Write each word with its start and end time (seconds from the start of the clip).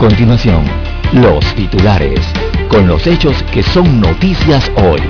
Continuación, 0.00 0.64
los 1.12 1.44
titulares, 1.54 2.20
con 2.70 2.88
los 2.88 3.06
hechos 3.06 3.42
que 3.52 3.62
son 3.62 4.00
noticias 4.00 4.72
hoy. 4.76 5.02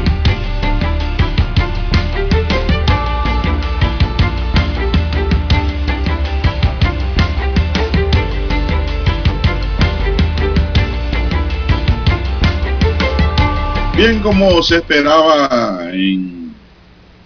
Bien, 13.97 14.19
como 14.23 14.61
se 14.65 14.79
esperaba 14.79 15.89
en 15.93 16.53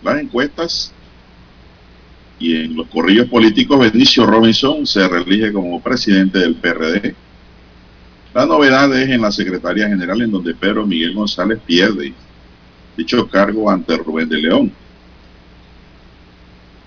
las 0.02 0.20
encuestas 0.20 0.92
y 2.38 2.56
en 2.56 2.77
los 2.77 2.88
corrillos 2.88 3.27
políticos, 3.30 3.78
Benicio 3.78 4.27
Robinson 4.27 4.86
se 4.86 5.08
reelige 5.08 5.50
como 5.50 5.80
presidente 5.80 6.41
del 6.41 6.56
PRD 6.56 7.23
la 8.34 8.46
novedad 8.46 8.92
es 8.98 9.08
en 9.08 9.22
la 9.22 9.30
Secretaría 9.30 9.88
General, 9.88 10.20
en 10.20 10.32
donde 10.32 10.54
Pedro 10.54 10.84
Miguel 10.84 11.14
González 11.14 11.60
pierde 11.64 12.12
dicho 12.96 13.28
cargo 13.28 13.70
ante 13.70 13.96
Rubén 13.96 14.28
de 14.28 14.38
León. 14.38 14.72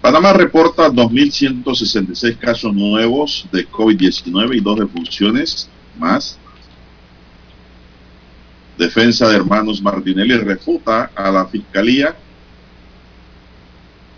Panamá 0.01 0.33
reporta 0.33 0.89
2.166 0.89 2.37
casos 2.37 2.73
nuevos 2.73 3.47
de 3.51 3.67
COVID-19 3.67 4.57
y 4.57 4.59
dos 4.59 4.79
defunciones 4.79 5.69
más. 5.97 6.37
Defensa 8.77 9.27
de 9.27 9.37
Hermanos 9.37 9.81
Martinelli 9.81 10.37
refuta 10.37 11.11
a 11.15 11.31
la 11.31 11.45
Fiscalía. 11.47 12.15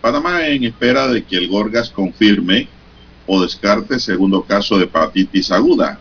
Panamá 0.02 0.48
en 0.48 0.64
espera 0.64 1.08
de 1.08 1.24
que 1.24 1.38
el 1.38 1.48
Gorgas 1.48 1.90
confirme 1.90 2.68
o 3.26 3.42
descarte 3.42 4.00
segundo 4.00 4.44
caso 4.44 4.78
de 4.78 4.86
hepatitis 4.86 5.52
aguda. 5.52 6.00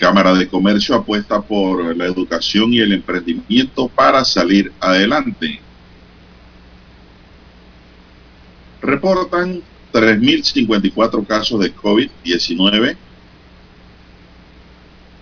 Cámara 0.00 0.32
de 0.32 0.48
Comercio 0.48 0.94
apuesta 0.94 1.42
por 1.42 1.94
la 1.94 2.06
educación 2.06 2.72
y 2.72 2.80
el 2.80 2.94
emprendimiento 2.94 3.86
para 3.86 4.24
salir 4.24 4.72
adelante. 4.80 5.60
Reportan 8.80 9.60
3.054 9.92 11.26
casos 11.26 11.60
de 11.60 11.74
COVID-19, 11.74 12.96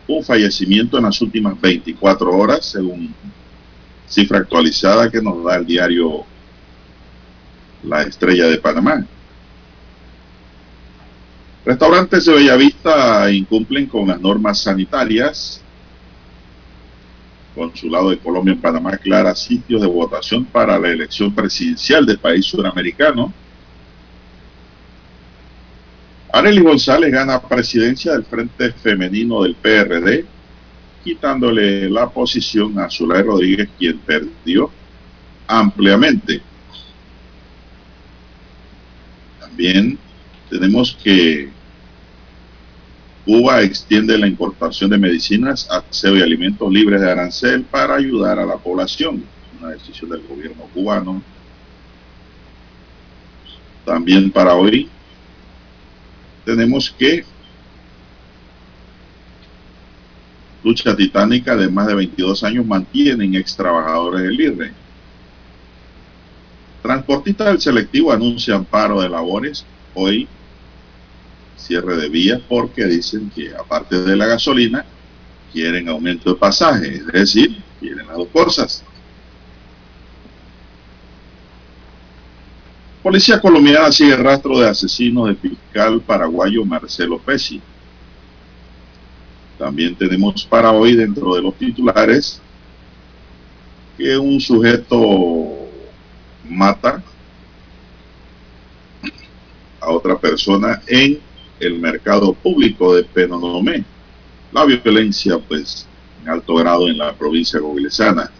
un 0.06 0.22
fallecimiento 0.22 0.96
en 0.96 1.04
las 1.04 1.20
últimas 1.20 1.60
24 1.60 2.30
horas, 2.30 2.64
según 2.64 3.12
cifra 4.06 4.38
actualizada 4.38 5.10
que 5.10 5.20
nos 5.20 5.42
da 5.42 5.56
el 5.56 5.66
diario 5.66 6.24
La 7.82 8.02
Estrella 8.02 8.46
de 8.46 8.58
Panamá. 8.58 9.04
Restaurantes 11.68 12.24
de 12.24 12.32
Bellavista 12.32 13.30
incumplen 13.30 13.84
con 13.84 14.08
las 14.08 14.18
normas 14.18 14.58
sanitarias. 14.58 15.60
Consulado 17.54 18.08
de 18.08 18.18
Colombia 18.18 18.54
en 18.54 18.60
Panamá 18.62 18.92
aclara 18.94 19.34
sitios 19.34 19.82
de 19.82 19.86
votación 19.86 20.46
para 20.46 20.78
la 20.78 20.88
elección 20.88 21.34
presidencial 21.34 22.06
del 22.06 22.18
país 22.18 22.46
suramericano. 22.46 23.34
Arely 26.32 26.62
González 26.62 27.12
gana 27.12 27.38
presidencia 27.38 28.12
del 28.12 28.24
Frente 28.24 28.72
Femenino 28.72 29.42
del 29.42 29.54
PRD, 29.54 30.24
quitándole 31.04 31.90
la 31.90 32.08
posición 32.08 32.78
a 32.78 32.88
Zulay 32.88 33.22
Rodríguez, 33.24 33.68
quien 33.78 33.98
perdió 33.98 34.70
ampliamente. 35.46 36.40
También 39.38 39.98
tenemos 40.48 40.96
que 41.04 41.57
Cuba 43.28 43.60
extiende 43.60 44.16
la 44.16 44.26
importación 44.26 44.88
de 44.88 44.96
medicinas, 44.96 45.68
aseo 45.70 46.16
y 46.16 46.22
alimentos 46.22 46.72
libres 46.72 46.98
de 47.02 47.10
arancel 47.10 47.62
para 47.62 47.96
ayudar 47.96 48.38
a 48.38 48.46
la 48.46 48.56
población. 48.56 49.22
Una 49.60 49.72
decisión 49.72 50.08
del 50.08 50.22
gobierno 50.26 50.62
cubano. 50.72 51.22
También 53.84 54.30
para 54.30 54.54
hoy 54.54 54.88
tenemos 56.46 56.90
que 56.98 57.22
lucha 60.64 60.96
titánica 60.96 61.54
de 61.54 61.68
más 61.68 61.86
de 61.86 61.96
22 61.96 62.42
años 62.44 62.64
mantienen 62.64 63.34
ex 63.34 63.54
trabajadores 63.54 64.22
del 64.22 64.40
IRE. 64.40 64.72
Transportistas 66.80 67.48
del 67.48 67.60
selectivo 67.60 68.10
anuncian 68.10 68.64
paro 68.64 69.02
de 69.02 69.10
labores 69.10 69.66
hoy 69.92 70.26
cierre 71.68 71.96
de 71.96 72.08
vías 72.08 72.40
porque 72.48 72.86
dicen 72.86 73.30
que 73.34 73.54
aparte 73.54 74.00
de 74.00 74.16
la 74.16 74.26
gasolina 74.26 74.86
quieren 75.52 75.88
aumento 75.88 76.30
de 76.30 76.36
pasaje, 76.36 76.94
es 76.94 77.06
decir, 77.06 77.62
quieren 77.78 78.06
las 78.06 78.16
dos 78.16 78.28
cosas. 78.28 78.82
Policía 83.02 83.38
colombiana 83.40 83.92
sigue 83.92 84.16
rastro 84.16 84.58
de 84.58 84.68
asesinos 84.68 85.26
del 85.26 85.36
fiscal 85.36 86.00
paraguayo 86.00 86.64
Marcelo 86.64 87.18
Pesci. 87.18 87.60
También 89.58 89.94
tenemos 89.94 90.46
para 90.46 90.72
hoy 90.72 90.96
dentro 90.96 91.34
de 91.34 91.42
los 91.42 91.54
titulares 91.54 92.40
que 93.98 94.16
un 94.16 94.40
sujeto 94.40 95.68
mata 96.48 97.02
a 99.80 99.90
otra 99.90 100.18
persona 100.18 100.80
en 100.86 101.27
el 101.60 101.78
mercado 101.78 102.32
público 102.32 102.94
de 102.94 103.04
Penonomé. 103.04 103.84
La 104.52 104.64
violencia, 104.64 105.38
pues, 105.38 105.86
en 106.22 106.28
alto 106.28 106.54
grado 106.54 106.88
en 106.88 106.98
la 106.98 107.12
provincia 107.12 107.60
gobelesana. 107.60 108.30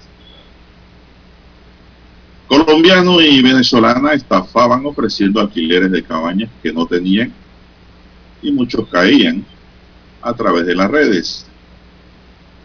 Colombiano 2.49 3.21
y 3.21 3.43
venezolana 3.43 4.15
estafaban 4.15 4.85
ofreciendo 4.87 5.41
alquileres 5.41 5.91
de 5.91 6.03
cabañas 6.03 6.51
que 6.63 6.73
no 6.73 6.87
tenían 6.87 7.33
y 8.41 8.51
muchos 8.51 8.89
caían 8.89 9.45
a 10.23 10.33
través 10.33 10.65
de 10.65 10.75
las 10.75 10.91
redes. 10.91 11.47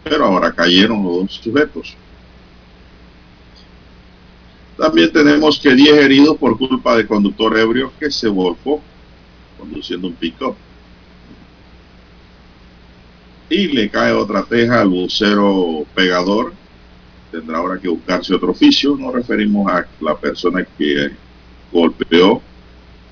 Pero 0.03 0.25
ahora 0.25 0.53
cayeron 0.53 1.03
los 1.03 1.17
dos 1.17 1.33
sujetos. 1.43 1.97
También 4.77 5.11
tenemos 5.11 5.59
que 5.59 5.75
10 5.75 5.97
heridos 5.97 6.37
por 6.37 6.57
culpa 6.57 6.95
de 6.95 7.05
conductor 7.05 7.57
ebrio 7.57 7.91
que 7.99 8.09
se 8.09 8.27
volcó 8.27 8.81
conduciendo 9.57 10.07
un 10.07 10.13
pick-up. 10.13 10.55
Y 13.49 13.67
le 13.67 13.89
cae 13.89 14.13
otra 14.13 14.43
teja 14.43 14.81
al 14.81 14.89
bucero 14.89 15.85
pegador. 15.93 16.53
Tendrá 17.31 17.57
ahora 17.57 17.79
que 17.79 17.87
buscarse 17.87 18.33
otro 18.33 18.51
oficio. 18.51 18.95
Nos 18.95 19.13
referimos 19.13 19.71
a 19.71 19.87
la 19.99 20.17
persona 20.17 20.65
que 20.77 21.11
golpeó 21.71 22.41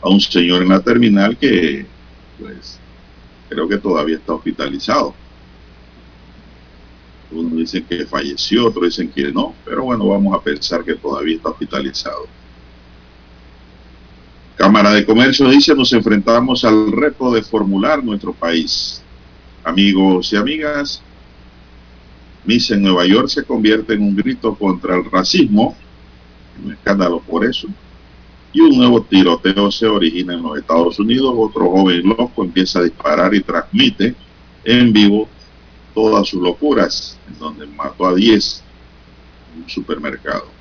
a 0.02 0.10
un 0.10 0.20
señor 0.20 0.64
en 0.64 0.70
la 0.70 0.80
terminal 0.80 1.38
que, 1.38 1.86
pues, 2.40 2.80
creo 3.50 3.68
que 3.68 3.78
todavía 3.78 4.16
está 4.16 4.34
hospitalizado. 4.34 5.14
Unos 7.32 7.58
dicen 7.58 7.86
que 7.86 8.06
falleció, 8.06 8.68
otros 8.68 8.86
dicen 8.86 9.10
que 9.10 9.32
no, 9.32 9.56
pero 9.64 9.84
bueno, 9.84 10.08
vamos 10.08 10.36
a 10.36 10.42
pensar 10.42 10.84
que 10.84 10.96
todavía 10.96 11.38
está 11.38 11.50
hospitalizado. 11.50 12.28
Cámara 14.56 14.92
de 14.92 15.06
Comercio 15.06 15.50
dice, 15.50 15.74
nos 15.76 15.92
enfrentamos 15.94 16.64
al 16.64 16.92
reto 16.92 17.32
de 17.32 17.42
formular 17.42 18.04
nuestro 18.04 18.34
país. 18.34 19.02
Amigos 19.64 20.32
y 20.34 20.38
amigas, 20.38 21.02
Misa 22.44 22.76
en 22.76 22.82
Nueva 22.82 23.06
York 23.06 23.28
se 23.28 23.44
convierte 23.44 23.94
en 23.94 24.02
un 24.02 24.16
grito 24.16 24.56
contra 24.56 24.96
el 24.96 25.06
racismo, 25.06 25.76
un 26.64 26.74
escándalo 26.74 27.20
por 27.20 27.46
eso, 27.46 27.68
y 28.54 28.62
un 28.62 28.78
nuevo 28.78 29.02
tiroteo 29.02 29.72
se 29.72 29.86
origina 29.86 30.34
en 30.34 30.44
los 30.44 30.58
Estados 30.58 31.00
Unidos. 31.00 31.34
Otro 31.38 31.70
joven 31.70 32.08
loco 32.08 32.44
empieza 32.44 32.80
a 32.80 32.84
disparar 32.84 33.34
y 33.34 33.42
transmite 33.42 34.16
en 34.64 34.92
vivo 34.92 35.28
todas 35.94 36.28
sus 36.28 36.42
locuras, 36.42 37.18
en 37.28 37.38
donde 37.40 37.66
mató 37.68 38.06
a 38.06 38.16
10 38.16 38.64
en 39.56 39.64
un 39.64 39.70
supermercado. 39.70 40.61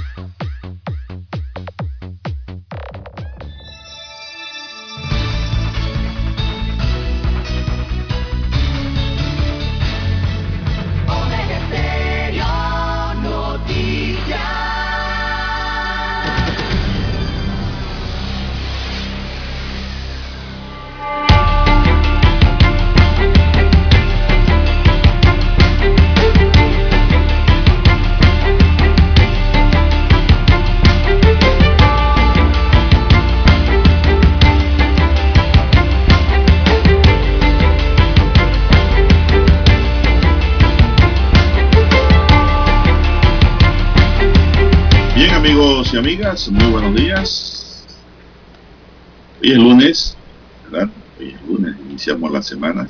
Amigas, 46.01 46.49
muy 46.49 46.71
buenos 46.71 46.95
días. 46.95 47.85
Hoy 49.39 49.51
es 49.51 49.57
lunes, 49.57 50.17
¿verdad? 50.63 50.89
Hoy 51.19 51.35
es 51.35 51.47
lunes, 51.47 51.75
iniciamos 51.87 52.31
la 52.31 52.41
semana. 52.41 52.89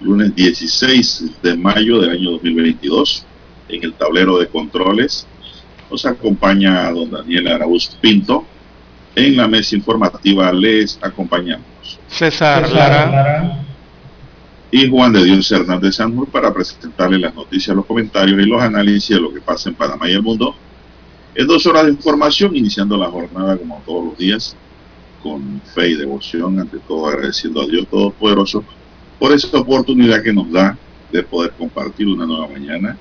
Lunes 0.00 0.34
16 0.34 1.42
de 1.42 1.56
mayo 1.58 2.00
del 2.00 2.12
año 2.12 2.30
2022. 2.30 3.26
En 3.68 3.84
el 3.84 3.92
tablero 3.92 4.38
de 4.38 4.48
controles 4.48 5.26
nos 5.90 6.06
acompaña 6.06 6.90
don 6.92 7.10
Daniel 7.10 7.48
Araúz 7.48 7.88
Pinto. 8.00 8.46
En 9.14 9.36
la 9.36 9.46
mesa 9.46 9.76
informativa 9.76 10.50
les 10.50 10.98
acompañamos. 11.02 11.98
César, 12.08 12.70
Lara 12.72 13.64
y 14.76 14.90
Juan 14.90 15.12
de 15.12 15.22
Dios 15.22 15.52
Hernández 15.52 15.94
Sanjur 15.94 16.26
para 16.26 16.52
presentarle 16.52 17.16
las 17.20 17.32
noticias, 17.32 17.76
los 17.76 17.86
comentarios 17.86 18.42
y 18.42 18.44
los 18.44 18.60
análisis 18.60 19.14
de 19.14 19.22
lo 19.22 19.32
que 19.32 19.40
pasa 19.40 19.68
en 19.68 19.76
Panamá 19.76 20.10
y 20.10 20.14
el 20.14 20.22
mundo. 20.22 20.52
En 21.32 21.46
dos 21.46 21.64
horas 21.66 21.84
de 21.84 21.92
información, 21.92 22.56
iniciando 22.56 22.96
la 22.96 23.06
jornada 23.06 23.56
como 23.56 23.80
todos 23.86 24.06
los 24.06 24.18
días, 24.18 24.56
con 25.22 25.60
fe 25.72 25.90
y 25.90 25.94
devoción, 25.94 26.58
ante 26.58 26.78
todo 26.80 27.06
agradeciendo 27.06 27.62
a 27.62 27.66
Dios 27.66 27.86
Todopoderoso 27.86 28.64
por 29.20 29.30
esta 29.30 29.58
oportunidad 29.58 30.24
que 30.24 30.32
nos 30.32 30.50
da 30.50 30.76
de 31.12 31.22
poder 31.22 31.52
compartir 31.52 32.08
una 32.08 32.26
nueva 32.26 32.48
mañana 32.48 32.98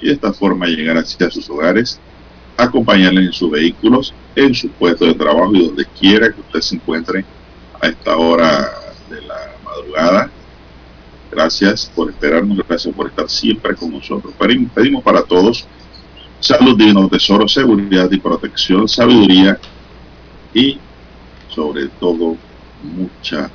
y 0.00 0.06
de 0.06 0.12
esta 0.12 0.32
forma 0.32 0.66
llegar 0.66 0.98
hacia 0.98 1.32
sus 1.32 1.50
hogares, 1.50 1.98
acompañarles 2.56 3.26
en 3.26 3.32
sus 3.32 3.50
vehículos, 3.50 4.14
en 4.36 4.54
su 4.54 4.68
puesto 4.68 5.04
de 5.04 5.14
trabajo 5.14 5.52
y 5.52 5.66
donde 5.66 5.84
quiera 5.98 6.32
que 6.32 6.40
usted 6.42 6.60
se 6.60 6.76
encuentre 6.76 7.24
a 7.80 7.88
esta 7.88 8.16
hora 8.16 8.70
de 9.10 9.20
la 9.22 9.56
madrugada 9.64 10.30
Gracias 11.30 11.90
por 11.94 12.10
esperarnos, 12.10 12.58
gracias 12.66 12.94
por 12.94 13.08
estar 13.08 13.28
siempre 13.28 13.74
con 13.74 13.92
nosotros. 13.92 14.34
Pedimos 14.74 15.02
para 15.02 15.22
todos 15.22 15.66
salud, 16.40 16.76
divino 16.76 17.08
tesoro, 17.08 17.48
seguridad 17.48 18.10
y 18.10 18.18
protección, 18.18 18.88
sabiduría 18.88 19.58
y 20.54 20.78
sobre 21.48 21.88
todo 21.88 22.36
mucha 22.82 23.50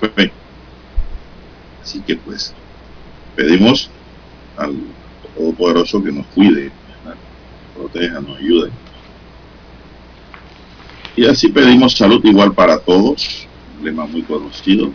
fe. 0.00 0.32
Así 1.82 2.00
que 2.00 2.16
pues 2.16 2.54
pedimos 3.34 3.90
al 4.56 4.74
Todopoderoso 5.36 6.02
que 6.02 6.10
nos 6.10 6.26
cuide, 6.28 6.72
proteja, 7.76 8.20
nos 8.20 8.38
ayude. 8.38 8.70
Y 11.16 11.26
así 11.26 11.48
pedimos 11.48 11.96
salud 11.96 12.24
igual 12.24 12.52
para 12.52 12.78
todos, 12.78 13.46
un 13.78 13.84
lema 13.84 14.06
muy 14.06 14.22
conocido. 14.22 14.92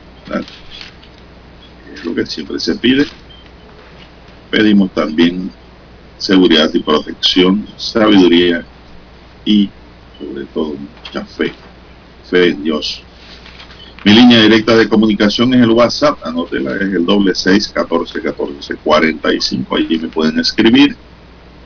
Lo 2.04 2.16
que 2.16 2.26
siempre 2.26 2.60
se 2.60 2.76
pide. 2.76 3.06
Pedimos 4.50 4.92
también 4.94 5.52
seguridad 6.18 6.70
y 6.74 6.80
protección, 6.80 7.68
sabiduría 7.76 8.66
y 9.46 9.70
sobre 10.18 10.46
todo 10.46 10.76
mucha 10.76 11.26
fe, 11.26 11.54
fe 12.30 12.50
en 12.50 12.64
Dios. 12.64 13.04
Mi 14.06 14.14
línea 14.14 14.42
directa 14.42 14.76
de 14.76 14.90
comunicación 14.90 15.54
es 15.54 15.62
el 15.62 15.72
WhatsApp, 15.72 16.20
anótela, 16.26 16.76
es 16.76 16.82
el 16.82 17.06
doble 17.06 17.34
seis 17.34 17.70
catorce 17.70 18.22
catorce 18.22 18.76
cuarenta 18.76 19.34
y 19.34 19.40
cinco, 19.40 19.78
allí 19.78 19.98
me 19.98 20.10
pueden 20.10 20.40
escribir 20.40 20.96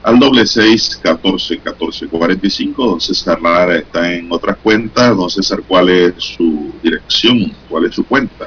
al 0.04 0.20
doble 0.20 0.46
seis 0.46 1.00
catorce 1.02 1.58
catorce 1.60 2.08
cuarenta 2.08 2.46
y 2.46 2.50
cinco, 2.52 2.86
don 2.86 3.02
César 3.02 3.42
Lara 3.42 3.78
está 3.78 4.14
en 4.14 4.32
otra 4.32 4.54
cuenta, 4.54 5.10
don 5.12 5.30
César, 5.30 5.64
¿cuál 5.68 5.90
es 5.90 6.14
su 6.18 6.74
dirección? 6.82 7.52
¿Cuál 7.68 7.86
es 7.86 7.96
su 7.96 8.06
cuenta? 8.06 8.46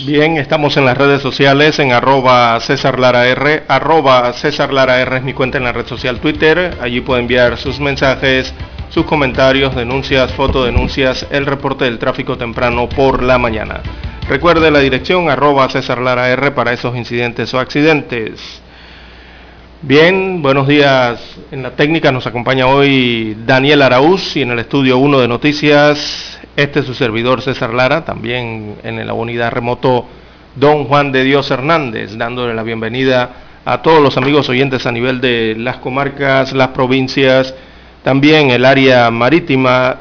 Bien, 0.00 0.38
estamos 0.38 0.78
en 0.78 0.86
las 0.86 0.96
redes 0.96 1.20
sociales 1.20 1.78
en 1.78 1.92
arroba 1.92 2.58
César 2.60 2.98
Lara 2.98 3.28
R, 3.28 3.64
arroba 3.68 4.32
César 4.32 4.72
Lara 4.72 4.98
R 5.02 5.18
es 5.18 5.22
mi 5.22 5.34
cuenta 5.34 5.58
en 5.58 5.64
la 5.64 5.72
red 5.72 5.86
social 5.86 6.18
Twitter, 6.18 6.78
allí 6.80 7.02
puede 7.02 7.20
enviar 7.20 7.58
sus 7.58 7.78
mensajes, 7.78 8.54
sus 8.88 9.04
comentarios, 9.04 9.76
denuncias, 9.76 10.32
fotodenuncias, 10.32 11.26
el 11.30 11.44
reporte 11.44 11.84
del 11.84 11.98
tráfico 11.98 12.38
temprano 12.38 12.88
por 12.88 13.22
la 13.22 13.36
mañana. 13.36 13.82
Recuerde 14.28 14.70
la 14.70 14.78
dirección 14.78 15.28
arroba 15.28 15.68
César 15.68 15.98
Lara 16.00 16.30
R 16.30 16.52
para 16.52 16.72
esos 16.72 16.96
incidentes 16.96 17.52
o 17.52 17.60
accidentes. 17.60 18.62
Bien, 19.82 20.40
buenos 20.40 20.66
días. 20.68 21.20
En 21.50 21.62
la 21.62 21.72
técnica 21.72 22.10
nos 22.10 22.26
acompaña 22.26 22.66
hoy 22.66 23.36
Daniel 23.44 23.82
Araúz 23.82 24.36
y 24.36 24.42
en 24.42 24.52
el 24.52 24.60
estudio 24.60 24.96
1 24.96 25.20
de 25.20 25.28
noticias 25.28 26.40
este 26.56 26.80
es 26.80 26.86
su 26.86 26.94
servidor 26.94 27.40
César 27.40 27.72
Lara, 27.72 28.04
también 28.04 28.76
en 28.82 29.06
la 29.06 29.14
unidad 29.14 29.52
remoto 29.52 30.06
don 30.54 30.84
Juan 30.84 31.12
de 31.12 31.24
Dios 31.24 31.50
Hernández, 31.50 32.16
dándole 32.16 32.52
la 32.54 32.62
bienvenida 32.62 33.30
a 33.64 33.80
todos 33.80 34.02
los 34.02 34.16
amigos 34.16 34.48
oyentes 34.48 34.86
a 34.86 34.92
nivel 34.92 35.20
de 35.20 35.54
las 35.56 35.78
comarcas, 35.78 36.52
las 36.52 36.68
provincias, 36.68 37.54
también 38.02 38.50
el 38.50 38.64
área 38.64 39.10
marítima 39.10 40.00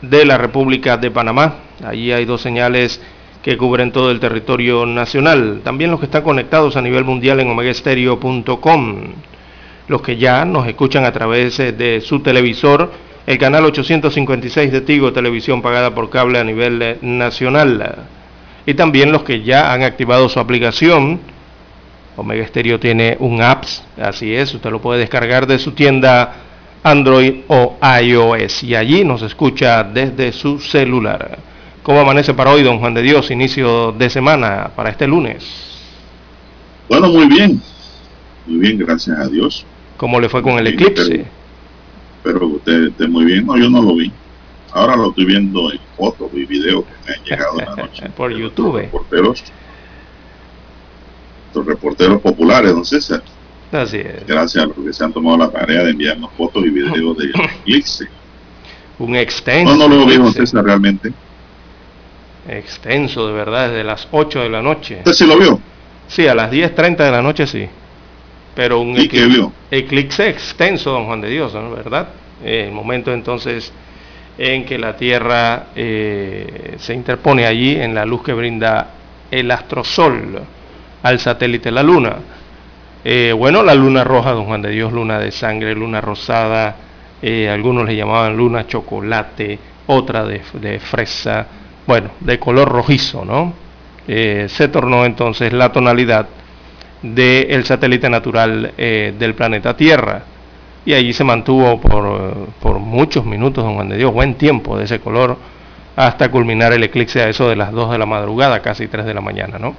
de 0.00 0.24
la 0.24 0.38
República 0.38 0.96
de 0.96 1.10
Panamá. 1.10 1.54
Allí 1.84 2.10
hay 2.10 2.24
dos 2.24 2.40
señales 2.40 3.00
que 3.42 3.56
cubren 3.56 3.92
todo 3.92 4.10
el 4.10 4.18
territorio 4.18 4.86
nacional. 4.86 5.60
También 5.62 5.90
los 5.90 6.00
que 6.00 6.06
están 6.06 6.22
conectados 6.22 6.76
a 6.76 6.82
nivel 6.82 7.04
mundial 7.04 7.40
en 7.40 7.50
omegaestereo.com. 7.50 8.96
Los 9.88 10.02
que 10.02 10.16
ya 10.16 10.44
nos 10.44 10.66
escuchan 10.66 11.04
a 11.04 11.12
través 11.12 11.58
de 11.58 12.00
su 12.00 12.20
televisor 12.20 12.90
el 13.26 13.38
canal 13.38 13.64
856 13.64 14.72
de 14.72 14.80
Tigo, 14.80 15.12
televisión 15.12 15.62
pagada 15.62 15.94
por 15.94 16.10
cable 16.10 16.38
a 16.38 16.44
nivel 16.44 16.82
eh, 16.82 16.98
nacional. 17.02 18.04
Y 18.66 18.74
también 18.74 19.12
los 19.12 19.22
que 19.22 19.42
ya 19.42 19.72
han 19.72 19.82
activado 19.82 20.28
su 20.28 20.40
aplicación. 20.40 21.20
Omega 22.16 22.46
Stereo 22.46 22.78
tiene 22.78 23.16
un 23.20 23.40
apps, 23.40 23.82
así 24.00 24.34
es, 24.34 24.52
usted 24.52 24.70
lo 24.70 24.82
puede 24.82 25.00
descargar 25.00 25.46
de 25.46 25.58
su 25.58 25.72
tienda 25.72 26.34
Android 26.82 27.36
o 27.48 27.78
iOS 28.02 28.64
y 28.64 28.74
allí 28.74 29.02
nos 29.02 29.22
escucha 29.22 29.82
desde 29.82 30.32
su 30.32 30.58
celular. 30.58 31.38
¿Cómo 31.82 32.00
amanece 32.00 32.34
para 32.34 32.50
hoy, 32.50 32.62
don 32.62 32.78
Juan 32.80 32.92
de 32.92 33.02
Dios, 33.02 33.30
inicio 33.30 33.92
de 33.92 34.10
semana 34.10 34.70
para 34.76 34.90
este 34.90 35.06
lunes? 35.06 35.44
Bueno, 36.86 37.08
muy 37.08 37.26
bien, 37.28 37.62
muy 38.46 38.58
bien, 38.58 38.78
gracias 38.78 39.18
a 39.18 39.26
Dios. 39.28 39.64
¿Cómo 39.96 40.20
le 40.20 40.28
fue 40.28 40.42
con 40.42 40.58
el 40.58 40.66
eclipse? 40.66 41.24
Espero 42.24 42.38
que 42.38 42.44
usted 42.44 42.82
esté 42.84 43.08
muy 43.08 43.24
bien. 43.24 43.44
No, 43.44 43.58
yo 43.58 43.68
no 43.68 43.82
lo 43.82 43.96
vi. 43.96 44.12
Ahora 44.70 44.94
lo 44.94 45.08
estoy 45.08 45.24
viendo 45.24 45.72
en 45.72 45.80
fotos 45.96 46.30
y 46.32 46.44
videos 46.44 46.84
que 46.84 46.92
me 47.04 47.14
han 47.16 47.24
llegado 47.24 47.58
en 47.58 47.66
la 47.66 47.76
noche. 47.76 48.08
Por 48.16 48.32
YouTube. 48.32 48.76
Reporteros, 48.76 49.44
los 51.52 51.66
reporteros 51.66 52.20
populares, 52.20 52.72
don 52.72 52.84
César. 52.84 53.22
Así 53.72 53.96
es. 53.96 54.24
Gracias 54.24 54.62
a 54.62 54.66
los 54.68 54.76
que 54.76 54.92
se 54.92 55.04
han 55.04 55.12
tomado 55.12 55.36
la 55.38 55.50
tarea 55.50 55.82
de 55.82 55.90
enviarnos 55.90 56.30
fotos 56.36 56.64
y 56.64 56.70
videos 56.70 57.18
de 57.18 57.24
eclipse. 57.60 58.06
Un 59.00 59.16
extenso. 59.16 59.74
No, 59.74 59.88
no 59.88 59.96
lo 59.96 60.06
vi, 60.06 60.16
don 60.16 60.32
César, 60.32 60.64
realmente. 60.64 61.12
Extenso, 62.48 63.26
de 63.26 63.32
verdad, 63.32 63.68
desde 63.68 63.82
las 63.82 64.06
8 64.12 64.40
de 64.40 64.48
la 64.48 64.62
noche. 64.62 64.98
¿Usted 64.98 65.12
sí 65.12 65.26
lo 65.26 65.36
vio? 65.36 65.60
Sí, 66.06 66.28
a 66.28 66.36
las 66.36 66.52
10.30 66.52 66.98
de 66.98 67.10
la 67.10 67.22
noche 67.22 67.48
sí. 67.48 67.68
Pero 68.54 68.80
un 68.80 68.98
¿Y 68.98 69.08
qué 69.08 69.26
vio? 69.26 69.52
eclipse 69.70 70.28
extenso, 70.28 70.90
don 70.90 71.06
Juan 71.06 71.20
de 71.20 71.30
Dios, 71.30 71.54
¿no? 71.54 71.70
¿verdad? 71.70 72.08
Eh, 72.44 72.64
el 72.66 72.72
momento 72.72 73.12
entonces 73.12 73.72
en 74.38 74.64
que 74.64 74.78
la 74.78 74.96
Tierra 74.96 75.66
eh, 75.74 76.74
se 76.78 76.94
interpone 76.94 77.46
allí 77.46 77.76
en 77.76 77.94
la 77.94 78.04
luz 78.04 78.22
que 78.22 78.32
brinda 78.32 78.90
el 79.30 79.50
astrosol 79.50 80.40
al 81.02 81.18
satélite 81.18 81.70
la 81.70 81.82
Luna. 81.82 82.16
Eh, 83.04 83.32
bueno, 83.36 83.62
la 83.62 83.74
luna 83.74 84.04
roja, 84.04 84.32
don 84.32 84.44
Juan 84.44 84.62
de 84.62 84.70
Dios, 84.70 84.92
luna 84.92 85.18
de 85.18 85.32
sangre, 85.32 85.74
luna 85.74 86.00
rosada, 86.00 86.76
algunos 87.50 87.86
le 87.86 87.96
llamaban 87.96 88.36
luna 88.36 88.66
chocolate, 88.66 89.58
otra 89.86 90.24
de, 90.24 90.40
de 90.60 90.80
fresa, 90.80 91.46
bueno, 91.86 92.10
de 92.20 92.38
color 92.38 92.68
rojizo, 92.68 93.24
¿no? 93.24 93.54
se 94.06 94.68
tornó 94.68 95.04
entonces 95.04 95.52
la 95.52 95.70
tonalidad 95.70 96.26
del 97.02 97.64
satélite 97.64 98.08
natural 98.08 98.72
del 98.76 99.34
planeta 99.34 99.76
Tierra 99.76 100.22
y 100.84 100.94
allí 100.94 101.12
se 101.12 101.24
mantuvo 101.24 101.80
por, 101.80 102.48
por 102.60 102.78
muchos 102.78 103.24
minutos, 103.24 103.64
don 103.64 103.74
Juan 103.74 103.88
de 103.88 103.96
Dios, 103.96 104.12
buen 104.12 104.34
tiempo 104.34 104.76
de 104.76 104.84
ese 104.84 105.00
color, 105.00 105.36
hasta 105.96 106.30
culminar 106.30 106.72
el 106.72 106.82
eclipse 106.82 107.20
a 107.20 107.28
eso 107.28 107.48
de 107.48 107.56
las 107.56 107.72
2 107.72 107.92
de 107.92 107.98
la 107.98 108.06
madrugada, 108.06 108.60
casi 108.60 108.88
3 108.88 109.04
de 109.04 109.14
la 109.14 109.20
mañana, 109.20 109.58
¿no? 109.58 109.76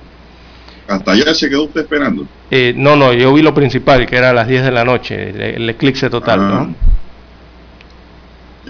¿Hasta 0.87 1.11
allá 1.11 1.33
se 1.33 1.49
quedó 1.49 1.63
usted 1.63 1.81
esperando? 1.81 2.27
Eh, 2.51 2.73
no, 2.75 2.95
no, 2.95 3.13
yo 3.13 3.33
vi 3.33 3.41
lo 3.41 3.53
principal, 3.53 4.05
que 4.05 4.17
era 4.17 4.29
a 4.29 4.33
las 4.33 4.47
10 4.47 4.63
de 4.63 4.71
la 4.71 4.83
noche, 4.83 5.55
el, 5.55 5.69
eclipse 5.69 6.09
total, 6.09 6.39
¿no? 6.39 6.55
Ah. 6.55 6.69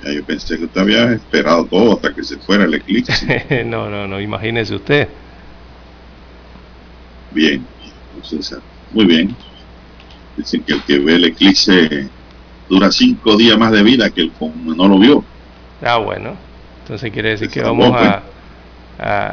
Ya, 0.04 0.12
yo 0.14 0.24
pensé 0.24 0.58
que 0.58 0.66
usted 0.66 0.82
había 0.82 1.14
esperado 1.14 1.66
todo 1.66 1.94
hasta 1.94 2.14
que 2.14 2.24
se 2.24 2.38
fuera 2.38 2.66
el 2.66 2.74
eclipse. 2.74 3.64
no, 3.66 3.90
no, 3.90 4.08
no, 4.08 4.20
imagínese 4.22 4.76
usted. 4.76 5.08
Bien, 7.32 7.66
muy 8.92 9.06
bien. 9.06 9.36
Dicen 10.38 10.64
que 10.64 10.74
el 10.74 10.84
que 10.84 11.00
ve 11.00 11.16
el 11.16 11.26
eclipse 11.26 12.10
dura 12.70 12.92
cinco 12.92 13.38
días 13.38 13.58
más 13.58 13.72
de 13.72 13.84
vida 13.84 14.10
que 14.10 14.22
el 14.22 14.32
que 14.32 14.52
no 14.66 14.88
lo 14.88 14.98
vio. 14.98 15.24
Ah, 15.82 15.98
bueno. 15.98 16.36
Entonces 16.82 17.12
quiere 17.12 17.30
decir 17.30 17.50
que 17.50 17.62
vamos 17.62 17.96
a, 17.96 18.24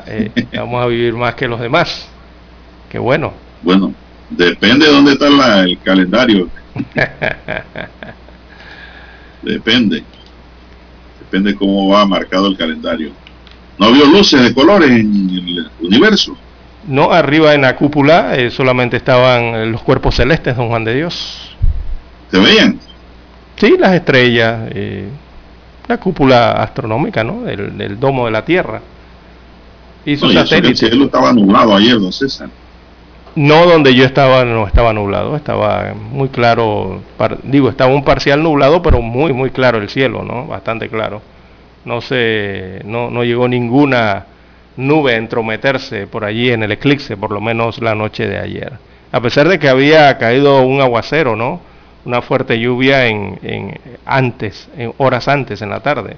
eh, 0.06 0.30
vamos 0.54 0.82
a 0.82 0.87
vivir 0.87 1.14
más 1.14 1.34
que 1.34 1.49
los 1.49 1.60
demás. 1.60 2.08
Qué 2.88 2.99
bueno. 2.99 3.32
Bueno, 3.62 3.94
depende 4.30 4.87
de 4.87 4.92
dónde 4.92 5.12
está 5.12 5.60
el 5.60 5.78
calendario. 5.80 6.49
depende. 9.42 10.04
Depende 11.20 11.54
cómo 11.54 11.88
va 11.88 12.04
marcado 12.06 12.49
el 12.49 12.56
calendario. 12.56 13.12
¿No 13.78 13.92
vio 13.92 14.06
luces 14.06 14.42
de 14.42 14.52
colores 14.52 14.90
en 14.90 15.30
el 15.30 15.70
universo? 15.80 16.37
No, 16.87 17.12
arriba 17.12 17.54
en 17.54 17.62
la 17.62 17.76
cúpula 17.76 18.37
eh, 18.37 18.50
solamente 18.50 18.96
estaban 18.96 19.70
los 19.70 19.82
cuerpos 19.82 20.16
celestes, 20.16 20.56
don 20.56 20.68
Juan 20.68 20.84
de 20.84 20.94
Dios. 20.94 21.56
¿Se 22.30 22.38
veían? 22.38 22.78
Sí, 23.56 23.76
las 23.78 23.94
estrellas, 23.94 24.70
eh, 24.72 25.08
la 25.87 25.99
cúpula 25.99 26.52
astronómica, 26.52 27.22
¿no? 27.22 27.42
Del, 27.42 28.00
domo 28.00 28.25
de 28.25 28.30
la 28.30 28.44
Tierra. 28.44 28.80
Y 30.06 30.16
sus 30.16 30.32
satélites. 30.32 30.82
El 30.82 30.90
cielo 30.90 31.04
estaba 31.06 31.32
nublado 31.32 31.75
ayer, 31.75 31.99
don 32.00 32.12
César. 32.12 32.49
No, 33.37 33.66
donde 33.66 33.94
yo 33.94 34.04
estaba 34.04 34.44
no 34.44 34.66
estaba 34.66 34.92
nublado, 34.92 35.37
estaba 35.37 35.94
muy 35.94 36.30
claro, 36.30 37.00
digo, 37.44 37.68
estaba 37.68 37.92
un 37.94 38.02
parcial 38.02 38.42
nublado, 38.42 38.82
pero 38.82 39.02
muy, 39.02 39.32
muy 39.32 39.50
claro 39.50 39.78
el 39.78 39.88
cielo, 39.88 40.25
¿no? 40.25 40.46
Bastante 40.46 40.88
claro. 40.88 41.22
No 41.84 42.00
se, 42.00 42.80
no, 42.84 43.10
no 43.10 43.22
llegó 43.22 43.46
ninguna 43.46 44.26
nube 44.76 45.16
entrometerse 45.16 46.06
por 46.06 46.24
allí 46.24 46.50
en 46.50 46.62
el 46.62 46.72
eclipse, 46.72 47.16
por 47.16 47.32
lo 47.32 47.40
menos 47.40 47.80
la 47.80 47.94
noche 47.94 48.26
de 48.26 48.38
ayer. 48.38 48.72
A 49.12 49.20
pesar 49.20 49.48
de 49.48 49.58
que 49.58 49.68
había 49.68 50.16
caído 50.18 50.62
un 50.62 50.80
aguacero, 50.80 51.36
¿no? 51.36 51.60
una 52.04 52.22
fuerte 52.22 52.58
lluvia 52.58 53.06
en, 53.06 53.78
antes, 54.06 54.68
en 54.76 54.92
horas 54.98 55.28
antes 55.28 55.62
en 55.62 55.70
la 55.70 55.80
tarde, 55.80 56.16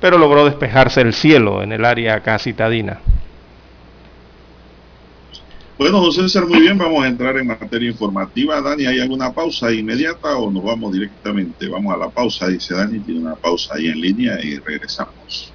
pero 0.00 0.18
logró 0.18 0.44
despejarse 0.44 1.00
el 1.00 1.12
cielo 1.12 1.62
en 1.62 1.72
el 1.72 1.84
área 1.84 2.16
acá 2.16 2.38
citadina. 2.38 3.00
Bueno, 5.78 6.00
José 6.00 6.22
César, 6.22 6.46
muy 6.46 6.60
bien, 6.60 6.76
vamos 6.76 7.02
a 7.02 7.08
entrar 7.08 7.38
en 7.38 7.46
materia 7.46 7.88
informativa. 7.88 8.60
Dani, 8.60 8.84
¿hay 8.84 9.00
alguna 9.00 9.32
pausa 9.32 9.72
inmediata 9.72 10.36
o 10.36 10.50
nos 10.50 10.62
vamos 10.62 10.92
directamente? 10.92 11.68
Vamos 11.68 11.94
a 11.94 11.96
la 11.96 12.10
pausa, 12.10 12.48
dice 12.48 12.74
Dani, 12.74 12.98
tiene 13.00 13.20
una 13.20 13.34
pausa 13.34 13.76
ahí 13.76 13.88
en 13.88 13.98
línea 13.98 14.38
y 14.42 14.58
regresamos. 14.58 15.54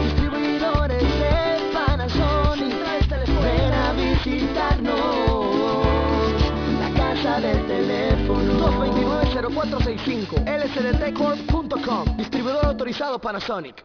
229-0465. 10.05 10.43
lsdtcorp.com. 10.45 12.17
Distribuidor 12.17 12.65
autorizado 12.65 13.19
Panasonic. 13.19 13.83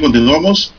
Continuamos. 0.00 0.72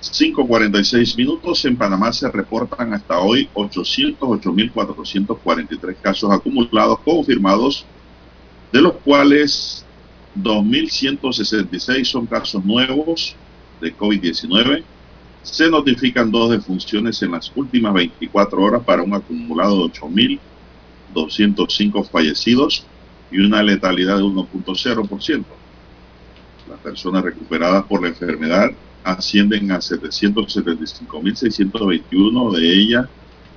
5.46 0.00 1.16
minutos. 1.16 1.64
En 1.64 1.76
Panamá 1.76 2.12
se 2.12 2.30
reportan 2.30 2.94
hasta 2.94 3.18
hoy 3.18 3.48
808.443 3.54 5.96
casos 6.00 6.30
acumulados 6.30 7.00
confirmados, 7.00 7.84
de 8.72 8.80
los 8.80 8.92
cuales 8.94 9.84
2.166 10.36 12.04
son 12.04 12.26
casos 12.26 12.64
nuevos 12.64 13.34
de 13.80 13.96
COVID-19, 13.96 14.84
Se 15.42 15.70
notifican 15.70 16.30
dos 16.32 16.50
defunciones 16.50 17.22
en 17.22 17.32
las 17.32 17.52
últimas 17.54 17.94
24 17.94 18.60
horas 18.60 18.82
para 18.84 19.02
un 19.02 19.14
acumulado 19.14 19.86
de 19.86 19.92
8.205 21.14 22.10
fallecidos 22.10 22.84
y 23.30 23.38
una 23.38 23.62
letalidad 23.62 24.16
de 24.16 24.24
1.0%. 24.24 25.44
Las 26.68 26.80
personas 26.80 27.22
recuperadas 27.22 27.84
por 27.84 28.02
la 28.02 28.08
enfermedad 28.08 28.72
ascienden 29.04 29.70
a 29.70 29.78
775.621, 29.78 32.56
de 32.56 32.72
ellas 32.72 33.06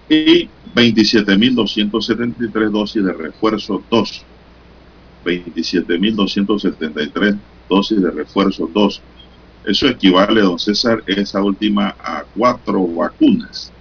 Y 0.09 0.49
27.273 0.75 2.71
dosis 2.71 3.05
de 3.05 3.13
refuerzo 3.13 3.83
2. 3.91 4.25
27.273 5.25 7.39
dosis 7.69 8.03
de 8.03 8.11
refuerzo 8.11 8.69
2 8.73 9.03
eso 9.65 9.87
equivale, 9.87 10.41
don 10.41 10.59
César, 10.59 11.03
esa 11.07 11.43
última 11.43 11.95
a 11.99 12.25
cuatro 12.37 12.87
vacunas. 12.87 13.73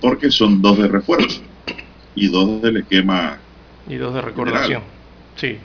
Porque 0.00 0.30
son 0.30 0.62
dos 0.62 0.78
de 0.78 0.88
refuerzo 0.88 1.40
y 2.14 2.28
dos 2.28 2.62
del 2.62 2.78
esquema. 2.78 3.38
Y 3.88 3.96
dos 3.96 4.14
de 4.14 4.20
recordación. 4.20 4.82
Sí. 5.36 5.58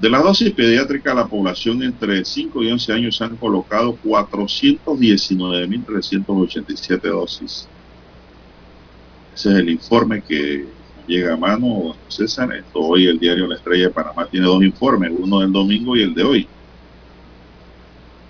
De 0.00 0.08
la 0.08 0.20
dosis 0.20 0.52
pediátrica, 0.52 1.12
la 1.12 1.26
población 1.26 1.82
entre 1.82 2.24
5 2.24 2.62
y 2.62 2.70
11 2.70 2.92
años 2.92 3.20
han 3.20 3.36
colocado 3.36 3.98
419.387 4.04 7.00
dosis. 7.00 7.66
Ese 9.34 9.50
es 9.50 9.56
el 9.56 9.70
informe 9.70 10.22
que 10.22 10.68
llega 11.08 11.34
a 11.34 11.36
mano, 11.36 11.96
César. 12.06 12.52
Esto 12.54 12.80
hoy 12.80 13.06
el 13.06 13.18
diario 13.18 13.46
La 13.46 13.56
Estrella 13.56 13.84
de 13.84 13.90
Panamá 13.90 14.26
tiene 14.30 14.46
dos 14.46 14.62
informes, 14.62 15.10
uno 15.18 15.40
del 15.40 15.50
domingo 15.50 15.96
y 15.96 16.02
el 16.02 16.14
de 16.14 16.22
hoy. 16.22 16.48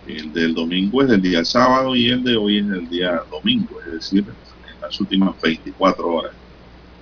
El 0.07 0.33
del 0.33 0.55
domingo 0.55 1.03
es 1.03 1.09
del 1.09 1.21
día 1.21 1.45
sábado 1.45 1.95
y 1.95 2.09
el 2.09 2.25
de 2.25 2.37
hoy 2.37 2.59
es 2.59 2.69
del 2.69 2.89
día 2.89 3.21
domingo, 3.31 3.79
es 3.87 3.93
decir, 3.93 4.25
en 4.25 4.81
las 4.81 4.99
últimas 4.99 5.39
24 5.43 6.09
horas, 6.09 6.33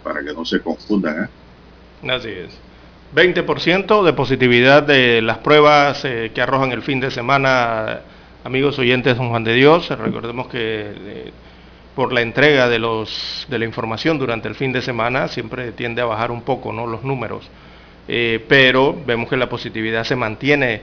para 0.03 0.25
que 0.25 0.33
no 0.33 0.45
se 0.45 0.61
confundan. 0.61 1.25
¿eh? 1.25 2.11
Así 2.11 2.31
es. 2.31 2.59
20% 3.15 4.03
de 4.03 4.13
positividad 4.13 4.83
de 4.83 5.23
las 5.23 5.39
pruebas 5.39 6.05
eh, 6.05 6.33
que 6.35 6.43
arrojan 6.43 6.73
el 6.73 6.83
fin 6.83 6.99
de 6.99 7.13
semana, 7.13 8.01
amigos 8.43 8.79
oyentes 8.81 9.17
don 9.17 9.29
Juan 9.29 9.45
de 9.45 9.55
Dios. 9.55 9.89
Recordemos 9.89 10.49
que 10.49 10.93
eh, 10.97 11.33
por 11.97 12.13
la 12.13 12.21
entrega 12.21 12.69
de, 12.69 12.79
los, 12.79 13.47
de 13.49 13.59
la 13.59 13.65
información 13.65 14.19
durante 14.19 14.49
el 14.49 14.55
fin 14.55 14.71
de 14.71 14.83
semana, 14.83 15.29
siempre 15.29 15.73
tiende 15.73 16.03
a 16.03 16.05
bajar 16.05 16.31
un 16.31 16.43
poco 16.43 16.71
¿no? 16.71 16.87
los 16.87 17.03
números. 17.03 17.49
Eh, 18.07 18.45
pero 18.47 18.95
vemos 19.07 19.31
que 19.31 19.37
la 19.39 19.49
positividad 19.49 20.05
se 20.05 20.15
mantiene 20.15 20.83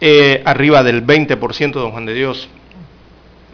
eh, 0.00 0.42
arriba 0.44 0.82
del 0.82 1.06
20%, 1.06 1.70
don 1.70 1.92
Juan 1.92 2.04
de 2.04 2.14
Dios, 2.14 2.48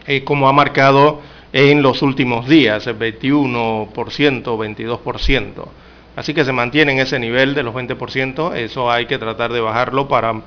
eh, 0.07 0.25
como 0.25 0.49
ha 0.49 0.55
marcado 0.55 1.21
en 1.53 1.83
los 1.83 2.01
últimos 2.01 2.49
días, 2.49 2.87
el 2.87 2.99
21%, 2.99 3.93
22%. 3.93 5.69
Así 6.17 6.33
que 6.33 6.47
se 6.47 6.53
mantiene 6.53 6.93
en 6.93 7.01
ese 7.01 7.19
nivel 7.19 7.55
de 7.55 7.63
los 7.63 7.75
20%, 7.75 8.55
eso 8.57 8.91
hay 8.91 9.05
que 9.05 9.19
tratar 9.19 9.53
de 9.53 9.61
bajarlo 9.61 10.09
para 10.09 10.41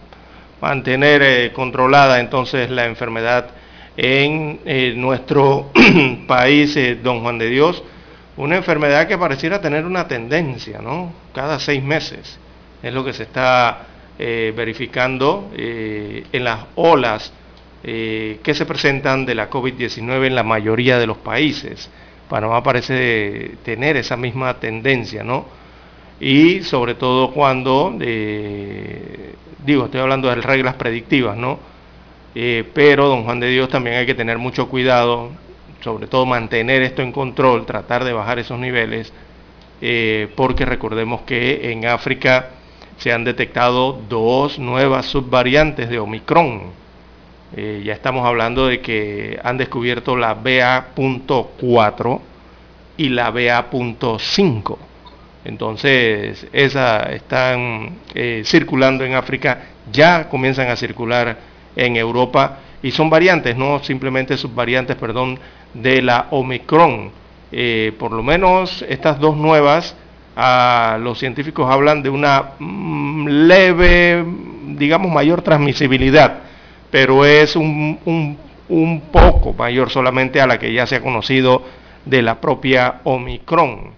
mantener 0.62 1.54
controlada 1.54 2.19
entonces 2.19 2.71
la 2.71 2.86
enfermedad 2.86 3.52
en 3.97 4.60
eh, 4.65 4.93
nuestro 4.95 5.71
país, 6.27 6.75
eh, 6.75 6.99
don 7.01 7.21
Juan 7.21 7.38
de 7.38 7.49
Dios, 7.49 7.84
una 8.38 8.58
enfermedad 8.58 9.08
que 9.08 9.17
pareciera 9.17 9.62
tener 9.62 9.86
una 9.86 10.08
tendencia, 10.08 10.81
¿no? 10.81 11.13
Cada 11.34 11.60
seis 11.60 11.81
meses 11.81 12.38
es 12.84 12.93
lo 12.93 13.05
que 13.05 13.13
se 13.13 13.23
está 13.23 13.88
eh, 14.19 14.53
verificando 14.55 15.49
en 15.55 16.43
las 16.43 16.65
olas 16.75 17.34
que 17.81 18.53
se 18.53 18.65
presentan 18.65 19.25
de 19.27 19.36
la 19.36 19.49
COVID-19 19.49 20.25
en 20.25 20.36
la 20.36 20.43
mayoría 20.43 20.97
de 20.97 21.05
los 21.05 21.17
países. 21.17 21.89
Panamá 22.27 22.63
parece 22.63 23.58
tener 23.63 23.95
esa 23.97 24.17
misma 24.17 24.55
tendencia, 24.55 25.23
¿no? 25.23 25.45
Y 26.19 26.63
sobre 26.63 26.95
todo 26.95 27.31
cuando, 27.31 27.95
digo, 27.99 29.86
estoy 29.86 30.01
hablando 30.01 30.29
de 30.29 30.36
reglas 30.36 30.73
predictivas, 30.73 31.38
¿no? 31.38 31.60
Eh, 32.38 32.65
pero, 32.74 33.08
don 33.08 33.24
Juan 33.24 33.39
de 33.39 33.48
Dios, 33.48 33.69
también 33.69 33.95
hay 33.95 34.06
que 34.06 34.13
tener 34.13 34.38
mucho 34.38 34.67
cuidado, 34.67 35.32
sobre 35.82 36.08
todo 36.08 36.26
mantener 36.26 36.82
esto 36.82 37.02
en 37.02 37.13
control, 37.13 37.65
tratar 37.65 38.04
de 38.04 38.12
bajar 38.12 38.39
esos 38.39 38.60
niveles, 38.60 39.13
eh, 39.82 40.28
porque 40.36 40.65
recordemos 40.65 41.21
que 41.21 41.71
en 41.71 41.86
África 41.86 42.50
se 42.98 43.13
han 43.13 43.24
detectado 43.24 43.93
dos 44.10 44.60
nuevas 44.60 45.06
subvariantes 45.06 45.89
de 45.89 45.98
Omicron. 45.98 46.63
Eh, 47.56 47.84
ya 47.86 47.93
estamos 47.93 48.26
hablando 48.26 48.67
de 48.67 48.82
que 48.82 49.39
han 49.41 49.58
descubierto 49.58 50.17
la 50.17 50.34
BA.4 50.34 52.19
y 52.98 53.10
la 53.10 53.32
BA.5. 53.32 54.78
Entonces, 55.45 56.48
esas 56.52 57.12
están 57.12 58.00
circulando 58.43 59.06
en 59.06 59.13
África, 59.13 59.62
ya 59.91 60.28
comienzan 60.28 60.69
a 60.69 60.76
circular 60.76 61.38
en 61.75 61.95
Europa 61.95 62.59
y 62.81 62.91
son 62.91 63.09
variantes, 63.09 63.55
no 63.57 63.83
simplemente 63.83 64.38
subvariantes, 64.38 64.95
perdón, 64.95 65.39
de 65.73 66.01
la 66.01 66.27
Omicron. 66.31 67.11
Eh, 67.51 67.93
por 67.97 68.11
lo 68.11 68.23
menos 68.23 68.83
estas 68.88 69.19
dos 69.19 69.38
nuevas, 69.38 69.95
los 70.99 71.17
científicos 71.17 71.69
hablan 71.71 72.03
de 72.03 72.09
una 72.09 72.51
mm, 72.59 73.27
leve 73.27 74.25
digamos, 74.77 75.11
mayor 75.11 75.41
transmisibilidad, 75.41 76.39
pero 76.91 77.25
es 77.25 77.55
un, 77.55 78.38
un 78.69 79.01
poco 79.11 79.53
mayor 79.53 79.89
solamente 79.89 80.41
a 80.41 80.47
la 80.47 80.59
que 80.59 80.73
ya 80.73 80.85
se 80.85 80.95
ha 80.95 81.01
conocido 81.01 81.63
de 82.05 82.21
la 82.21 82.39
propia 82.41 83.01
Omicron. 83.03 83.91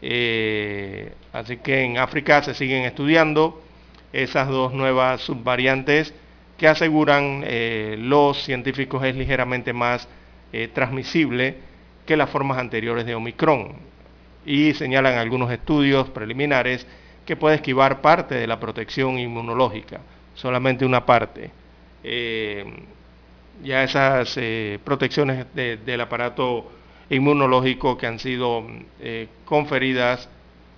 Eh, 0.00 1.12
así 1.32 1.58
que 1.58 1.84
en 1.84 1.98
África 1.98 2.42
se 2.42 2.54
siguen 2.54 2.84
estudiando 2.84 3.62
esas 4.12 4.48
dos 4.48 4.72
nuevas 4.72 5.20
subvariantes 5.22 6.14
que 6.62 6.68
aseguran 6.68 7.42
eh, 7.44 7.96
los 7.98 8.44
científicos 8.44 9.02
es 9.02 9.16
ligeramente 9.16 9.72
más 9.72 10.06
eh, 10.52 10.68
transmisible 10.72 11.56
que 12.06 12.16
las 12.16 12.30
formas 12.30 12.56
anteriores 12.56 13.04
de 13.04 13.16
Omicron. 13.16 13.72
Y 14.46 14.72
señalan 14.74 15.18
algunos 15.18 15.50
estudios 15.50 16.08
preliminares 16.10 16.86
que 17.26 17.34
puede 17.34 17.56
esquivar 17.56 18.00
parte 18.00 18.36
de 18.36 18.46
la 18.46 18.60
protección 18.60 19.18
inmunológica, 19.18 20.02
solamente 20.34 20.86
una 20.86 21.04
parte. 21.04 21.50
ya 23.64 23.82
esas 23.82 24.38
protecciones 24.84 25.46
del 25.52 26.00
aparato 26.00 26.70
inmunológico 27.10 27.98
que 27.98 28.06
han 28.06 28.20
sido 28.20 28.64
eh, 29.00 29.26
conferidas 29.46 30.28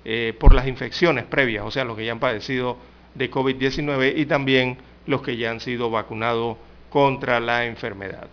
eh, 0.07 0.33
por 0.41 0.55
las 0.55 0.67
infecciones 0.67 1.25
previas, 1.25 1.63
o 1.67 1.71
sea, 1.71 1.85
los 1.85 1.95
que 1.95 2.07
ya 2.07 2.13
han 2.13 2.21
padecido 2.21 2.79
de 3.15 3.31
COVID-19 3.31 4.15
y 4.17 4.25
también 4.25 4.79
los 5.07 5.23
que 5.23 5.37
ya 5.37 5.51
han 5.51 5.61
sido 5.61 5.91
vacunados 5.91 6.57
contra 6.91 7.41
la 7.41 7.67
enfermedad. 7.67 8.29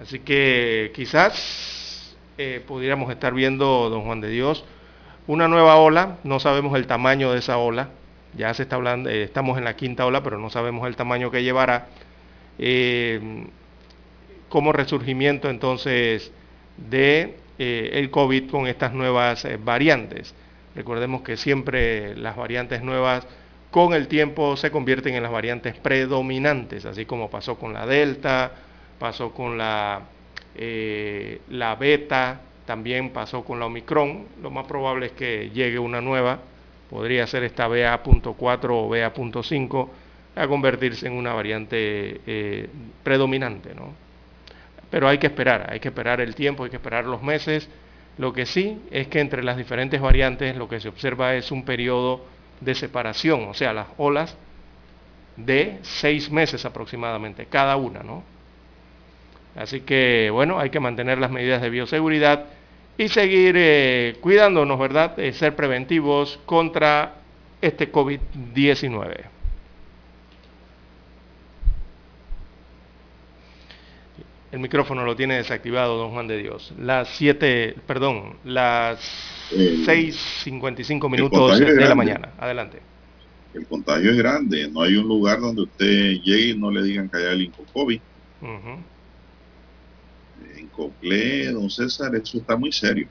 Así 0.00 0.20
que 0.20 0.92
quizás 0.94 2.16
eh, 2.38 2.62
pudiéramos 2.66 3.10
estar 3.10 3.34
viendo, 3.34 3.90
don 3.90 4.02
Juan 4.02 4.20
de 4.20 4.28
Dios, 4.28 4.64
una 5.26 5.48
nueva 5.48 5.76
ola, 5.76 6.18
no 6.24 6.40
sabemos 6.40 6.76
el 6.76 6.86
tamaño 6.86 7.32
de 7.32 7.38
esa 7.38 7.58
ola, 7.58 7.90
ya 8.34 8.52
se 8.54 8.64
está 8.64 8.76
hablando, 8.76 9.10
estamos 9.10 9.58
en 9.58 9.64
la 9.64 9.76
quinta 9.76 10.06
ola, 10.06 10.22
pero 10.22 10.38
no 10.38 10.50
sabemos 10.50 10.86
el 10.88 10.96
tamaño 10.96 11.30
que 11.30 11.42
llevará. 11.42 11.86
como 14.48 14.72
resurgimiento 14.72 15.48
entonces 15.48 16.32
de 16.76 17.36
eh, 17.58 17.90
el 17.94 18.10
COVID 18.10 18.50
con 18.50 18.66
estas 18.66 18.92
nuevas 18.92 19.44
eh, 19.44 19.58
variantes. 19.62 20.34
Recordemos 20.74 21.22
que 21.22 21.36
siempre 21.36 22.16
las 22.16 22.36
variantes 22.36 22.82
nuevas 22.82 23.26
con 23.72 23.92
el 23.92 24.06
tiempo 24.06 24.56
se 24.56 24.70
convierten 24.70 25.16
en 25.16 25.24
las 25.24 25.32
variantes 25.32 25.74
predominantes, 25.76 26.84
así 26.84 27.04
como 27.04 27.28
pasó 27.28 27.58
con 27.58 27.72
la 27.72 27.84
Delta, 27.86 28.52
pasó 29.00 29.32
con 29.32 29.58
la, 29.58 30.02
eh, 30.54 31.40
la 31.48 31.74
Beta, 31.74 32.40
también 32.64 33.10
pasó 33.10 33.44
con 33.44 33.58
la 33.58 33.66
Omicron. 33.66 34.26
Lo 34.40 34.52
más 34.52 34.68
probable 34.68 35.06
es 35.06 35.12
que 35.12 35.50
llegue 35.50 35.80
una 35.80 36.00
nueva, 36.00 36.38
podría 36.88 37.26
ser 37.26 37.42
esta 37.42 37.66
BA.4 37.66 38.68
o 38.70 38.88
BA.5, 38.88 39.88
a 40.36 40.46
convertirse 40.46 41.08
en 41.08 41.14
una 41.14 41.34
variante 41.34 42.68
predominante. 43.02 43.74
¿no? 43.74 43.92
pero 44.92 45.08
hay 45.08 45.16
que 45.16 45.26
esperar, 45.26 45.68
hay 45.72 45.80
que 45.80 45.88
esperar 45.88 46.20
el 46.20 46.34
tiempo, 46.34 46.64
hay 46.64 46.70
que 46.70 46.76
esperar 46.76 47.06
los 47.06 47.22
meses. 47.22 47.66
Lo 48.18 48.34
que 48.34 48.44
sí 48.44 48.78
es 48.90 49.08
que 49.08 49.20
entre 49.20 49.42
las 49.42 49.56
diferentes 49.56 49.98
variantes 49.98 50.54
lo 50.54 50.68
que 50.68 50.80
se 50.80 50.88
observa 50.90 51.34
es 51.34 51.50
un 51.50 51.64
periodo 51.64 52.20
de 52.64 52.74
separación, 52.74 53.48
o 53.48 53.54
sea, 53.54 53.72
las 53.72 53.88
olas 53.96 54.36
de 55.36 55.78
seis 55.82 56.30
meses 56.30 56.64
aproximadamente, 56.64 57.46
cada 57.46 57.76
una, 57.76 58.02
¿no? 58.02 58.22
Así 59.56 59.80
que, 59.80 60.30
bueno, 60.30 60.58
hay 60.58 60.70
que 60.70 60.80
mantener 60.80 61.18
las 61.18 61.30
medidas 61.30 61.60
de 61.60 61.70
bioseguridad 61.70 62.46
y 62.96 63.08
seguir 63.08 63.54
eh, 63.58 64.16
cuidándonos, 64.20 64.78
¿verdad? 64.78 65.16
De 65.16 65.32
ser 65.32 65.54
preventivos 65.56 66.38
contra 66.46 67.16
este 67.60 67.92
COVID-19. 67.92 69.32
El 74.52 74.58
micrófono 74.58 75.04
lo 75.04 75.16
tiene 75.16 75.36
desactivado, 75.36 75.96
don 75.96 76.10
Juan 76.10 76.28
de 76.28 76.36
Dios. 76.36 76.74
Las 76.78 77.08
7, 77.16 77.74
perdón, 77.86 78.36
las 78.44 79.41
6.55 79.54 81.10
minutos 81.10 81.58
de 81.58 81.74
la 81.74 81.94
mañana. 81.94 82.30
Adelante. 82.38 82.80
El 83.54 83.66
contagio 83.66 84.10
es 84.10 84.16
grande. 84.16 84.68
No 84.68 84.82
hay 84.82 84.96
un 84.96 85.06
lugar 85.06 85.40
donde 85.40 85.62
usted 85.62 86.20
llegue 86.22 86.50
y 86.50 86.58
no 86.58 86.70
le 86.70 86.82
digan 86.82 87.08
que 87.08 87.18
haya 87.18 87.32
el 87.32 87.42
Incocovid. 87.42 88.00
En 90.56 90.66
Coclé, 90.68 91.52
don 91.52 91.68
César, 91.70 92.14
eso 92.14 92.38
está 92.38 92.56
muy 92.56 92.72
serio. 92.72 93.08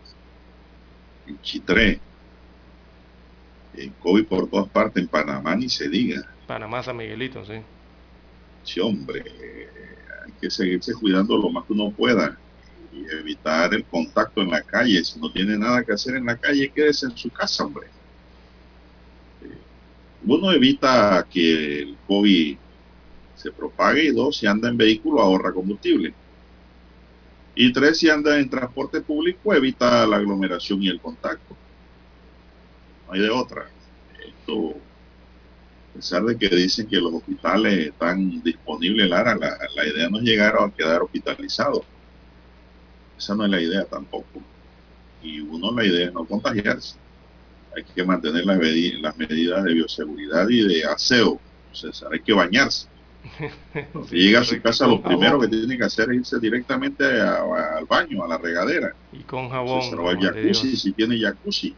En 1.28 1.40
Chitré. 1.42 2.00
En 3.76 3.92
COVID 3.92 4.26
por 4.26 4.50
todas 4.50 4.70
partes. 4.70 5.02
En 5.02 5.08
Panamá 5.08 5.56
ni 5.56 5.70
se 5.70 5.88
diga. 5.88 6.28
Panamá, 6.48 6.82
San 6.84 6.98
Miguelito, 6.98 7.46
sí. 7.46 7.54
Sí, 8.64 8.80
hombre 8.80 9.24
que 10.42 10.50
seguirse 10.50 10.94
cuidando 10.94 11.38
lo 11.38 11.50
más 11.50 11.66
que 11.66 11.74
uno 11.74 11.92
pueda 11.92 12.38
y 12.94 13.06
evitar 13.16 13.74
el 13.74 13.86
contacto 13.86 14.42
en 14.42 14.52
la 14.52 14.62
calle. 14.62 15.04
Si 15.04 15.20
no 15.20 15.32
tiene 15.32 15.58
nada 15.58 15.84
que 15.84 15.94
hacer 15.94 16.16
en 16.16 16.26
la 16.26 16.38
calle, 16.38 16.72
quédese 16.74 17.06
en 17.06 17.18
su 17.18 17.30
casa, 17.30 17.66
hombre. 17.66 17.88
Eh, 19.44 19.58
uno 20.26 20.52
evita 20.52 21.26
que 21.30 21.82
el 21.82 21.98
COVID 22.08 22.58
se 23.36 23.52
propague 23.52 24.06
y 24.06 24.12
dos, 24.12 24.38
si 24.38 24.48
anda 24.48 24.70
en 24.70 24.78
vehículo, 24.78 25.22
ahorra 25.22 25.52
combustible. 25.52 26.14
Y 27.56 27.74
tres, 27.74 27.98
si 27.98 28.10
anda 28.10 28.40
en 28.40 28.50
transporte 28.50 29.02
público, 29.02 29.54
evita 29.54 30.06
la 30.06 30.18
aglomeración 30.18 30.82
y 30.84 30.90
el 30.90 31.02
contacto. 31.02 31.56
No 33.08 33.14
hay 33.14 33.22
de 33.22 33.30
otra. 33.30 33.68
Esto 34.26 34.76
a 35.92 35.94
pesar 35.96 36.24
de 36.24 36.38
que 36.38 36.48
dicen 36.56 36.88
que 36.88 36.98
los 36.98 37.14
hospitales 37.14 37.88
están 37.88 38.42
disponibles, 38.42 39.10
Lara, 39.10 39.36
la, 39.36 39.86
idea 39.86 40.10
no 40.10 40.20
es 40.20 40.24
llegar 40.24 40.56
a 40.58 40.70
quedar 40.72 41.02
hospitalizado. 41.02 41.84
Esa 43.22 43.36
no 43.36 43.46
es 43.46 43.52
la 43.52 43.62
idea 43.62 43.86
tampoco. 43.86 44.42
Y 45.22 45.42
uno, 45.42 45.72
la 45.72 45.86
idea 45.86 46.08
es 46.08 46.14
no 46.14 46.26
contagiarse. 46.26 46.96
Hay 47.76 47.84
que 47.84 48.04
mantener 48.04 48.46
las, 48.46 48.58
medidas 49.16 49.64
de 49.64 49.74
bioseguridad 49.76 50.50
y 50.50 50.68
de 50.68 50.86
aseo. 50.86 51.40
Sea, 51.72 51.92
hay 52.12 52.20
que 52.20 52.34
bañarse. 52.34 52.88
Si 54.10 54.16
llega 54.16 54.40
a 54.40 54.44
su 54.44 54.60
casa, 54.60 54.88
lo 54.88 55.00
primero 55.00 55.40
que 55.40 55.48
tiene 55.48 55.78
que 55.78 55.84
hacer 55.84 56.10
es 56.10 56.18
irse 56.18 56.40
directamente 56.40 57.06
al 57.06 57.86
baño, 57.86 58.24
a 58.24 58.28
la 58.28 58.40
regadera. 58.40 58.96
Y 59.14 59.20
con 59.20 59.50
jabón. 59.50 59.82
O 60.00 60.10
al 60.10 60.20
jacuzzi, 60.20 60.76
si 60.76 60.92
tiene 60.92 61.20
jacuzzi 61.20 61.76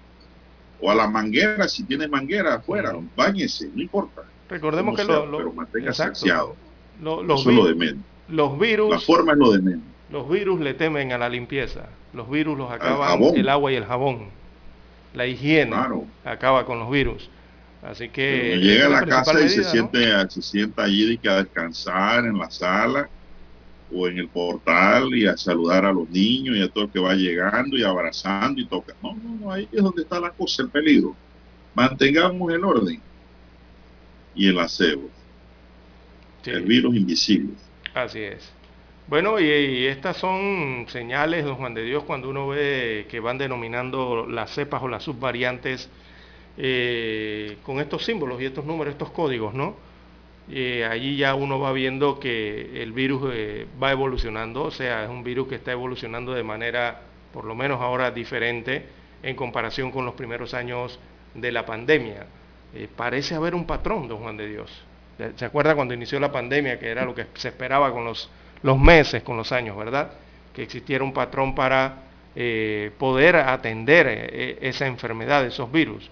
o 0.79 0.89
a 0.89 0.95
la 0.95 1.07
manguera, 1.07 1.67
si 1.67 1.83
tiene 1.83 2.07
manguera 2.07 2.55
afuera, 2.55 2.93
bañese, 3.17 3.69
no 3.75 3.81
importa. 3.81 4.23
Recordemos 4.49 4.95
que 4.95 5.03
lo, 5.03 5.29
pero 5.37 5.51
mantenga 5.51 5.93
saciado. 5.93 6.55
los, 7.01 7.45
lo 7.45 7.65
de 7.65 7.75
menos. 7.75 8.03
Los 8.29 8.57
virus. 8.57 8.91
La 8.91 8.99
forma 8.99 9.33
es 9.33 9.37
lo 9.37 9.51
de 9.51 9.61
menos. 9.61 9.92
Los 10.13 10.29
virus 10.29 10.59
le 10.59 10.75
temen 10.75 11.11
a 11.11 11.17
la 11.17 11.27
limpieza. 11.27 11.89
Los 12.13 12.29
virus 12.29 12.55
los 12.55 12.71
acaban 12.71 13.19
el, 13.35 13.49
agua 13.49 13.71
y 13.71 13.75
el 13.77 13.83
jabón. 13.83 14.27
La 15.15 15.25
higiene 15.25 15.75
acaba 16.23 16.67
con 16.67 16.77
los 16.77 16.91
virus. 16.91 17.31
Así 17.81 18.09
que 18.09 18.55
llega 18.57 18.85
a 18.85 18.89
la 18.89 19.05
casa 19.07 19.41
y 19.41 19.49
se 19.49 19.63
siente, 19.63 20.05
se 20.29 20.41
sienta 20.43 20.83
allí 20.83 21.19
y 21.19 21.27
a 21.27 21.37
descansar 21.37 22.25
en 22.25 22.37
la 22.37 22.51
sala 22.51 23.09
o 23.91 24.07
en 24.07 24.19
el 24.19 24.27
portal 24.27 25.15
y 25.15 25.25
a 25.25 25.35
saludar 25.35 25.83
a 25.83 25.91
los 25.91 26.07
niños 26.11 26.57
y 26.57 26.61
a 26.61 26.69
todo 26.69 26.83
el 26.83 26.91
que 26.91 26.99
va 26.99 27.15
llegando 27.15 27.75
y 27.75 27.81
abrazando 27.81 28.61
y 28.61 28.67
toca. 28.67 28.93
No, 29.01 29.15
no, 29.15 29.35
no, 29.41 29.51
ahí 29.51 29.67
es 29.71 29.81
donde 29.81 30.03
está 30.03 30.19
la 30.19 30.29
cosa, 30.29 30.61
el 30.61 30.69
peligro. 30.69 31.15
Mantengamos 31.73 32.53
el 32.53 32.63
orden 32.63 33.01
y 34.35 34.47
el 34.47 34.59
aseo. 34.59 35.09
El 36.45 36.61
virus 36.61 36.95
invisible. 36.95 37.53
Así 37.95 38.19
es. 38.19 38.53
Bueno, 39.07 39.39
y, 39.39 39.85
estas 39.87 40.17
son 40.17 40.85
señales, 40.89 41.45
don 41.45 41.55
Juan 41.55 41.73
de 41.73 41.83
Dios, 41.83 42.03
cuando 42.03 42.29
uno 42.29 42.47
ve 42.47 43.05
que 43.09 43.19
van 43.19 43.37
denominando 43.37 44.25
las 44.27 44.51
cepas 44.51 44.81
o 44.81 44.87
las 44.87 45.03
subvariantes 45.03 45.89
eh, 46.57 47.57
con 47.63 47.79
estos 47.79 48.05
símbolos 48.05 48.41
y 48.41 48.45
estos 48.45 48.65
números, 48.65 48.93
estos 48.93 49.11
códigos, 49.11 49.53
¿no? 49.53 49.75
eh, 50.49 50.85
allí 50.85 51.17
ya 51.17 51.35
uno 51.35 51.59
va 51.59 51.71
viendo 51.71 52.19
que 52.19 52.81
el 52.81 52.91
virus 52.91 53.31
eh, 53.33 53.67
va 53.81 53.91
evolucionando, 53.91 54.63
o 54.63 54.71
sea, 54.71 55.03
es 55.03 55.09
un 55.09 55.23
virus 55.23 55.47
que 55.47 55.55
está 55.55 55.71
evolucionando 55.71 56.33
de 56.33 56.43
manera, 56.43 57.01
por 57.31 57.45
lo 57.45 57.55
menos 57.55 57.81
ahora, 57.81 58.11
diferente 58.11 58.85
en 59.21 59.35
comparación 59.35 59.91
con 59.91 60.05
los 60.05 60.15
primeros 60.15 60.53
años 60.53 60.99
de 61.33 61.51
la 61.51 61.65
pandemia. 61.65 62.25
Eh, 62.73 62.89
parece 62.93 63.35
haber 63.35 63.55
un 63.55 63.65
patrón, 63.65 64.07
don 64.07 64.19
Juan 64.19 64.37
de 64.37 64.47
Dios. 64.47 64.71
¿Se 65.35 65.45
acuerda 65.45 65.75
cuando 65.75 65.93
inició 65.93 66.19
la 66.19 66.31
pandemia, 66.31 66.79
que 66.79 66.89
era 66.89 67.05
lo 67.05 67.13
que 67.13 67.27
se 67.35 67.49
esperaba 67.49 67.91
con 67.93 68.03
los, 68.03 68.29
los 68.63 68.79
meses, 68.79 69.23
con 69.23 69.37
los 69.37 69.51
años, 69.51 69.77
verdad? 69.77 70.11
Que 70.53 70.63
existiera 70.63 71.03
un 71.03 71.13
patrón 71.13 71.53
para 71.53 72.03
eh, 72.35 72.91
poder 72.97 73.35
atender 73.35 74.07
esa 74.61 74.87
enfermedad, 74.87 75.45
esos 75.45 75.71
virus 75.71 76.09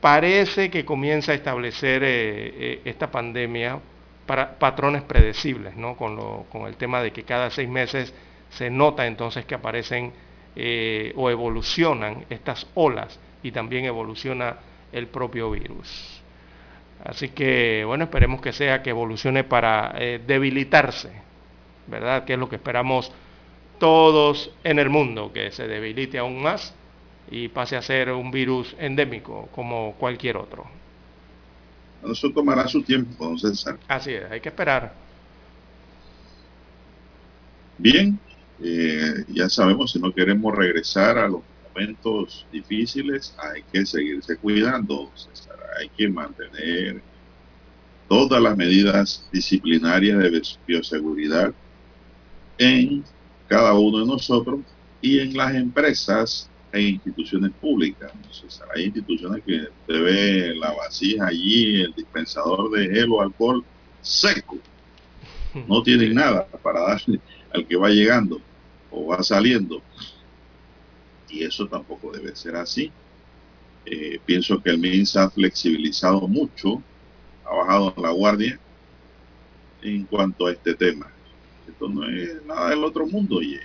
parece 0.00 0.70
que 0.70 0.84
comienza 0.84 1.32
a 1.32 1.34
establecer 1.34 2.02
eh, 2.02 2.08
eh, 2.08 2.80
esta 2.84 3.10
pandemia 3.10 3.80
para 4.26 4.58
patrones 4.58 5.02
predecibles, 5.02 5.76
¿no? 5.76 5.96
Con, 5.96 6.16
lo, 6.16 6.46
con, 6.50 6.66
el 6.66 6.76
tema 6.76 7.02
de 7.02 7.12
que 7.12 7.24
cada 7.24 7.50
seis 7.50 7.68
meses 7.68 8.14
se 8.50 8.70
nota 8.70 9.06
entonces 9.06 9.44
que 9.44 9.54
aparecen 9.54 10.12
eh, 10.54 11.12
o 11.16 11.30
evolucionan 11.30 12.24
estas 12.30 12.66
olas 12.74 13.18
y 13.42 13.52
también 13.52 13.84
evoluciona 13.84 14.56
el 14.92 15.06
propio 15.06 15.50
virus. 15.50 16.22
Así 17.04 17.28
que, 17.28 17.84
bueno, 17.86 18.04
esperemos 18.04 18.40
que 18.40 18.52
sea 18.52 18.82
que 18.82 18.90
evolucione 18.90 19.44
para 19.44 19.94
eh, 19.96 20.20
debilitarse, 20.26 21.10
¿verdad? 21.88 22.24
Que 22.24 22.34
es 22.34 22.38
lo 22.38 22.48
que 22.48 22.56
esperamos 22.56 23.12
todos 23.78 24.50
en 24.64 24.78
el 24.78 24.90
mundo, 24.90 25.32
que 25.32 25.50
se 25.50 25.66
debilite 25.66 26.18
aún 26.18 26.42
más 26.42 26.74
y 27.30 27.48
pase 27.48 27.76
a 27.76 27.82
ser 27.82 28.10
un 28.12 28.30
virus 28.30 28.74
endémico 28.78 29.48
como 29.54 29.94
cualquier 29.98 30.36
otro. 30.36 30.66
Eso 32.10 32.30
tomará 32.30 32.66
su 32.68 32.82
tiempo, 32.82 33.24
don 33.24 33.38
César. 33.38 33.78
Así 33.88 34.12
es, 34.12 34.30
hay 34.30 34.40
que 34.40 34.48
esperar. 34.48 34.94
Bien, 37.76 38.18
eh, 38.62 39.24
ya 39.28 39.48
sabemos, 39.48 39.92
si 39.92 40.00
no 40.00 40.12
queremos 40.12 40.54
regresar 40.54 41.18
a 41.18 41.28
los 41.28 41.42
momentos 41.68 42.46
difíciles, 42.52 43.34
hay 43.38 43.62
que 43.72 43.84
seguirse 43.86 44.36
cuidando, 44.36 45.10
César. 45.14 45.56
Hay 45.78 45.88
que 45.90 46.08
mantener 46.08 47.00
todas 48.08 48.42
las 48.42 48.56
medidas 48.56 49.28
disciplinarias 49.30 50.18
de 50.18 50.42
bioseguridad 50.66 51.52
en 52.58 53.04
cada 53.46 53.72
uno 53.74 54.00
de 54.00 54.06
nosotros 54.06 54.60
y 55.00 55.20
en 55.20 55.36
las 55.36 55.54
empresas 55.54 56.50
e 56.72 56.82
instituciones 56.82 57.52
públicas. 57.52 58.12
hay 58.74 58.84
instituciones 58.84 59.42
que 59.44 59.56
usted 59.56 60.02
ve 60.02 60.54
la 60.54 60.72
vasija 60.72 61.28
allí, 61.28 61.80
el 61.82 61.94
dispensador 61.94 62.70
de 62.70 62.88
gel 62.88 63.10
o 63.10 63.22
alcohol 63.22 63.64
seco. 64.02 64.58
No 65.66 65.82
tienen 65.84 66.14
nada 66.14 66.46
para 66.46 66.80
darle 66.80 67.20
al 67.52 67.66
que 67.66 67.76
va 67.76 67.88
llegando 67.88 68.40
o 68.90 69.06
va 69.06 69.22
saliendo. 69.22 69.80
Y 71.30 71.42
eso 71.42 71.66
tampoco 71.66 72.12
debe 72.12 72.34
ser 72.36 72.56
así. 72.56 72.90
Eh, 73.86 74.20
pienso 74.24 74.62
que 74.62 74.70
el 74.70 74.78
MINS 74.78 75.16
ha 75.16 75.30
flexibilizado 75.30 76.28
mucho, 76.28 76.82
ha 77.44 77.54
bajado 77.54 77.94
la 77.96 78.10
guardia 78.10 78.58
en 79.82 80.04
cuanto 80.04 80.46
a 80.46 80.52
este 80.52 80.74
tema. 80.74 81.10
Esto 81.68 81.88
no 81.88 82.08
es 82.08 82.44
nada 82.44 82.70
del 82.70 82.82
otro 82.84 83.06
mundo, 83.06 83.42
y 83.42 83.58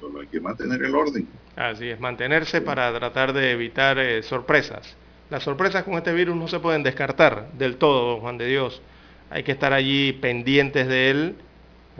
solo 0.00 0.20
hay 0.20 0.26
que 0.26 0.40
mantener 0.40 0.82
el 0.82 0.94
orden. 0.94 1.26
Así 1.56 1.88
es, 1.88 2.00
mantenerse 2.00 2.60
para 2.60 2.92
tratar 2.96 3.32
de 3.32 3.52
evitar 3.52 3.98
eh, 3.98 4.22
sorpresas. 4.22 4.96
Las 5.30 5.44
sorpresas 5.44 5.84
con 5.84 5.94
este 5.94 6.12
virus 6.12 6.36
no 6.36 6.48
se 6.48 6.58
pueden 6.58 6.82
descartar 6.82 7.52
del 7.52 7.76
todo, 7.76 8.18
Juan 8.20 8.36
de 8.36 8.46
Dios. 8.46 8.82
Hay 9.30 9.44
que 9.44 9.52
estar 9.52 9.72
allí 9.72 10.12
pendientes 10.14 10.88
de 10.88 11.10
él, 11.10 11.34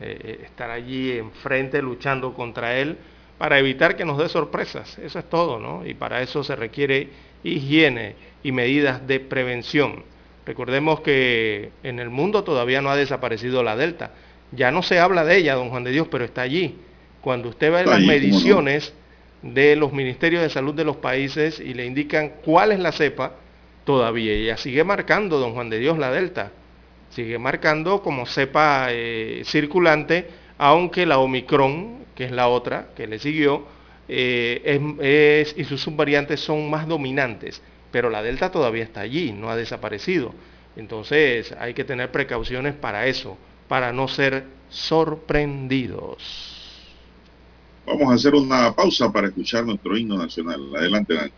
eh, 0.01 0.41
estar 0.45 0.71
allí 0.71 1.13
enfrente 1.13 1.81
luchando 1.81 2.35
contra 2.35 2.77
él 2.77 2.97
para 3.39 3.59
evitar 3.59 3.97
que 3.97 4.05
nos 4.05 4.19
dé 4.19 4.29
sorpresas. 4.29 4.99
Eso 4.99 5.19
es 5.19 5.29
todo, 5.31 5.59
¿no? 5.59 5.87
Y 5.87 5.95
para 5.95 6.23
eso 6.23 6.43
se 6.43 6.57
requiere 6.57 7.09
higiene 7.45 8.17
y 8.43 8.53
medidas 8.53 9.07
de 9.07 9.21
prevención. 9.21 10.03
Recordemos 10.45 11.01
que 11.01 11.71
en 11.83 12.01
el 12.01 12.11
mundo 12.11 12.43
todavía 12.45 12.83
no 12.83 12.91
ha 12.91 12.97
desaparecido 12.97 13.63
la 13.63 13.77
Delta. 13.77 14.11
Ya 14.53 14.71
no 14.71 14.83
se 14.83 14.99
habla 14.99 15.25
de 15.25 15.37
ella, 15.37 15.55
don 15.55 15.71
Juan 15.71 15.85
de 15.85 15.93
Dios, 15.93 16.09
pero 16.11 16.25
está 16.25 16.43
allí. 16.43 16.77
Cuando 17.21 17.49
usted 17.51 17.71
ve 17.71 17.85
las 17.85 18.01
mediciones 18.01 18.93
de 19.43 19.77
los 19.77 19.93
ministerios 19.93 20.43
de 20.43 20.51
salud 20.51 20.75
de 20.75 20.85
los 20.85 20.97
países 20.97 21.61
y 21.61 21.75
le 21.75 21.87
indican 21.87 22.33
cuál 22.45 22.73
es 22.73 22.79
la 22.79 22.93
cepa, 22.93 23.35
todavía 23.85 24.33
ella 24.33 24.57
sigue 24.57 24.85
marcando, 24.85 25.39
don 25.39 25.53
Juan 25.53 25.71
de 25.71 25.79
Dios, 25.79 25.99
la 25.99 26.11
Delta. 26.11 26.53
Sigue 27.11 27.39
marcando 27.39 28.03
como 28.03 28.27
cepa 28.27 28.89
eh, 28.91 29.43
circulante, 29.45 30.29
aunque 30.59 31.07
la 31.07 31.19
Omicron, 31.19 32.05
que 32.15 32.25
es 32.25 32.31
la 32.31 32.49
otra 32.49 32.89
que 32.97 33.07
le 33.07 33.19
siguió, 33.19 33.67
eh, 34.09 34.81
es, 35.01 35.55
y 35.57 35.65
sus 35.65 35.81
subvariantes 35.81 36.41
son 36.41 36.69
más 36.69 36.87
dominantes, 36.89 37.63
pero 37.91 38.11
la 38.11 38.23
Delta 38.23 38.51
todavía 38.51 38.83
está 38.83 39.01
allí, 39.01 39.33
no 39.33 39.51
ha 39.51 39.57
desaparecido. 39.57 40.35
Entonces 40.77 41.55
hay 41.59 41.75
que 41.75 41.85
tener 41.85 42.11
precauciones 42.11 42.75
para 42.75 43.07
eso, 43.07 43.39
para 43.71 43.93
no 43.93 44.09
ser 44.09 44.45
sorprendidos. 44.69 46.19
Vamos 47.87 48.11
a 48.11 48.15
hacer 48.15 48.35
una 48.35 48.75
pausa 48.75 49.13
para 49.13 49.29
escuchar 49.29 49.65
nuestro 49.65 49.97
himno 49.97 50.19
nacional. 50.19 50.75
Adelante, 50.75 51.15
Dani. 51.15 51.33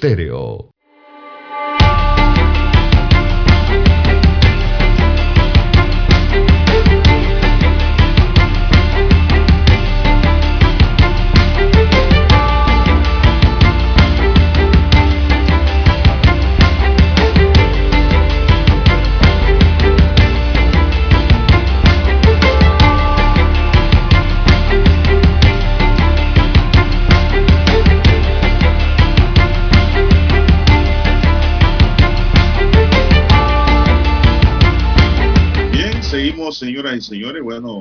Estéreo. 0.00 0.69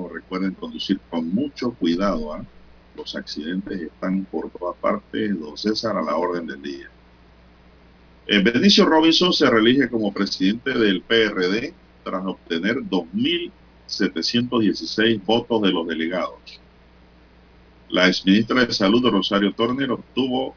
Recuerden 0.10 0.54
conducir 0.54 1.00
con 1.10 1.34
mucho 1.34 1.72
cuidado. 1.72 2.34
¿ah? 2.34 2.46
Los 2.96 3.16
accidentes 3.16 3.82
están 3.82 4.26
por 4.26 4.50
todas 4.50 4.76
partes. 4.78 5.40
Don 5.40 5.58
César 5.58 5.96
a 5.98 6.02
la 6.02 6.16
orden 6.16 6.48
del 6.48 6.62
día. 6.62 6.90
Eh, 8.28 8.42
Benicio 8.44 8.86
Robinson 8.86 9.34
se 9.34 9.50
reelige 9.50 9.90
como 9.90 10.14
presidente 10.14 10.78
del 10.78 11.02
PRD 11.02 11.74
tras 12.04 12.26
obtener 12.26 12.76
2.716 12.78 15.26
votos 15.26 15.62
de 15.64 15.72
los 15.72 15.88
delegados. 15.88 16.60
La 17.90 18.08
exministra 18.08 18.66
de 18.66 18.72
Salud, 18.72 19.04
Rosario 19.10 19.52
Torner, 19.54 19.92
obtuvo 19.92 20.56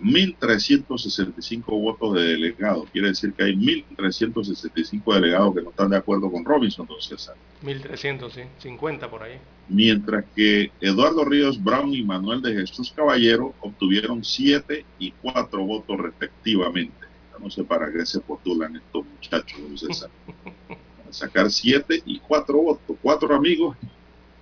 1.365 0.00 1.64
votos 1.66 2.14
de 2.14 2.22
delegados. 2.22 2.88
Quiere 2.90 3.08
decir 3.08 3.32
que 3.32 3.44
hay 3.44 3.54
1.365 3.54 5.14
delegados 5.14 5.54
que 5.54 5.62
no 5.62 5.70
están 5.70 5.90
de 5.90 5.96
acuerdo 5.96 6.30
con 6.30 6.44
Robinson, 6.44 6.86
don 6.86 7.00
César. 7.00 7.36
1.300, 7.62 8.30
sí, 8.30 8.42
50 8.58 9.10
por 9.10 9.22
ahí. 9.22 9.38
Mientras 9.68 10.24
que 10.34 10.70
Eduardo 10.80 11.24
Ríos 11.24 11.62
Brown 11.62 11.94
y 11.94 12.02
Manuel 12.02 12.42
de 12.42 12.54
Jesús 12.54 12.92
Caballero 12.94 13.54
obtuvieron 13.60 14.24
7 14.24 14.84
y 14.98 15.12
4 15.12 15.64
votos 15.64 15.98
respectivamente. 15.98 17.06
No 17.40 17.50
sé 17.50 17.64
para 17.64 17.92
qué 17.92 18.04
se 18.06 18.20
postulan 18.20 18.76
estos 18.76 19.04
muchachos, 19.06 19.60
don 19.60 19.78
César. 19.78 20.10
Para 20.68 21.12
sacar 21.12 21.50
7 21.50 22.02
y 22.06 22.18
4 22.20 22.56
votos. 22.56 22.96
Cuatro 23.02 23.34
amigos 23.34 23.76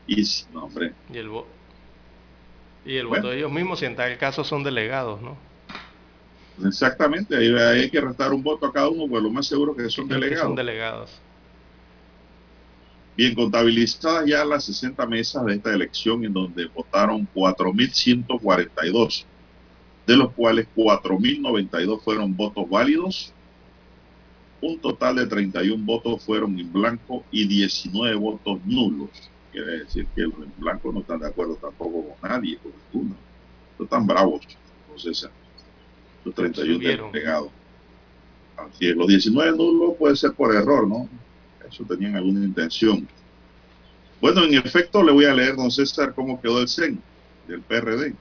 y... 0.06 0.22
No, 0.52 0.64
hombre. 0.64 0.92
Y 1.12 1.18
el, 1.18 1.28
y 2.84 2.96
el 2.96 3.06
voto 3.06 3.28
de 3.28 3.38
ellos 3.38 3.52
mismos, 3.52 3.78
si 3.78 3.86
en 3.86 3.96
tal 3.96 4.16
caso 4.18 4.44
son 4.44 4.64
delegados, 4.64 5.20
¿no? 5.20 5.36
Exactamente, 6.66 7.36
ahí 7.36 7.52
hay 7.54 7.90
que 7.90 8.00
restar 8.00 8.32
un 8.32 8.42
voto 8.42 8.66
a 8.66 8.72
cada 8.72 8.88
uno, 8.88 9.08
pues 9.08 9.22
lo 9.22 9.30
más 9.30 9.46
seguro 9.46 9.74
que 9.74 9.88
son 9.88 10.08
delegados. 10.08 10.46
son 10.46 10.54
delegados. 10.54 11.20
Bien, 13.16 13.34
contabilizadas 13.34 14.26
ya 14.26 14.44
las 14.44 14.64
60 14.64 15.06
mesas 15.06 15.44
de 15.44 15.54
esta 15.54 15.72
elección 15.72 16.24
en 16.24 16.32
donde 16.32 16.66
votaron 16.66 17.28
4.142, 17.34 19.24
de 20.06 20.16
los 20.16 20.32
cuales 20.32 20.66
4.092 20.74 22.00
fueron 22.02 22.34
votos 22.34 22.68
válidos, 22.68 23.32
un 24.62 24.78
total 24.78 25.16
de 25.16 25.26
31 25.26 25.84
votos 25.84 26.24
fueron 26.24 26.58
en 26.58 26.72
blanco 26.72 27.24
y 27.30 27.46
19 27.46 28.14
votos 28.14 28.60
nulos. 28.64 29.10
Quiere 29.52 29.80
decir 29.80 30.06
que 30.14 30.22
los 30.22 30.34
en 30.34 30.52
blanco 30.56 30.90
no 30.92 31.00
están 31.00 31.20
de 31.20 31.28
acuerdo 31.28 31.56
tampoco 31.56 32.08
con 32.08 32.30
nadie, 32.30 32.58
con 32.58 32.72
ninguno. 32.92 33.16
No 33.78 33.84
están 33.84 34.06
bravos, 34.06 34.40
entonces 34.86 35.28
los 36.24 36.34
31 36.34 37.10
delegados. 37.12 37.50
Así 38.56 38.88
es, 38.88 38.96
los 38.96 39.06
19 39.08 39.56
nulos 39.56 39.96
puede 39.98 40.16
ser 40.16 40.32
por 40.32 40.54
error, 40.54 40.86
¿no? 40.86 41.08
Eso 41.68 41.84
tenían 41.84 42.16
alguna 42.16 42.44
intención. 42.44 43.06
Bueno, 44.20 44.44
en 44.44 44.54
efecto, 44.54 45.02
le 45.02 45.12
voy 45.12 45.24
a 45.24 45.34
leer, 45.34 45.56
don 45.56 45.70
César, 45.70 46.14
cómo 46.14 46.40
quedó 46.40 46.60
el 46.60 46.68
CEN 46.68 47.00
del 47.48 47.60
PRD. 47.60 48.14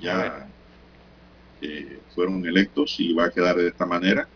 Ya 0.00 0.48
eh, 1.60 1.98
fueron 2.14 2.46
electos 2.46 2.96
y 2.98 3.12
va 3.12 3.26
a 3.26 3.30
quedar 3.30 3.56
de 3.56 3.68
esta 3.68 3.86
manera. 3.86 4.28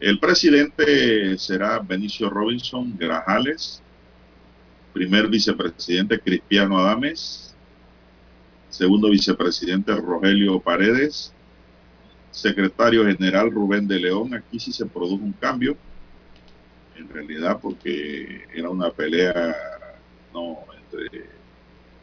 El 0.00 0.18
presidente 0.18 1.36
será 1.38 1.78
Benicio 1.78 2.30
Robinson 2.30 2.96
Grajales, 2.96 3.82
primer 4.92 5.28
vicepresidente 5.28 6.20
Cristiano 6.20 6.78
Adames, 6.78 7.54
segundo 8.68 9.10
vicepresidente 9.10 9.94
Rogelio 9.94 10.60
Paredes, 10.60 11.32
secretario 12.30 13.04
general 13.04 13.50
Rubén 13.50 13.86
de 13.86 14.00
León. 14.00 14.34
Aquí 14.34 14.58
sí 14.58 14.72
se 14.72 14.86
produjo 14.86 15.22
un 15.22 15.32
cambio, 15.32 15.76
en 16.96 17.08
realidad 17.08 17.58
porque 17.60 18.44
era 18.54 18.70
una 18.70 18.90
pelea, 18.90 19.54
no, 20.32 20.58
entre, 20.76 21.26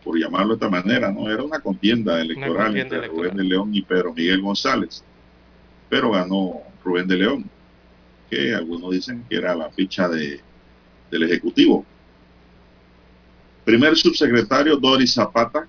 por 0.04 0.18
llamarlo 0.18 0.50
de 0.50 0.66
esta 0.66 0.70
manera, 0.70 1.12
no, 1.12 1.30
era 1.30 1.44
una 1.44 1.60
contienda 1.60 2.22
electoral 2.22 2.76
entre 2.78 3.08
Rubén 3.08 3.36
de 3.36 3.44
León 3.44 3.70
y 3.74 3.82
Pedro 3.82 4.14
Miguel 4.14 4.42
González. 4.42 5.04
Pero 5.90 6.12
ganó 6.12 6.62
Rubén 6.84 7.08
de 7.08 7.18
León, 7.18 7.50
que 8.30 8.54
algunos 8.54 8.92
dicen 8.92 9.26
que 9.28 9.38
era 9.38 9.56
la 9.56 9.70
ficha 9.72 10.08
de, 10.08 10.40
del 11.10 11.24
Ejecutivo. 11.24 11.86
Primer 13.70 13.96
subsecretario 13.96 14.78
Doris 14.78 15.14
Zapata, 15.14 15.68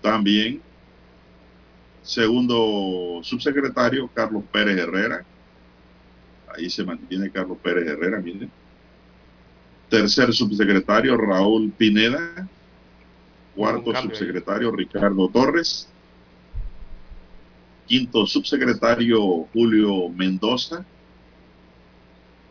también 0.00 0.62
Segundo 2.02 3.20
subsecretario, 3.22 4.08
Carlos 4.14 4.44
Pérez 4.50 4.78
Herrera. 4.78 5.26
Ahí 6.56 6.70
se 6.70 6.84
mantiene 6.84 7.30
Carlos 7.30 7.58
Pérez 7.62 7.86
Herrera, 7.86 8.18
miren. 8.18 8.50
Tercer 9.90 10.32
subsecretario, 10.32 11.18
Raúl 11.18 11.70
Pineda. 11.76 12.48
Cuarto 13.54 13.94
subsecretario, 13.94 14.70
Ricardo 14.70 15.28
Torres. 15.28 15.86
Quinto 17.86 18.24
subsecretario, 18.24 19.48
Julio 19.52 20.08
Mendoza. 20.08 20.82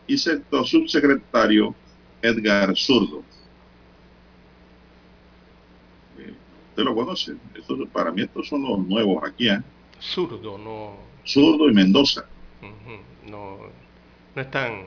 Y 0.06 0.18
sexto 0.18 0.62
subsecretario, 0.62 1.74
Edgar 2.22 2.76
Zurdo. 2.76 3.24
Usted 6.76 6.84
lo 6.84 6.94
conoce. 6.94 7.36
para 7.92 8.12
mí 8.12 8.22
estos 8.22 8.48
son 8.48 8.62
los 8.62 8.78
nuevos 8.86 9.24
aquí. 9.24 9.48
¿eh? 9.48 9.62
Zurdo, 9.98 10.58
no. 10.58 10.96
Zurdo 11.24 11.70
y 11.70 11.72
Mendoza. 11.72 12.26
No, 13.26 13.58
no 14.34 14.42
es 14.42 14.50
tan, 14.50 14.82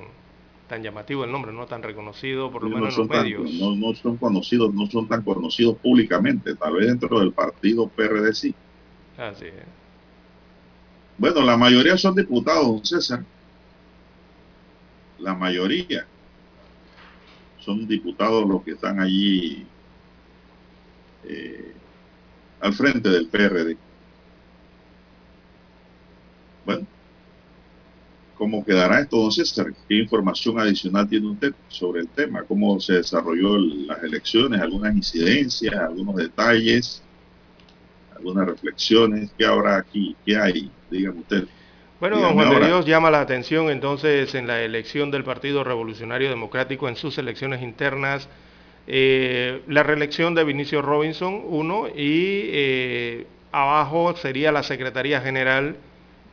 tan 0.67 0.84
llamativo 0.84 1.25
el 1.25 1.32
nombre, 1.32 1.52
no 1.52 1.65
tan 1.65 1.82
reconocido, 1.82 2.52
por 2.52 2.63
lo 2.63 2.69
menos 2.69 2.93
en 2.93 2.99
los 2.99 3.10
medios. 3.10 3.52
No, 3.54 3.75
no, 3.75 3.93
son 3.95 4.17
conocidos, 4.17 4.73
no 4.73 4.86
son 4.86 5.08
tan 5.08 5.23
conocidos 5.23 5.78
públicamente, 5.78 6.56
tal 6.56 6.73
vez 6.73 6.88
dentro 6.88 7.19
del 7.19 7.34
partido 7.34 7.88
PRD 7.88 8.34
sí. 8.34 8.54
Así 9.17 9.45
es. 9.45 9.54
Bueno, 11.17 11.41
la 11.41 11.58
mayoría 11.58 11.97
son 11.97 12.15
diputados, 12.15 12.88
César. 12.88 13.25
La 15.17 15.34
mayoría 15.34 16.06
son 17.60 17.86
diputados 17.88 18.47
los 18.47 18.63
que 18.63 18.71
están 18.71 19.02
allí 19.02 19.65
eh, 21.25 21.73
al 22.62 22.74
frente 22.74 23.10
del 23.10 23.28
PRD. 23.28 23.78
Bueno, 26.65 26.86
¿cómo 28.36 28.63
quedará 28.63 29.00
esto, 29.02 29.17
don 29.17 29.32
César? 29.32 29.67
¿Qué 29.88 29.95
información 29.95 30.60
adicional 30.60 31.08
tiene 31.08 31.28
usted 31.28 31.54
sobre 31.67 32.02
el 32.02 32.08
tema? 32.08 32.43
¿Cómo 32.43 32.80
se 32.80 32.93
desarrolló 32.93 33.58
las 33.58 34.04
elecciones? 34.04 34.62
¿Algunas 34.62 34.95
incidencias? 34.95 35.76
¿Algunos 35.76 36.16
detalles? 36.16 37.01
¿Algunas 38.16 38.47
reflexiones? 38.47 39.32
¿Qué 39.38 39.45
habrá 39.45 39.78
aquí? 39.78 40.16
¿Qué 40.26 40.38
hay? 40.38 40.72
Dígame 40.91 41.20
usted. 41.20 41.47
Bueno, 41.99 42.18
don 42.20 42.34
Juan 42.34 42.49
de 42.49 42.66
Dios 42.66 42.86
llama 42.86 43.12
la 43.12 43.20
atención 43.20 43.70
entonces 43.70 44.34
en 44.34 44.47
la 44.47 44.62
elección 44.62 45.12
del 45.12 45.26
Partido 45.26 45.66
Revolucionario 45.66 46.30
Democrático 46.30 46.88
en 46.88 46.95
sus 46.95 47.18
elecciones 47.18 47.62
internas 47.62 48.30
eh, 48.91 49.61
la 49.67 49.83
reelección 49.83 50.33
de 50.33 50.43
Vinicio 50.43 50.81
Robinson, 50.81 51.43
uno, 51.45 51.87
y 51.87 52.49
eh, 52.51 53.27
abajo 53.51 54.15
sería 54.15 54.51
la 54.51 54.63
Secretaría 54.63 55.21
General, 55.21 55.75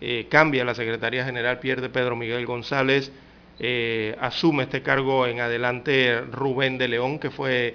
eh, 0.01 0.27
cambia 0.31 0.65
la 0.65 0.75
Secretaría 0.75 1.27
General, 1.27 1.59
pierde 1.59 1.91
Pedro 1.91 2.17
Miguel 2.17 2.47
González, 2.47 3.13
asume 4.21 4.63
este 4.65 4.81
cargo 4.83 5.27
en 5.27 5.41
adelante 5.41 6.23
Rubén 6.33 6.79
de 6.79 6.89
León, 6.89 7.19
que 7.19 7.31
fue, 7.31 7.75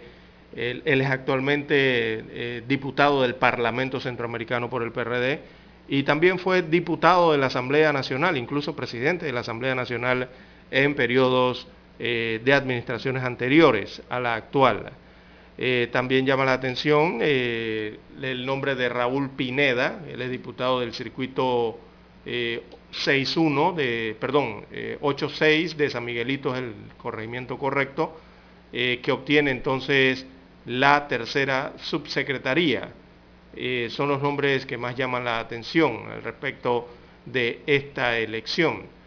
él, 0.55 0.81
él 0.85 1.01
es 1.01 1.09
actualmente 1.11 2.63
diputado 2.67 3.21
del 3.21 3.35
Parlamento 3.35 3.99
Centroamericano 3.99 4.67
por 4.67 4.81
el 4.81 4.91
PRD, 4.91 5.41
y 5.87 6.03
también 6.03 6.39
fue 6.39 6.63
diputado 6.63 7.31
de 7.31 7.37
la 7.37 7.47
Asamblea 7.47 7.93
Nacional, 7.93 8.35
incluso 8.35 8.75
presidente 8.75 9.27
de 9.27 9.31
la 9.31 9.41
Asamblea 9.41 9.75
Nacional 9.75 10.29
en 10.71 10.95
periodos 10.95 11.67
eh, 12.03 12.41
de 12.43 12.51
administraciones 12.51 13.23
anteriores 13.23 14.01
a 14.09 14.19
la 14.19 14.33
actual. 14.33 14.91
Eh, 15.55 15.87
también 15.91 16.25
llama 16.25 16.45
la 16.45 16.53
atención 16.53 17.19
eh, 17.21 17.99
el 18.19 18.43
nombre 18.43 18.73
de 18.73 18.89
Raúl 18.89 19.29
Pineda, 19.29 20.01
él 20.11 20.19
es 20.19 20.31
diputado 20.31 20.79
del 20.79 20.95
circuito 20.95 21.77
61 22.25 23.73
de, 23.73 24.15
perdón, 24.19 24.65
86 24.99 25.77
de 25.77 25.91
San 25.91 26.03
Miguelito 26.03 26.55
es 26.55 26.61
el 26.63 26.73
corregimiento 26.97 27.59
correcto, 27.59 28.19
que 28.71 29.11
obtiene 29.11 29.51
entonces 29.51 30.25
la 30.65 31.07
tercera 31.07 31.73
subsecretaría. 31.77 32.89
son 33.89 34.09
los 34.09 34.21
nombres 34.23 34.65
que 34.65 34.77
más 34.77 34.95
llaman 34.95 35.23
la 35.23 35.39
atención 35.39 36.09
al 36.11 36.23
respecto 36.23 36.89
de 37.25 37.61
esta 37.67 38.17
elección. 38.17 39.00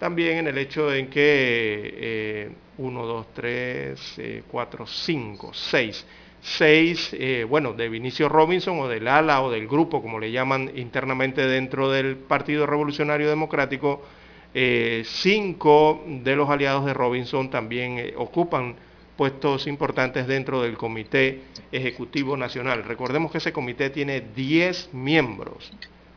También 0.00 0.38
en 0.38 0.48
el 0.48 0.58
hecho 0.58 0.92
en 0.92 1.08
que 1.08 2.50
1, 2.78 3.06
2, 3.06 3.26
3, 3.32 4.20
4, 4.50 4.86
5, 4.86 5.50
6. 5.54 6.06
6, 6.42 7.16
bueno, 7.48 7.74
de 7.74 7.88
Vinicio 7.88 8.28
Robinson 8.28 8.80
o 8.80 8.88
del 8.88 9.06
ala 9.06 9.42
o 9.42 9.50
del 9.50 9.68
grupo, 9.68 10.02
como 10.02 10.18
le 10.18 10.32
llaman 10.32 10.72
internamente 10.74 11.46
dentro 11.46 11.90
del 11.90 12.16
Partido 12.16 12.66
Revolucionario 12.66 13.28
Democrático, 13.28 14.02
eh, 14.52 15.04
cinco 15.06 16.02
de 16.06 16.34
los 16.34 16.50
aliados 16.50 16.84
de 16.84 16.92
Robinson 16.92 17.50
también 17.50 17.98
eh, 17.98 18.14
ocupan 18.16 18.74
puestos 19.16 19.68
importantes 19.68 20.26
dentro 20.26 20.60
del 20.62 20.76
Comité 20.76 21.42
Ejecutivo 21.70 22.36
Nacional. 22.36 22.82
Recordemos 22.82 23.30
que 23.30 23.38
ese 23.38 23.52
comité 23.52 23.90
tiene 23.90 24.20
10 24.34 24.92
miembros, 24.92 25.72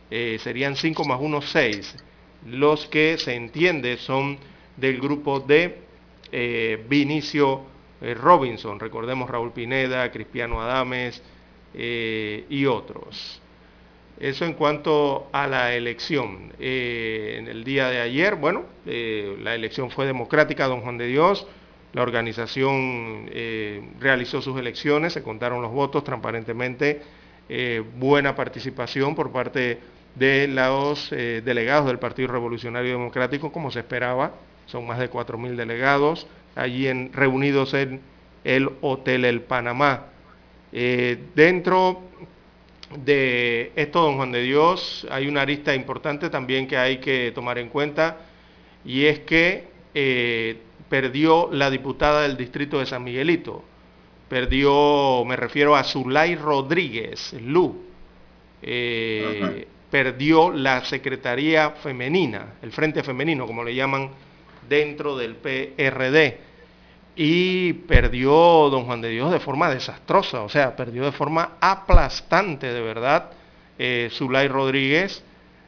eh, 0.10 0.40
serían 0.42 0.76
5 0.76 1.04
más 1.06 1.20
1, 1.22 1.42
6. 1.42 1.96
Los 2.46 2.88
que 2.88 3.18
se 3.18 3.36
entiende 3.36 3.98
son 3.98 4.38
del 4.76 5.00
grupo 5.00 5.39
de 5.39 5.78
eh, 6.32 6.84
Vinicio 6.89 7.62
eh, 8.02 8.14
Robinson, 8.14 8.80
recordemos 8.80 9.30
Raúl 9.30 9.52
Pineda, 9.54 10.12
Cristiano 10.12 10.62
Adames 10.62 11.22
eh, 11.74 12.46
y 12.50 12.66
otros. 12.66 13.39
Eso 14.20 14.46
en 14.46 14.54
cuanto 14.54 15.28
a 15.32 15.48
la 15.48 15.74
elección. 15.74 16.54
en 16.60 17.48
el 17.48 17.64
día 17.64 17.89
de 17.89 18.00
ayer, 18.00 18.36
bueno, 18.36 18.64
la 18.86 19.56
elección 19.56 19.89
fue 19.89 20.06
democrática, 20.06 20.68
don 20.68 20.82
Juan 20.82 20.98
de 20.98 21.08
Dios. 21.08 21.48
La 21.94 22.04
organización 22.04 23.30
realizó 24.00 24.41
sus 24.41 24.58
elecciones, 24.58 25.14
se 25.14 25.24
contaron 25.24 25.62
los 25.64 25.72
votos 25.72 26.04
transparentemente, 26.04 27.02
buena 27.98 28.36
participación 28.36 29.16
por 29.16 29.32
parte 29.32 29.60
de 29.60 29.80
los 30.18 31.09
delegados 31.09 31.88
del 31.88 31.99
Partido 31.99 32.30
Revolucionario 32.30 32.91
Democrático, 32.91 33.51
como 33.51 33.72
se 33.72 33.80
esperaba, 33.80 34.34
son 34.66 34.86
más 34.88 34.99
de 34.99 35.09
4.000 35.09 35.55
delegados 35.55 36.28
allí 36.55 36.88
en, 36.88 37.11
reunidos 37.14 37.74
en 37.74 38.01
el 38.43 38.70
Hotel 38.82 39.26
El 39.26 39.41
Panamá. 39.41 40.07
Eh, 40.72 41.18
dentro 41.36 42.01
de 42.97 43.72
esto, 43.76 44.01
don 44.01 44.18
Juan 44.18 44.32
de 44.32 44.41
Dios, 44.41 45.07
hay 45.09 45.28
una 45.28 45.41
arista 45.41 45.74
importante 45.74 46.30
también 46.30 46.68
que 46.68 46.78
hay 46.78 46.97
que 46.97 47.32
tomar 47.34 47.57
en 47.57 47.70
cuenta 47.70 48.18
y 48.86 49.05
es 49.05 49.20
que 49.20 49.68
eh, 49.93 50.57
perdió 50.89 51.49
la 51.51 51.70
diputada 51.70 52.24
del 52.24 52.38
distrito 52.38 52.80
de 52.80 52.86
San 52.86 53.03
Miguelito. 53.03 53.64
Perdió, 54.30 55.24
me 55.26 55.36
refiero 55.36 55.76
a 55.76 55.84
Zulay 55.84 56.36
Rodríguez, 56.36 57.34
Lu. 57.34 57.84
Eh, 58.61 59.68
perdió 59.94 60.52
la 60.52 60.84
Secretaría 60.84 61.70
Femenina, 61.70 62.56
el 62.64 62.72
Frente 62.72 63.04
Femenino, 63.04 63.46
como 63.46 63.64
le 63.64 63.76
llaman 63.76 64.10
dentro 64.68 65.16
del 65.16 65.36
PRD. 65.36 66.39
Y 67.16 67.74
perdió 67.74 68.32
don 68.72 68.86
Juan 68.86 69.02
de 69.02 69.10
Dios 69.10 69.32
de 69.32 69.39
forma 69.39 69.70
desastrosa, 69.70 70.41
o 70.41 70.50
sea, 70.50 70.76
perdió 70.76 71.06
de 71.06 71.12
forma 71.12 71.58
aplastante, 71.62 72.74
de 72.74 72.82
verdad. 72.82 73.30
Eh, 73.78 74.10
Zulay 74.12 74.48
Rodríguez 74.48 75.24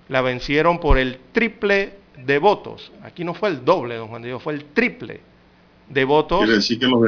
la 0.09 0.21
vencieron 0.21 0.79
por 0.79 0.97
el 0.97 1.19
triple 1.31 1.93
de 2.17 2.39
votos. 2.39 2.91
Aquí 3.03 3.23
no 3.23 3.35
fue 3.35 3.49
el 3.49 3.63
doble, 3.63 3.93
don 3.93 4.07
Juan 4.07 4.23
de 4.23 4.29
Dios, 4.29 4.41
fue 4.41 4.53
el 4.53 4.65
triple 4.73 5.21
de 5.87 6.03
votos. 6.03 6.39
Quiere 6.39 6.55
decir 6.55 6.79
que 6.79 6.87
los, 6.87 6.99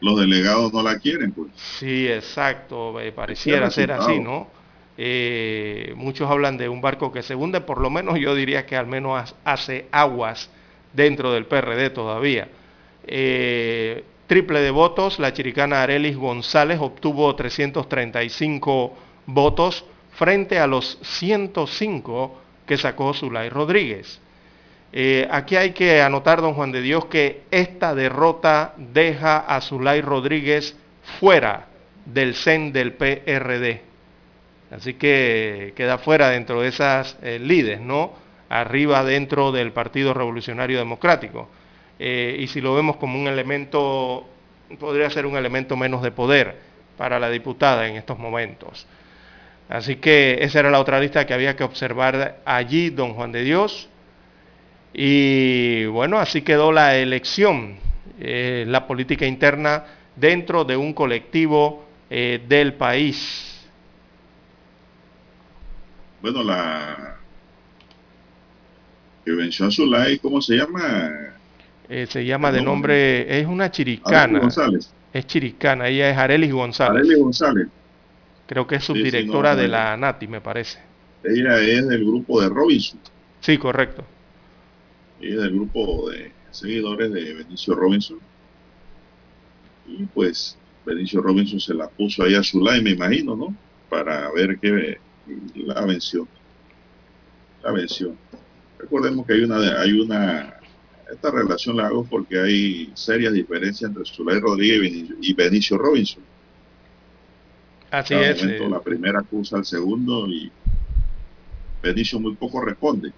los 0.00 0.18
delegados 0.18 0.72
no 0.72 0.82
la 0.82 0.98
quieren, 0.98 1.30
pues. 1.30 1.52
Sí, 1.78 2.08
exacto, 2.08 2.94
me 2.94 3.12
pareciera 3.12 3.70
ser 3.70 3.92
así, 3.92 4.18
¿no? 4.18 4.63
Eh, 4.96 5.92
muchos 5.96 6.30
hablan 6.30 6.56
de 6.56 6.68
un 6.68 6.80
barco 6.80 7.10
que 7.10 7.22
se 7.22 7.34
hunde, 7.34 7.60
por 7.60 7.80
lo 7.80 7.90
menos 7.90 8.18
yo 8.18 8.34
diría 8.34 8.66
que 8.66 8.76
al 8.76 8.86
menos 8.86 9.34
hace 9.44 9.86
aguas 9.90 10.50
dentro 10.92 11.32
del 11.32 11.46
PRD 11.46 11.90
todavía. 11.90 12.48
Eh, 13.06 14.04
triple 14.26 14.60
de 14.60 14.70
votos, 14.70 15.18
la 15.18 15.32
chiricana 15.32 15.82
Arelis 15.82 16.16
González 16.16 16.78
obtuvo 16.80 17.34
335 17.34 18.94
votos 19.26 19.84
frente 20.12 20.58
a 20.58 20.66
los 20.66 20.98
105 21.02 22.40
que 22.66 22.76
sacó 22.76 23.12
Zulay 23.12 23.48
Rodríguez. 23.48 24.20
Eh, 24.92 25.26
aquí 25.28 25.56
hay 25.56 25.72
que 25.72 26.00
anotar, 26.02 26.40
don 26.40 26.54
Juan 26.54 26.70
de 26.70 26.80
Dios, 26.80 27.06
que 27.06 27.42
esta 27.50 27.96
derrota 27.96 28.74
deja 28.76 29.38
a 29.38 29.60
Zulay 29.60 30.00
Rodríguez 30.00 30.76
fuera 31.18 31.66
del 32.06 32.36
CEN 32.36 32.72
del 32.72 32.92
PRD. 32.92 33.93
Así 34.74 34.94
que 34.94 35.72
queda 35.76 35.98
fuera 35.98 36.30
dentro 36.30 36.60
de 36.60 36.68
esas 36.68 37.16
eh, 37.22 37.38
líderes, 37.38 37.80
¿no? 37.80 38.24
arriba 38.48 39.02
dentro 39.04 39.52
del 39.52 39.72
Partido 39.72 40.14
Revolucionario 40.14 40.78
Democrático. 40.78 41.48
Eh, 41.98 42.36
y 42.38 42.46
si 42.46 42.60
lo 42.60 42.74
vemos 42.74 42.96
como 42.96 43.18
un 43.18 43.26
elemento, 43.26 44.26
podría 44.78 45.10
ser 45.10 45.26
un 45.26 45.36
elemento 45.36 45.76
menos 45.76 46.02
de 46.02 46.10
poder 46.10 46.56
para 46.96 47.18
la 47.18 47.30
diputada 47.30 47.88
en 47.88 47.96
estos 47.96 48.18
momentos. 48.18 48.86
Así 49.68 49.96
que 49.96 50.38
esa 50.40 50.60
era 50.60 50.70
la 50.70 50.80
otra 50.80 51.00
lista 51.00 51.26
que 51.26 51.34
había 51.34 51.56
que 51.56 51.64
observar 51.64 52.42
allí, 52.44 52.90
don 52.90 53.14
Juan 53.14 53.32
de 53.32 53.42
Dios. 53.42 53.88
Y 54.92 55.86
bueno, 55.86 56.18
así 56.18 56.42
quedó 56.42 56.70
la 56.70 56.96
elección, 56.96 57.76
eh, 58.20 58.64
la 58.68 58.86
política 58.86 59.26
interna 59.26 59.84
dentro 60.14 60.64
de 60.64 60.76
un 60.76 60.92
colectivo 60.92 61.84
eh, 62.10 62.40
del 62.46 62.74
país. 62.74 63.53
Bueno, 66.24 66.42
la, 66.42 67.18
que 69.26 69.32
venció 69.32 69.66
a 69.66 69.70
Zulay, 69.70 70.18
¿cómo 70.20 70.40
se 70.40 70.56
llama? 70.56 71.10
Eh, 71.86 72.06
se 72.08 72.24
llama 72.24 72.50
de 72.50 72.62
nombre, 72.62 73.40
es 73.40 73.46
una 73.46 73.70
chiricana. 73.70 74.38
González. 74.38 74.90
Es 75.12 75.26
chiricana, 75.26 75.86
ella 75.88 76.08
es 76.08 76.16
Arelis 76.16 76.50
González. 76.50 77.02
Arelis 77.02 77.18
González. 77.18 77.68
Creo 78.46 78.66
que 78.66 78.76
es 78.76 78.84
subdirectora 78.84 79.54
de 79.54 79.68
la 79.68 79.98
NATI, 79.98 80.28
me 80.28 80.40
parece. 80.40 80.78
Ella 81.24 81.60
es 81.60 81.86
del 81.88 82.06
grupo 82.06 82.40
de 82.40 82.48
Robinson. 82.48 83.00
Sí, 83.40 83.58
correcto. 83.58 84.02
Ella 85.20 85.34
es 85.34 85.42
del 85.42 85.52
grupo 85.52 86.08
de 86.08 86.32
seguidores 86.52 87.12
de 87.12 87.34
Benicio 87.34 87.74
Robinson. 87.74 88.16
Y 89.86 90.04
pues 90.06 90.56
Benicio 90.86 91.20
Robinson 91.20 91.60
se 91.60 91.74
la 91.74 91.86
puso 91.86 92.22
ahí 92.22 92.34
a 92.34 92.42
Zulay, 92.42 92.80
me 92.80 92.92
imagino, 92.92 93.36
¿no? 93.36 93.54
Para 93.90 94.32
ver 94.32 94.58
qué 94.58 95.03
la 95.54 95.80
venció. 95.82 96.26
La 97.62 97.72
venció. 97.72 98.14
Recordemos 98.78 99.26
que 99.26 99.34
hay 99.34 99.44
una, 99.44 99.80
hay 99.80 99.92
una, 99.92 100.54
esta 101.10 101.30
relación 101.30 101.76
la 101.76 101.86
hago 101.86 102.04
porque 102.04 102.38
hay 102.38 102.92
serias 102.94 103.32
diferencias 103.32 103.88
entre 103.88 104.04
Zulay 104.04 104.40
Rodríguez 104.40 105.10
y 105.20 105.34
Benicio, 105.34 105.78
Robinson. 105.78 106.22
Así 107.90 108.14
es. 108.14 108.42
Eh. 108.42 108.68
La 108.68 108.80
primera 108.80 109.20
acusa 109.20 109.56
al 109.56 109.64
segundo 109.64 110.26
y 110.26 110.50
Benicio 111.82 112.18
muy 112.18 112.34
poco 112.34 112.60
responde 112.60 113.12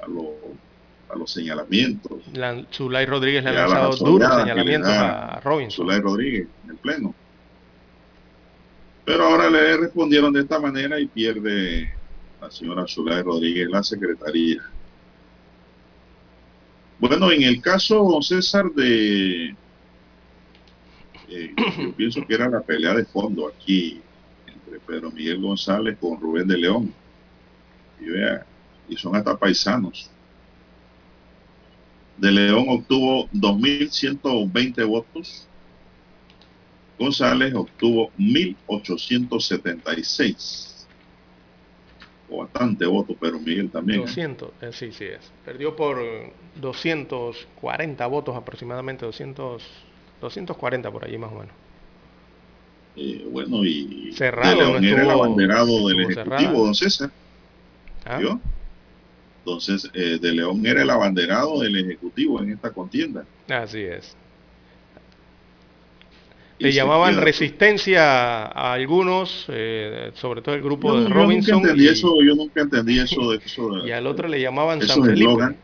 a, 0.00 1.12
a 1.12 1.16
los 1.16 1.32
señalamientos. 1.32 2.20
La, 2.32 2.64
Zulay 2.72 3.06
Rodríguez 3.06 3.42
le 3.42 3.50
ha 3.50 3.66
lanzado 3.66 3.96
duros 3.96 4.34
señalamientos 4.36 4.90
a 4.90 5.40
Robinson. 5.40 5.86
Zulay 5.86 6.00
Rodríguez 6.00 6.46
en 6.64 6.70
el 6.70 6.76
pleno. 6.76 7.14
Pero 9.08 9.24
ahora 9.24 9.48
le 9.48 9.74
respondieron 9.78 10.34
de 10.34 10.42
esta 10.42 10.60
manera 10.60 11.00
y 11.00 11.06
pierde 11.06 11.90
la 12.42 12.50
señora 12.50 12.86
Zulay 12.86 13.22
Rodríguez, 13.22 13.66
la 13.70 13.82
secretaría. 13.82 14.62
Bueno, 16.98 17.32
en 17.32 17.42
el 17.42 17.62
caso, 17.62 18.20
César, 18.20 18.70
de... 18.70 19.56
Eh, 21.30 21.54
yo 21.78 21.92
pienso 21.96 22.26
que 22.26 22.34
era 22.34 22.50
la 22.50 22.60
pelea 22.60 22.92
de 22.92 23.06
fondo 23.06 23.48
aquí 23.48 23.98
entre 24.46 24.78
Pedro 24.80 25.10
Miguel 25.10 25.40
González 25.40 25.96
con 25.98 26.20
Rubén 26.20 26.46
de 26.46 26.58
León. 26.58 26.92
Y 28.02 28.10
vea, 28.10 28.44
y 28.90 28.96
son 28.98 29.16
hasta 29.16 29.38
paisanos. 29.38 30.10
De 32.18 32.30
León 32.30 32.66
obtuvo 32.68 33.26
2.120 33.30 34.86
votos. 34.86 35.47
González 36.98 37.54
obtuvo 37.54 38.10
1.876 38.18 40.68
bastante 42.36 42.86
votos, 42.86 43.16
pero 43.20 43.38
Miguel 43.38 43.70
también. 43.70 44.02
200, 44.02 44.50
¿eh? 44.62 44.70
sí, 44.72 44.92
sí 44.92 45.04
es. 45.04 45.30
Perdió 45.44 45.74
por 45.74 45.98
240 46.56 48.06
votos 48.06 48.36
aproximadamente, 48.36 49.06
200, 49.06 49.62
240 50.20 50.90
por 50.90 51.04
allí 51.04 51.18
más 51.18 51.32
o 51.32 51.36
menos. 51.36 51.54
Eh, 52.96 53.26
bueno, 53.30 53.64
y 53.64 54.12
Cerrado, 54.12 54.50
de 54.50 54.56
León 54.56 54.82
no 54.82 54.88
era 54.88 55.02
el 55.04 55.10
abanderado 55.10 55.88
del 55.88 56.00
Ejecutivo, 56.00 56.34
cerrada. 56.34 56.52
don 56.52 56.74
César. 56.74 57.10
¿Ah? 58.04 58.18
¿vio? 58.18 58.40
Entonces, 59.38 59.88
eh, 59.94 60.18
de 60.20 60.32
León 60.32 60.66
era 60.66 60.82
el 60.82 60.90
abanderado 60.90 61.60
del 61.60 61.78
Ejecutivo 61.78 62.42
en 62.42 62.52
esta 62.52 62.70
contienda. 62.70 63.24
Así 63.48 63.80
es. 63.80 64.14
Le 66.60 66.72
llamaban 66.72 67.14
queda- 67.14 67.24
resistencia 67.24 68.46
a 68.46 68.72
algunos, 68.72 69.46
eh, 69.48 70.10
sobre 70.14 70.42
todo 70.42 70.54
el 70.56 70.62
grupo 70.62 70.88
Yo, 70.88 71.02
de 71.02 71.08
yo 71.08 71.14
Robinson, 71.14 71.54
nunca 71.56 71.68
entendí 71.68 71.84
y, 71.84 71.92
eso, 71.92 72.22
yo 72.22 72.34
nunca 72.34 72.60
entendí 72.62 72.98
eso 72.98 73.30
de 73.30 73.36
eso 73.44 73.68
de- 73.70 73.88
y 73.88 73.92
al 73.92 74.06
otro 74.06 74.26
le 74.26 74.40
llamaban 74.40 74.82
San 74.82 75.02
Felipe. 75.04 75.20
eslogan. 75.20 75.56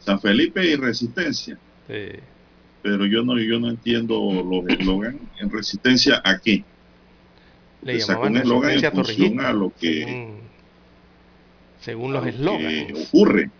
San 0.00 0.20
Felipe 0.20 0.64
y 0.64 0.76
Resistencia. 0.76 1.58
Sí. 1.88 2.08
Pero 2.82 3.06
yo 3.06 3.22
no, 3.24 3.38
yo 3.40 3.58
no 3.58 3.70
entiendo 3.70 4.20
los 4.44 4.68
eslogan 4.68 5.18
en 5.40 5.50
resistencia 5.50 6.20
a 6.22 6.38
qué. 6.38 6.62
Le 7.82 7.98
llamaban 7.98 8.32
un 8.32 8.38
en 8.70 8.90
torrijista, 8.92 9.48
a 9.48 9.52
lo 9.52 9.72
que, 9.80 10.00
según, 10.04 10.40
según 11.80 12.10
a 12.16 12.18
los 12.18 12.26
eslogans. 12.26 13.08
ocurre. 13.08 13.50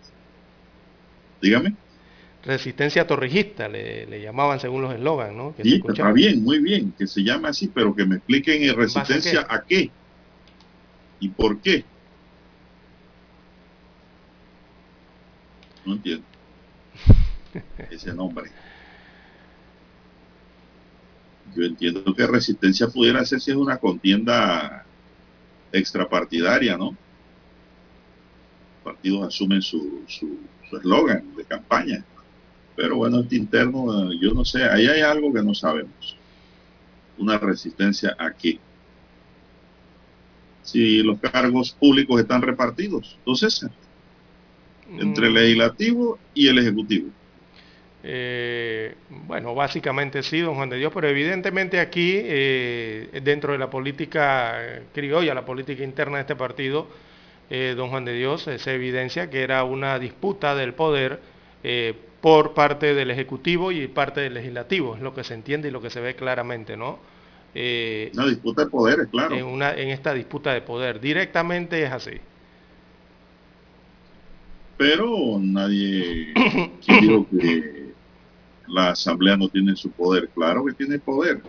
Dígame. 1.41 1.73
Resistencia 2.47 3.05
torrijista 3.05 3.67
le, 3.67 4.05
le 4.05 4.21
llamaban 4.21 4.57
según 4.61 4.81
los 4.81 4.93
eslogans, 4.93 5.35
¿no? 5.35 5.53
Que 5.53 5.63
Sí, 5.63 5.83
está 5.85 6.13
bien, 6.13 6.41
muy 6.41 6.59
bien, 6.59 6.93
que 6.97 7.05
se 7.05 7.21
llame 7.21 7.49
así, 7.49 7.67
pero 7.67 7.93
que 7.93 8.05
me 8.05 8.15
expliquen 8.15 8.63
en 8.63 8.69
a 8.69 8.73
resistencia 8.73 9.45
a 9.49 9.65
qué 9.65 9.91
y 11.19 11.27
por 11.27 11.59
qué. 11.59 11.83
No 15.85 15.95
entiendo 15.95 16.25
ese 17.91 18.13
nombre. 18.13 18.49
Yo 21.53 21.63
entiendo 21.65 22.15
que 22.15 22.27
resistencia 22.27 22.87
pudiera 22.87 23.25
ser 23.25 23.41
si 23.41 23.51
es 23.51 23.57
una 23.57 23.77
contienda 23.77 24.85
extrapartidaria, 25.73 26.77
¿no? 26.77 26.95
Partidos 28.85 29.27
asumen 29.27 29.61
su 29.61 30.03
su 30.07 30.37
su 30.69 30.77
eslogan 30.77 31.35
de 31.35 31.43
campaña. 31.43 32.05
Pero 32.77 32.97
bueno, 32.97 33.21
este 33.21 33.37
interno, 33.37 34.11
eh, 34.13 34.19
yo 34.21 34.33
no 34.33 34.45
sé, 34.45 34.63
ahí 34.65 34.87
hay 34.87 35.01
algo 35.01 35.33
que 35.33 35.43
no 35.43 35.55
sabemos. 35.55 36.21
Una 37.17 37.37
resistencia 37.37 38.15
a 38.17 38.33
qué. 38.37 38.63
Si 40.61 41.01
los 41.01 41.19
cargos 41.19 41.73
públicos 41.79 42.21
están 42.21 42.43
repartidos, 42.43 43.15
entonces, 43.17 43.65
entre 44.97 45.27
el 45.27 45.33
Mm, 45.33 45.35
legislativo 45.35 46.19
y 46.33 46.47
el 46.49 46.57
ejecutivo. 46.59 47.13
eh, 48.03 48.95
bueno, 49.09 49.55
básicamente 49.55 50.23
sí, 50.23 50.39
don 50.41 50.55
Juan 50.55 50.69
de 50.69 50.77
Dios, 50.77 50.91
pero 50.93 51.07
evidentemente 51.07 51.79
aquí, 51.79 52.13
eh, 52.15 53.19
dentro 53.23 53.53
de 53.53 53.59
la 53.59 53.69
política 53.69 54.83
criolla, 54.93 55.33
la 55.33 55.45
política 55.45 55.83
interna 55.83 56.17
de 56.17 56.21
este 56.21 56.35
partido, 56.35 56.89
eh, 57.49 57.73
don 57.75 57.89
Juan 57.89 58.05
de 58.05 58.13
Dios, 58.13 58.47
eh, 58.47 58.59
se 58.59 58.75
evidencia 58.75 59.29
que 59.29 59.41
era 59.43 59.63
una 59.63 59.99
disputa 59.99 60.55
del 60.55 60.73
poder 60.73 61.21
eh, 61.63 61.95
por 62.21 62.53
parte 62.53 62.93
del 62.95 63.11
Ejecutivo 63.11 63.71
y 63.71 63.87
parte 63.87 64.21
del 64.21 64.33
Legislativo, 64.35 64.95
es 64.95 65.01
lo 65.01 65.13
que 65.13 65.23
se 65.23 65.33
entiende 65.35 65.69
y 65.69 65.71
lo 65.71 65.81
que 65.81 65.89
se 65.89 66.01
ve 66.01 66.15
claramente, 66.15 66.77
¿no? 66.77 66.99
Eh, 67.53 68.11
Una 68.13 68.27
disputa 68.27 68.63
de 68.65 68.69
poderes, 68.71 69.07
claro. 69.09 69.35
en, 69.35 69.45
una, 69.45 69.73
en 69.75 69.89
esta 69.89 70.13
disputa 70.13 70.53
de 70.53 70.61
poder. 70.61 70.99
Directamente 70.99 71.83
es 71.83 71.91
así. 71.91 72.21
Pero 74.77 75.39
nadie 75.41 76.33
¿quién 76.85 76.99
dijo 76.99 77.27
que 77.29 77.95
la 78.67 78.91
asamblea 78.91 79.37
no 79.37 79.49
tiene 79.49 79.75
su 79.75 79.91
poder. 79.93 80.29
Claro 80.33 80.65
que 80.65 80.73
tiene 80.73 80.99
poder. 80.99 81.47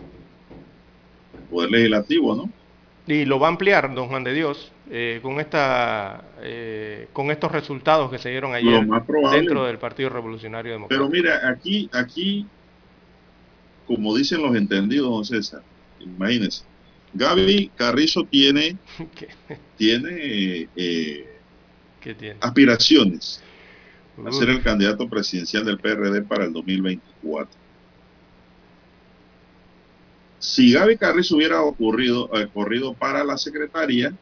El 1.35 1.43
poder 1.47 1.71
legislativo, 1.71 2.35
¿no? 2.35 2.53
Y 3.07 3.25
lo 3.25 3.39
va 3.39 3.47
a 3.47 3.49
ampliar, 3.51 3.93
don 3.93 4.07
Juan 4.07 4.23
de 4.23 4.33
Dios, 4.33 4.71
eh, 4.89 5.19
con, 5.21 5.39
esta, 5.39 6.23
eh, 6.41 7.09
con 7.13 7.29
estos 7.31 7.51
resultados 7.51 8.09
que 8.11 8.17
se 8.17 8.29
dieron 8.29 8.53
ayer 8.55 8.87
dentro 9.31 9.65
del 9.65 9.77
Partido 9.77 10.09
Revolucionario 10.09 10.73
Pero 10.87 11.07
Democrático. 11.07 11.09
mira, 11.09 11.47
aquí, 11.49 11.89
aquí, 11.93 12.47
como 13.85 14.15
dicen 14.15 14.41
los 14.41 14.55
entendidos, 14.55 15.09
don 15.11 15.25
César, 15.25 15.63
imagínense, 15.99 16.63
Gaby 17.13 17.71
Carrizo 17.75 18.25
tiene, 18.25 18.77
¿Qué, 19.15 19.29
tiene 19.77 20.69
eh, 20.75 21.39
qué 21.99 22.15
tiene? 22.15 22.37
aspiraciones 22.41 23.43
a 24.25 24.31
ser 24.31 24.49
el 24.49 24.61
candidato 24.61 25.07
presidencial 25.09 25.65
del 25.65 25.79
PRD 25.79 26.23
para 26.23 26.45
el 26.45 26.53
2024. 26.53 27.59
Si 30.39 30.71
Gaby 30.73 30.97
Carrizo 30.97 31.35
hubiera 31.35 31.61
ocurrido, 31.61 32.29
eh, 32.33 32.47
corrido 32.53 32.93
para 32.93 33.23
la 33.23 33.37
secretaría, 33.37 34.13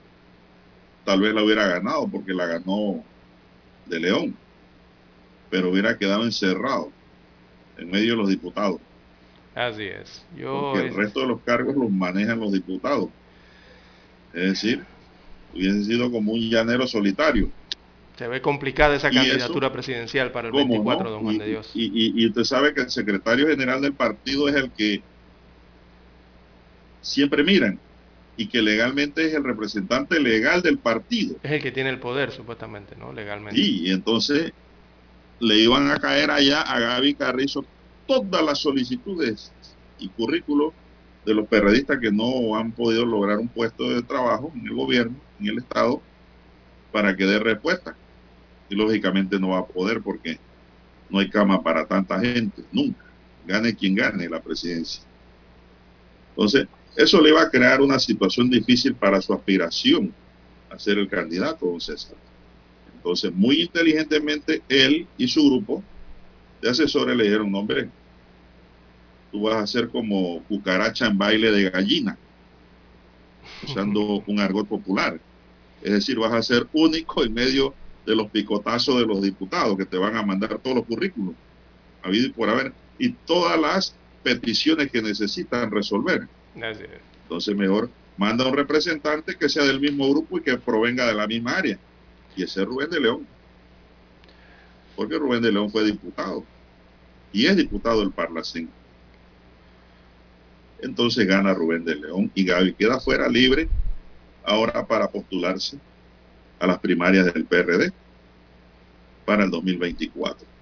tal 1.07 1.21
vez 1.21 1.33
la 1.33 1.41
hubiera 1.41 1.65
ganado 1.67 2.05
porque 2.11 2.33
la 2.33 2.45
ganó 2.45 3.01
de 3.85 3.99
León, 3.99 4.35
pero 5.49 5.69
hubiera 5.71 5.97
quedado 5.97 6.25
encerrado 6.25 6.91
en 7.77 7.89
medio 7.89 8.11
de 8.11 8.17
los 8.17 8.29
diputados, 8.29 8.81
Así 9.55 9.83
es. 9.85 10.23
Yo, 10.37 10.71
porque 10.73 10.85
el 10.87 10.91
es- 10.91 10.95
resto 10.95 11.21
de 11.21 11.27
los 11.27 11.41
cargos 11.43 11.75
los 11.75 11.89
manejan 11.89 12.39
los 12.39 12.51
diputados. 12.51 13.09
Es 14.33 14.51
decir, 14.51 14.83
hubiese 15.53 15.83
sido 15.85 16.11
como 16.11 16.33
un 16.33 16.41
llanero 16.49 16.85
solitario. 16.87 17.49
se 18.17 18.27
ve 18.27 18.41
complicada 18.41 18.95
esa 18.95 19.09
eso, 19.09 19.15
candidatura 19.15 19.71
presidencial 19.71 20.31
para 20.31 20.47
el 20.47 20.51
¿Cómo 20.51 20.67
24, 20.67 21.05
no? 21.05 21.11
don 21.11 21.23
Juan 21.23 21.35
y, 21.35 21.39
de 21.39 21.47
Dios. 21.47 21.71
y- 21.73 21.85
y- 21.85 22.23
y 22.23 22.27
usted 22.27 22.43
sabe 22.43 22.73
que 22.73 22.81
el 22.81 22.89
secretario 22.91 23.47
general 23.47 23.79
del 23.81 23.93
partido 23.93 24.49
es 24.49 24.55
el 24.55 24.71
que 24.71 25.03
siempre 27.01 27.43
miran 27.43 27.79
y 28.37 28.47
que 28.47 28.61
legalmente 28.61 29.25
es 29.25 29.33
el 29.33 29.43
representante 29.43 30.19
legal 30.19 30.61
del 30.61 30.77
partido. 30.77 31.35
es 31.41 31.51
el 31.51 31.61
que 31.61 31.71
tiene 31.71 31.89
el 31.89 31.99
poder, 31.99 32.31
supuestamente, 32.31 32.95
¿no? 32.95 33.11
Legalmente. 33.11 33.59
Y 33.59 33.89
entonces 33.89 34.53
le 35.39 35.55
iban 35.55 35.89
a 35.89 35.99
caer 35.99 36.29
allá 36.29 36.61
a 36.61 36.79
Gaby 36.79 37.15
Carrizo 37.15 37.65
todas 38.05 38.43
las 38.43 38.59
solicitudes 38.59 39.51
y 39.99 40.07
currículos 40.09 40.73
de 41.25 41.33
los 41.33 41.47
periodistas 41.47 41.99
que 41.99 42.11
no 42.11 42.55
han 42.55 42.71
podido 42.71 43.05
lograr 43.05 43.39
un 43.39 43.47
puesto 43.47 43.89
de 43.89 44.01
trabajo 44.03 44.51
en 44.55 44.67
el 44.67 44.73
gobierno, 44.73 45.15
en 45.39 45.47
el 45.47 45.57
Estado, 45.57 46.01
para 46.91 47.15
que 47.15 47.25
dé 47.25 47.39
respuesta. 47.39 47.95
Y 48.69 48.75
lógicamente 48.75 49.39
no 49.39 49.49
va 49.49 49.59
a 49.59 49.65
poder 49.65 50.01
porque 50.01 50.37
no 51.09 51.19
hay 51.19 51.29
cama 51.29 51.61
para 51.61 51.85
tanta 51.85 52.19
gente, 52.19 52.63
nunca. 52.71 53.03
Gane 53.45 53.75
quien 53.75 53.95
gane 53.95 54.29
la 54.29 54.41
presidencia. 54.41 55.01
Entonces, 56.29 56.67
eso 56.97 57.21
le 57.21 57.31
va 57.31 57.43
a 57.43 57.49
crear 57.51 57.79
una 57.79 57.99
situación 57.99 58.49
difícil 58.49 58.95
para 58.95 59.21
su 59.21 59.31
aspiración 59.31 60.11
a 60.71 60.79
ser 60.79 60.97
el 60.97 61.07
candidato, 61.07 61.67
don 61.67 61.79
César. 61.79 62.15
Entonces, 62.95 63.31
muy 63.31 63.61
inteligentemente, 63.61 64.63
él 64.67 65.07
y 65.15 65.27
su 65.27 65.45
grupo 65.45 65.83
de 66.59 66.71
asesores 66.71 67.15
le 67.15 67.25
dijeron, 67.25 67.51
"No, 67.51 67.59
hombre, 67.59 67.91
tú 69.31 69.43
vas 69.43 69.57
a 69.57 69.67
ser 69.67 69.89
como 69.89 70.43
cucaracha 70.45 71.05
en 71.05 71.19
baile 71.19 71.51
de 71.51 71.69
gallina, 71.69 72.17
usando 73.61 74.23
un 74.27 74.39
argot 74.39 74.67
popular. 74.67 75.21
Es 75.83 75.91
decir, 75.91 76.17
vas 76.17 76.33
a 76.33 76.41
ser 76.41 76.67
único 76.73 77.23
en 77.23 77.31
medio 77.31 77.75
de 78.07 78.15
los 78.15 78.31
picotazos 78.31 78.99
de 78.99 79.05
los 79.05 79.21
diputados 79.21 79.77
que 79.77 79.85
te 79.85 79.97
van 79.97 80.15
a 80.15 80.23
mandar 80.23 80.57
todos 80.57 80.77
los 80.77 80.85
currículos, 80.85 81.35
habido 82.01 82.25
y 82.25 82.31
por 82.31 82.49
haber, 82.49 82.73
y 82.97 83.13
todas 83.13 83.59
las 83.59 83.95
peticiones 84.23 84.91
que 84.91 85.03
necesitan 85.03 85.69
resolver. 85.69 86.27
Entonces, 87.23 87.55
mejor 87.55 87.89
manda 88.17 88.47
un 88.47 88.55
representante 88.55 89.35
que 89.35 89.49
sea 89.49 89.63
del 89.63 89.79
mismo 89.79 90.09
grupo 90.09 90.37
y 90.37 90.41
que 90.41 90.57
provenga 90.57 91.05
de 91.05 91.13
la 91.13 91.27
misma 91.27 91.57
área. 91.57 91.77
Y 92.35 92.43
ese 92.43 92.61
es 92.61 92.67
Rubén 92.67 92.89
de 92.89 92.99
León. 92.99 93.27
Porque 94.95 95.17
Rubén 95.17 95.41
de 95.41 95.51
León 95.51 95.69
fue 95.69 95.83
diputado. 95.83 96.43
Y 97.31 97.45
es 97.45 97.55
diputado 97.55 97.99
del 97.99 98.11
Parlacén. 98.11 98.69
Entonces 100.81 101.27
gana 101.27 101.53
Rubén 101.53 101.85
de 101.85 101.95
León 101.95 102.31
y 102.35 102.45
Gaby 102.45 102.73
queda 102.73 102.99
fuera 102.99 103.27
libre 103.27 103.67
ahora 104.43 104.85
para 104.85 105.09
postularse 105.09 105.77
a 106.59 106.67
las 106.67 106.79
primarias 106.79 107.33
del 107.33 107.45
PRD 107.45 107.91
para 109.25 109.43
el 109.43 109.51
2024. 109.51 110.56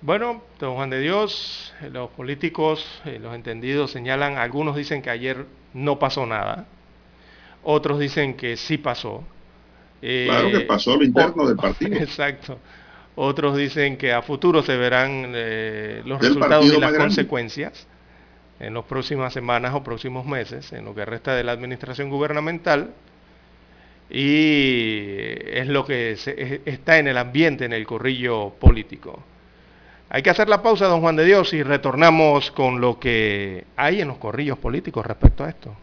Bueno, 0.00 0.42
don 0.60 0.74
Juan 0.76 0.90
de 0.90 1.00
Dios, 1.00 1.74
eh, 1.82 1.90
los 1.90 2.10
políticos, 2.10 2.84
eh, 3.04 3.18
los 3.20 3.34
entendidos 3.34 3.90
señalan, 3.90 4.36
algunos 4.38 4.76
dicen 4.76 5.02
que 5.02 5.10
ayer 5.10 5.44
no 5.74 5.98
pasó 5.98 6.24
nada, 6.26 6.66
otros 7.62 7.98
dicen 7.98 8.34
que 8.36 8.56
sí 8.56 8.78
pasó. 8.78 9.24
Eh, 10.02 10.26
Claro 10.28 10.50
que 10.52 10.60
pasó 10.60 10.96
lo 10.96 11.04
interno 11.04 11.46
del 11.46 11.56
partido. 11.56 11.94
Exacto. 12.00 12.58
Otros 13.16 13.56
dicen 13.56 13.96
que 13.98 14.12
a 14.12 14.22
futuro 14.22 14.62
se 14.62 14.76
verán 14.76 15.32
eh, 15.34 16.02
los 16.06 16.20
Del 16.20 16.30
resultados 16.30 16.66
y 16.66 16.78
las 16.80 16.92
consecuencias 16.94 17.86
en 18.60 18.74
las 18.74 18.84
próximas 18.84 19.32
semanas 19.32 19.74
o 19.74 19.82
próximos 19.84 20.26
meses, 20.26 20.72
en 20.72 20.84
lo 20.84 20.94
que 20.94 21.04
resta 21.04 21.34
de 21.34 21.44
la 21.44 21.52
administración 21.52 22.10
gubernamental. 22.10 22.94
Y 24.10 25.10
es 25.46 25.66
lo 25.68 25.84
que 25.84 26.16
se- 26.16 26.40
es- 26.42 26.60
está 26.64 26.98
en 26.98 27.08
el 27.08 27.18
ambiente, 27.18 27.64
en 27.66 27.72
el 27.72 27.86
corrillo 27.86 28.50
político. 28.58 29.22
Hay 30.10 30.22
que 30.22 30.30
hacer 30.30 30.48
la 30.48 30.62
pausa, 30.62 30.86
don 30.86 31.00
Juan 31.00 31.16
de 31.16 31.24
Dios, 31.24 31.52
y 31.52 31.62
retornamos 31.62 32.50
con 32.50 32.80
lo 32.80 32.98
que 32.98 33.64
hay 33.76 34.00
en 34.00 34.08
los 34.08 34.16
corrillos 34.16 34.58
políticos 34.58 35.04
respecto 35.04 35.44
a 35.44 35.50
esto. 35.50 35.74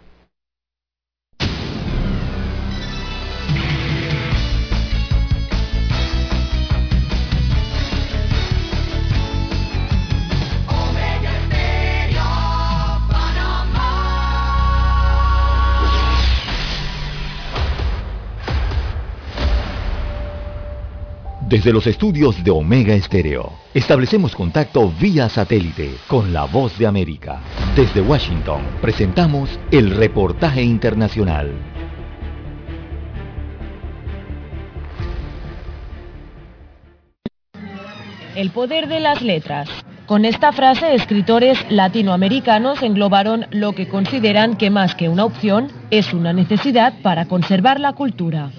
Desde 21.47 21.71
los 21.71 21.85
estudios 21.85 22.43
de 22.43 22.49
Omega 22.49 22.95
Estéreo, 22.95 23.51
establecemos 23.75 24.35
contacto 24.35 24.91
vía 24.99 25.29
satélite 25.29 25.91
con 26.07 26.33
la 26.33 26.45
voz 26.45 26.75
de 26.79 26.87
América. 26.87 27.39
Desde 27.75 28.01
Washington, 28.01 28.61
presentamos 28.81 29.59
el 29.69 29.91
reportaje 29.91 30.63
internacional. 30.63 31.51
El 38.35 38.49
poder 38.49 38.87
de 38.87 38.99
las 38.99 39.21
letras. 39.21 39.69
Con 40.07 40.25
esta 40.25 40.51
frase, 40.51 40.95
escritores 40.95 41.59
latinoamericanos 41.69 42.81
englobaron 42.81 43.45
lo 43.51 43.73
que 43.73 43.87
consideran 43.87 44.57
que 44.57 44.71
más 44.71 44.95
que 44.95 45.09
una 45.09 45.25
opción, 45.25 45.71
es 45.91 46.11
una 46.11 46.33
necesidad 46.33 46.93
para 47.03 47.25
conservar 47.25 47.79
la 47.79 47.93
cultura. 47.93 48.49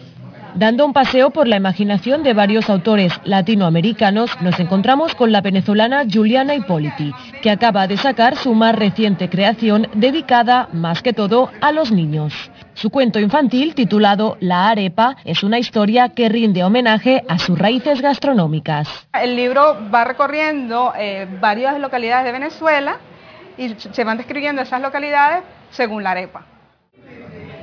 Dando 0.57 0.87
un 0.87 0.95
paseo 0.95 1.29
por 1.29 1.47
la 1.47 1.57
imaginación 1.57 2.23
de 2.23 2.33
varios 2.33 2.71
autores 2.71 3.13
latinoamericanos, 3.25 4.31
nos 4.41 4.59
encontramos 4.59 5.15
con 5.15 5.31
la 5.31 5.43
venezolana 5.43 6.05
Juliana 6.11 6.55
Hipóliti, 6.55 7.13
que 7.43 7.51
acaba 7.51 7.87
de 7.87 7.99
sacar 7.99 8.37
su 8.37 8.55
más 8.55 8.75
reciente 8.75 9.29
creación 9.29 9.87
dedicada, 9.93 10.71
más 10.73 11.03
que 11.03 11.13
todo, 11.13 11.51
a 11.61 11.73
los 11.73 11.93
niños. 11.93 12.33
Su 12.73 12.89
cuento 12.89 13.21
infantil, 13.21 13.75
titulado 13.75 14.39
La 14.41 14.71
arepa, 14.71 15.19
es 15.27 15.43
una 15.43 15.59
historia 15.59 16.09
que 16.09 16.31
rinde 16.31 16.65
homenaje 16.65 17.23
a 17.29 17.39
sus 17.39 17.59
raíces 17.59 18.01
gastronómicas. 18.01 18.89
El 19.13 19.37
libro 19.37 19.77
va 19.95 20.05
recorriendo 20.05 20.95
eh, 20.99 21.29
varias 21.39 21.79
localidades 21.79 22.25
de 22.25 22.33
Venezuela 22.33 22.97
y 23.59 23.75
se 23.75 24.05
van 24.05 24.17
describiendo 24.17 24.63
esas 24.63 24.81
localidades 24.81 25.45
según 25.69 26.03
la 26.03 26.13
arepa. 26.13 26.47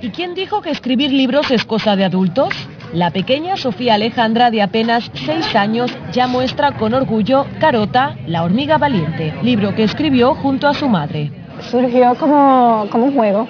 ¿Y 0.04 0.10
quién 0.10 0.36
dijo 0.36 0.62
que 0.62 0.70
escribir 0.70 1.12
libros 1.12 1.50
es 1.50 1.64
cosa 1.64 1.96
de 1.96 2.04
adultos? 2.04 2.54
La 2.94 3.10
pequeña 3.10 3.58
Sofía 3.58 3.96
Alejandra, 3.96 4.52
de 4.52 4.62
apenas 4.62 5.10
6 5.26 5.56
años, 5.56 5.92
ya 6.12 6.28
muestra 6.28 6.74
con 6.74 6.94
orgullo 6.94 7.48
Carota, 7.60 8.16
la 8.28 8.44
hormiga 8.44 8.78
valiente, 8.78 9.34
libro 9.42 9.74
que 9.74 9.84
escribió 9.84 10.36
junto 10.36 10.68
a 10.68 10.76
su 10.76 10.88
madre. 10.88 11.32
Surgió 11.72 12.14
como, 12.14 12.86
como 12.92 13.06
un 13.06 13.16
juego, 13.16 13.48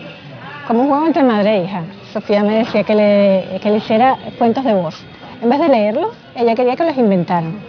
como 0.66 0.84
un 0.84 0.88
juego 0.88 1.08
entre 1.08 1.24
madre 1.24 1.58
e 1.58 1.64
hija. 1.66 1.84
Sofía 2.14 2.42
me 2.42 2.60
decía 2.60 2.86
que 2.86 2.96
le, 2.96 3.60
que 3.60 3.70
le 3.70 3.78
hiciera 3.80 4.18
cuentos 4.38 4.64
de 4.64 4.76
voz. 4.76 4.96
En 5.42 5.50
vez 5.50 5.60
de 5.60 5.68
leerlos, 5.68 6.16
ella 6.38 6.56
quería 6.56 6.78
que 6.78 6.86
los 6.86 6.98
inventaran. 6.98 7.60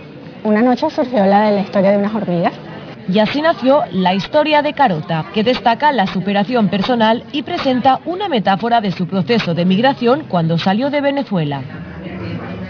Una 0.44 0.62
noche 0.62 0.88
surgió 0.90 1.26
la 1.26 1.46
de 1.46 1.56
la 1.56 1.60
historia 1.62 1.90
de 1.90 1.96
unas 1.96 2.14
hormigas 2.14 2.52
y 3.08 3.18
así 3.18 3.42
nació 3.42 3.82
la 3.92 4.14
historia 4.14 4.62
de 4.62 4.72
Carota, 4.72 5.26
que 5.34 5.44
destaca 5.44 5.92
la 5.92 6.06
superación 6.06 6.68
personal 6.68 7.24
y 7.32 7.42
presenta 7.42 8.00
una 8.04 8.28
metáfora 8.28 8.80
de 8.80 8.92
su 8.92 9.06
proceso 9.06 9.54
de 9.54 9.64
migración 9.64 10.24
cuando 10.28 10.58
salió 10.58 10.90
de 10.90 11.00
Venezuela. 11.00 11.62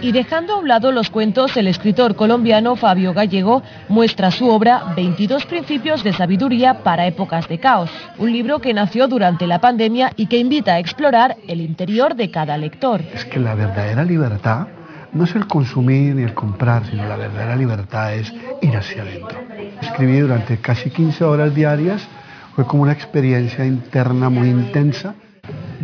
Y 0.01 0.13
dejando 0.13 0.55
a 0.55 0.59
un 0.59 0.69
lado 0.69 0.93
los 0.93 1.09
cuentos, 1.09 1.57
el 1.57 1.67
escritor 1.67 2.15
colombiano 2.15 2.77
Fabio 2.77 3.15
Gallego 3.15 3.63
muestra 3.89 4.31
su 4.31 4.47
obra 4.49 4.93
22 4.95 5.47
principios 5.47 6.05
de 6.05 6.13
sabiduría 6.13 6.83
para 6.83 7.07
épocas 7.07 7.49
de 7.49 7.59
caos, 7.59 7.91
un 8.19 8.31
libro 8.31 8.59
que 8.59 8.75
nació 8.75 9.09
durante 9.09 9.47
la 9.47 9.61
pandemia 9.61 10.13
y 10.17 10.27
que 10.27 10.37
invita 10.37 10.75
a 10.75 10.79
explorar 10.79 11.37
el 11.49 11.63
interior 11.63 12.17
de 12.17 12.31
cada 12.31 12.59
lector. 12.59 13.01
Es 13.15 13.25
que 13.25 13.41
la 13.41 13.55
verdadera 13.55 14.05
libertad 14.05 14.67
no 15.15 15.25
es 15.25 15.35
el 15.35 15.47
consumir 15.47 16.15
ni 16.17 16.23
el 16.23 16.35
comprar, 16.35 16.85
sino 16.87 17.07
la 17.07 17.17
verdadera 17.17 17.57
libertad 17.57 18.15
es 18.15 18.33
ir 18.61 18.77
hacia 18.77 19.03
adentro. 19.03 19.39
Escribí 19.81 20.19
durante 20.19 20.59
casi 20.59 20.91
15 20.91 21.25
horas 21.25 21.55
diarias, 21.55 22.07
fue 22.55 22.67
como 22.67 22.83
una 22.83 22.93
experiencia 22.93 23.65
interna 23.65 24.29
muy 24.29 24.49
intensa. 24.49 25.15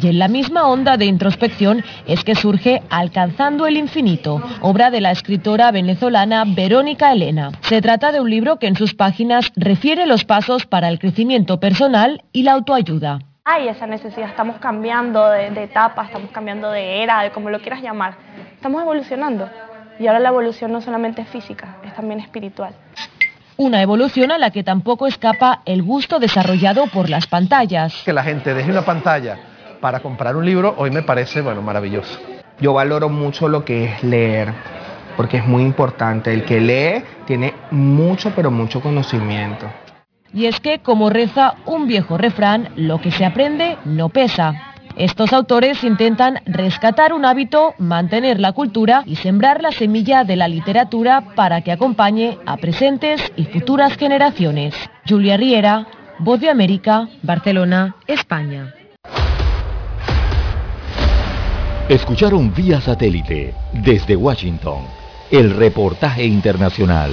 Y 0.01 0.09
en 0.09 0.19
la 0.19 0.29
misma 0.29 0.67
onda 0.67 0.97
de 0.97 1.05
introspección 1.05 1.85
es 2.07 2.25
que 2.25 2.35
surge 2.35 2.83
Alcanzando 2.91 3.67
el 3.67 3.77
Infinito, 3.77 4.41
obra 4.63 4.91
de 4.91 5.01
la 5.01 5.11
escritora 5.11 5.71
venezolana 5.71 6.45
Verónica 6.47 7.13
Elena. 7.13 7.53
Se 7.61 7.83
trata 7.83 8.11
de 8.11 8.21
un 8.21 8.31
libro 8.31 8.59
que 8.59 8.67
en 8.67 8.77
sus 8.77 8.95
páginas 8.95 9.53
refiere 9.57 10.07
los 10.07 10.25
pasos 10.25 10.65
para 10.67 10.89
el 10.89 10.99
crecimiento 10.99 11.61
personal 11.61 12.23
y 12.33 12.45
la 12.45 12.53
autoayuda. 12.53 13.19
Hay 13.45 13.69
esa 13.69 13.87
necesidad, 13.87 14.29
estamos 14.29 14.57
cambiando 14.59 15.29
de, 15.29 15.51
de 15.51 15.65
etapa, 15.65 16.05
estamos 16.05 16.31
cambiando 16.31 16.71
de 16.71 17.03
era, 17.03 17.23
de 17.23 17.31
como 17.31 17.51
lo 17.51 17.61
quieras 17.61 17.83
llamar 17.83 18.30
estamos 18.61 18.83
evolucionando. 18.83 19.49
Y 19.99 20.07
ahora 20.07 20.21
la 20.21 20.29
evolución 20.29 20.71
no 20.71 20.83
solamente 20.83 21.23
es 21.23 21.29
física, 21.29 21.79
es 21.83 21.95
también 21.95 22.21
espiritual. 22.21 22.75
Una 23.57 23.81
evolución 23.81 24.31
a 24.33 24.37
la 24.37 24.51
que 24.51 24.63
tampoco 24.63 25.07
escapa 25.07 25.63
el 25.65 25.83
gusto 25.83 26.19
desarrollado 26.19 26.87
por 26.89 27.09
las 27.09 27.27
pantallas. 27.27 28.03
Que 28.05 28.13
la 28.13 28.23
gente 28.23 28.53
deje 28.53 28.71
una 28.71 28.83
pantalla 28.83 29.39
para 29.81 30.01
comprar 30.01 30.37
un 30.37 30.45
libro 30.45 30.75
hoy 30.77 30.91
me 30.91 31.03
parece, 31.03 31.41
bueno, 31.41 31.63
maravilloso. 31.63 32.21
Yo 32.61 32.75
valoro 32.75 33.09
mucho 33.09 33.49
lo 33.49 33.65
que 33.65 33.85
es 33.85 34.05
leer, 34.05 34.53
porque 35.17 35.39
es 35.39 35.47
muy 35.47 35.63
importante. 35.63 36.31
El 36.31 36.45
que 36.45 36.61
lee 36.61 37.03
tiene 37.27 37.55
mucho, 37.71 38.31
pero 38.37 38.51
mucho 38.51 38.83
conocimiento. 38.83 39.67
Y 40.35 40.45
es 40.45 40.61
que, 40.61 40.81
como 40.81 41.09
reza 41.09 41.55
un 41.65 41.87
viejo 41.87 42.19
refrán, 42.19 42.69
lo 42.77 43.01
que 43.01 43.11
se 43.11 43.25
aprende 43.25 43.79
no 43.87 44.11
pesa. 44.11 44.70
Estos 45.01 45.33
autores 45.33 45.83
intentan 45.83 46.43
rescatar 46.45 47.15
un 47.15 47.25
hábito, 47.25 47.73
mantener 47.79 48.39
la 48.39 48.53
cultura 48.53 49.03
y 49.07 49.17
sembrar 49.17 49.63
la 49.63 49.73
semilla 49.73 50.25
de 50.25 50.37
la 50.37 50.47
literatura 50.47 51.33
para 51.35 51.63
que 51.63 51.73
acompañe 51.73 52.37
a 52.45 52.59
presentes 52.59 53.33
y 53.35 53.45
futuras 53.45 53.97
generaciones. 53.97 54.75
Julia 55.09 55.39
Riera, 55.39 55.87
Voz 56.19 56.39
de 56.41 56.51
América, 56.51 57.09
Barcelona, 57.23 57.97
España. 58.07 58.75
Escucharon 61.89 62.53
vía 62.53 62.83
satélite 62.83 63.55
desde 63.73 64.17
Washington 64.17 64.83
el 65.31 65.57
reportaje 65.57 66.27
internacional. 66.27 67.13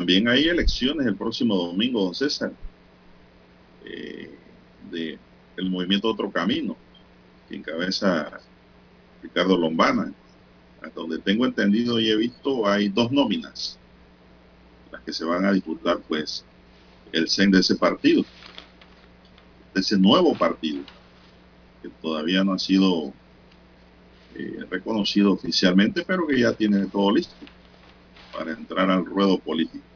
También 0.00 0.28
hay 0.28 0.48
elecciones 0.48 1.06
el 1.06 1.14
próximo 1.14 1.54
domingo, 1.54 2.02
don 2.02 2.14
César, 2.14 2.50
eh, 3.84 4.34
de 4.90 5.18
el 5.58 5.68
movimiento 5.68 6.08
Otro 6.08 6.30
Camino, 6.30 6.74
que 7.46 7.56
encabeza 7.56 8.40
Ricardo 9.22 9.58
Lombana. 9.58 10.10
Hasta 10.80 10.98
donde 10.98 11.18
tengo 11.18 11.44
entendido 11.44 12.00
y 12.00 12.08
he 12.08 12.16
visto, 12.16 12.66
hay 12.66 12.88
dos 12.88 13.12
nóminas, 13.12 13.78
las 14.90 15.02
que 15.02 15.12
se 15.12 15.26
van 15.26 15.44
a 15.44 15.52
disputar, 15.52 15.98
pues, 16.08 16.46
el 17.12 17.28
CEN 17.28 17.50
de 17.50 17.60
ese 17.60 17.76
partido, 17.76 18.24
de 19.74 19.80
ese 19.82 19.98
nuevo 19.98 20.34
partido, 20.34 20.82
que 21.82 21.90
todavía 22.00 22.42
no 22.42 22.54
ha 22.54 22.58
sido 22.58 23.12
eh, 24.34 24.64
reconocido 24.70 25.32
oficialmente, 25.32 26.02
pero 26.06 26.26
que 26.26 26.40
ya 26.40 26.54
tiene 26.54 26.86
todo 26.86 27.14
listo 27.14 27.34
para 28.32 28.52
entrar 28.52 28.90
al 28.90 29.04
ruedo 29.04 29.38
político. 29.38 29.89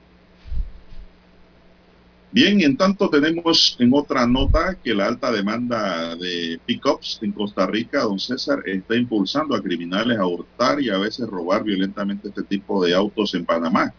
Bien, 2.35 2.61
en 2.63 2.77
tanto 2.77 3.09
tenemos 3.09 3.77
en 3.79 3.95
otra 3.95 4.27
nota 4.27 4.77
que 4.83 4.93
la 4.93 5.07
alta 5.07 5.31
demanda 5.31 6.17
de 6.17 6.59
pickups 6.67 7.21
en 7.23 7.31
Costa 7.31 7.65
Rica, 7.65 8.03
don 8.03 8.19
César, 8.19 8.61
está 8.67 8.97
impulsando 8.97 9.55
a 9.55 9.63
criminales 9.63 10.19
a 10.19 10.27
hurtar 10.27 10.81
y 10.81 10.91
a 10.91 10.99
veces 10.99 11.29
robar 11.29 11.63
violentamente 11.63 12.27
este 12.27 12.43
tipo 12.43 12.85
de 12.85 12.93
autos 12.93 13.35
en 13.35 13.45
Panamá. 13.45 13.95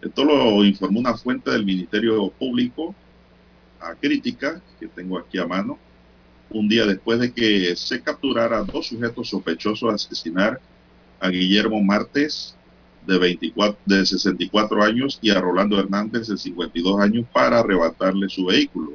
Esto 0.00 0.24
lo 0.24 0.64
informó 0.64 1.00
una 1.00 1.14
fuente 1.18 1.50
del 1.50 1.66
Ministerio 1.66 2.30
Público 2.30 2.94
a 3.78 3.94
crítica 3.94 4.62
que 4.80 4.88
tengo 4.88 5.18
aquí 5.18 5.36
a 5.36 5.46
mano, 5.46 5.78
un 6.48 6.66
día 6.66 6.86
después 6.86 7.20
de 7.20 7.30
que 7.30 7.76
se 7.76 8.00
capturara 8.00 8.62
dos 8.62 8.86
sujetos 8.86 9.28
sospechosos 9.28 9.90
de 9.90 9.94
asesinar 9.96 10.62
a 11.20 11.28
Guillermo 11.28 11.78
Martes 11.82 12.56
de, 13.06 13.18
24, 13.18 13.78
de 13.84 14.04
64 14.04 14.82
años 14.82 15.18
y 15.22 15.30
a 15.30 15.40
Rolando 15.40 15.78
Hernández 15.78 16.28
de 16.28 16.36
52 16.36 17.00
años 17.00 17.26
para 17.32 17.60
arrebatarle 17.60 18.28
su 18.28 18.46
vehículo. 18.46 18.92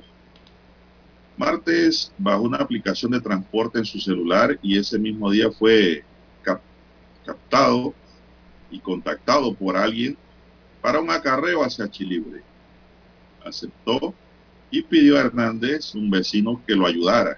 Martes 1.37 2.11
bajo 2.17 2.43
una 2.43 2.57
aplicación 2.57 3.11
de 3.11 3.21
transporte 3.21 3.79
en 3.79 3.85
su 3.85 3.99
celular 3.99 4.59
y 4.61 4.77
ese 4.77 4.99
mismo 4.99 5.31
día 5.31 5.49
fue 5.51 6.03
cap 6.43 6.61
captado 7.25 7.93
y 8.69 8.79
contactado 8.79 9.53
por 9.53 9.77
alguien 9.77 10.17
para 10.81 10.99
un 10.99 11.09
acarreo 11.09 11.63
hacia 11.63 11.89
Chilibre. 11.89 12.41
Aceptó 13.45 14.13
y 14.69 14.81
pidió 14.81 15.17
a 15.17 15.21
Hernández, 15.21 15.93
un 15.95 16.09
vecino, 16.09 16.61
que 16.65 16.75
lo 16.75 16.87
ayudara. 16.87 17.37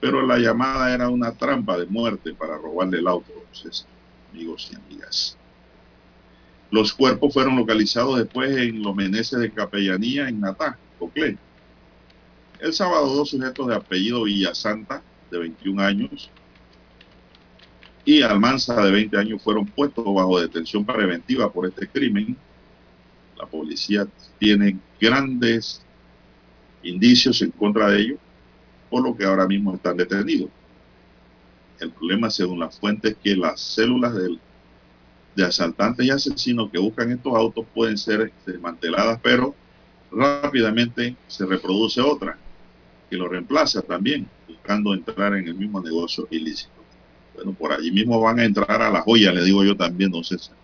Pero 0.00 0.24
la 0.26 0.38
llamada 0.38 0.94
era 0.94 1.08
una 1.08 1.32
trampa 1.32 1.76
de 1.78 1.86
muerte 1.86 2.34
para 2.34 2.56
robarle 2.56 2.98
el 2.98 3.08
auto, 3.08 3.32
amigos 4.32 4.70
y 4.72 4.76
amigas. 4.76 5.36
Los 6.74 6.92
cuerpos 6.92 7.32
fueron 7.32 7.54
localizados 7.54 8.18
después 8.18 8.50
en 8.56 8.82
los 8.82 8.96
meneses 8.96 9.38
de 9.38 9.52
capellanía 9.52 10.28
en 10.28 10.40
Natá, 10.40 10.76
Coclé. 10.98 11.38
El 12.58 12.72
sábado, 12.72 13.14
dos 13.14 13.30
sujetos 13.30 13.68
de 13.68 13.76
apellido 13.76 14.24
Villasanta, 14.24 15.00
de 15.30 15.38
21 15.38 15.80
años, 15.80 16.32
y 18.04 18.22
Almanza, 18.22 18.84
de 18.84 18.90
20 18.90 19.16
años, 19.16 19.40
fueron 19.40 19.66
puestos 19.66 20.04
bajo 20.04 20.40
detención 20.40 20.84
preventiva 20.84 21.52
por 21.52 21.68
este 21.68 21.86
crimen. 21.86 22.36
La 23.38 23.46
policía 23.46 24.08
tiene 24.40 24.76
grandes 25.00 25.80
indicios 26.82 27.40
en 27.42 27.52
contra 27.52 27.88
de 27.90 28.00
ellos, 28.00 28.18
por 28.90 29.04
lo 29.04 29.16
que 29.16 29.24
ahora 29.24 29.46
mismo 29.46 29.76
están 29.76 29.96
detenidos. 29.96 30.50
El 31.78 31.92
problema, 31.92 32.30
según 32.30 32.58
las 32.58 32.76
fuentes, 32.80 33.12
es 33.12 33.18
que 33.22 33.36
las 33.36 33.60
células 33.60 34.12
del 34.16 34.40
de 35.34 35.44
asaltantes 35.44 36.06
y 36.06 36.10
asesinos 36.10 36.70
que 36.70 36.78
buscan 36.78 37.10
estos 37.10 37.34
autos 37.34 37.66
pueden 37.74 37.98
ser 37.98 38.32
desmanteladas, 38.46 39.18
pero 39.22 39.54
rápidamente 40.10 41.16
se 41.26 41.44
reproduce 41.46 42.00
otra 42.00 42.38
que 43.10 43.16
lo 43.16 43.28
reemplaza 43.28 43.82
también, 43.82 44.28
buscando 44.48 44.94
entrar 44.94 45.34
en 45.34 45.48
el 45.48 45.54
mismo 45.54 45.80
negocio 45.80 46.26
ilícito. 46.30 46.72
Bueno, 47.34 47.52
por 47.52 47.72
allí 47.72 47.90
mismo 47.90 48.20
van 48.20 48.38
a 48.38 48.44
entrar 48.44 48.80
a 48.80 48.90
la 48.90 49.02
joya, 49.02 49.32
le 49.32 49.44
digo 49.44 49.64
yo 49.64 49.76
también, 49.76 50.10
don 50.10 50.24
César. 50.24 50.56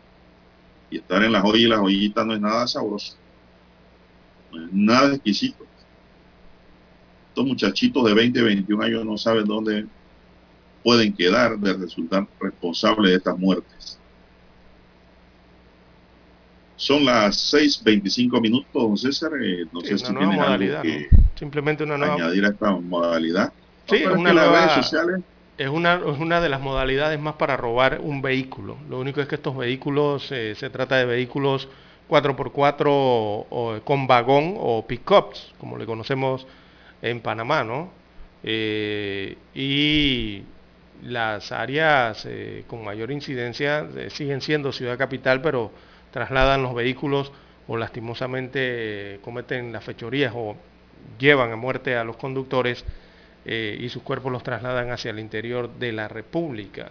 Y 0.91 0.99
estar 0.99 1.23
en 1.23 1.33
la 1.33 1.41
joya 1.41 1.67
y 1.67 1.69
la 1.69 1.79
joyita 1.79 2.25
no 2.25 2.35
es 2.35 2.41
nada 2.41 2.67
sabroso, 2.67 3.17
no 4.53 4.67
es 4.67 4.73
nada 4.73 5.15
exquisito. 5.15 5.67
Estos 7.29 7.47
muchachitos 7.47 8.05
de 8.05 8.15
20, 8.15 8.43
21 8.43 8.83
años 8.83 9.05
no 9.05 9.19
saben 9.19 9.45
dónde 9.45 9.87
pueden 10.83 11.13
quedar 11.13 11.59
de 11.59 11.75
resultar 11.75 12.27
responsables 12.41 13.11
de 13.11 13.17
estas 13.19 13.39
muertes. 13.39 14.00
Son 16.81 17.05
las 17.05 17.53
6.25 17.53 18.41
minutos, 18.41 18.73
don 18.73 18.97
César. 18.97 19.33
Eh, 19.39 19.67
no 19.71 19.83
sé 19.83 19.99
si 19.99 20.05
tiene 20.15 20.41
algo 20.41 20.81
que 20.81 21.09
Simplemente 21.35 21.85
una 21.85 21.99
nueva... 21.99 22.15
añadir 22.15 22.45
a 22.47 22.49
esta 22.49 22.71
modalidad. 22.71 23.53
Sí, 23.87 23.97
es 23.97 24.07
una, 24.07 24.33
nueva... 24.33 24.81
es, 25.59 25.69
una, 25.69 25.95
es 25.97 26.19
una 26.19 26.41
de 26.41 26.49
las 26.49 26.61
modalidades 26.63 27.21
más 27.21 27.35
para 27.35 27.59
robar 27.59 28.01
un 28.03 28.23
vehículo. 28.23 28.79
Lo 28.89 28.99
único 28.99 29.21
es 29.21 29.29
que 29.29 29.35
estos 29.35 29.55
vehículos, 29.55 30.33
eh, 30.33 30.55
se 30.55 30.71
trata 30.71 30.97
de 30.97 31.05
vehículos 31.05 31.69
4x4 32.09 32.85
o, 32.87 33.47
o, 33.51 33.81
con 33.85 34.07
vagón 34.07 34.55
o 34.57 34.87
pickups, 34.87 35.53
como 35.59 35.77
le 35.77 35.85
conocemos 35.85 36.47
en 37.03 37.21
Panamá, 37.21 37.63
¿no? 37.63 37.91
Eh, 38.43 39.37
y 39.55 40.45
las 41.03 41.53
áreas 41.53 42.25
eh, 42.27 42.65
con 42.67 42.85
mayor 42.85 43.11
incidencia 43.11 43.87
eh, 43.97 44.09
siguen 44.11 44.41
siendo 44.41 44.73
ciudad 44.73 44.97
capital, 44.97 45.43
pero 45.43 45.71
trasladan 46.11 46.63
los 46.63 46.75
vehículos 46.75 47.33
o 47.69 47.77
lastimosamente 47.77 49.21
cometen 49.23 49.73
las 49.73 49.85
fechorías 49.85 50.33
o 50.35 50.57
llevan 51.19 51.53
a 51.53 51.57
muerte 51.57 51.97
a 51.97 52.05
los 52.05 52.17
conductores 52.17 52.85
eh, 53.45 53.77
y 53.79 53.89
sus 53.89 54.03
cuerpos 54.03 54.33
los 54.33 54.43
trasladan 54.43 54.91
hacia 54.91 55.11
el 55.11 55.19
interior 55.19 55.71
de 55.71 55.93
la 55.93 56.09
República. 56.09 56.91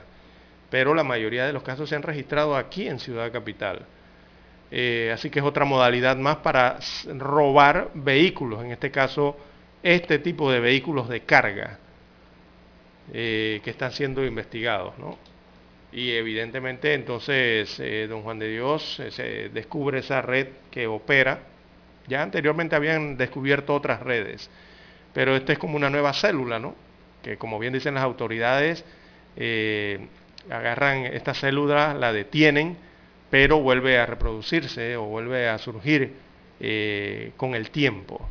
Pero 0.69 0.93
la 0.93 1.03
mayoría 1.03 1.45
de 1.45 1.53
los 1.53 1.63
casos 1.63 1.89
se 1.89 1.95
han 1.95 2.03
registrado 2.03 2.55
aquí 2.55 2.87
en 2.87 2.99
Ciudad 2.99 3.31
Capital. 3.31 3.85
Eh, 4.71 5.11
así 5.13 5.29
que 5.29 5.39
es 5.39 5.45
otra 5.45 5.65
modalidad 5.65 6.15
más 6.17 6.37
para 6.37 6.77
robar 7.17 7.89
vehículos, 7.95 8.63
en 8.63 8.71
este 8.71 8.91
caso 8.91 9.35
este 9.81 10.19
tipo 10.19 10.51
de 10.51 10.59
vehículos 10.59 11.09
de 11.09 11.21
carga 11.21 11.79
eh, 13.11 13.61
que 13.63 13.69
están 13.71 13.91
siendo 13.91 14.23
investigados. 14.23 14.97
¿no? 14.99 15.17
Y 15.91 16.11
evidentemente 16.11 16.93
entonces 16.93 17.79
eh, 17.79 18.07
don 18.07 18.21
Juan 18.21 18.39
de 18.39 18.49
Dios 18.49 18.99
eh, 18.99 19.11
se 19.11 19.49
descubre 19.49 19.99
esa 19.99 20.21
red 20.21 20.47
que 20.71 20.87
opera. 20.87 21.39
Ya 22.07 22.21
anteriormente 22.21 22.75
habían 22.75 23.17
descubierto 23.17 23.75
otras 23.75 24.01
redes, 24.01 24.49
pero 25.13 25.35
esta 25.35 25.53
es 25.53 25.59
como 25.59 25.75
una 25.75 25.89
nueva 25.89 26.13
célula, 26.13 26.59
¿no? 26.59 26.75
Que 27.23 27.37
como 27.37 27.59
bien 27.59 27.73
dicen 27.73 27.95
las 27.95 28.03
autoridades, 28.03 28.83
eh, 29.35 30.07
agarran 30.49 31.05
esta 31.05 31.33
célula, 31.33 31.93
la 31.93 32.13
detienen, 32.13 32.77
pero 33.29 33.59
vuelve 33.59 33.99
a 33.99 34.05
reproducirse 34.05 34.95
o 34.97 35.03
vuelve 35.03 35.47
a 35.49 35.57
surgir 35.57 36.13
con 37.37 37.55
el 37.55 37.69
tiempo. 37.71 38.27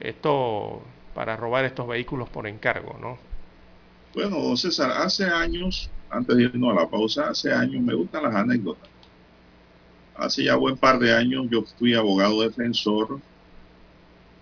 Esto 0.00 0.82
para 1.14 1.36
robar 1.36 1.64
estos 1.64 1.86
vehículos 1.86 2.28
por 2.30 2.46
encargo, 2.46 2.96
¿no? 3.00 3.27
Bueno, 4.18 4.56
César, 4.56 4.90
hace 4.90 5.26
años 5.26 5.88
antes 6.10 6.36
de 6.36 6.42
irnos 6.42 6.76
a 6.76 6.80
la 6.80 6.90
pausa, 6.90 7.28
hace 7.28 7.52
años, 7.52 7.80
me 7.80 7.94
gustan 7.94 8.24
las 8.24 8.34
anécdotas. 8.34 8.90
Hace 10.16 10.42
ya 10.42 10.56
buen 10.56 10.76
par 10.76 10.98
de 10.98 11.14
años 11.14 11.46
yo 11.48 11.62
fui 11.78 11.94
abogado 11.94 12.42
defensor 12.42 13.20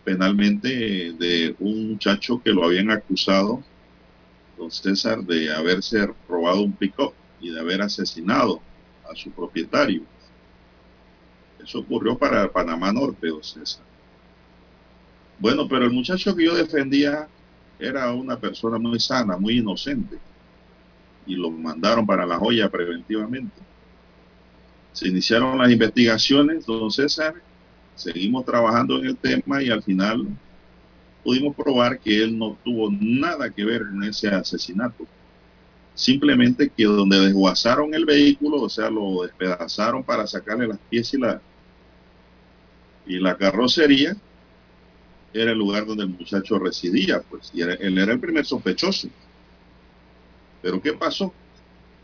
penalmente 0.03 1.13
de 1.19 1.55
un 1.59 1.91
muchacho 1.91 2.41
que 2.43 2.53
lo 2.53 2.65
habían 2.65 2.91
acusado, 2.91 3.63
don 4.57 4.71
César, 4.71 5.23
de 5.23 5.53
haberse 5.53 6.09
robado 6.27 6.63
un 6.63 6.73
pick-up 6.73 7.13
y 7.39 7.51
de 7.51 7.61
haber 7.61 7.83
asesinado 7.83 8.63
a 9.07 9.15
su 9.15 9.31
propietario. 9.31 10.05
Eso 11.63 11.81
ocurrió 11.81 12.17
para 12.17 12.51
Panamá 12.51 12.95
Norte, 12.95 13.29
don 13.29 13.45
César. 13.45 13.85
Bueno, 15.39 15.69
pero 15.69 15.85
el 15.85 15.93
muchacho 15.93 16.35
que 16.35 16.47
yo 16.47 16.55
defendía 16.55 17.29
era 17.79 18.13
una 18.13 18.39
persona 18.39 18.79
muy 18.79 18.99
sana, 19.01 19.37
muy 19.37 19.59
inocente 19.59 20.19
y 21.27 21.35
lo 21.35 21.51
mandaron 21.51 22.07
para 22.07 22.25
la 22.25 22.39
joya 22.39 22.71
preventivamente. 22.71 23.61
Se 24.93 25.09
iniciaron 25.09 25.59
las 25.59 25.71
investigaciones, 25.71 26.65
don 26.65 26.91
César, 26.91 27.35
seguimos 27.95 28.45
trabajando 28.45 28.99
en 28.99 29.07
el 29.07 29.17
tema 29.17 29.63
y 29.63 29.71
al 29.71 29.83
final 29.83 30.27
pudimos 31.25 31.57
probar 31.57 31.99
que 31.99 32.23
él 32.23 32.39
no 32.39 32.57
tuvo 32.65 32.91
nada 32.91 33.51
que 33.51 33.65
ver 33.65 33.83
en 33.83 34.05
ese 34.05 34.29
asesinato. 34.29 35.07
Simplemente 35.95 36.71
que 36.71 36.85
donde 36.85 37.19
desguazaron 37.19 37.93
el 37.95 38.05
vehículo, 38.05 38.63
o 38.63 38.69
sea, 38.69 38.91
lo 38.91 39.23
despedazaron 39.23 40.05
para 40.05 40.27
sacarle 40.27 40.69
las 40.69 40.79
piezas 40.91 41.15
y 41.15 41.19
la, 41.19 41.41
y 43.07 43.19
la 43.19 43.37
carrocería, 43.37 44.17
era 45.37 45.53
el 45.53 45.59
lugar 45.59 45.87
donde 45.87 46.05
el 46.05 46.11
muchacho 46.11 46.59
residía, 46.59 47.23
pues, 47.23 47.51
y 47.53 47.63
él 47.63 47.99
era 47.99 48.13
el 48.13 48.21
primer 48.21 48.45
sospechoso. 48.45 49.09
Pero 50.63 50.81
¿qué 50.81 50.93
pasó? 50.95 51.33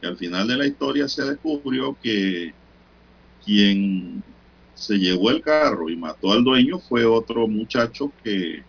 Al 0.03 0.17
final 0.17 0.49
de 0.49 0.57
la 0.57 0.67
historia 0.67 1.09
se 1.09 1.25
descubrió 1.25 1.97
que 2.03 2.53
quien 3.45 4.23
se 4.75 4.97
llevó 4.97 5.31
el 5.31 5.43
carro 5.43 5.89
y 5.89 5.97
mató 5.97 6.33
al 6.33 6.45
dueño 6.45 6.79
fue 6.79 7.05
otro 7.05 7.47
muchacho 7.47 8.13
que 8.23 8.63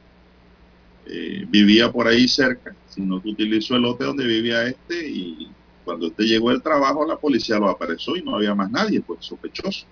eh, 1.05 1.45
vivía 1.49 1.91
por 1.91 2.07
ahí 2.07 2.27
cerca, 2.27 2.75
sino 2.87 3.21
que 3.21 3.29
utilizó 3.29 3.75
el 3.75 3.81
lote 3.81 4.03
donde 4.03 4.25
vivía 4.25 4.65
este 4.67 5.09
y 5.09 5.49
cuando 5.83 6.07
este 6.07 6.23
llegó 6.23 6.49
al 6.49 6.61
trabajo 6.61 7.05
la 7.05 7.17
policía 7.17 7.59
lo 7.59 7.69
apareció 7.69 8.15
y 8.15 8.21
no 8.21 8.35
había 8.35 8.55
más 8.55 8.71
nadie, 8.71 9.01
pues 9.01 9.25
sospechoso. 9.25 9.85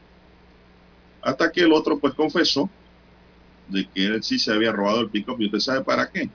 Hasta 1.22 1.51
que 1.51 1.61
el 1.61 1.74
otro 1.74 1.99
pues 1.99 2.13
confesó 2.13 2.69
de 3.72 3.88
que 3.88 4.05
él 4.05 4.24
sí 4.24 4.38
se 4.38 4.51
había 4.51 4.72
robado 4.72 5.01
el 5.01 5.09
pick-up 5.09 5.39
y 5.39 5.45
usted 5.45 5.59
sabe 5.59 5.84
para 5.84 6.09
qué. 6.09 6.30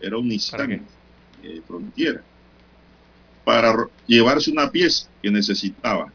Era 0.00 0.16
un 0.16 0.28
Nissan 0.28 0.72
eh, 1.42 1.60
Frontiera. 1.66 2.22
Para 3.44 3.74
llevarse 4.06 4.50
una 4.50 4.70
pieza 4.70 5.08
que 5.22 5.30
necesitaba. 5.30 6.12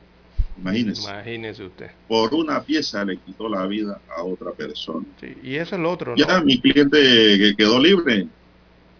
Imagínese. 0.57 1.01
Imagínese 1.01 1.65
usted. 1.65 1.91
Por 2.07 2.33
una 2.33 2.63
pieza 2.63 3.03
le 3.03 3.17
quitó 3.17 3.49
la 3.49 3.65
vida 3.67 3.99
a 4.15 4.23
otra 4.23 4.51
persona. 4.51 5.05
Sí, 5.19 5.35
y 5.43 5.55
eso 5.55 5.75
es 5.75 5.81
lo 5.81 5.91
otro. 5.91 6.15
¿no? 6.15 6.17
Ya 6.17 6.39
mi 6.41 6.59
cliente 6.61 6.97
que 6.97 7.55
quedó 7.57 7.79
libre, 7.79 8.27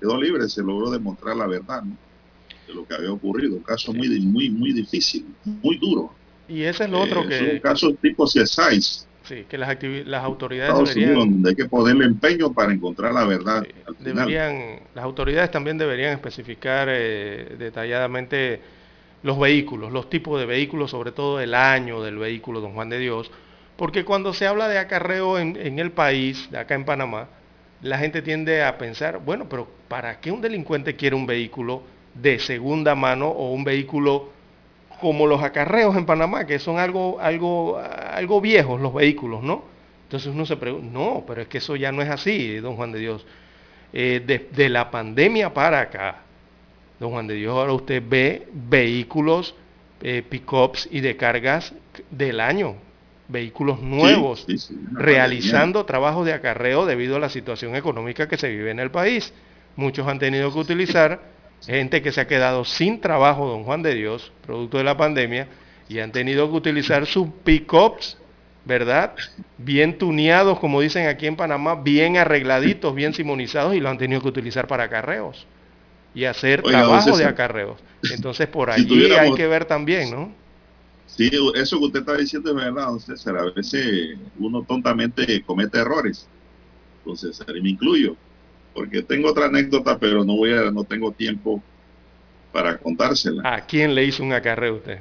quedó 0.02 0.20
libre, 0.20 0.50
se 0.50 0.62
logró 0.62 0.90
demostrar 0.90 1.38
la 1.38 1.48
verdad 1.48 1.84
¿no? 1.84 1.96
de 2.68 2.74
lo 2.74 2.86
que 2.86 2.96
había 2.96 3.12
ocurrido. 3.12 3.56
Un 3.56 3.64
caso 3.64 3.94
muy, 3.94 4.20
muy, 4.20 4.50
muy 4.50 4.74
difícil, 4.74 5.26
muy 5.46 5.78
duro. 5.78 6.14
Y 6.48 6.62
ese 6.64 6.84
es 6.86 6.90
lo 6.90 7.00
otro 7.00 7.24
Eh, 7.24 7.28
que... 7.28 7.36
Es 7.36 7.54
un 7.54 7.60
caso 7.60 7.94
tipo 8.02 8.26
CSI. 8.26 9.06
Sí, 9.26 9.46
que 9.50 9.58
las, 9.58 9.78
las 10.06 10.24
autoridades 10.24 10.70
Estados 10.70 10.90
deberían... 10.90 11.18
Unidos, 11.18 11.34
donde 11.34 11.50
hay 11.50 11.56
que 11.56 11.66
ponerle 11.66 12.06
empeño 12.06 12.54
para 12.54 12.74
encontrar 12.74 13.14
la 13.14 13.26
verdad. 13.26 13.66
al 13.88 13.96
final. 13.96 14.16
deberían, 14.16 14.80
las 14.94 15.04
autoridades 15.04 15.52
también 15.52 15.78
deberían 15.78 16.14
especificar 16.14 16.88
eh, 16.92 17.56
detalladamente 17.58 18.62
los 19.24 19.40
vehículos, 19.40 19.92
los 19.92 20.10
tipos 20.10 20.40
de 20.40 20.46
vehículos, 20.46 20.92
sobre 20.92 21.12
todo 21.12 21.40
el 21.40 21.56
año 21.56 22.04
del 22.04 22.18
vehículo, 22.18 22.62
don 22.62 22.74
Juan 22.74 22.90
de 22.90 23.00
Dios, 23.00 23.32
porque 23.76 24.06
cuando 24.06 24.34
se 24.34 24.46
habla 24.46 24.68
de 24.68 24.78
acarreo 24.78 25.40
en, 25.40 25.58
en 25.58 25.80
el 25.80 25.92
país, 25.92 26.50
de 26.52 26.60
acá 26.60 26.76
en 26.76 26.86
Panamá, 26.86 27.28
la 27.82 27.98
gente 27.98 28.22
tiende 28.22 28.64
a 28.64 28.78
pensar, 28.78 29.20
bueno, 29.20 29.48
pero 29.50 29.68
¿para 29.88 30.20
qué 30.20 30.32
un 30.32 30.42
delincuente 30.42 30.96
quiere 30.96 31.16
un 31.16 31.26
vehículo 31.26 31.82
de 32.14 32.40
segunda 32.40 32.96
mano 32.96 33.28
o 33.28 33.52
un 33.52 33.64
vehículo 33.64 34.30
como 35.00 35.28
los 35.28 35.42
acarreos 35.42 35.96
en 35.96 36.06
Panamá, 36.06 36.46
que 36.46 36.60
son 36.60 36.80
algo, 36.80 37.20
algo, 37.20 37.78
algo 37.78 38.42
viejos 38.42 38.80
los 38.82 38.94
vehículos, 38.94 39.44
¿no? 39.44 39.64
Entonces 40.04 40.34
uno 40.34 40.46
se 40.46 40.56
pregunta, 40.58 40.88
no, 40.92 41.24
pero 41.26 41.42
es 41.42 41.48
que 41.48 41.58
eso 41.58 41.76
ya 41.76 41.92
no 41.92 42.02
es 42.02 42.10
así, 42.10 42.58
don 42.58 42.76
Juan 42.76 42.92
de 42.92 43.00
Dios. 43.00 43.26
Eh, 43.94 44.22
de, 44.26 44.50
de 44.52 44.70
la 44.70 44.92
pandemia 44.92 45.54
para 45.54 45.80
acá, 45.80 46.18
don 47.00 47.12
Juan 47.12 47.28
de 47.28 47.36
Dios, 47.36 47.56
ahora 47.56 47.74
usted 47.74 48.04
ve 48.06 48.48
vehículos, 48.52 49.56
eh, 50.02 50.24
pick-ups 50.28 50.90
y 50.92 51.00
de 51.00 51.16
cargas 51.16 51.74
del 52.12 52.40
año, 52.40 52.76
vehículos 53.28 53.82
nuevos, 53.82 54.44
sí, 54.48 54.58
sí, 54.58 54.78
una 54.92 55.00
realizando 55.02 55.86
trabajos 55.86 56.26
de 56.26 56.34
acarreo 56.34 56.86
debido 56.86 57.16
a 57.16 57.20
la 57.20 57.30
situación 57.30 57.76
económica 57.76 58.28
que 58.28 58.38
se 58.38 58.50
vive 58.50 58.72
en 58.72 58.80
el 58.80 58.92
país. 58.92 59.34
Muchos 59.76 60.08
han 60.08 60.20
tenido 60.20 60.52
que 60.54 60.60
utilizar 60.60 61.22
gente 61.66 62.02
que 62.02 62.12
se 62.12 62.22
ha 62.22 62.28
quedado 62.28 62.66
sin 62.66 63.02
trabajo, 63.02 63.48
don 63.48 63.64
Juan 63.64 63.82
de 63.82 63.96
Dios, 63.96 64.32
producto 64.46 64.78
de 64.78 64.84
la 64.84 64.98
pandemia, 64.98 65.48
y 65.90 66.00
han 66.00 66.12
tenido 66.12 66.50
que 66.50 66.58
utilizar 66.58 67.06
sus 67.06 67.28
pick-ups, 67.44 68.18
¿verdad? 68.66 69.14
Bien 69.58 69.98
tuneados, 69.98 70.60
como 70.60 70.82
dicen 70.82 71.08
aquí 71.08 71.28
en 71.28 71.36
Panamá, 71.36 71.76
bien 71.76 72.18
arregladitos, 72.18 72.94
bien 72.96 73.14
simonizados, 73.14 73.76
y 73.76 73.80
lo 73.80 73.90
han 73.90 73.98
tenido 73.98 74.22
que 74.22 74.28
utilizar 74.28 74.68
para 74.68 74.86
acarreos 74.86 75.46
y 76.14 76.26
hacer 76.26 76.62
Oiga, 76.64 76.80
trabajo 76.80 77.18
de 77.18 77.26
acarreos. 77.26 77.78
Entonces, 78.10 78.48
por 78.48 78.72
si 78.72 78.82
allí 78.82 78.88
tuviéramos- 78.88 79.32
hay 79.32 79.36
que 79.36 79.48
ver 79.48 79.66
también, 79.66 80.12
¿no? 80.12 80.32
Sí, 81.08 81.30
eso 81.56 81.80
que 81.80 81.86
usted 81.86 82.00
está 82.00 82.18
diciendo 82.18 82.50
es 82.50 82.56
verdad, 82.56 82.88
don 82.88 83.00
César. 83.00 83.38
A 83.38 83.52
veces 83.52 84.18
uno 84.40 84.64
tontamente 84.64 85.44
comete 85.44 85.80
errores. 85.80 86.28
Don 87.06 87.16
César, 87.16 87.56
y 87.56 87.62
me 87.62 87.70
incluyo. 87.70 88.16
Porque 88.76 89.02
tengo 89.02 89.30
otra 89.30 89.46
anécdota, 89.46 89.98
pero 89.98 90.24
no 90.24 90.36
voy 90.36 90.52
a, 90.52 90.70
no 90.70 90.84
tengo 90.84 91.12
tiempo 91.12 91.64
para 92.52 92.78
contársela. 92.78 93.42
¿A 93.44 93.66
quién 93.66 93.96
le 93.96 94.04
hizo 94.04 94.22
un 94.22 94.34
acarreo 94.34 94.76
usted? 94.76 95.00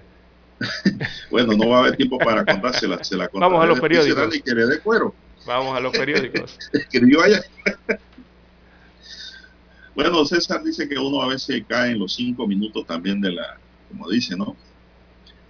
Bueno, 1.30 1.52
no 1.54 1.68
va 1.68 1.78
a 1.78 1.80
haber 1.80 1.96
tiempo 1.96 2.16
para 2.18 2.44
contársela. 2.44 3.02
Se 3.02 3.16
la 3.16 3.28
Vamos 3.32 3.62
a 3.62 3.66
los 3.66 3.80
periódicos. 3.80 4.28
ni 4.32 4.40
que 4.40 4.54
le 4.54 4.66
dé 4.66 4.78
cuero. 4.78 5.12
Vamos 5.44 5.76
a 5.76 5.80
los 5.80 5.92
periódicos. 5.92 6.56
Escribió 6.72 7.22
allá. 7.22 7.42
Bueno, 9.94 10.24
César 10.24 10.62
dice 10.62 10.88
que 10.88 10.96
uno 10.96 11.20
a 11.22 11.28
veces 11.28 11.62
cae 11.68 11.90
en 11.92 11.98
los 11.98 12.14
cinco 12.14 12.46
minutos 12.46 12.86
también 12.86 13.20
de 13.20 13.32
la, 13.32 13.58
como 13.88 14.08
dice, 14.08 14.36
¿no? 14.36 14.56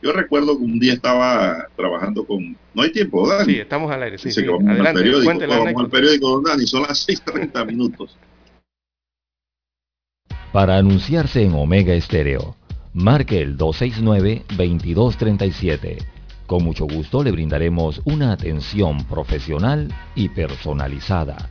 Yo 0.04 0.12
recuerdo 0.12 0.58
que 0.58 0.64
un 0.64 0.78
día 0.78 0.92
estaba 0.92 1.66
trabajando 1.76 2.26
con... 2.26 2.54
No 2.74 2.82
hay 2.82 2.92
tiempo, 2.92 3.26
Dani. 3.26 3.54
Sí, 3.54 3.58
estamos 3.58 3.90
al 3.90 4.02
aire. 4.02 4.18
Sí, 4.18 4.28
Dice 4.28 4.42
sí. 4.42 4.46
que 4.46 4.52
vamos 4.52 4.66
al 4.68 4.74
Adelante, 4.74 5.00
periódico. 5.00 5.24
cuente 5.24 5.46
la 5.46 5.56
Vamos 5.58 5.82
al 5.82 5.88
periódico, 5.88 6.28
don 6.28 6.42
Dani. 6.44 6.66
Son 6.66 6.82
las 6.82 7.08
6.30 7.24 7.66
minutos. 7.66 8.18
Para 10.52 10.76
anunciarse 10.76 11.42
en 11.42 11.54
Omega 11.54 11.94
Estéreo, 11.94 12.54
marque 12.92 13.40
el 13.40 13.56
269-2237. 13.56 16.04
Con 16.46 16.62
mucho 16.64 16.84
gusto 16.84 17.24
le 17.24 17.30
brindaremos 17.32 18.02
una 18.04 18.32
atención 18.32 19.06
profesional 19.06 19.88
y 20.14 20.28
personalizada. 20.28 21.48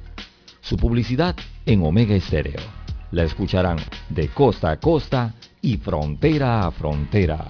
Su 0.62 0.78
publicidad 0.78 1.36
en 1.66 1.84
Omega 1.84 2.14
Estéreo. 2.14 2.62
La 3.10 3.24
escucharán 3.24 3.78
de 4.10 4.28
costa 4.28 4.70
a 4.70 4.80
costa 4.80 5.34
y 5.60 5.78
frontera 5.78 6.68
a 6.68 6.72
frontera. 6.72 7.50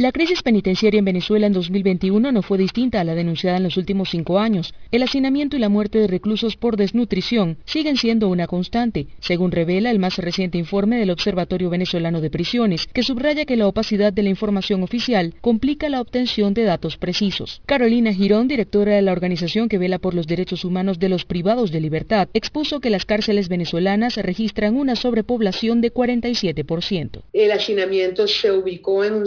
La 0.00 0.12
crisis 0.12 0.42
penitenciaria 0.42 0.98
en 0.98 1.04
Venezuela 1.04 1.46
en 1.46 1.52
2021 1.52 2.32
no 2.32 2.40
fue 2.40 2.56
distinta 2.56 3.02
a 3.02 3.04
la 3.04 3.14
denunciada 3.14 3.58
en 3.58 3.64
los 3.64 3.76
últimos 3.76 4.08
cinco 4.08 4.38
años. 4.38 4.72
El 4.90 5.02
hacinamiento 5.02 5.58
y 5.58 5.60
la 5.60 5.68
muerte 5.68 5.98
de 5.98 6.06
reclusos 6.06 6.56
por 6.56 6.78
desnutrición 6.78 7.58
siguen 7.66 7.98
siendo 7.98 8.30
una 8.30 8.46
constante, 8.46 9.08
según 9.18 9.50
revela 9.52 9.90
el 9.90 9.98
más 9.98 10.16
reciente 10.16 10.56
informe 10.56 10.96
del 10.96 11.10
Observatorio 11.10 11.68
Venezolano 11.68 12.22
de 12.22 12.30
Prisiones, 12.30 12.86
que 12.86 13.02
subraya 13.02 13.44
que 13.44 13.58
la 13.58 13.66
opacidad 13.66 14.10
de 14.10 14.22
la 14.22 14.30
información 14.30 14.82
oficial 14.82 15.34
complica 15.42 15.90
la 15.90 16.00
obtención 16.00 16.54
de 16.54 16.64
datos 16.64 16.96
precisos. 16.96 17.60
Carolina 17.66 18.14
Girón, 18.14 18.48
directora 18.48 18.94
de 18.94 19.02
la 19.02 19.12
organización 19.12 19.68
que 19.68 19.76
vela 19.76 19.98
por 19.98 20.14
los 20.14 20.26
derechos 20.26 20.64
humanos 20.64 20.98
de 20.98 21.10
los 21.10 21.26
privados 21.26 21.72
de 21.72 21.80
libertad, 21.82 22.30
expuso 22.32 22.80
que 22.80 22.88
las 22.88 23.04
cárceles 23.04 23.50
venezolanas 23.50 24.16
registran 24.16 24.78
una 24.78 24.96
sobrepoblación 24.96 25.82
de 25.82 25.92
47%. 25.92 27.20
El 27.34 27.52
hacinamiento 27.52 28.26
se 28.26 28.50
ubicó 28.50 29.04
en 29.04 29.12
un 29.12 29.26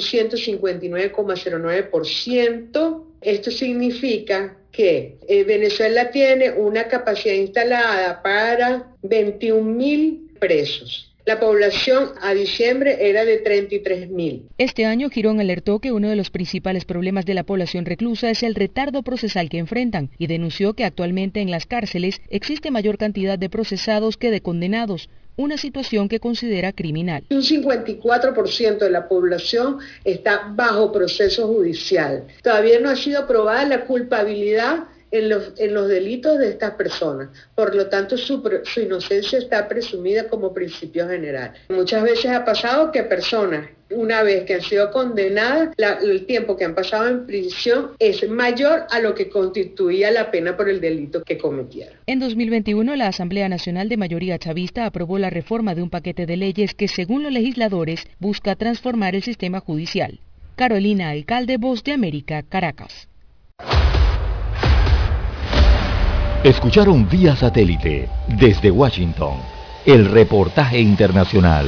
159,09%. 0.63 3.03
Esto 3.21 3.51
significa 3.51 4.57
que 4.71 5.19
eh, 5.27 5.43
Venezuela 5.43 6.09
tiene 6.09 6.49
una 6.51 6.87
capacidad 6.87 7.35
instalada 7.35 8.23
para 8.23 8.95
21 9.03 9.61
mil 9.61 10.31
presos. 10.39 11.13
La 11.25 11.39
población 11.39 12.09
a 12.21 12.33
diciembre 12.33 12.97
era 12.99 13.23
de 13.23 13.37
33 13.37 14.09
mil. 14.09 14.49
Este 14.57 14.83
año, 14.83 15.09
Girón 15.09 15.39
alertó 15.39 15.79
que 15.79 15.93
uno 15.93 16.09
de 16.09 16.17
los 16.17 16.31
principales 16.31 16.83
problemas 16.83 17.25
de 17.25 17.33
la 17.33 17.45
población 17.45 17.85
reclusa 17.85 18.29
es 18.29 18.43
el 18.43 18.55
retardo 18.55 19.03
procesal 19.03 19.47
que 19.47 19.57
enfrentan 19.57 20.09
y 20.17 20.27
denunció 20.27 20.73
que 20.73 20.83
actualmente 20.83 21.39
en 21.39 21.49
las 21.49 21.65
cárceles 21.65 22.21
existe 22.29 22.71
mayor 22.71 22.97
cantidad 22.97 23.39
de 23.39 23.49
procesados 23.49 24.17
que 24.17 24.31
de 24.31 24.41
condenados, 24.41 25.09
una 25.35 25.57
situación 25.57 26.07
que 26.07 26.19
considera 26.19 26.73
criminal. 26.73 27.23
Un 27.29 27.41
54% 27.41 28.77
de 28.77 28.89
la 28.89 29.07
población 29.07 29.79
está 30.03 30.51
bajo 30.55 30.91
proceso 30.91 31.47
judicial. 31.47 32.25
Todavía 32.41 32.79
no 32.79 32.89
ha 32.89 32.95
sido 32.95 33.25
probada 33.27 33.65
la 33.65 33.85
culpabilidad 33.85 34.85
en 35.13 35.29
los, 35.29 35.53
en 35.57 35.73
los 35.75 35.87
delitos 35.87 36.39
de 36.39 36.49
estas 36.49 36.71
personas. 36.71 37.29
Por 37.53 37.75
lo 37.75 37.87
tanto, 37.87 38.17
su, 38.17 38.41
su 38.63 38.81
inocencia 38.81 39.37
está 39.37 39.67
presumida 39.67 40.27
como 40.27 40.53
principio 40.53 41.07
general. 41.07 41.53
Muchas 41.69 42.01
veces 42.01 42.31
ha 42.31 42.43
pasado 42.43 42.91
que 42.91 43.03
personas, 43.03 43.69
una 43.95 44.23
vez 44.23 44.45
que 44.45 44.55
han 44.55 44.61
sido 44.61 44.91
condenadas, 44.91 45.69
la- 45.77 45.99
el 46.03 46.25
tiempo 46.25 46.55
que 46.57 46.65
han 46.65 46.75
pasado 46.75 47.07
en 47.07 47.25
prisión 47.25 47.91
es 47.99 48.27
mayor 48.29 48.85
a 48.89 48.99
lo 48.99 49.13
que 49.15 49.29
constituía 49.29 50.11
la 50.11 50.31
pena 50.31 50.55
por 50.57 50.69
el 50.69 50.81
delito 50.81 51.23
que 51.23 51.37
cometieron. 51.37 51.93
En 52.05 52.19
2021, 52.19 52.95
la 52.95 53.07
Asamblea 53.07 53.49
Nacional 53.49 53.89
de 53.89 53.97
Mayoría 53.97 54.37
Chavista 54.37 54.85
aprobó 54.85 55.17
la 55.19 55.29
reforma 55.29 55.75
de 55.75 55.81
un 55.81 55.89
paquete 55.89 56.25
de 56.25 56.37
leyes 56.37 56.73
que, 56.73 56.87
según 56.87 57.23
los 57.23 57.31
legisladores, 57.31 58.05
busca 58.19 58.55
transformar 58.55 59.15
el 59.15 59.23
sistema 59.23 59.59
judicial. 59.59 60.19
Carolina 60.55 61.09
Alcalde, 61.09 61.57
Voz 61.57 61.83
de 61.83 61.93
América, 61.93 62.43
Caracas. 62.47 63.07
Escucharon 66.43 67.07
vía 67.09 67.35
satélite 67.35 68.09
desde 68.39 68.69
Washington 68.69 69.37
el 69.85 70.05
reportaje 70.11 70.79
internacional. 70.79 71.67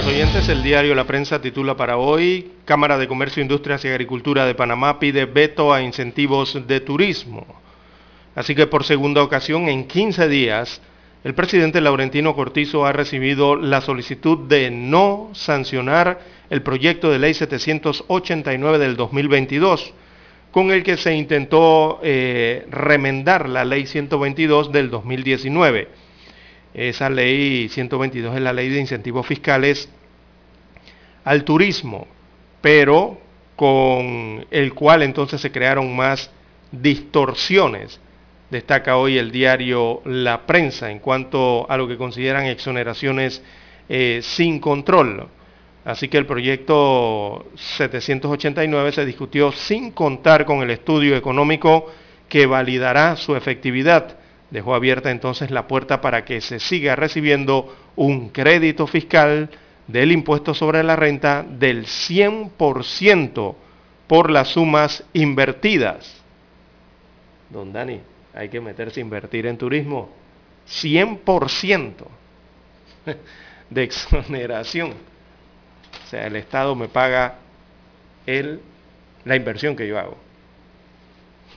Amigos 0.00 0.14
oyentes, 0.14 0.48
el 0.48 0.62
diario 0.62 0.94
La 0.94 1.04
Prensa 1.04 1.42
titula 1.42 1.76
para 1.76 1.98
hoy, 1.98 2.52
Cámara 2.64 2.96
de 2.96 3.06
Comercio, 3.06 3.42
Industrias 3.42 3.84
y 3.84 3.88
Agricultura 3.88 4.46
de 4.46 4.54
Panamá 4.54 4.98
pide 4.98 5.26
veto 5.26 5.74
a 5.74 5.82
incentivos 5.82 6.66
de 6.66 6.80
turismo. 6.80 7.46
Así 8.34 8.54
que 8.54 8.66
por 8.66 8.84
segunda 8.84 9.22
ocasión 9.22 9.68
en 9.68 9.86
15 9.86 10.28
días, 10.28 10.80
el 11.22 11.34
presidente 11.34 11.82
Laurentino 11.82 12.34
Cortizo 12.34 12.86
ha 12.86 12.92
recibido 12.92 13.56
la 13.56 13.82
solicitud 13.82 14.48
de 14.48 14.70
no 14.70 15.30
sancionar 15.34 16.20
el 16.48 16.62
proyecto 16.62 17.10
de 17.10 17.18
ley 17.18 17.34
789 17.34 18.78
del 18.78 18.96
2022, 18.96 19.92
con 20.50 20.70
el 20.70 20.82
que 20.82 20.96
se 20.96 21.14
intentó 21.14 22.00
eh, 22.02 22.66
remendar 22.70 23.50
la 23.50 23.66
ley 23.66 23.84
122 23.86 24.72
del 24.72 24.88
2019 24.88 25.88
esa 26.74 27.10
ley 27.10 27.68
122 27.68 28.36
es 28.36 28.42
la 28.42 28.52
ley 28.52 28.68
de 28.68 28.80
incentivos 28.80 29.26
fiscales 29.26 29.88
al 31.24 31.44
turismo, 31.44 32.06
pero 32.60 33.18
con 33.56 34.46
el 34.50 34.72
cual 34.74 35.02
entonces 35.02 35.40
se 35.40 35.50
crearon 35.50 35.94
más 35.94 36.30
distorsiones. 36.72 38.00
Destaca 38.50 38.96
hoy 38.96 39.18
el 39.18 39.30
diario 39.30 40.02
La 40.04 40.46
Prensa 40.46 40.90
en 40.90 40.98
cuanto 40.98 41.70
a 41.70 41.76
lo 41.76 41.86
que 41.86 41.96
consideran 41.96 42.46
exoneraciones 42.46 43.42
eh, 43.88 44.20
sin 44.22 44.60
control. 44.60 45.28
Así 45.84 46.08
que 46.08 46.18
el 46.18 46.26
proyecto 46.26 47.46
789 47.56 48.92
se 48.92 49.06
discutió 49.06 49.50
sin 49.52 49.92
contar 49.92 50.44
con 50.44 50.62
el 50.62 50.70
estudio 50.70 51.16
económico 51.16 51.86
que 52.28 52.46
validará 52.46 53.16
su 53.16 53.34
efectividad 53.34 54.19
dejó 54.50 54.74
abierta 54.74 55.10
entonces 55.10 55.50
la 55.50 55.66
puerta 55.66 56.00
para 56.00 56.24
que 56.24 56.40
se 56.40 56.58
siga 56.58 56.96
recibiendo 56.96 57.76
un 57.96 58.30
crédito 58.30 58.86
fiscal 58.86 59.50
del 59.86 60.12
impuesto 60.12 60.54
sobre 60.54 60.82
la 60.82 60.96
renta 60.96 61.44
del 61.48 61.86
100% 61.86 63.54
por 64.06 64.30
las 64.30 64.48
sumas 64.48 65.04
invertidas. 65.12 66.20
Don 67.48 67.72
Dani, 67.72 68.00
hay 68.34 68.48
que 68.48 68.60
meterse 68.60 69.00
a 69.00 69.02
invertir 69.02 69.46
en 69.46 69.58
turismo. 69.58 70.10
100% 70.68 71.94
de 73.70 73.82
exoneración. 73.82 74.94
O 76.04 76.06
sea, 76.08 76.26
el 76.26 76.36
Estado 76.36 76.74
me 76.74 76.88
paga 76.88 77.36
el, 78.26 78.60
la 79.24 79.36
inversión 79.36 79.74
que 79.74 79.86
yo 79.86 79.98
hago. 79.98 80.16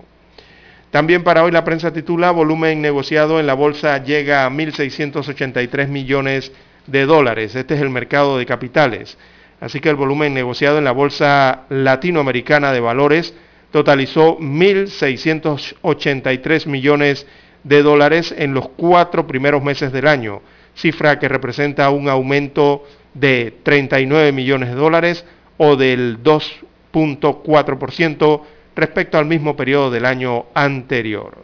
También 0.91 1.23
para 1.23 1.43
hoy 1.43 1.51
la 1.51 1.63
prensa 1.63 1.93
titula 1.93 2.31
volumen 2.31 2.81
negociado 2.81 3.39
en 3.39 3.47
la 3.47 3.53
bolsa 3.53 4.03
llega 4.03 4.45
a 4.45 4.49
1.683 4.49 5.87
millones 5.87 6.51
de 6.85 7.05
dólares. 7.05 7.55
Este 7.55 7.75
es 7.75 7.81
el 7.81 7.89
mercado 7.89 8.37
de 8.37 8.45
capitales. 8.45 9.17
Así 9.61 9.79
que 9.79 9.89
el 9.89 9.95
volumen 9.95 10.33
negociado 10.33 10.79
en 10.79 10.83
la 10.83 10.91
bolsa 10.91 11.61
latinoamericana 11.69 12.73
de 12.73 12.81
valores 12.81 13.33
totalizó 13.71 14.37
1.683 14.37 16.67
millones 16.67 17.25
de 17.63 17.83
dólares 17.83 18.33
en 18.37 18.53
los 18.53 18.69
cuatro 18.69 19.27
primeros 19.27 19.61
meses 19.63 19.91
del 19.91 20.07
año, 20.07 20.41
cifra 20.75 21.19
que 21.19 21.27
representa 21.27 21.89
un 21.89 22.07
aumento 22.09 22.85
de 23.13 23.53
39 23.63 24.31
millones 24.31 24.69
de 24.69 24.75
dólares 24.75 25.25
o 25.57 25.75
del 25.75 26.23
2.4% 26.23 28.41
respecto 28.75 29.17
al 29.17 29.25
mismo 29.25 29.55
periodo 29.55 29.89
del 29.91 30.05
año 30.05 30.45
anterior. 30.53 31.37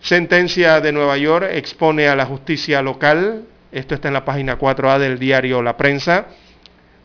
Sentencia 0.00 0.80
de 0.80 0.92
Nueva 0.92 1.16
York 1.16 1.48
expone 1.52 2.08
a 2.08 2.16
la 2.16 2.26
justicia 2.26 2.82
local, 2.82 3.44
esto 3.70 3.94
está 3.94 4.08
en 4.08 4.14
la 4.14 4.24
página 4.24 4.58
4A 4.58 4.98
del 4.98 5.16
diario 5.18 5.62
La 5.62 5.76
Prensa, 5.76 6.26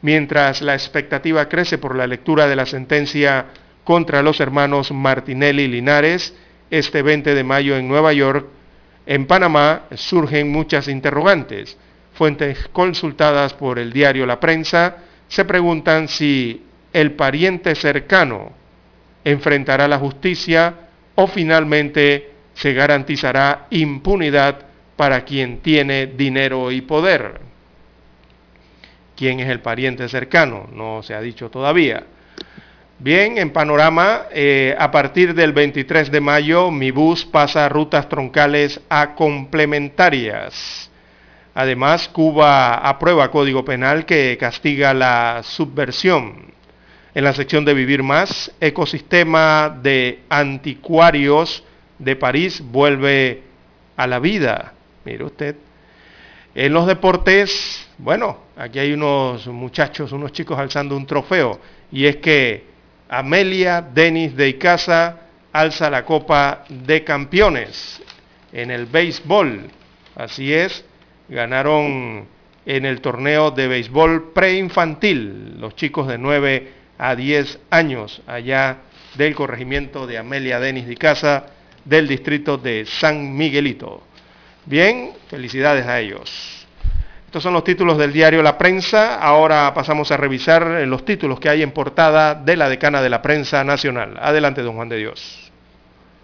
mientras 0.02 0.64
la 0.64 0.74
expectativa 0.74 1.48
crece 1.48 1.78
por 1.78 1.96
la 1.96 2.08
lectura 2.08 2.48
de 2.48 2.56
la 2.56 2.66
sentencia 2.66 3.46
contra 3.88 4.22
los 4.22 4.42
hermanos 4.42 4.92
Martinelli 4.92 5.66
Linares 5.66 6.36
este 6.70 7.02
20 7.02 7.34
de 7.34 7.44
mayo 7.46 7.78
en 7.78 7.88
Nueva 7.88 8.12
York, 8.12 8.46
en 9.06 9.26
Panamá 9.28 9.84
surgen 9.96 10.52
muchas 10.52 10.90
interrogantes. 10.90 11.78
Fuentes 12.12 12.68
consultadas 12.74 13.54
por 13.54 13.80
el 13.80 13.94
diario 13.94 14.26
La 14.26 14.42
Prensa 14.42 14.98
se 15.30 15.46
preguntan 15.46 16.10
si 16.10 16.66
el 16.92 17.14
pariente 17.14 17.76
cercano 17.76 18.52
enfrentará 19.24 19.88
la 19.88 20.00
justicia 20.00 20.90
o 21.16 21.26
finalmente 21.28 22.32
se 22.56 22.74
garantizará 22.74 23.68
impunidad 23.70 24.66
para 24.98 25.24
quien 25.24 25.60
tiene 25.60 26.08
dinero 26.08 26.74
y 26.74 26.82
poder. 26.82 27.40
¿Quién 29.16 29.40
es 29.40 29.48
el 29.48 29.62
pariente 29.62 30.10
cercano? 30.10 30.68
No 30.74 31.02
se 31.04 31.14
ha 31.14 31.22
dicho 31.22 31.50
todavía. 31.50 32.04
Bien, 33.00 33.38
en 33.38 33.52
panorama, 33.52 34.24
eh, 34.32 34.76
a 34.80 34.90
partir 34.90 35.36
del 35.36 35.54
23 35.54 36.10
de 36.10 36.20
mayo, 36.20 36.72
mi 36.72 36.90
bus 36.90 37.26
pasa 37.26 37.70
rutas 37.70 38.10
troncales 38.10 38.82
a 38.90 39.14
complementarias. 39.14 40.90
Además, 41.54 42.10
Cuba 42.10 42.74
aprueba 42.74 43.30
código 43.30 43.64
penal 43.64 44.08
que 44.08 44.36
castiga 44.40 44.96
la 44.96 45.42
subversión. 45.44 46.52
En 47.14 47.24
la 47.24 47.34
sección 47.34 47.66
de 47.66 47.76
Vivir 47.76 48.02
Más, 48.02 48.52
ecosistema 48.60 49.78
de 49.84 50.22
anticuarios 50.30 51.64
de 52.00 52.16
París 52.16 52.64
vuelve 52.66 53.44
a 53.96 54.08
la 54.08 54.18
vida. 54.18 54.74
Mire 55.06 55.24
usted. 55.24 55.56
En 56.56 56.74
los 56.74 56.88
deportes, 56.88 57.88
bueno, 58.00 58.40
aquí 58.56 58.80
hay 58.80 58.92
unos 58.92 59.46
muchachos, 59.46 60.12
unos 60.14 60.32
chicos 60.32 60.58
alzando 60.58 60.98
un 60.98 61.06
trofeo. 61.06 61.60
Y 61.92 62.08
es 62.08 62.16
que 62.16 62.77
Amelia 63.10 63.82
Denis 63.82 64.36
de 64.36 64.50
Icaza 64.50 65.18
alza 65.54 65.90
la 65.90 66.04
Copa 66.04 66.66
de 66.70 67.04
Campeones 67.04 68.02
en 68.52 68.72
el 68.72 68.86
béisbol. 68.86 69.70
Así 70.16 70.54
es, 70.54 70.84
ganaron 71.30 72.28
en 72.66 72.86
el 72.86 73.02
torneo 73.02 73.52
de 73.52 73.68
béisbol 73.68 74.34
preinfantil 74.34 75.60
los 75.60 75.76
chicos 75.76 76.08
de 76.08 76.18
9 76.18 76.72
a 76.98 77.16
10 77.16 77.60
años 77.70 78.22
allá 78.28 78.78
del 79.16 79.36
corregimiento 79.36 80.06
de 80.06 80.18
Amelia 80.18 80.60
Denis 80.60 80.86
de 80.86 80.94
Icaza 80.94 81.46
del 81.86 82.08
distrito 82.08 82.58
de 82.58 82.86
San 82.86 83.36
Miguelito. 83.36 84.04
Bien, 84.66 85.12
felicidades 85.30 85.86
a 85.86 86.00
ellos. 86.00 86.57
Estos 87.28 87.44
son 87.44 87.52
los 87.52 87.66
títulos 87.66 87.98
del 87.98 88.14
diario 88.14 88.42
La 88.42 88.58
Prensa. 88.58 89.20
Ahora 89.20 89.74
pasamos 89.74 90.12
a 90.12 90.18
revisar 90.18 90.88
los 90.88 91.04
títulos 91.04 91.42
que 91.42 91.50
hay 91.50 91.62
en 91.62 91.72
portada 91.72 92.34
de 92.36 92.56
la 92.56 92.70
decana 92.70 93.02
de 93.02 93.10
la 93.10 93.22
prensa 93.22 93.66
nacional. 93.66 94.16
Adelante, 94.22 94.62
don 94.62 94.76
Juan 94.76 94.88
de 94.88 94.98
Dios. 94.98 95.52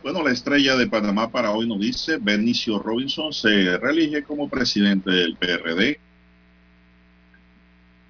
Bueno, 0.01 0.23
la 0.23 0.31
estrella 0.31 0.77
de 0.77 0.87
Panamá 0.87 1.29
para 1.29 1.51
hoy 1.51 1.67
nos 1.67 1.81
dice, 1.81 2.19
Benicio 2.21 2.79
Robinson 2.79 3.33
se 3.33 3.77
reelige 3.77 4.23
como 4.23 4.47
presidente 4.47 5.11
del 5.11 5.35
PRD. 5.35 5.99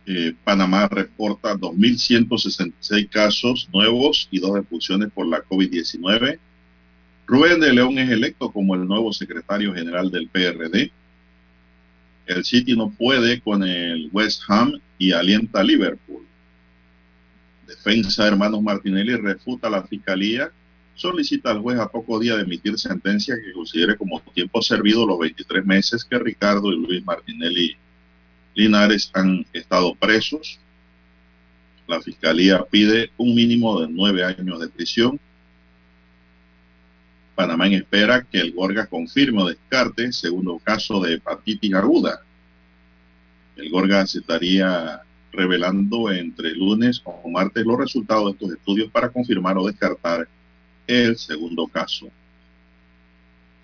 Eh, 0.05 0.35
Panamá 0.43 0.87
reporta 0.87 1.55
2.166 1.55 3.09
casos 3.09 3.69
nuevos 3.73 4.27
y 4.29 4.39
dos 4.39 4.55
expulsiones 4.55 5.11
por 5.11 5.25
la 5.25 5.43
COVID-19. 5.43 6.37
Rubén 7.25 7.59
de 7.59 7.73
León 7.73 7.97
es 7.97 8.11
electo 8.11 8.51
como 8.51 8.75
el 8.75 8.85
nuevo 8.85 9.11
secretario 9.11 9.73
general 9.73 10.11
del 10.11 10.27
PRD. 10.27 10.91
El 12.25 12.43
City 12.45 12.75
no 12.75 12.89
puede 12.89 13.41
con 13.41 13.63
el 13.63 14.09
West 14.11 14.43
Ham 14.47 14.79
y 14.97 15.11
alienta 15.11 15.59
a 15.59 15.63
Liverpool. 15.63 16.25
Defensa 17.67 18.27
Hermanos 18.27 18.61
Martinelli 18.61 19.15
refuta 19.15 19.69
la 19.69 19.83
fiscalía, 19.83 20.51
solicita 20.95 21.51
al 21.51 21.59
juez 21.59 21.79
a 21.79 21.89
poco 21.89 22.19
día 22.19 22.35
de 22.35 22.43
emitir 22.43 22.77
sentencia 22.77 23.35
que 23.35 23.51
considere 23.51 23.97
como 23.97 24.21
tiempo 24.33 24.61
servido 24.61 25.05
los 25.05 25.19
23 25.19 25.65
meses 25.65 26.05
que 26.05 26.19
Ricardo 26.19 26.71
y 26.71 26.77
Luis 26.77 27.03
Martinelli 27.03 27.75
Linares 28.55 29.09
han 29.13 29.45
estado 29.51 29.95
presos. 29.95 30.59
La 31.87 32.01
fiscalía 32.01 32.63
pide 32.69 33.11
un 33.17 33.35
mínimo 33.35 33.81
de 33.81 33.87
nueve 33.89 34.23
años 34.23 34.59
de 34.59 34.69
prisión. 34.69 35.19
Panamá 37.35 37.67
espera 37.67 38.23
que 38.23 38.39
el 38.39 38.53
Gorga 38.53 38.85
confirme 38.85 39.41
o 39.41 39.47
descarte 39.47 40.11
segundo 40.11 40.59
caso 40.59 41.01
de 41.01 41.15
hepatitis 41.15 41.73
aguda. 41.73 42.21
El 43.55 43.69
Gorga 43.69 44.05
se 44.05 44.19
estaría 44.19 45.01
revelando 45.31 46.11
entre 46.11 46.55
lunes 46.55 47.01
o 47.03 47.29
martes 47.29 47.65
los 47.65 47.79
resultados 47.79 48.25
de 48.25 48.31
estos 48.31 48.51
estudios 48.51 48.91
para 48.91 49.09
confirmar 49.09 49.57
o 49.57 49.65
descartar 49.65 50.27
el 50.85 51.17
segundo 51.17 51.67
caso. 51.67 52.09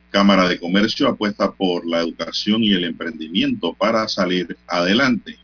Cámara 0.10 0.50
de 0.50 0.60
Comercio 0.60 1.08
apuesta 1.08 1.52
por 1.52 1.86
la 1.86 2.00
educación 2.00 2.64
y 2.64 2.74
el 2.74 2.86
emprendimiento 2.86 3.74
para 3.74 4.08
salir 4.08 4.58
adelante. 4.66 5.38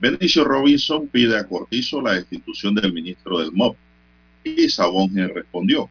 Benicio 0.00 0.44
Robinson 0.44 1.06
pide 1.08 1.38
a 1.38 1.46
Cortizo 1.46 2.00
la 2.00 2.14
destitución 2.14 2.74
del 2.74 2.92
ministro 2.92 3.38
del 3.38 3.52
MOP 3.52 3.76
y 4.44 4.68
Sabonge 4.68 5.26
respondió. 5.28 5.88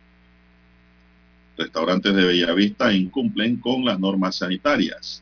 Restaurantes 1.57 2.15
de 2.15 2.23
Bellavista 2.23 2.93
incumplen 2.93 3.57
con 3.57 3.83
las 3.83 3.99
normas 3.99 4.37
sanitarias. 4.37 5.21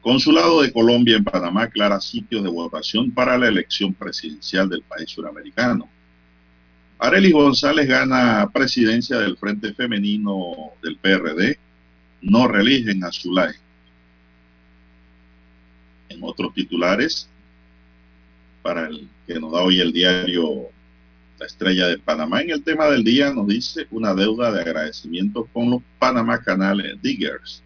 Consulado 0.00 0.60
de 0.60 0.72
Colombia 0.72 1.16
en 1.16 1.24
Panamá 1.24 1.62
aclara 1.62 2.00
sitios 2.00 2.42
de 2.42 2.50
votación 2.50 3.10
para 3.10 3.38
la 3.38 3.48
elección 3.48 3.94
presidencial 3.94 4.68
del 4.68 4.82
país 4.82 5.08
suramericano. 5.10 5.88
Arely 6.98 7.32
González 7.32 7.88
gana 7.88 8.48
presidencia 8.52 9.18
del 9.18 9.36
Frente 9.36 9.72
Femenino 9.72 10.72
del 10.82 10.96
PRD. 10.96 11.58
No 12.20 12.46
religen 12.48 13.02
a 13.04 13.10
Zulay. 13.10 13.54
En 16.08 16.22
otros 16.22 16.54
titulares, 16.54 17.28
para 18.62 18.86
el 18.86 19.08
que 19.26 19.40
nos 19.40 19.52
da 19.52 19.62
hoy 19.62 19.80
el 19.80 19.92
diario 19.92 20.68
La 21.38 21.46
Estrella 21.46 21.86
de 21.88 21.98
Panamá, 21.98 22.42
en 22.42 22.50
el 22.50 22.62
tema 22.62 22.86
del 22.86 23.02
día 23.02 23.32
nos 23.32 23.48
dice 23.48 23.88
una 23.90 24.14
deuda 24.14 24.52
de 24.52 24.60
agradecimiento 24.60 25.48
con 25.52 25.70
los 25.70 25.82
Panamá 25.98 26.40
Canales 26.40 27.02
Diggers. 27.02 27.60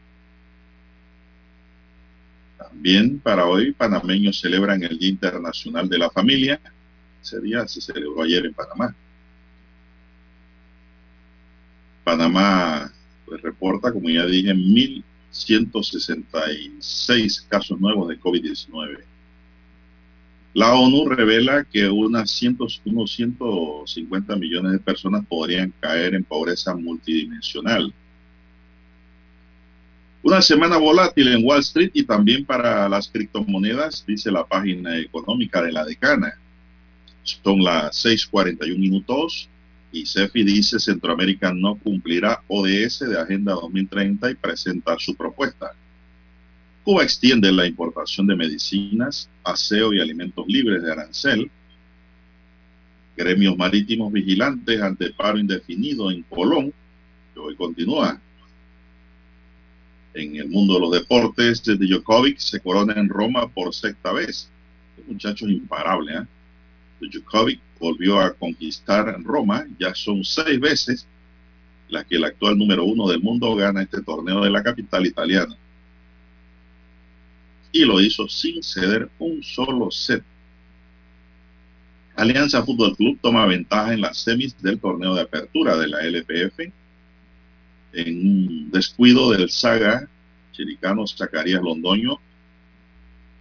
También 2.57 3.19
para 3.19 3.45
hoy, 3.47 3.73
panameños 3.73 4.41
celebran 4.41 4.83
el 4.83 4.99
Día 4.99 5.11
Internacional 5.11 5.87
de 5.89 5.99
la 5.99 6.11
Familia. 6.11 6.61
Ese 7.23 7.41
día 7.41 7.69
se 7.69 7.81
celebró 7.81 8.23
ayer 8.23 8.47
en 8.47 8.55
Panamá. 8.55 8.95
Panamá 12.05 12.93
pues, 13.27 13.43
reporta, 13.43 13.93
como 13.93 14.09
ya 14.09 14.25
dije, 14.25 14.55
1.166 14.55 17.47
casos 17.49 17.79
nuevos 17.79 18.09
de 18.09 18.19
COVID-19. 18.19 19.05
La 20.59 20.75
ONU 20.75 21.09
revela 21.09 21.63
que 21.63 21.89
unas 21.89 22.33
100, 22.33 22.59
unos 22.87 23.13
150 23.13 24.35
millones 24.35 24.73
de 24.73 24.81
personas 24.81 25.25
podrían 25.25 25.73
caer 25.79 26.17
en 26.17 26.25
pobreza 26.25 26.75
multidimensional. 26.75 27.95
Una 30.21 30.43
semana 30.43 30.77
volátil 30.77 31.29
en 31.29 31.45
Wall 31.45 31.61
Street 31.61 31.93
y 31.95 32.03
también 32.03 32.45
para 32.45 32.89
las 32.89 33.07
criptomonedas, 33.07 34.05
dice 34.05 34.33
la 34.33 34.45
página 34.45 34.99
económica 34.99 35.63
de 35.63 35.71
la 35.71 35.85
decana. 35.85 36.33
Son 37.23 37.63
las 37.63 38.05
6:41 38.05 38.77
minutos 38.77 39.49
y 39.93 40.07
CEFI 40.07 40.43
dice 40.43 40.81
Centroamérica 40.81 41.53
no 41.55 41.77
cumplirá 41.77 42.43
ODS 42.49 43.09
de 43.09 43.17
Agenda 43.17 43.53
2030 43.53 44.29
y 44.33 44.35
presenta 44.35 44.97
su 44.99 45.15
propuesta. 45.15 45.77
Cuba 46.89 47.03
extiende 47.03 47.53
la 47.53 47.67
importación 47.67 48.27
de 48.27 48.35
medicinas, 48.35 49.29
aseo 49.45 49.93
y 49.93 50.01
alimentos 50.01 50.47
libres 50.49 50.83
de 50.83 50.91
arancel. 50.91 51.51
Gremios 53.15 53.59
marítimos 53.59 54.11
vigilantes 54.11 54.81
ante 54.81 55.13
paro 55.13 55.37
indefinido 55.37 56.11
en 56.11 56.23
Colón, 56.23 56.73
que 57.35 57.41
hoy 57.41 57.57
continúa. 57.57 58.19
En 60.15 60.37
el 60.37 60.49
mundo 60.49 60.77
de 60.77 60.81
los 60.81 60.93
deportes, 60.93 61.63
de 61.63 61.77
Djokovic 61.77 62.39
se 62.39 62.59
corona 62.59 62.95
en 62.95 63.11
Roma 63.11 63.47
por 63.49 63.75
sexta 63.75 64.15
vez. 64.15 64.49
Un 64.97 65.13
muchacho 65.13 65.47
imparable, 65.47 66.15
¿eh? 66.15 66.27
Djokovic 67.03 67.61
volvió 67.79 68.19
a 68.19 68.33
conquistar 68.33 69.15
Roma, 69.25 69.67
ya 69.79 69.95
son 69.95 70.25
seis 70.25 70.59
veces 70.59 71.07
las 71.91 72.07
que 72.07 72.17
el 72.17 72.25
actual 72.25 72.57
número 72.57 72.87
uno 72.87 73.07
del 73.09 73.21
mundo 73.21 73.55
gana 73.57 73.83
este 73.83 74.01
torneo 74.01 74.41
de 74.41 74.49
la 74.49 74.63
capital 74.63 75.05
italiana. 75.05 75.55
Y 77.73 77.85
lo 77.85 78.01
hizo 78.01 78.29
sin 78.29 78.63
ceder 78.63 79.09
un 79.19 79.43
solo 79.43 79.91
set. 79.91 80.23
Alianza 82.17 82.65
Fútbol 82.65 82.97
Club 82.97 83.19
toma 83.21 83.47
ventaja 83.47 83.93
en 83.95 84.01
las 84.01 84.19
semis 84.19 84.61
del 84.61 84.81
torneo 84.81 85.15
de 85.15 85.23
apertura 85.23 85.77
de 85.77 85.89
la 85.89 86.01
LPF. 86.01 86.73
En 87.93 88.27
un 88.27 88.71
descuido 88.71 89.31
del 89.31 89.51
Saga, 89.51 90.09
Chiricano 90.53 91.07
Zacarías 91.07 91.63
Londoño 91.63 92.19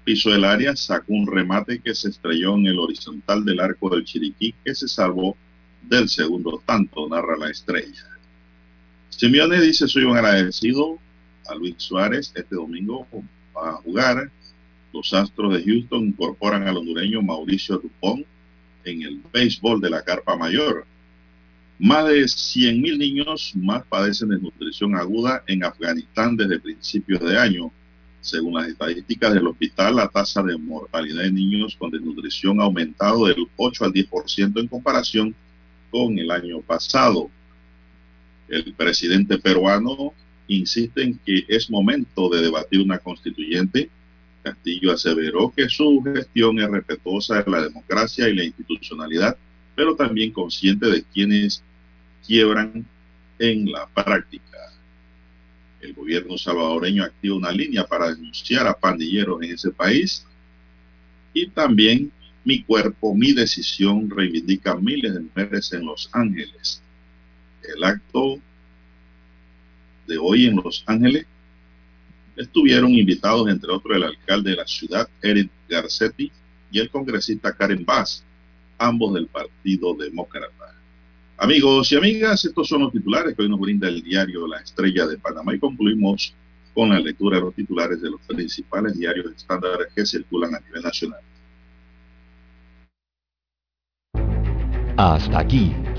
piso 0.08 0.30
del 0.30 0.46
área, 0.46 0.74
sacó 0.74 1.12
un 1.12 1.28
remate 1.28 1.82
que 1.82 1.94
se 1.94 2.08
estrelló 2.08 2.56
en 2.56 2.68
el 2.68 2.80
horizontal 2.80 3.44
del 3.44 3.60
arco 3.60 3.90
del 3.90 4.06
Chiriquí, 4.06 4.56
que 4.64 4.74
se 4.74 4.88
salvó 4.88 5.36
del 5.82 6.08
segundo 6.08 6.64
tanto, 6.66 7.10
narra 7.10 7.36
la 7.36 7.50
estrella. 7.50 8.08
Simeone 9.10 9.60
dice, 9.60 9.86
soy 9.86 10.06
un 10.06 10.16
agradecido 10.16 10.98
a 11.50 11.56
Luis 11.56 11.76
Suárez, 11.78 12.32
este 12.34 12.56
domingo 12.56 13.06
a 13.64 13.74
jugar. 13.74 14.32
Los 14.94 15.14
Astros 15.14 15.54
de 15.54 15.64
Houston 15.64 16.08
incorporan 16.08 16.68
al 16.68 16.78
hondureño 16.78 17.22
Mauricio 17.22 17.78
Dupont 17.78 18.26
en 18.84 19.02
el 19.02 19.22
béisbol 19.34 19.82
de 19.82 19.90
la 19.90 20.02
Carpa 20.02 20.36
Mayor. 20.36 20.86
Más 21.80 22.08
de 22.08 22.24
100.000 22.24 22.98
niños 22.98 23.52
más 23.56 23.86
padecen 23.86 24.30
de 24.30 24.40
nutrición 24.40 24.96
aguda 24.96 25.44
en 25.46 25.64
Afganistán 25.64 26.36
desde 26.36 26.60
principios 26.60 27.22
de 27.22 27.38
año 27.38 27.72
Según 28.20 28.56
las 28.56 28.68
estadísticas 28.68 29.34
del 29.34 29.48
hospital, 29.48 29.96
la 29.96 30.08
tasa 30.08 30.42
de 30.42 30.58
mortalidad 30.58 31.24
de 31.24 31.32
niños 31.32 31.76
con 31.78 31.92
desnutrición 31.92 32.60
ha 32.60 32.64
aumentado 32.64 33.28
del 33.28 33.48
8 33.56 33.86
al 33.86 33.94
10% 33.94 34.60
en 34.60 34.68
comparación 34.68 35.36
con 35.92 36.18
el 36.18 36.32
año 36.32 36.60
pasado. 36.62 37.30
El 38.50 38.74
presidente 38.74 39.38
peruano 39.38 40.14
insiste 40.48 41.04
en 41.04 41.18
que 41.20 41.46
es 41.48 41.70
momento 41.70 42.30
de 42.30 42.42
debatir 42.42 42.82
una 42.82 43.00
constituyente. 43.00 43.90
Castillo 44.44 44.94
aseveró 44.94 45.52
que 45.56 45.68
su 45.70 46.02
gestión 46.04 46.60
es 46.60 46.70
respetuosa 46.70 47.42
de 47.42 47.52
la 47.52 47.62
democracia 47.64 48.30
y 48.30 48.36
la 48.36 48.44
institucionalidad, 48.44 49.38
pero 49.76 49.96
también 49.96 50.32
consciente 50.32 50.88
de 50.88 51.04
quienes 51.04 51.64
quiebran 52.26 52.86
en 53.40 53.72
la 53.72 53.88
práctica. 53.88 54.58
El 55.82 55.94
gobierno 55.94 56.38
salvadoreño 56.38 57.04
activa 57.04 57.36
una 57.36 57.52
línea 57.52 57.86
para 57.86 58.14
denunciar 58.14 58.68
a 58.68 58.78
pandilleros 58.78 59.42
en 59.44 59.52
ese 59.52 59.72
país 59.72 60.26
y 61.34 61.48
también 61.50 62.12
mi 62.44 62.64
cuerpo, 62.64 63.14
mi 63.14 63.34
decisión 63.34 64.10
reivindica 64.10 64.76
miles 64.76 65.14
de 65.14 65.20
mujeres 65.20 65.72
en 65.74 65.86
Los 65.86 66.10
Ángeles. 66.14 66.82
El 67.62 67.84
acto 67.84 68.40
de 70.08 70.18
hoy 70.18 70.48
en 70.48 70.56
Los 70.56 70.84
Ángeles 70.88 71.26
estuvieron 72.36 72.92
invitados, 72.92 73.50
entre 73.50 73.72
otros, 73.72 73.96
el 73.96 74.04
alcalde 74.04 74.52
de 74.52 74.56
la 74.58 74.68
ciudad, 74.68 75.08
Eric 75.22 75.50
Garcetti, 75.70 76.32
y 76.72 76.80
el 76.80 76.90
congresista 76.90 77.56
Karen 77.56 77.84
Bass, 77.86 78.24
ambos 78.78 79.14
del 79.14 79.28
Partido 79.28 79.96
Demócrata. 79.96 80.76
Amigos 81.38 81.92
y 81.92 81.96
amigas, 81.96 82.46
estos 82.46 82.68
son 82.68 82.82
los 82.82 82.92
titulares 82.92 83.36
que 83.36 83.44
hoy 83.44 83.50
nos 83.50 83.60
brinda 83.60 83.88
el 83.88 84.02
diario 84.02 84.48
La 84.48 84.60
Estrella 84.60 85.06
de 85.06 85.18
Panamá 85.18 85.54
y 85.54 85.60
concluimos 85.60 86.34
con 86.74 86.90
la 86.90 87.00
lectura 87.00 87.38
de 87.38 87.44
los 87.44 87.56
titulares 87.56 88.02
de 88.02 88.10
los 88.10 88.22
principales 88.22 88.98
diarios 88.98 89.28
estándares 89.36 89.88
que 89.96 90.06
circulan 90.06 90.56
a 90.56 90.60
nivel 90.60 90.82
nacional. 90.82 91.20
Hasta 94.98 95.40
aquí, 95.40 95.74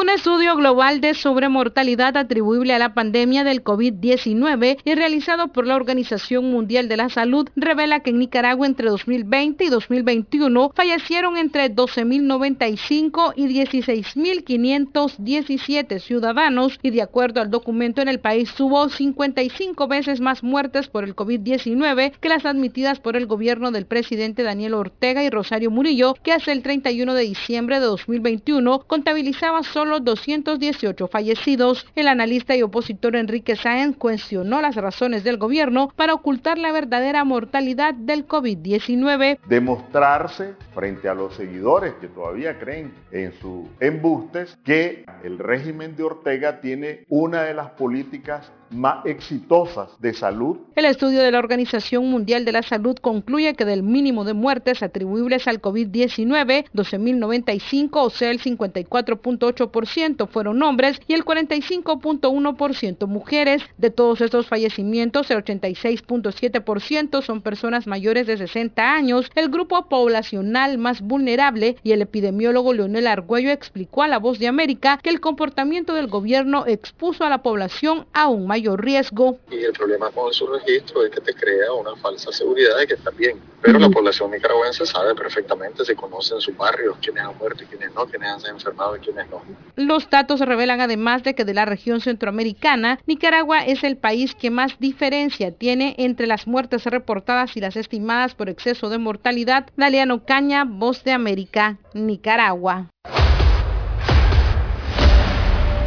Un 0.00 0.08
estudio 0.08 0.56
global 0.56 1.02
de 1.02 1.12
sobremortalidad 1.12 2.16
atribuible 2.16 2.72
a 2.72 2.78
la 2.78 2.94
pandemia 2.94 3.44
del 3.44 3.62
COVID-19 3.62 4.78
y 4.82 4.94
realizado 4.94 5.48
por 5.48 5.66
la 5.66 5.76
Organización 5.76 6.50
Mundial 6.50 6.88
de 6.88 6.96
la 6.96 7.10
Salud 7.10 7.50
revela 7.54 8.00
que 8.00 8.08
en 8.08 8.18
Nicaragua 8.18 8.66
entre 8.66 8.88
2020 8.88 9.62
y 9.62 9.68
2021 9.68 10.72
fallecieron 10.74 11.36
entre 11.36 11.70
12.095 11.70 13.34
y 13.36 13.48
16.517 13.48 16.00
ciudadanos 16.00 16.78
y 16.82 16.92
de 16.92 17.02
acuerdo 17.02 17.42
al 17.42 17.50
documento 17.50 18.00
en 18.00 18.08
el 18.08 18.20
país 18.20 18.58
hubo 18.58 18.88
55 18.88 19.86
veces 19.86 20.22
más 20.22 20.42
muertes 20.42 20.88
por 20.88 21.04
el 21.04 21.14
COVID-19 21.14 22.12
que 22.18 22.30
las 22.30 22.46
admitidas 22.46 23.00
por 23.00 23.18
el 23.18 23.26
gobierno 23.26 23.70
del 23.70 23.84
presidente 23.84 24.44
Daniel 24.44 24.72
Ortega 24.72 25.22
y 25.22 25.28
Rosario 25.28 25.70
Murillo 25.70 26.14
que 26.22 26.32
hasta 26.32 26.52
el 26.52 26.62
31 26.62 27.12
de 27.12 27.24
diciembre 27.24 27.80
de 27.80 27.84
2021 27.84 28.84
contabilizaba 28.86 29.62
solo 29.62 29.89
218 29.98 31.08
fallecidos. 31.08 31.86
El 31.96 32.06
analista 32.06 32.54
y 32.54 32.62
opositor 32.62 33.16
Enrique 33.16 33.56
Sáenz 33.56 33.96
cuestionó 33.96 34.60
las 34.60 34.76
razones 34.76 35.24
del 35.24 35.38
gobierno 35.38 35.92
para 35.96 36.14
ocultar 36.14 36.58
la 36.58 36.70
verdadera 36.70 37.24
mortalidad 37.24 37.94
del 37.94 38.28
COVID-19. 38.28 39.38
Demostrarse 39.48 40.54
frente 40.74 41.08
a 41.08 41.14
los 41.14 41.34
seguidores 41.34 41.94
que 41.94 42.06
todavía 42.06 42.58
creen 42.58 42.94
en 43.10 43.32
sus 43.40 43.66
embustes 43.80 44.56
que 44.64 45.04
el 45.24 45.38
régimen 45.38 45.96
de 45.96 46.04
Ortega 46.04 46.60
tiene 46.60 47.04
una 47.08 47.42
de 47.42 47.54
las 47.54 47.70
políticas 47.70 48.52
más 48.70 49.04
exitosas 49.04 49.90
de 50.00 50.14
salud. 50.14 50.58
El 50.76 50.84
estudio 50.84 51.22
de 51.22 51.30
la 51.30 51.38
Organización 51.38 52.08
Mundial 52.08 52.44
de 52.44 52.52
la 52.52 52.62
Salud 52.62 52.96
concluye 53.00 53.54
que 53.54 53.64
del 53.64 53.82
mínimo 53.82 54.24
de 54.24 54.34
muertes 54.34 54.82
atribuibles 54.82 55.48
al 55.48 55.60
COVID-19, 55.60 56.66
12.095, 56.72 57.88
o 57.92 58.10
sea 58.10 58.30
el 58.30 58.40
54.8% 58.40 60.28
fueron 60.28 60.62
hombres 60.62 61.00
y 61.08 61.14
el 61.14 61.24
45.1% 61.24 63.06
mujeres. 63.06 63.62
De 63.78 63.90
todos 63.90 64.20
estos 64.20 64.46
fallecimientos, 64.46 65.30
el 65.30 65.44
86.7% 65.44 67.22
son 67.22 67.42
personas 67.42 67.86
mayores 67.86 68.26
de 68.26 68.36
60 68.36 68.94
años, 68.94 69.30
el 69.34 69.48
grupo 69.50 69.88
poblacional 69.88 70.78
más 70.78 71.00
vulnerable 71.00 71.76
y 71.82 71.92
el 71.92 72.02
epidemiólogo 72.02 72.72
Leonel 72.72 73.06
Argüello 73.06 73.50
explicó 73.50 74.02
a 74.02 74.08
La 74.08 74.18
Voz 74.18 74.38
de 74.38 74.48
América 74.48 74.98
que 75.02 75.10
el 75.10 75.20
comportamiento 75.20 75.94
del 75.94 76.06
gobierno 76.06 76.66
expuso 76.66 77.24
a 77.24 77.30
la 77.30 77.42
población 77.42 78.06
a 78.12 78.28
un 78.28 78.46
mayor 78.46 78.59
riesgo. 78.76 79.38
Y 79.50 79.64
el 79.64 79.72
problema 79.72 80.10
con 80.10 80.32
su 80.32 80.46
registro 80.46 81.04
es 81.04 81.10
que 81.10 81.20
te 81.20 81.34
crea 81.34 81.72
una 81.72 81.96
falsa 81.96 82.32
seguridad 82.32 82.76
de 82.78 82.86
que 82.86 82.94
está 82.94 83.10
bien. 83.10 83.40
Pero 83.62 83.78
la 83.78 83.90
población 83.90 84.30
nicaragüense 84.30 84.86
sabe 84.86 85.14
perfectamente, 85.14 85.84
se 85.84 85.94
conoce 85.94 86.34
en 86.34 86.40
sus 86.40 86.56
barrios 86.56 86.96
quiénes 87.02 87.24
han 87.24 87.36
muerto 87.36 87.62
y 87.62 87.66
quiénes 87.66 87.94
no, 87.94 88.06
quiénes 88.06 88.44
han 88.44 88.54
enfermado 88.54 88.96
y 88.96 89.00
quiénes 89.00 89.28
no. 89.28 89.42
Los 89.76 90.08
datos 90.08 90.40
revelan 90.40 90.80
además 90.80 91.22
de 91.24 91.34
que 91.34 91.44
de 91.44 91.52
la 91.52 91.66
región 91.66 92.00
centroamericana, 92.00 93.00
Nicaragua 93.06 93.64
es 93.64 93.84
el 93.84 93.98
país 93.98 94.34
que 94.34 94.50
más 94.50 94.78
diferencia 94.78 95.52
tiene 95.52 95.94
entre 95.98 96.26
las 96.26 96.46
muertes 96.46 96.84
reportadas 96.84 97.56
y 97.56 97.60
las 97.60 97.76
estimadas 97.76 98.34
por 98.34 98.48
exceso 98.48 98.88
de 98.88 98.98
mortalidad. 98.98 99.66
Daliano 99.76 100.24
Caña, 100.24 100.64
Voz 100.64 101.04
de 101.04 101.12
América, 101.12 101.78
Nicaragua. 101.92 102.88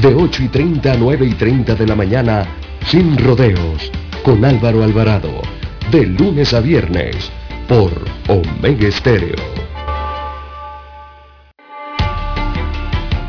de 0.00 0.14
8 0.14 0.44
y 0.44 0.48
30 0.48 0.92
a 0.92 0.96
9 0.96 1.26
y 1.26 1.34
30 1.34 1.74
de 1.74 1.86
la 1.86 1.94
mañana, 1.94 2.46
sin 2.86 3.18
rodeos, 3.18 3.90
con 4.22 4.44
Álvaro 4.44 4.82
Alvarado, 4.82 5.42
de 5.90 6.06
lunes 6.06 6.54
a 6.54 6.60
viernes, 6.60 7.30
por 7.68 7.92
Omega 8.28 8.88
Estéreo. 8.88 9.36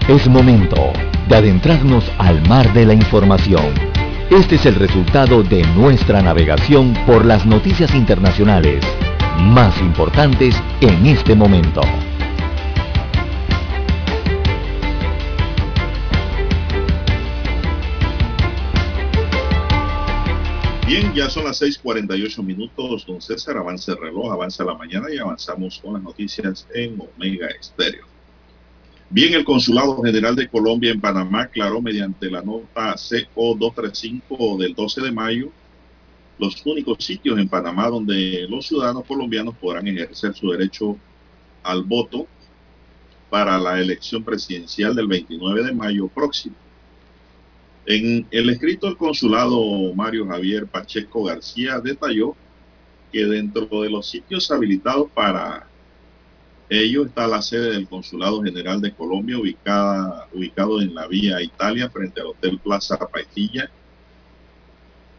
Es 0.07 0.27
momento 0.27 0.93
de 1.27 1.35
adentrarnos 1.35 2.09
al 2.17 2.41
mar 2.47 2.71
de 2.73 2.85
la 2.85 2.93
información. 2.93 3.73
Este 4.29 4.55
es 4.55 4.65
el 4.65 4.75
resultado 4.75 5.43
de 5.43 5.63
nuestra 5.75 6.21
navegación 6.21 6.93
por 7.05 7.25
las 7.25 7.45
noticias 7.45 7.93
internacionales 7.93 8.85
más 9.39 9.77
importantes 9.81 10.55
en 10.79 11.05
este 11.05 11.35
momento. 11.35 11.81
Ya 21.13 21.29
son 21.29 21.43
las 21.43 21.61
6:48 21.61 22.41
minutos. 22.41 23.05
Don 23.05 23.21
César, 23.21 23.57
avanza 23.57 23.91
el 23.91 23.97
reloj, 23.97 24.31
avanza 24.31 24.63
la 24.63 24.75
mañana 24.75 25.07
y 25.13 25.17
avanzamos 25.17 25.79
con 25.79 25.93
las 25.93 26.03
noticias 26.03 26.65
en 26.73 26.97
Omega 27.01 27.47
Estéreo. 27.47 28.05
Bien, 29.09 29.33
el 29.33 29.43
Consulado 29.43 30.01
General 30.01 30.33
de 30.37 30.47
Colombia 30.47 30.89
en 30.89 31.01
Panamá 31.01 31.41
aclaró 31.41 31.81
mediante 31.81 32.31
la 32.31 32.41
nota 32.41 32.95
CO235 32.95 34.57
del 34.57 34.73
12 34.73 35.01
de 35.01 35.11
mayo 35.11 35.51
los 36.39 36.65
únicos 36.65 37.03
sitios 37.03 37.37
en 37.37 37.49
Panamá 37.49 37.89
donde 37.89 38.47
los 38.49 38.67
ciudadanos 38.67 39.03
colombianos 39.05 39.55
podrán 39.57 39.87
ejercer 39.87 40.33
su 40.33 40.49
derecho 40.51 40.97
al 41.61 41.83
voto 41.83 42.25
para 43.29 43.59
la 43.59 43.79
elección 43.79 44.23
presidencial 44.23 44.95
del 44.95 45.07
29 45.07 45.63
de 45.63 45.73
mayo 45.73 46.07
próximo. 46.07 46.55
En 47.85 48.27
el 48.29 48.49
escrito 48.49 48.87
del 48.87 48.97
consulado 48.97 49.93
Mario 49.95 50.27
Javier 50.27 50.67
Pacheco 50.67 51.23
García 51.23 51.79
detalló 51.79 52.35
que 53.11 53.25
dentro 53.25 53.81
de 53.81 53.89
los 53.89 54.07
sitios 54.07 54.49
habilitados 54.51 55.09
para 55.11 55.67
ello 56.69 57.05
está 57.05 57.27
la 57.27 57.41
sede 57.41 57.71
del 57.71 57.87
Consulado 57.87 58.41
General 58.41 58.79
de 58.79 58.93
Colombia 58.93 59.37
ubicada, 59.37 60.27
ubicado 60.31 60.81
en 60.81 60.95
la 60.95 61.07
vía 61.07 61.41
Italia 61.41 61.89
frente 61.89 62.21
al 62.21 62.27
Hotel 62.27 62.59
Plaza 62.59 62.97
Paitilla 62.97 63.69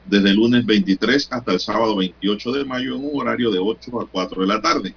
desde 0.06 0.30
el 0.30 0.36
lunes 0.36 0.64
23 0.64 1.28
hasta 1.30 1.52
el 1.52 1.60
sábado 1.60 1.97
28 1.97 2.52
de 2.52 2.64
mayo 2.64 2.97
en 2.97 3.05
un 3.05 3.20
horario 3.20 3.51
de 3.51 3.59
8 3.59 4.01
a 4.01 4.06
4 4.06 4.40
de 4.40 4.47
la 4.48 4.60
tarde. 4.60 4.94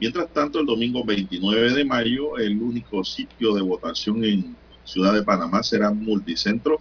Mientras 0.00 0.32
tanto, 0.32 0.60
el 0.60 0.66
domingo 0.66 1.04
29 1.04 1.74
de 1.74 1.84
mayo, 1.84 2.38
el 2.38 2.60
único 2.60 3.04
sitio 3.04 3.52
de 3.52 3.60
votación 3.60 4.24
en 4.24 4.56
Ciudad 4.90 5.14
de 5.14 5.22
Panamá 5.22 5.62
será 5.62 5.92
multicentro 5.92 6.80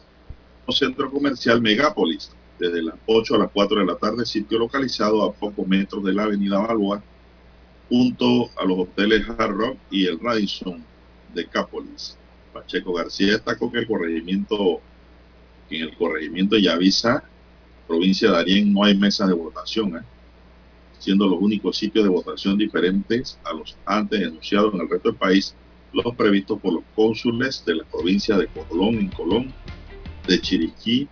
o 0.65 0.72
centro 0.72 1.11
comercial 1.11 1.61
Megápolis, 1.61 2.31
desde 2.57 2.81
las 2.81 2.95
8 3.06 3.36
a 3.36 3.38
las 3.38 3.52
4 3.52 3.81
de 3.81 3.86
la 3.86 3.98
tarde, 3.98 4.26
sitio 4.26 4.57
localizado 4.57 5.23
a 5.23 5.31
pocos 5.31 5.68
metros 5.68 6.03
de 6.03 6.14
la 6.14 6.23
avenida 6.23 6.57
Balboa, 6.57 7.03
junto 7.88 8.49
a 8.60 8.65
los 8.65 8.80
hoteles 8.80 9.30
Hard 9.30 9.52
Rock 9.52 9.77
y 9.91 10.07
el 10.07 10.19
Radisson 10.19 10.84
de 11.36 11.45
Cápolis. 11.45 12.18
Pacheco 12.52 12.94
García 12.94 13.34
destacó 13.34 13.72
que 13.72 13.77
el 13.77 13.88
corregimiento, 13.88 14.81
en 15.69 15.84
el 15.84 15.95
corregimiento 15.95 16.57
Yavisa, 16.57 17.23
provincia 17.88 18.31
de 18.31 18.38
Arién, 18.38 18.73
no 18.73 18.86
hay 18.86 18.98
mesas 18.98 19.27
de 19.27 19.36
votación, 19.36 19.98
¿eh? 19.98 20.02
siendo 20.98 21.27
los 21.27 21.40
únicos 21.40 21.77
sitios 21.77 22.06
de 22.06 22.10
votación 22.10 22.57
diferentes 22.57 23.38
a 23.44 23.53
los 23.53 23.77
antes 23.86 24.19
denunciados 24.19 24.73
en 24.73 24.81
el 24.81 24.90
resto 24.90 25.10
del 25.10 25.18
país 25.18 25.56
los 25.94 26.16
previstos 26.16 26.60
por 26.60 26.74
los 26.74 26.84
cónsules 26.95 27.64
de 27.66 27.76
la 27.76 27.84
provincia 27.86 28.38
de 28.38 28.48
Colón 28.48 28.95
en 28.95 29.07
Colón, 29.10 29.53
de 30.28 30.40
Chiriquí, 30.40 31.07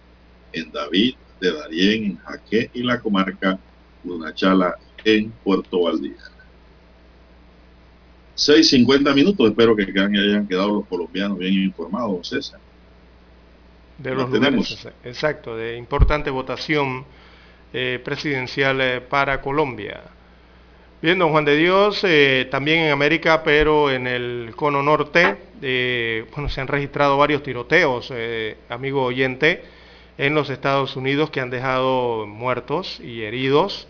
en 0.54 0.72
David, 0.72 1.16
de 1.40 1.54
Darién, 1.54 2.04
en 2.04 2.18
Jaque 2.18 2.70
y 2.74 2.84
la 2.84 3.00
comarca 3.00 3.60
Lunachala 4.04 4.76
en 5.04 5.32
Puerto 5.44 5.82
Valdía. 5.82 6.16
6.50 8.36 9.16
minutos, 9.16 9.50
espero 9.50 9.76
que 9.76 9.84
hayan 9.84 10.48
quedado 10.48 10.76
los 10.76 10.86
colombianos 10.86 11.40
bien 11.40 11.54
informados, 11.54 12.28
César. 12.28 12.60
De 13.98 14.14
los 14.14 14.30
lugares, 14.30 14.88
exacto, 15.04 15.58
de 15.58 15.76
importante 15.76 16.30
votación 16.30 17.04
eh, 17.74 18.00
presidencial 18.04 18.80
eh, 18.80 19.02
para 19.02 19.42
Colombia. 19.42 20.04
Bien, 21.00 21.20
don 21.20 21.30
Juan 21.30 21.46
de 21.46 21.56
Dios, 21.56 22.04
eh, 22.04 22.48
también 22.50 22.80
en 22.80 22.92
América, 22.92 23.44
pero 23.44 23.92
en 23.92 24.08
el 24.08 24.54
cono 24.56 24.82
norte, 24.82 25.38
eh, 25.62 26.26
bueno, 26.32 26.50
se 26.50 26.60
han 26.60 26.68
registrado 26.68 27.20
varios 27.20 27.44
tiroteos, 27.44 28.12
eh, 28.12 28.58
amigo 28.68 29.04
oyente, 29.04 29.62
en 30.18 30.34
los 30.34 30.50
Estados 30.50 30.96
Unidos 30.96 31.30
que 31.30 31.40
han 31.40 31.52
dejado 31.52 32.26
muertos 32.26 33.00
y 33.00 33.22
heridos. 33.22 33.88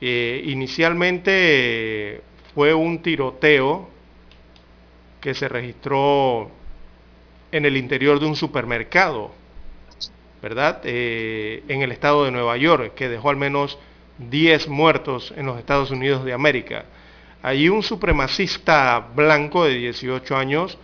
inicialmente 0.00 2.20
fue 2.52 2.74
un 2.74 3.00
tiroteo 3.00 3.88
que 5.20 5.34
se 5.34 5.48
registró 5.48 6.50
en 7.52 7.64
el 7.64 7.76
interior 7.76 8.18
de 8.18 8.26
un 8.26 8.34
supermercado, 8.34 9.30
¿verdad? 10.42 10.80
en 10.84 11.82
el 11.82 11.92
estado 11.92 12.24
de 12.24 12.32
Nueva 12.32 12.56
York, 12.56 12.94
que 12.94 13.08
dejó 13.08 13.30
al 13.30 13.36
menos 13.36 13.78
10 14.18 14.68
muertos 14.68 15.32
en 15.36 15.46
los 15.46 15.58
Estados 15.58 15.90
Unidos 15.90 16.24
de 16.24 16.32
América. 16.32 16.84
Allí 17.42 17.68
un 17.68 17.82
supremacista 17.82 19.00
blanco 19.14 19.64
de 19.64 19.74
18 19.74 20.36
años 20.36 20.78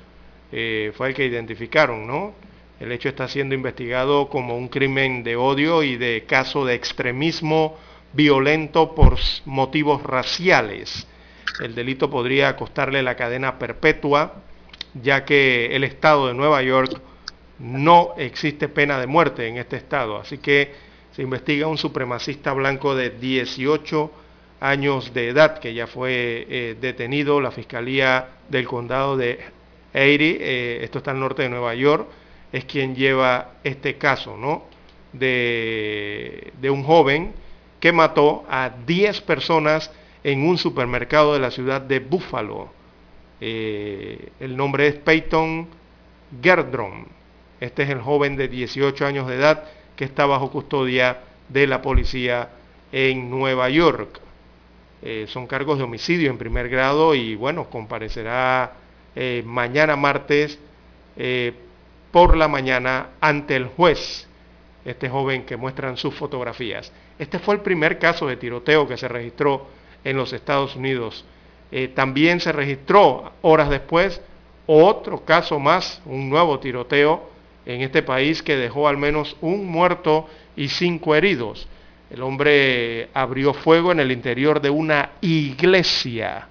eh, 0.53 0.93
fue 0.97 1.09
el 1.09 1.15
que 1.15 1.25
identificaron, 1.25 2.07
¿no? 2.07 2.35
El 2.81 2.93
hecho 2.93 3.09
está 3.09 3.29
siendo 3.29 3.55
investigado 3.55 4.29
como 4.29 4.57
un 4.57 4.69
crimen 4.69 5.23
de 5.23 5.37
odio 5.37 5.83
y 5.83 5.97
de 5.97 6.25
caso 6.27 6.65
de 6.65 6.75
extremismo 6.75 7.77
violento 8.13 8.95
por 8.95 9.19
motivos 9.45 10.03
raciales. 10.03 11.07
El 11.61 11.75
delito 11.75 12.11
podría 12.11 12.57
costarle 12.57 13.03
la 13.03 13.17
cadena 13.17 13.59
perpetua, 13.59 14.35
ya 14.95 15.25
que 15.25 15.77
el 15.77 15.85
estado 15.85 16.29
de 16.29 16.35
Nueva 16.35 16.63
York 16.63 17.01
no 17.59 18.15
existe 18.17 18.69
pena 18.69 18.99
de 18.99 19.07
muerte 19.07 19.47
en 19.47 19.59
este 19.59 19.77
estado. 19.77 20.17
Así 20.17 20.39
que 20.39 20.75
se 21.13 21.23
investiga 21.23 21.67
un 21.67 21.79
supremacista 21.79 22.53
blanco 22.53 22.95
de 22.95 23.11
18 23.11 24.11
años 24.61 25.13
de 25.13 25.29
edad 25.29 25.59
que 25.59 25.75
ya 25.75 25.87
fue 25.87 26.47
eh, 26.49 26.77
detenido. 26.81 27.41
La 27.41 27.51
Fiscalía 27.51 28.29
del 28.49 28.67
Condado 28.67 29.17
de 29.17 29.41
Erie, 29.93 30.39
eh, 30.41 30.85
esto 30.85 30.99
está 30.99 31.11
al 31.11 31.21
norte 31.21 31.43
de 31.43 31.49
Nueva 31.49 31.75
York, 31.75 32.07
es 32.53 32.65
quien 32.65 32.95
lleva 32.95 33.55
este 33.65 33.97
caso, 33.97 34.37
¿no? 34.37 34.65
De, 35.13 36.53
un 36.71 36.85
joven 36.85 37.33
que 37.81 37.91
mató 37.91 38.45
a 38.49 38.71
10 38.87 39.23
personas 39.23 39.91
en 40.23 40.47
un 40.47 40.59
supermercado 40.59 41.35
de 41.35 41.41
la 41.41 41.51
ciudad 41.51 41.81
de 41.81 41.99
Buffalo. 41.99 42.71
Eh, 43.41 44.29
el 44.39 44.57
nombre 44.57 44.87
es 44.87 44.95
Peyton 44.97 45.67
Gerdron. 46.41 47.09
Este 47.59 47.83
es 47.83 47.91
el 47.91 48.01
joven 48.01 48.37
de 48.37 48.49
18 48.49 49.05
años 49.05 49.27
de 49.27 49.37
edad 49.37 49.65
que 50.01 50.07
está 50.07 50.25
bajo 50.25 50.51
custodia 50.51 51.19
de 51.51 51.67
la 51.67 51.83
policía 51.83 52.49
en 52.91 53.29
Nueva 53.29 53.69
York. 53.69 54.19
Eh, 55.03 55.27
son 55.29 55.47
cargos 55.47 55.77
de 55.77 55.85
homicidio 55.85 56.31
en 56.31 56.39
primer 56.39 56.71
grado 56.71 57.15
y 57.15 57.35
bueno, 57.35 57.69
comparecerá 57.69 58.73
eh, 59.15 59.43
mañana 59.45 59.97
martes 59.97 60.59
eh, 61.19 61.53
por 62.11 62.35
la 62.35 62.49
mañana 62.49 63.09
ante 63.21 63.57
el 63.57 63.67
juez, 63.67 64.27
este 64.87 65.11
joven 65.11 65.45
que 65.45 65.59
muestran 65.59 65.99
sus 65.99 66.15
fotografías. 66.15 66.91
Este 67.19 67.39
fue 67.39 67.57
el 67.57 67.61
primer 67.61 67.99
caso 67.99 68.27
de 68.27 68.39
tiroteo 68.39 68.89
que 68.89 68.97
se 68.97 69.07
registró 69.07 69.67
en 70.03 70.17
los 70.17 70.33
Estados 70.33 70.77
Unidos. 70.77 71.27
también 71.95 72.41
se 72.41 72.53
registró 72.53 73.33
horas 73.43 73.69
después 73.69 74.23
otro 74.67 75.27
caso 75.27 75.59
más, 75.59 76.01
un 76.07 76.31
nuevo 76.31 76.59
tiroteo 76.59 77.29
en 77.67 77.83
este 77.83 78.03
país 78.03 78.43
que 78.43 78.57
dejó 78.57 78.89
al 78.89 78.97
menos 78.97 79.37
un 79.41 79.67
muerto 79.67 80.29
y 80.57 80.69
cinco 80.69 81.15
heridos. 81.15 81.69
El 82.11 82.23
hombre 82.23 83.09
abrió 83.15 83.55
fuego 83.55 83.93
en 83.93 84.01
el 84.01 84.11
interior 84.11 84.61
de 84.61 84.71
una 84.71 85.11
iglesia. 85.21 86.49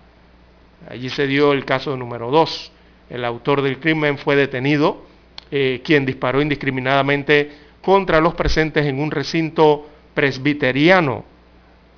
Allí 0.89 1.09
se 1.09 1.27
dio 1.27 1.51
el 1.51 1.65
caso 1.65 1.97
número 1.97 2.31
dos. 2.31 2.71
El 3.09 3.25
autor 3.25 3.61
del 3.61 3.79
crimen 3.79 4.17
fue 4.17 4.35
detenido, 4.35 5.03
eh, 5.51 5.81
quien 5.83 6.05
disparó 6.05 6.41
indiscriminadamente 6.41 7.51
contra 7.81 8.21
los 8.21 8.35
presentes 8.35 8.85
en 8.85 8.99
un 8.99 9.11
recinto 9.11 9.89
presbiteriano 10.13 11.25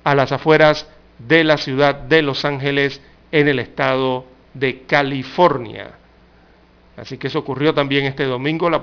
a 0.04 0.14
las 0.14 0.32
afueras 0.32 0.88
de 1.18 1.44
la 1.44 1.58
ciudad 1.58 1.94
de 1.94 2.22
Los 2.22 2.44
Ángeles 2.44 3.00
en 3.30 3.48
el 3.48 3.58
estado 3.58 4.24
de 4.54 4.82
California. 4.82 5.92
Así 7.02 7.18
que 7.18 7.26
eso 7.26 7.40
ocurrió 7.40 7.74
también 7.74 8.04
este 8.04 8.22
domingo. 8.22 8.70
La, 8.70 8.80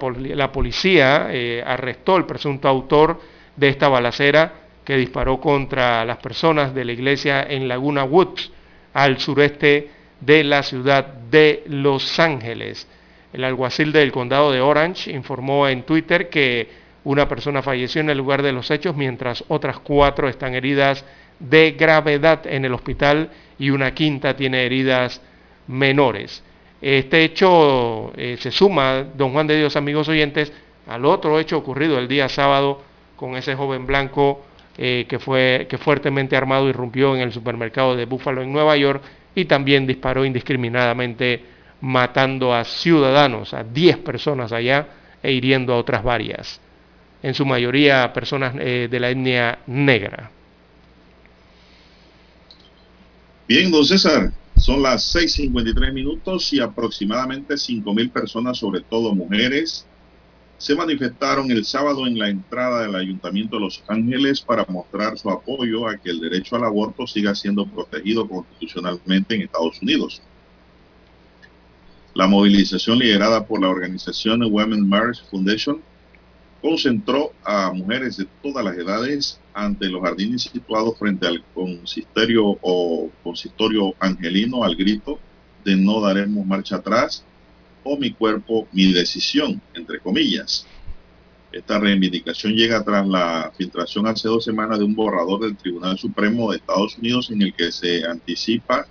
policía 0.52 1.30
eh, 1.32 1.64
arrestó 1.66 2.18
al 2.18 2.26
presunto 2.26 2.68
autor 2.68 3.22
de 3.56 3.70
esta 3.70 3.88
balacera 3.88 4.56
que 4.84 4.98
disparó 4.98 5.40
contra 5.40 6.04
las 6.04 6.18
personas 6.18 6.76
de 6.76 6.84
la 6.84 6.92
iglesia 6.92 7.42
en 7.44 7.70
Laguna 7.70 8.04
Woods, 8.04 8.52
al 8.94 9.20
sureste 9.20 9.88
de 10.20 10.44
la 10.44 10.64
ciudad 10.64 11.06
de 11.06 11.64
Los 11.68 12.20
Ángeles. 12.20 12.90
El 13.32 13.46
alguacil 13.46 13.94
del 13.94 14.12
condado 14.12 14.52
de 14.52 14.60
Orange 14.60 15.14
informó 15.14 15.70
en 15.70 15.84
Twitter 15.84 16.28
que 16.28 16.68
una 17.06 17.26
persona 17.30 17.62
falleció 17.62 18.02
en 18.02 18.10
el 18.10 18.18
lugar 18.18 18.42
de 18.42 18.52
los 18.52 18.70
hechos 18.70 18.98
mientras 18.98 19.46
otras 19.48 19.80
cuatro 19.80 20.28
están 20.28 20.56
heridas 20.56 21.06
de 21.40 21.72
gravedad 21.72 22.46
en 22.48 22.66
el 22.66 22.74
hospital 22.74 23.30
y 23.58 23.70
una 23.70 23.94
quinta 23.94 24.36
tiene 24.36 24.66
heridas 24.66 25.22
menores. 25.68 26.44
Este 26.82 27.24
hecho 27.24 28.14
eh, 28.16 28.38
se 28.40 28.52
suma, 28.52 29.04
don 29.16 29.34
Juan 29.34 29.48
de 29.48 29.58
Dios, 29.58 29.76
amigos 29.76 30.08
oyentes, 30.08 30.52
al 30.88 31.06
otro 31.06 31.40
hecho 31.40 31.58
ocurrido 31.58 32.00
el 32.00 32.08
día 32.08 32.30
sábado 32.30 32.82
con 33.16 33.36
ese 33.36 33.56
joven 33.56 33.86
blanco 33.86 34.46
eh, 34.78 35.06
que 35.10 35.20
fue 35.20 35.68
que 35.70 35.78
fuertemente 35.78 36.38
armado 36.38 36.70
irrumpió 36.70 37.14
en 37.16 37.22
el 37.22 37.34
supermercado 37.34 37.98
de 37.98 38.06
Buffalo 38.06 38.42
en 38.42 38.54
Nueva 38.54 38.78
York 38.78 39.04
y 39.36 39.44
también 39.44 39.86
disparó 39.86 40.24
indiscriminadamente 40.24 41.44
matando 41.82 42.54
a 42.54 42.64
ciudadanos, 42.64 43.54
a 43.54 43.64
10 43.64 43.98
personas 43.98 44.54
allá 44.54 44.88
e 45.22 45.34
hiriendo 45.34 45.74
a 45.74 45.78
otras 45.78 46.02
varias, 46.02 46.62
en 47.22 47.34
su 47.34 47.46
mayoría 47.46 48.14
personas 48.14 48.56
eh, 48.58 48.88
de 48.90 49.00
la 49.00 49.10
etnia 49.10 49.60
negra. 49.68 50.32
Bien, 53.50 53.70
don 53.70 53.86
César, 53.86 54.32
son 54.70 54.84
las 54.84 55.16
6.53 55.16 55.92
minutos 55.92 56.54
y 56.54 56.60
aproximadamente 56.60 57.56
5.000 57.56 58.12
personas, 58.12 58.60
sobre 58.60 58.82
todo 58.82 59.16
mujeres, 59.16 59.88
se 60.60 60.76
manifestaron 60.76 61.50
el 61.50 61.66
sábado 61.66 62.06
en 62.06 62.20
la 62.20 62.30
entrada 62.30 62.84
del 62.84 62.96
Ayuntamiento 62.96 63.56
de 63.56 63.64
Los 63.64 63.84
Ángeles 63.88 64.42
para 64.42 64.68
mostrar 64.70 65.18
su 65.18 65.28
apoyo 65.32 65.88
a 65.88 65.98
que 65.98 66.12
el 66.12 66.20
derecho 66.20 66.56
al 66.56 66.66
aborto 66.66 67.08
siga 67.08 67.34
siendo 67.34 67.66
protegido 67.66 68.30
constitucionalmente 68.30 69.34
en 69.34 69.42
Estados 69.42 69.82
Unidos. 69.82 70.22
La 72.14 72.28
movilización 72.28 73.00
liderada 73.00 73.48
por 73.48 73.60
la 73.60 73.70
organización 73.70 74.44
Women 74.44 74.88
Marriage 74.88 75.24
Foundation 75.32 75.82
concentró 76.62 77.32
a 77.44 77.72
mujeres 77.72 78.18
de 78.18 78.28
todas 78.42 78.64
las 78.64 78.78
edades 78.78 79.40
ante 79.54 79.88
los 79.88 80.02
jardines 80.02 80.44
situados 80.44 80.98
frente 80.98 81.28
al 81.28 81.44
consistorio 81.54 82.58
o 82.62 83.10
consistorio 83.24 83.94
angelino 84.00 84.64
al 84.64 84.76
grito 84.76 85.20
de 85.64 85.76
no 85.76 86.02
daremos 86.02 86.46
marcha 86.46 86.78
atrás 86.78 87.24
o 87.84 87.98
mi 87.98 88.12
cuerpo, 88.12 88.68
mi 88.72 88.92
decisión, 88.92 89.62
entre 89.74 90.00
comillas. 90.00 90.66
Esta 91.52 91.80
reivindicación 91.80 92.54
llega 92.54 92.84
tras 92.84 93.08
la 93.08 93.52
filtración 93.58 94.06
hace 94.06 94.28
dos 94.28 94.44
semanas 94.44 94.78
de 94.78 94.86
un 94.86 94.96
borrador 94.96 95.42
del 95.42 95.58
Tribunal 95.58 95.98
Supremo 95.98 96.52
de 96.52 96.58
Estados 96.58 96.98
Unidos 96.98 97.32
en 97.32 97.42
el 97.42 97.54
que 97.54 97.72
se 97.72 98.06
anticipa 98.06 98.86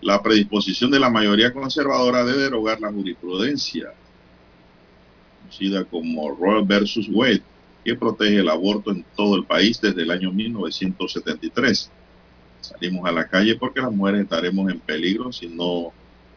la 0.00 0.22
predisposición 0.22 0.90
de 0.90 0.98
la 0.98 1.10
mayoría 1.10 1.52
conservadora 1.52 2.24
de 2.24 2.36
derogar 2.36 2.80
la 2.80 2.90
jurisprudencia, 2.90 3.92
conocida 5.52 5.84
como 5.84 6.30
Roe 6.30 6.64
versus 6.64 7.08
Wade, 7.10 7.42
que 7.84 7.94
protege 7.94 8.38
el 8.38 8.48
aborto 8.48 8.90
en 8.90 9.04
todo 9.16 9.36
el 9.36 9.44
país 9.44 9.80
desde 9.80 10.02
el 10.02 10.10
año 10.10 10.32
1973. 10.32 11.90
Salimos 12.60 13.08
a 13.08 13.12
la 13.12 13.26
calle 13.26 13.56
porque 13.56 13.80
las 13.80 13.92
mujeres 13.92 14.22
estaremos 14.22 14.70
en 14.70 14.80
peligro 14.80 15.32
si 15.32 15.48
no 15.48 15.92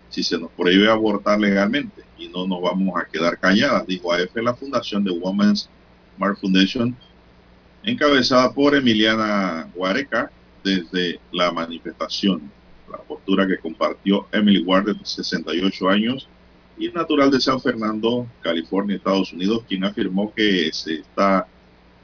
si 0.10 0.24
se 0.24 0.38
nos 0.38 0.52
prohíbe 0.52 0.90
abortar 0.90 1.40
legalmente 1.40 2.04
y 2.18 2.30
no 2.30 2.48
nos 2.48 2.62
vamos 2.62 2.96
a 2.96 3.06
quedar 3.06 3.38
calladas, 3.38 3.86
dijo 3.88 4.14
AF 4.14 4.36
la 4.36 4.54
fundación 4.54 5.04
de 5.04 5.12
Women's 5.12 5.68
Mark 6.18 6.38
Foundation, 6.40 6.96
encabezada 7.84 8.54
por 8.54 8.76
Emiliana 8.76 9.68
Guareca 9.76 10.32
desde 10.64 11.20
la 11.32 11.52
manifestación. 11.52 12.50
La 12.90 13.00
postura 13.00 13.48
que 13.48 13.58
compartió 13.58 14.28
Emily 14.32 14.64
Ward 14.64 14.86
de 14.86 14.96
68 15.04 15.90
años 15.90 16.30
y 16.78 16.90
natural 16.90 17.32
de 17.32 17.40
San 17.40 17.62
Fernando, 17.62 18.28
California, 18.42 18.98
Estados 18.98 19.32
Unidos, 19.32 19.64
quien 19.68 19.84
afirmó 19.84 20.34
que 20.34 20.70
se 20.74 20.96
está 20.96 21.48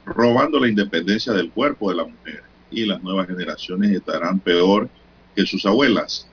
robando 0.04 0.58
la 0.58 0.68
independencia 0.68 1.32
del 1.32 1.50
cuerpo 1.50 1.90
de 1.90 1.96
la 1.96 2.04
mujer 2.04 2.42
y 2.70 2.86
las 2.86 3.02
nuevas 3.02 3.26
generaciones 3.26 3.90
estarán 3.90 4.40
peor 4.40 4.88
que 5.36 5.44
sus 5.44 5.64
abuelas. 5.66 6.26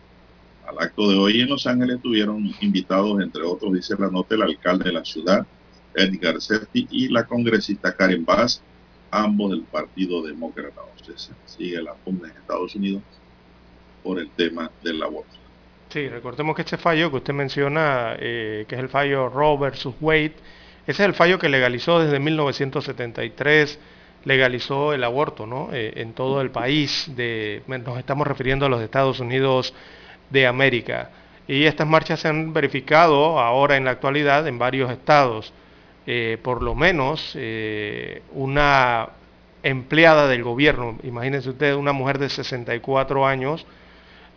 Al 0.65 0.79
acto 0.79 1.09
de 1.09 1.17
hoy 1.17 1.41
en 1.41 1.49
Los 1.49 1.67
Ángeles 1.67 2.01
tuvieron 2.01 2.49
invitados, 2.61 3.21
entre 3.21 3.43
otros, 3.43 3.73
dice 3.73 3.95
la 3.99 4.09
nota, 4.09 4.35
el 4.35 4.43
alcalde 4.43 4.85
de 4.85 4.93
la 4.93 5.03
ciudad, 5.03 5.45
Edgar 5.95 6.33
Garcetti, 6.33 6.87
y 6.91 7.09
la 7.09 7.25
congresista 7.25 7.93
Karen 7.93 8.23
Bass, 8.23 8.61
ambos 9.11 9.51
del 9.51 9.63
Partido 9.63 10.21
Demócrata. 10.21 10.81
Sigue 11.45 11.81
la 11.81 11.95
pugna 11.95 12.29
en 12.29 12.37
Estados 12.37 12.75
Unidos 12.75 13.01
por 14.03 14.19
el 14.19 14.29
tema 14.29 14.71
del 14.83 15.01
aborto. 15.01 15.48
Sí, 15.89 16.07
recordemos 16.07 16.55
que 16.55 16.61
este 16.61 16.77
fallo 16.77 17.09
que 17.09 17.17
usted 17.17 17.33
menciona, 17.33 18.15
eh, 18.19 18.65
que 18.67 18.75
es 18.75 18.81
el 18.81 18.89
fallo 18.89 19.27
Roe 19.27 19.57
versus 19.57 19.95
Wade, 19.99 20.35
ese 20.85 21.01
es 21.01 21.07
el 21.07 21.15
fallo 21.15 21.39
que 21.39 21.49
legalizó 21.49 21.99
desde 21.99 22.19
1973, 22.19 23.79
legalizó 24.23 24.93
el 24.93 25.03
aborto 25.03 25.47
¿no? 25.47 25.69
Eh, 25.73 25.93
en 25.95 26.13
todo 26.13 26.41
el 26.41 26.51
país. 26.51 27.11
De, 27.15 27.63
nos 27.65 27.97
estamos 27.97 28.27
refiriendo 28.27 28.67
a 28.67 28.69
los 28.69 28.83
Estados 28.83 29.19
Unidos 29.19 29.73
de 30.29 30.45
América. 30.45 31.09
Y 31.47 31.63
estas 31.65 31.87
marchas 31.87 32.19
se 32.19 32.27
han 32.27 32.53
verificado 32.53 33.39
ahora 33.39 33.75
en 33.75 33.85
la 33.85 33.91
actualidad 33.91 34.47
en 34.47 34.59
varios 34.59 34.91
estados. 34.91 35.51
Eh, 36.05 36.37
por 36.43 36.61
lo 36.61 36.75
menos 36.75 37.35
una 38.33 39.09
empleada 39.63 40.27
del 40.27 40.43
gobierno, 40.43 40.99
imagínense 41.01 41.49
usted, 41.49 41.73
una 41.73 41.93
mujer 41.93 42.19
de 42.19 42.29
64 42.29 43.25
años, 43.25 43.65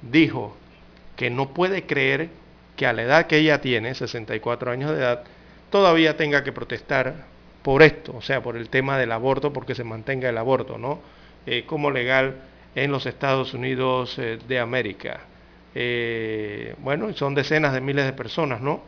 dijo 0.01 0.57
que 1.23 1.31
no 1.31 1.55
puede 1.55 1.85
creer 1.85 2.31
que 2.75 2.85
a 2.85 2.93
la 2.93 3.03
edad 3.03 3.27
que 3.29 3.37
ella 3.37 3.61
tiene, 3.61 3.95
64 3.95 4.73
años 4.73 4.91
de 4.91 4.97
edad, 4.97 5.23
todavía 5.71 6.17
tenga 6.17 6.43
que 6.43 6.51
protestar 6.51 7.15
por 7.63 7.85
esto, 7.85 8.17
o 8.17 8.23
sea, 8.23 8.43
por 8.43 8.57
el 8.57 8.69
tema 8.69 8.99
del 8.99 9.13
aborto, 9.13 9.53
porque 9.53 9.77
se 9.77 9.85
mantenga 9.85 10.29
el 10.29 10.37
aborto, 10.37 10.79
¿no? 10.79 10.99
Eh, 11.47 11.63
como 11.65 11.93
legal 11.93 12.39
en 12.75 12.91
los 12.91 13.07
Estados 13.07 13.55
Unidos 13.55 14.17
de 14.17 14.59
América. 14.59 15.21
Eh, 15.77 16.75
bueno, 16.79 17.13
son 17.13 17.37
decenas 17.37 17.73
de 17.73 17.81
miles 17.81 18.05
de 18.05 18.15
personas, 18.15 18.61
¿no? 18.61 18.83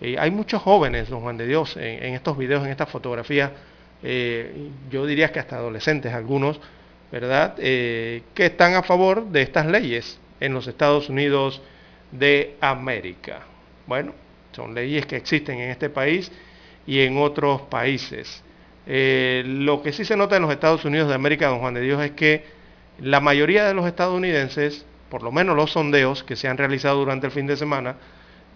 Eh, 0.00 0.16
hay 0.18 0.32
muchos 0.32 0.62
jóvenes, 0.62 1.08
don 1.08 1.20
Juan 1.20 1.36
de 1.36 1.46
Dios, 1.46 1.76
en, 1.76 2.14
estos 2.14 2.36
videos, 2.36 2.64
en 2.64 2.72
estas 2.72 2.90
fotografías, 2.90 3.52
eh, 4.02 4.70
yo 4.90 5.06
diría 5.06 5.30
que 5.30 5.38
hasta 5.38 5.54
adolescentes 5.54 6.12
algunos, 6.12 6.60
¿verdad? 7.12 7.54
que 7.54 8.22
están 8.34 8.74
a 8.74 8.82
favor 8.82 9.26
de 9.28 9.42
estas 9.42 9.66
leyes 9.66 10.18
en 10.40 10.52
los 10.52 10.66
Estados 10.66 11.08
Unidos 11.08 11.62
de 12.10 12.56
América. 12.60 13.40
Bueno, 13.86 14.12
son 14.52 14.74
leyes 14.74 15.06
que 15.06 15.16
existen 15.16 15.58
en 15.58 15.70
este 15.70 15.90
país 15.90 16.30
y 16.86 17.00
en 17.00 17.18
otros 17.18 17.62
países. 17.62 18.42
lo 18.86 19.82
que 19.82 19.92
sí 19.92 20.04
se 20.04 20.16
nota 20.16 20.36
en 20.36 20.42
los 20.42 20.52
Estados 20.52 20.84
Unidos 20.84 21.08
de 21.08 21.14
América, 21.14 21.48
don 21.48 21.58
Juan 21.58 21.74
de 21.74 21.80
Dios, 21.80 22.02
es 22.02 22.12
que 22.12 22.44
la 23.00 23.20
mayoría 23.20 23.64
de 23.64 23.74
los 23.74 23.86
estadounidenses 23.86 24.86
por 25.08 25.22
lo 25.22 25.32
menos 25.32 25.56
los 25.56 25.72
sondeos 25.72 26.24
que 26.24 26.36
se 26.36 26.48
han 26.48 26.58
realizado 26.58 26.98
durante 26.98 27.26
el 27.26 27.32
fin 27.32 27.46
de 27.46 27.56
semana, 27.56 27.96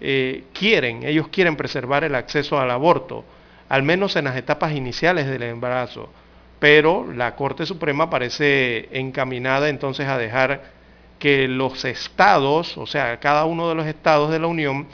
eh, 0.00 0.44
quieren, 0.52 1.04
ellos 1.04 1.28
quieren 1.28 1.56
preservar 1.56 2.04
el 2.04 2.14
acceso 2.14 2.58
al 2.58 2.70
aborto, 2.70 3.24
al 3.68 3.82
menos 3.82 4.16
en 4.16 4.24
las 4.24 4.36
etapas 4.36 4.72
iniciales 4.72 5.26
del 5.26 5.42
embarazo. 5.42 6.10
Pero 6.58 7.10
la 7.12 7.36
Corte 7.36 7.66
Suprema 7.66 8.10
parece 8.10 8.88
encaminada 8.92 9.68
entonces 9.68 10.06
a 10.08 10.18
dejar 10.18 10.79
que 11.20 11.46
los 11.46 11.84
estados, 11.84 12.76
o 12.76 12.86
sea, 12.86 13.20
cada 13.20 13.44
uno 13.44 13.68
de 13.68 13.76
los 13.76 13.86
estados 13.86 14.30
de 14.32 14.40
la 14.40 14.48
Unión, 14.48 14.88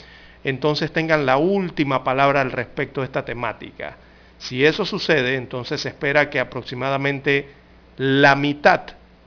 entonces 0.44 0.92
tengan 0.92 1.24
la 1.24 1.38
última 1.38 2.04
palabra 2.04 2.42
al 2.42 2.52
respecto 2.52 3.00
de 3.00 3.06
esta 3.06 3.24
temática. 3.24 3.96
Si 4.36 4.64
eso 4.64 4.84
sucede, 4.84 5.36
entonces 5.36 5.80
se 5.80 5.88
espera 5.88 6.28
que 6.28 6.40
aproximadamente 6.40 7.48
la 7.96 8.36
mitad 8.36 8.82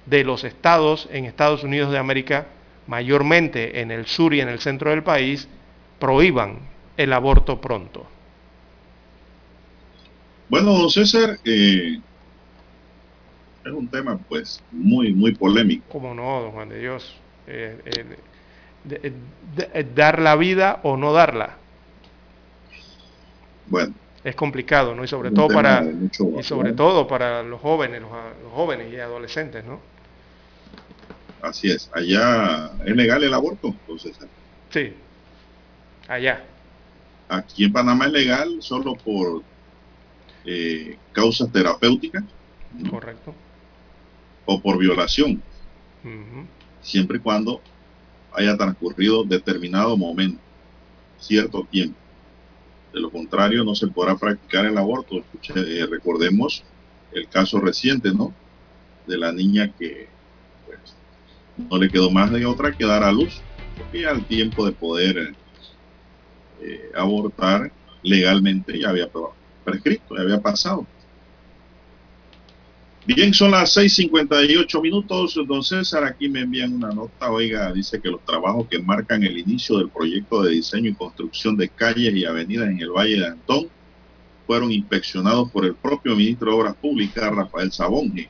de 0.05 0.23
los 0.23 0.43
estados 0.43 1.07
en 1.11 1.25
Estados 1.25 1.63
Unidos 1.63 1.91
de 1.91 1.97
América, 1.97 2.47
mayormente 2.85 3.81
en 3.81 3.91
el 3.91 4.05
sur 4.05 4.33
y 4.33 4.41
en 4.41 4.49
el 4.49 4.59
centro 4.59 4.91
del 4.91 5.01
país, 5.01 5.47
prohíban 5.99 6.59
el 6.97 7.13
aborto 7.13 7.61
pronto. 7.61 8.05
Bueno, 10.49 10.73
don 10.73 10.89
César, 10.89 11.37
eh, 11.45 11.99
es 13.65 13.71
un 13.71 13.87
tema 13.87 14.17
pues 14.17 14.61
muy, 14.71 15.13
muy 15.13 15.35
polémico. 15.35 15.85
¿Cómo 15.89 16.13
no, 16.13 16.41
don 16.41 16.51
Juan 16.51 16.69
de 16.69 16.79
Dios? 16.79 17.15
Eh, 17.47 17.79
eh, 18.85 19.85
dar 19.95 20.19
la 20.19 20.35
vida 20.35 20.79
o 20.83 20.97
no 20.97 21.13
darla. 21.13 21.57
Bueno. 23.67 23.93
Es 24.23 24.35
complicado, 24.35 24.95
¿no? 24.95 25.03
Y 25.03 25.07
sobre 25.07 25.31
todo 25.31 25.47
para 25.47 25.83
y 25.83 26.43
sobre 26.43 26.73
todo 26.73 27.07
para 27.07 27.41
los 27.41 27.61
jóvenes, 27.61 28.01
los, 28.01 28.11
los 28.43 28.51
jóvenes 28.51 28.91
y 28.91 28.97
adolescentes, 28.97 29.63
¿no? 29.63 29.79
Así 31.41 31.71
es. 31.71 31.89
Allá 31.93 32.71
es 32.85 32.95
legal 32.95 33.23
el 33.23 33.33
aborto, 33.33 33.67
entonces. 33.67 34.17
Sí. 34.69 34.93
Allá. 36.07 36.43
Aquí 37.29 37.63
en 37.63 37.71
Panamá 37.71 38.07
es 38.07 38.11
legal 38.11 38.57
solo 38.59 38.95
por 38.95 39.43
eh, 40.45 40.97
causas 41.13 41.51
terapéuticas. 41.51 42.23
Correcto. 42.89 43.33
O 44.51 44.59
por 44.59 44.79
violación. 44.79 45.43
Siempre 46.81 47.17
y 47.17 47.19
cuando 47.19 47.61
haya 48.33 48.57
transcurrido 48.57 49.23
determinado 49.23 49.95
momento, 49.95 50.39
cierto 51.19 51.67
tiempo. 51.69 51.95
De 52.91 52.99
lo 52.99 53.11
contrario, 53.11 53.63
no 53.63 53.75
se 53.75 53.85
podrá 53.87 54.15
practicar 54.15 54.65
el 54.65 54.75
aborto. 54.75 55.23
Eh, 55.55 55.85
recordemos 55.87 56.63
el 57.11 57.27
caso 57.27 57.59
reciente, 57.59 58.11
¿no? 58.11 58.33
De 59.05 59.19
la 59.19 59.31
niña 59.31 59.71
que 59.77 60.07
pues, 60.65 60.79
no 61.69 61.77
le 61.77 61.87
quedó 61.87 62.09
más 62.09 62.31
de 62.31 62.47
otra 62.47 62.75
que 62.75 62.87
dar 62.87 63.03
a 63.03 63.11
luz, 63.11 63.41
porque 63.77 64.07
al 64.07 64.25
tiempo 64.25 64.65
de 64.65 64.71
poder 64.71 65.35
eh, 66.59 66.91
abortar 66.95 67.71
legalmente 68.01 68.79
ya 68.79 68.89
había 68.89 69.09
prescrito, 69.63 70.15
ya 70.15 70.23
había 70.23 70.41
pasado. 70.41 70.87
Bien, 73.15 73.33
son 73.33 73.49
las 73.49 73.75
6:58 73.75 74.81
minutos. 74.83 75.33
Don 75.47 75.63
César, 75.63 76.03
aquí 76.03 76.29
me 76.29 76.41
envían 76.41 76.75
una 76.75 76.91
nota. 76.91 77.31
Oiga, 77.31 77.73
dice 77.73 77.99
que 77.99 78.07
los 78.07 78.23
trabajos 78.23 78.67
que 78.69 78.77
marcan 78.77 79.23
el 79.23 79.35
inicio 79.35 79.79
del 79.79 79.89
proyecto 79.89 80.43
de 80.43 80.51
diseño 80.51 80.91
y 80.91 80.93
construcción 80.93 81.57
de 81.57 81.69
calles 81.69 82.13
y 82.13 82.23
avenidas 82.25 82.69
en 82.69 82.79
el 82.79 82.91
Valle 82.91 83.17
de 83.17 83.25
Antón 83.25 83.67
fueron 84.45 84.71
inspeccionados 84.71 85.49
por 85.49 85.65
el 85.65 85.73
propio 85.73 86.15
ministro 86.15 86.51
de 86.51 86.57
Obras 86.57 86.75
Públicas, 86.75 87.35
Rafael 87.35 87.71
Sabonge. 87.71 88.29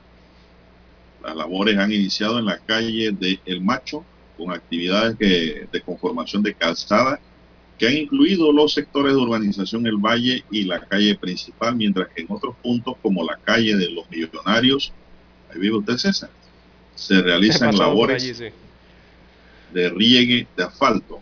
Las 1.22 1.36
labores 1.36 1.78
han 1.78 1.92
iniciado 1.92 2.40
en 2.40 2.46
la 2.46 2.60
calle 2.60 3.12
de 3.12 3.38
El 3.46 3.60
Macho 3.60 4.06
con 4.38 4.50
actividades 4.50 5.18
de 5.20 5.82
conformación 5.86 6.42
de 6.42 6.54
calzada 6.54 7.20
que 7.80 7.88
han 7.88 7.96
incluido 7.96 8.52
los 8.52 8.74
sectores 8.74 9.14
de 9.14 9.20
urbanización 9.20 9.88
El 9.88 9.96
Valle 9.96 10.44
y 10.52 10.64
la 10.64 10.86
calle 10.86 11.16
principal, 11.16 11.78
mientras 11.78 12.10
que 12.10 12.22
en 12.22 12.28
otros 12.30 12.56
puntos 12.62 12.98
como 13.02 13.24
la 13.24 13.38
calle 13.38 13.78
de 13.78 13.90
los 13.90 14.08
millonarios, 14.12 14.92
ahí 15.50 15.62
vive 15.62 15.78
usted 15.78 15.96
César, 15.96 16.30
se 16.94 17.22
realizan 17.22 17.78
labores 17.78 18.44
de 19.74 19.90
riegue 19.90 20.46
de 20.58 20.64
asfalto. 20.64 21.22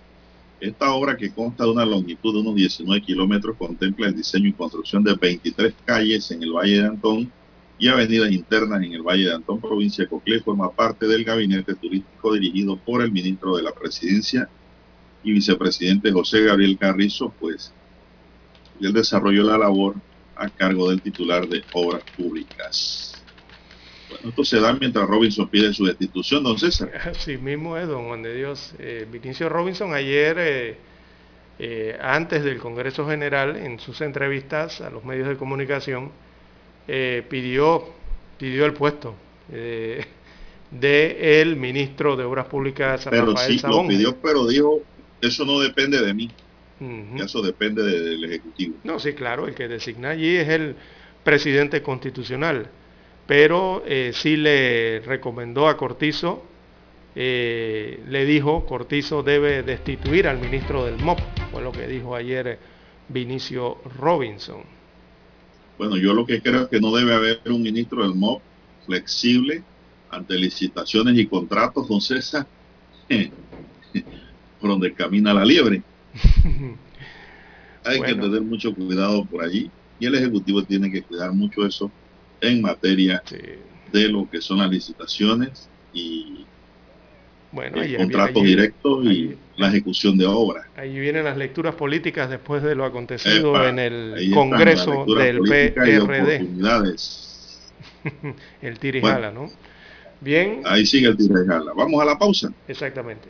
Esta 0.60 0.92
obra 0.94 1.16
que 1.16 1.32
consta 1.32 1.64
de 1.64 1.70
una 1.70 1.86
longitud 1.86 2.34
de 2.34 2.40
unos 2.40 2.56
19 2.56 3.04
kilómetros 3.04 3.56
contempla 3.56 4.08
el 4.08 4.16
diseño 4.16 4.50
y 4.50 4.54
construcción 4.54 5.04
de 5.04 5.14
23 5.14 5.76
calles 5.86 6.32
en 6.32 6.42
el 6.42 6.52
Valle 6.52 6.82
de 6.82 6.88
Antón 6.88 7.32
y 7.78 7.88
avenidas 7.88 8.32
internas 8.32 8.82
en 8.82 8.94
el 8.94 9.04
Valle 9.04 9.26
de 9.26 9.36
Antón, 9.36 9.62
provincia 9.62 10.04
de 10.04 10.10
Coclé, 10.10 10.40
forma 10.40 10.72
parte 10.72 11.06
del 11.06 11.24
gabinete 11.24 11.76
turístico 11.76 12.34
dirigido 12.34 12.78
por 12.78 13.04
el 13.04 13.12
ministro 13.12 13.56
de 13.56 13.62
la 13.62 13.72
Presidencia, 13.72 14.50
y 15.24 15.32
vicepresidente 15.32 16.12
José 16.12 16.42
Gabriel 16.42 16.78
Carrizo, 16.78 17.34
pues 17.40 17.74
él 18.82 18.94
desarrolló 18.94 19.44
la 19.44 19.58
labor 19.58 19.96
a 20.36 20.50
cargo 20.50 20.90
del 20.90 21.02
titular 21.02 21.48
de 21.48 21.64
Obras 21.74 22.04
Públicas. 22.16 23.14
Bueno, 24.10 24.30
esto 24.30 24.46
se 24.46 24.60
da 24.60 24.74
mientras 24.74 25.08
Robinson 25.08 25.50
pide 25.50 25.74
su 25.74 25.86
destitución, 25.86 26.44
don 26.44 26.58
César. 26.58 26.90
Sí 27.20 27.38
mismo 27.38 27.78
es, 27.78 27.88
don 27.88 28.08
Juan 28.08 28.24
de 28.24 28.36
Dios. 28.36 28.74
Eh, 28.80 29.06
Vinicio 29.12 29.50
Robinson 29.50 29.94
ayer, 29.94 30.38
eh, 30.40 30.78
eh, 31.60 31.98
antes 32.02 32.44
del 32.44 32.60
Congreso 32.60 33.08
General, 33.08 33.58
en 33.58 33.80
sus 33.80 34.00
entrevistas 34.02 34.80
a 34.82 34.90
los 34.90 35.04
medios 35.04 35.28
de 35.28 35.36
comunicación, 35.36 36.12
pidió, 36.88 37.84
pidió 38.38 38.66
el 38.66 38.72
puesto 38.72 39.14
del 39.50 40.06
de 40.72 41.56
ministro 41.58 42.16
de 42.16 42.24
Obras 42.24 42.46
Públicas, 42.46 43.06
pero 43.10 43.36
sí, 43.36 43.60
Lo 43.68 43.86
pidió, 43.86 44.16
pero 44.16 44.48
dijo 44.48 44.84
eso 45.22 45.46
no 45.46 45.60
depende 45.60 46.02
de 46.02 46.14
mí. 46.14 46.32
Eso 47.18 47.42
depende 47.42 47.84
del 47.84 48.24
Ejecutivo. 48.26 48.76
No, 48.84 49.00
sí, 49.00 49.14
claro, 49.14 49.48
el 49.48 49.56
que 49.56 49.68
designa 49.68 50.12
allí 50.12 50.36
es 50.36 50.48
el 50.50 50.76
presidente 51.24 51.82
constitucional. 51.82 52.70
Pero 53.26 53.84
eh, 53.86 54.12
sí 54.14 54.38
le 54.38 55.02
recomendó 55.06 55.68
a 55.68 55.76
Cortizo, 55.76 56.46
eh, 57.16 58.00
le 58.08 58.26
dijo, 58.26 58.66
Cortizo 58.66 59.24
debe 59.24 59.64
destituir 59.64 60.28
al 60.28 60.40
ministro 60.40 60.86
del 60.86 60.98
MOP, 60.98 61.26
fue 61.50 61.62
lo 61.62 61.74
que 61.74 61.88
dijo 61.88 62.16
ayer 62.16 62.60
Vinicio 63.10 63.82
Robinson. 63.98 64.64
Bueno, 65.78 65.98
yo 65.98 66.14
lo 66.14 66.26
que 66.26 66.42
creo 66.42 66.64
es 66.64 66.70
que 66.70 66.80
no 66.80 66.96
debe 66.96 67.14
haber 67.14 67.42
un 67.46 67.62
ministro 67.62 68.04
del 68.04 68.16
MOP 68.16 68.44
flexible 68.86 69.66
ante 70.10 70.36
licitaciones 70.36 71.18
y 71.18 71.28
contratos, 71.28 71.88
don 71.88 72.02
César. 72.02 72.48
por 74.60 74.70
donde 74.70 74.94
camina 74.94 75.34
la 75.34 75.46
liebre. 75.46 75.82
Hay 77.84 78.02
que 78.02 78.16
tener 78.16 78.42
mucho 78.42 78.74
cuidado 78.74 79.24
por 79.26 79.44
allí 79.44 79.72
y 80.00 80.06
el 80.06 80.16
Ejecutivo 80.16 80.64
tiene 80.64 80.92
que 80.92 81.02
cuidar 81.02 81.32
mucho 81.32 81.66
eso 81.66 81.92
en 82.42 82.62
materia 82.62 83.24
de 83.92 84.10
lo 84.10 84.30
que 84.30 84.42
son 84.42 84.60
las 84.60 84.70
licitaciones 84.70 85.70
y 85.94 86.46
bueno, 87.52 87.82
el 87.82 87.98
contrato 87.98 88.42
directo 88.42 89.04
y 89.04 89.38
la 89.56 89.70
ejecución 89.70 90.18
de 90.18 90.26
obras. 90.26 90.66
Ahí 90.76 91.00
vienen 91.00 91.24
las 91.24 91.38
lecturas 91.38 91.76
políticas 91.76 92.30
después 92.30 92.62
de 92.62 92.76
lo 92.76 92.84
acontecido 92.86 93.68
en 93.68 93.80
el 93.80 94.32
Congreso 94.34 95.06
del 95.06 95.40
PRD. 95.40 96.46
el 98.62 98.80
tirijala, 98.80 99.32
¿no? 99.32 99.50
Bien. 100.20 100.62
Ahí 100.66 100.86
sigue 100.86 101.08
el 101.08 101.18
tirijala. 101.18 101.72
Vamos 101.76 102.02
a 102.02 102.06
la 102.06 102.18
pausa. 102.18 102.52
Exactamente. 102.68 103.30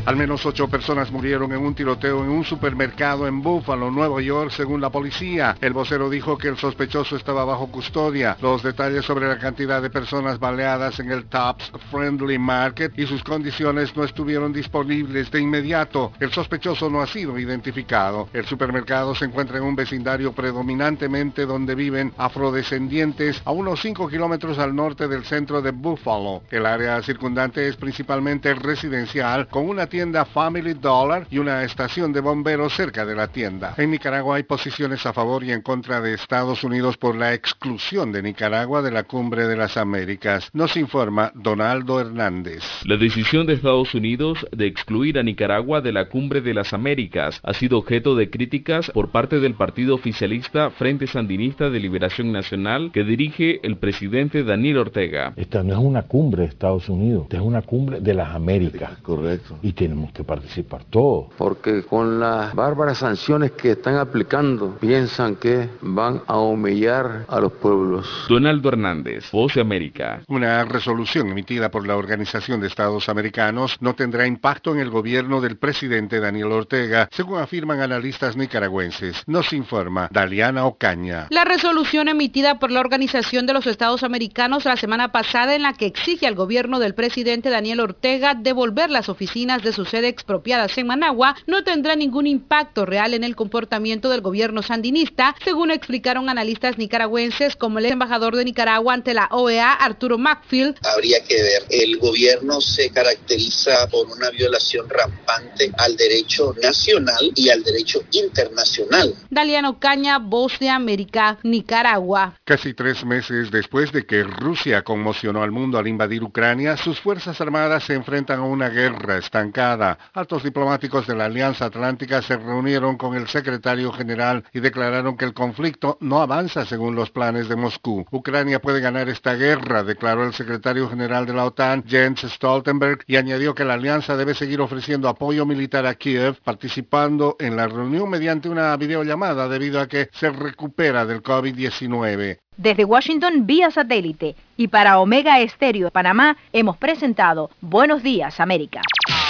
Al 0.03 0.15
menos 0.15 0.43
ocho 0.47 0.67
personas 0.67 1.11
murieron 1.11 1.51
en 1.51 1.59
un 1.59 1.75
tiroteo 1.75 2.23
en 2.23 2.31
un 2.31 2.43
supermercado 2.43 3.27
en 3.27 3.43
Buffalo, 3.43 3.91
Nueva 3.91 4.19
York, 4.19 4.49
según 4.49 4.81
la 4.81 4.89
policía. 4.89 5.55
El 5.61 5.73
vocero 5.73 6.09
dijo 6.09 6.39
que 6.39 6.47
el 6.47 6.57
sospechoso 6.57 7.15
estaba 7.15 7.45
bajo 7.45 7.67
custodia. 7.67 8.35
Los 8.41 8.63
detalles 8.63 9.05
sobre 9.05 9.27
la 9.27 9.37
cantidad 9.37 9.79
de 9.79 9.91
personas 9.91 10.39
baleadas 10.39 10.99
en 10.99 11.11
el 11.11 11.25
Tops 11.25 11.71
Friendly 11.91 12.39
Market 12.39 12.97
y 12.97 13.05
sus 13.05 13.23
condiciones 13.23 13.95
no 13.95 14.03
estuvieron 14.03 14.51
disponibles 14.51 15.29
de 15.29 15.39
inmediato. 15.39 16.11
El 16.19 16.31
sospechoso 16.31 16.89
no 16.89 17.01
ha 17.01 17.07
sido 17.07 17.37
identificado. 17.37 18.27
El 18.33 18.45
supermercado 18.47 19.13
se 19.13 19.25
encuentra 19.25 19.59
en 19.59 19.63
un 19.65 19.75
vecindario 19.75 20.33
predominantemente 20.33 21.45
donde 21.45 21.75
viven 21.75 22.11
afrodescendientes 22.17 23.39
a 23.45 23.51
unos 23.51 23.79
5 23.81 24.07
kilómetros 24.07 24.57
al 24.57 24.75
norte 24.75 25.07
del 25.07 25.25
centro 25.25 25.61
de 25.61 25.69
Buffalo. 25.69 26.41
El 26.49 26.65
área 26.65 27.03
circundante 27.03 27.67
es 27.67 27.75
principalmente 27.75 28.51
residencial 28.55 29.47
con 29.47 29.69
una 29.69 29.90
tienda 29.91 30.23
Family 30.23 30.73
Dollar 30.75 31.27
y 31.29 31.37
una 31.37 31.65
estación 31.65 32.13
de 32.13 32.21
bomberos 32.21 32.73
cerca 32.73 33.05
de 33.05 33.13
la 33.13 33.27
tienda. 33.27 33.75
En 33.77 33.91
Nicaragua 33.91 34.37
hay 34.37 34.43
posiciones 34.43 35.05
a 35.05 35.11
favor 35.11 35.43
y 35.43 35.51
en 35.51 35.61
contra 35.61 35.99
de 35.99 36.13
Estados 36.13 36.63
Unidos 36.63 36.95
por 36.95 37.17
la 37.17 37.33
exclusión 37.33 38.13
de 38.13 38.23
Nicaragua 38.23 38.81
de 38.81 38.89
la 38.89 39.03
Cumbre 39.03 39.47
de 39.47 39.57
las 39.57 39.75
Américas. 39.75 40.49
Nos 40.53 40.77
informa 40.77 41.33
Donaldo 41.35 41.99
Hernández. 41.99 42.63
La 42.85 42.95
decisión 42.95 43.45
de 43.45 43.55
Estados 43.55 43.93
Unidos 43.93 44.47
de 44.53 44.65
excluir 44.65 45.19
a 45.19 45.23
Nicaragua 45.23 45.81
de 45.81 45.91
la 45.91 46.07
Cumbre 46.07 46.39
de 46.39 46.53
las 46.53 46.71
Américas 46.71 47.41
ha 47.43 47.53
sido 47.53 47.77
objeto 47.77 48.15
de 48.15 48.29
críticas 48.29 48.89
por 48.91 49.09
parte 49.09 49.41
del 49.41 49.55
partido 49.55 49.95
oficialista 49.95 50.69
Frente 50.69 51.05
Sandinista 51.05 51.69
de 51.69 51.81
Liberación 51.81 52.31
Nacional 52.31 52.91
que 52.93 53.03
dirige 53.03 53.59
el 53.63 53.75
presidente 53.75 54.45
Daniel 54.45 54.77
Ortega. 54.77 55.33
Esta 55.35 55.63
no 55.63 55.73
es 55.73 55.79
una 55.79 56.03
cumbre 56.03 56.43
de 56.43 56.47
Estados 56.47 56.87
Unidos, 56.87 57.23
esta 57.23 57.37
es 57.37 57.43
una 57.43 57.61
cumbre 57.61 57.99
de 57.99 58.13
las 58.13 58.33
Américas. 58.33 58.97
Correcto. 59.01 59.59
Y 59.61 59.73
tenemos 59.81 60.11
que 60.11 60.23
participar 60.23 60.83
todos. 60.83 61.33
Porque 61.39 61.81
con 61.81 62.19
las 62.19 62.53
bárbaras 62.53 62.99
sanciones 62.99 63.53
que 63.53 63.71
están 63.71 63.95
aplicando, 63.95 64.77
piensan 64.79 65.37
que 65.37 65.69
van 65.81 66.21
a 66.27 66.37
humillar 66.37 67.25
a 67.27 67.39
los 67.39 67.53
pueblos. 67.53 68.07
Donaldo 68.29 68.69
Hernández, 68.69 69.31
Voz 69.31 69.55
de 69.55 69.61
América. 69.61 70.21
Una 70.27 70.63
resolución 70.65 71.29
emitida 71.29 71.71
por 71.71 71.87
la 71.87 71.97
Organización 71.97 72.61
de 72.61 72.67
Estados 72.67 73.09
Americanos 73.09 73.77
no 73.79 73.95
tendrá 73.95 74.27
impacto 74.27 74.71
en 74.71 74.81
el 74.81 74.91
gobierno 74.91 75.41
del 75.41 75.57
presidente 75.57 76.19
Daniel 76.19 76.51
Ortega, 76.51 77.09
según 77.11 77.39
afirman 77.39 77.81
analistas 77.81 78.37
nicaragüenses. 78.37 79.23
Nos 79.25 79.51
informa 79.51 80.09
Daliana 80.11 80.65
Ocaña. 80.65 81.25
La 81.31 81.43
resolución 81.43 82.07
emitida 82.07 82.59
por 82.59 82.69
la 82.69 82.81
Organización 82.81 83.47
de 83.47 83.53
los 83.53 83.65
Estados 83.65 84.03
Americanos 84.03 84.65
la 84.65 84.77
semana 84.77 85.11
pasada 85.11 85.55
en 85.55 85.63
la 85.63 85.73
que 85.73 85.87
exige 85.87 86.27
al 86.27 86.35
gobierno 86.35 86.77
del 86.77 86.93
presidente 86.93 87.49
Daniel 87.49 87.79
Ortega 87.79 88.35
devolver 88.35 88.91
las 88.91 89.09
oficinas 89.09 89.63
de 89.63 89.70
su 89.71 89.85
sede 89.85 90.07
expropiadas 90.07 90.77
en 90.77 90.87
Managua 90.87 91.35
no 91.47 91.63
tendrá 91.63 91.95
ningún 91.95 92.27
impacto 92.27 92.85
real 92.85 93.13
en 93.13 93.23
el 93.23 93.35
comportamiento 93.35 94.09
del 94.09 94.21
gobierno 94.21 94.61
sandinista, 94.63 95.35
según 95.43 95.71
explicaron 95.71 96.29
analistas 96.29 96.77
nicaragüenses 96.77 97.55
como 97.55 97.79
el 97.79 97.85
embajador 97.85 98.35
de 98.35 98.45
Nicaragua 98.45 98.93
ante 98.93 99.13
la 99.13 99.27
OEA, 99.31 99.73
Arturo 99.73 100.17
Macfield. 100.17 100.77
Habría 100.83 101.23
que 101.23 101.35
ver, 101.35 101.63
el 101.69 101.97
gobierno 101.97 102.61
se 102.61 102.89
caracteriza 102.89 103.87
por 103.89 104.07
una 104.07 104.29
violación 104.29 104.87
rampante 104.89 105.71
al 105.77 105.95
derecho 105.95 106.53
nacional 106.61 107.31
y 107.35 107.49
al 107.49 107.63
derecho 107.63 108.01
internacional. 108.11 109.15
Daliano 109.29 109.79
Caña, 109.79 110.19
Voz 110.19 110.59
de 110.59 110.69
América, 110.69 111.37
Nicaragua. 111.43 112.35
Casi 112.43 112.73
tres 112.73 113.05
meses 113.05 113.51
después 113.51 113.91
de 113.91 114.05
que 114.05 114.23
Rusia 114.23 114.83
conmocionó 114.83 115.43
al 115.43 115.51
mundo 115.51 115.77
al 115.77 115.87
invadir 115.87 116.23
Ucrania, 116.23 116.77
sus 116.77 116.99
Fuerzas 116.99 117.39
Armadas 117.41 117.83
se 117.85 117.93
enfrentan 117.93 118.39
a 118.39 118.43
una 118.43 118.69
guerra 118.69 119.17
estancada. 119.17 119.60
Altos 119.61 120.43
diplomáticos 120.43 121.05
de 121.05 121.15
la 121.15 121.25
Alianza 121.25 121.65
Atlántica 121.65 122.21
se 122.23 122.35
reunieron 122.35 122.97
con 122.97 123.15
el 123.15 123.27
secretario 123.27 123.91
general 123.91 124.43
y 124.53 124.59
declararon 124.59 125.15
que 125.15 125.25
el 125.25 125.35
conflicto 125.35 125.99
no 126.01 126.19
avanza 126.19 126.65
según 126.65 126.95
los 126.95 127.11
planes 127.11 127.47
de 127.47 127.55
Moscú. 127.55 128.05
Ucrania 128.11 128.59
puede 128.59 128.81
ganar 128.81 129.07
esta 129.07 129.35
guerra, 129.35 129.83
declaró 129.83 130.25
el 130.25 130.33
secretario 130.33 130.89
general 130.89 131.27
de 131.27 131.33
la 131.33 131.45
OTAN, 131.45 131.83
Jens 131.87 132.21
Stoltenberg, 132.21 133.03
y 133.05 133.17
añadió 133.17 133.53
que 133.53 133.63
la 133.63 133.75
alianza 133.75 134.17
debe 134.17 134.33
seguir 134.33 134.61
ofreciendo 134.61 135.07
apoyo 135.07 135.45
militar 135.45 135.85
a 135.85 135.93
Kiev, 135.93 136.41
participando 136.43 137.35
en 137.39 137.55
la 137.55 137.67
reunión 137.67 138.09
mediante 138.09 138.49
una 138.49 138.75
videollamada 138.77 139.47
debido 139.47 139.79
a 139.79 139.87
que 139.87 140.09
se 140.11 140.31
recupera 140.31 141.05
del 141.05 141.21
COVID-19. 141.21 142.39
Desde 142.57 142.83
Washington 142.85 143.45
vía 143.45 143.71
satélite 143.71 144.35
y 144.57 144.67
para 144.67 144.99
Omega 144.99 145.39
Estéreo 145.39 145.89
Panamá 145.89 146.37
hemos 146.51 146.77
presentado 146.77 147.49
Buenos 147.61 148.03
Días 148.03 148.39
América. 148.39 148.81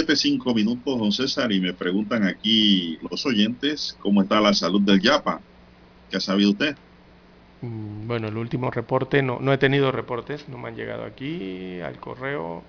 7, 0.00 0.16
5 0.16 0.54
minutos, 0.54 0.98
don 0.98 1.12
César, 1.12 1.52
y 1.52 1.60
me 1.60 1.74
preguntan 1.74 2.24
aquí 2.24 2.98
los 3.10 3.26
oyentes 3.26 3.98
cómo 4.00 4.22
está 4.22 4.40
la 4.40 4.54
salud 4.54 4.80
del 4.80 4.98
Yapa. 4.98 5.40
¿Qué 6.10 6.16
ha 6.16 6.20
sabido 6.20 6.52
usted? 6.52 6.74
Mm, 7.60 8.06
bueno, 8.06 8.28
el 8.28 8.36
último 8.38 8.70
reporte, 8.70 9.22
no, 9.22 9.38
no 9.40 9.52
he 9.52 9.58
tenido 9.58 9.92
reportes, 9.92 10.48
no 10.48 10.56
me 10.56 10.68
han 10.68 10.76
llegado 10.76 11.04
aquí 11.04 11.80
al 11.80 11.98
correo. 11.98 12.62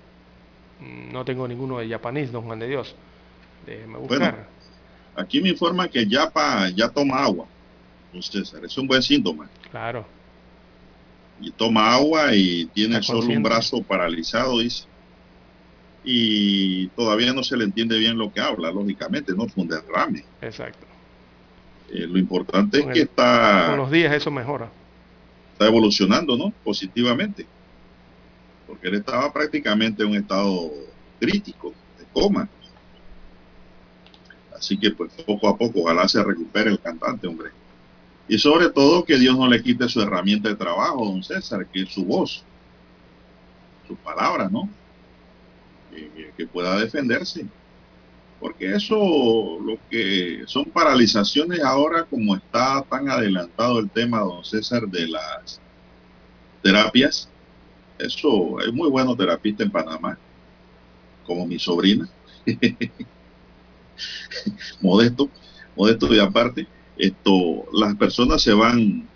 Mm, 0.80 1.10
no 1.10 1.24
tengo 1.24 1.48
ninguno 1.48 1.78
de 1.78 1.88
Yapanís, 1.88 2.30
don 2.30 2.44
Juan 2.44 2.58
de 2.58 2.68
Dios. 2.68 2.94
Déjeme 3.64 3.96
buscar. 3.96 4.18
Bueno, 4.18 4.36
aquí 5.16 5.40
me 5.40 5.48
informa 5.48 5.88
que 5.88 6.06
Yapa 6.06 6.68
ya 6.68 6.90
toma 6.90 7.24
agua, 7.24 7.46
don 8.12 8.22
César. 8.22 8.62
Es 8.62 8.76
un 8.76 8.86
buen 8.86 9.02
síntoma. 9.02 9.48
Claro. 9.70 10.04
Y 11.40 11.50
toma 11.50 11.94
agua 11.94 12.34
y 12.34 12.66
tiene 12.66 13.02
solo 13.02 13.26
un 13.26 13.42
brazo 13.42 13.82
paralizado, 13.82 14.58
dice. 14.58 14.84
Y 16.04 16.88
todavía 16.88 17.32
no 17.32 17.42
se 17.44 17.56
le 17.56 17.64
entiende 17.64 17.98
bien 17.98 18.18
lo 18.18 18.32
que 18.32 18.40
habla, 18.40 18.72
lógicamente, 18.72 19.32
no 19.34 19.46
fue 19.46 19.62
un 19.62 19.68
derrame. 19.68 20.24
Exacto. 20.40 20.86
Eh, 21.90 22.06
lo 22.06 22.18
importante 22.18 22.80
es 22.80 22.86
que 22.86 23.02
está 23.02 23.66
Con 23.68 23.78
los 23.78 23.90
días 23.90 24.12
eso 24.14 24.30
mejora. 24.30 24.70
está 25.52 25.66
evolucionando, 25.66 26.36
¿no? 26.36 26.52
Positivamente. 26.64 27.46
Porque 28.66 28.88
él 28.88 28.94
estaba 28.94 29.32
prácticamente 29.32 30.02
en 30.02 30.08
un 30.08 30.16
estado 30.16 30.70
crítico, 31.20 31.72
de 31.98 32.04
coma. 32.12 32.48
Así 34.56 34.78
que 34.78 34.90
pues 34.90 35.12
poco 35.26 35.48
a 35.48 35.56
poco, 35.56 35.80
ojalá 35.82 36.08
se 36.08 36.22
recupere 36.22 36.70
el 36.70 36.80
cantante, 36.80 37.26
hombre. 37.26 37.50
Y 38.28 38.38
sobre 38.38 38.70
todo 38.70 39.04
que 39.04 39.18
Dios 39.18 39.36
no 39.36 39.46
le 39.46 39.62
quite 39.62 39.88
su 39.88 40.00
herramienta 40.00 40.48
de 40.48 40.54
trabajo, 40.54 41.04
don 41.04 41.22
César, 41.22 41.66
que 41.66 41.82
es 41.82 41.92
su 41.92 42.04
voz, 42.04 42.42
sus 43.86 43.98
palabras, 43.98 44.50
¿no? 44.50 44.68
Que, 46.36 46.46
pueda 46.46 46.78
defenderse. 46.78 47.46
Porque 48.40 48.74
eso, 48.74 49.58
lo 49.60 49.78
que 49.88 50.42
son 50.46 50.64
paralizaciones 50.64 51.60
ahora, 51.60 52.04
como 52.04 52.34
está 52.34 52.82
tan 52.82 53.08
adelantado 53.08 53.78
el 53.78 53.88
tema, 53.88 54.20
don 54.20 54.44
César, 54.44 54.88
de 54.88 55.06
las 55.06 55.60
terapias, 56.62 57.28
eso, 57.98 58.58
hay 58.58 58.72
muy 58.72 58.90
buenos 58.90 59.16
terapistas 59.16 59.66
en 59.66 59.72
Panamá, 59.72 60.18
como 61.24 61.46
mi 61.46 61.58
sobrina, 61.58 62.08
modesto, 64.80 65.30
modesto 65.76 66.06
de 66.08 66.20
aparte, 66.20 66.66
esto, 66.96 67.64
las 67.72 67.94
personas 67.94 68.42
se 68.42 68.52
van 68.52 69.06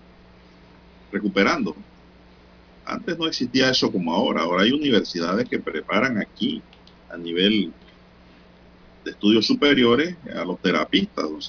recuperando. 1.10 1.74
Antes 2.86 3.18
no 3.18 3.26
existía 3.26 3.70
eso 3.70 3.90
como 3.90 4.14
ahora, 4.14 4.42
ahora 4.42 4.62
hay 4.62 4.70
universidades 4.70 5.48
que 5.48 5.58
preparan 5.58 6.18
aquí 6.18 6.62
a 7.10 7.16
nivel 7.16 7.72
de 9.04 9.10
estudios 9.10 9.44
superiores 9.44 10.16
a 10.32 10.44
los 10.44 10.60
terapistas, 10.62 11.24
don. 11.24 11.40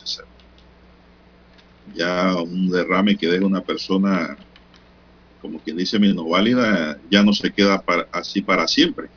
Ya 1.93 2.35
un 2.35 2.69
derrame 2.69 3.15
que 3.15 3.27
deja 3.27 3.45
una 3.45 3.61
persona, 3.61 4.35
como 5.39 5.59
quien 5.59 5.77
dice, 5.77 5.99
menos 5.99 6.27
válida, 6.27 6.99
ya 7.09 7.21
no 7.21 7.31
se 7.33 7.51
queda 7.51 7.83
así 8.11 8.41
para 8.41 8.67
siempre. 8.67 9.07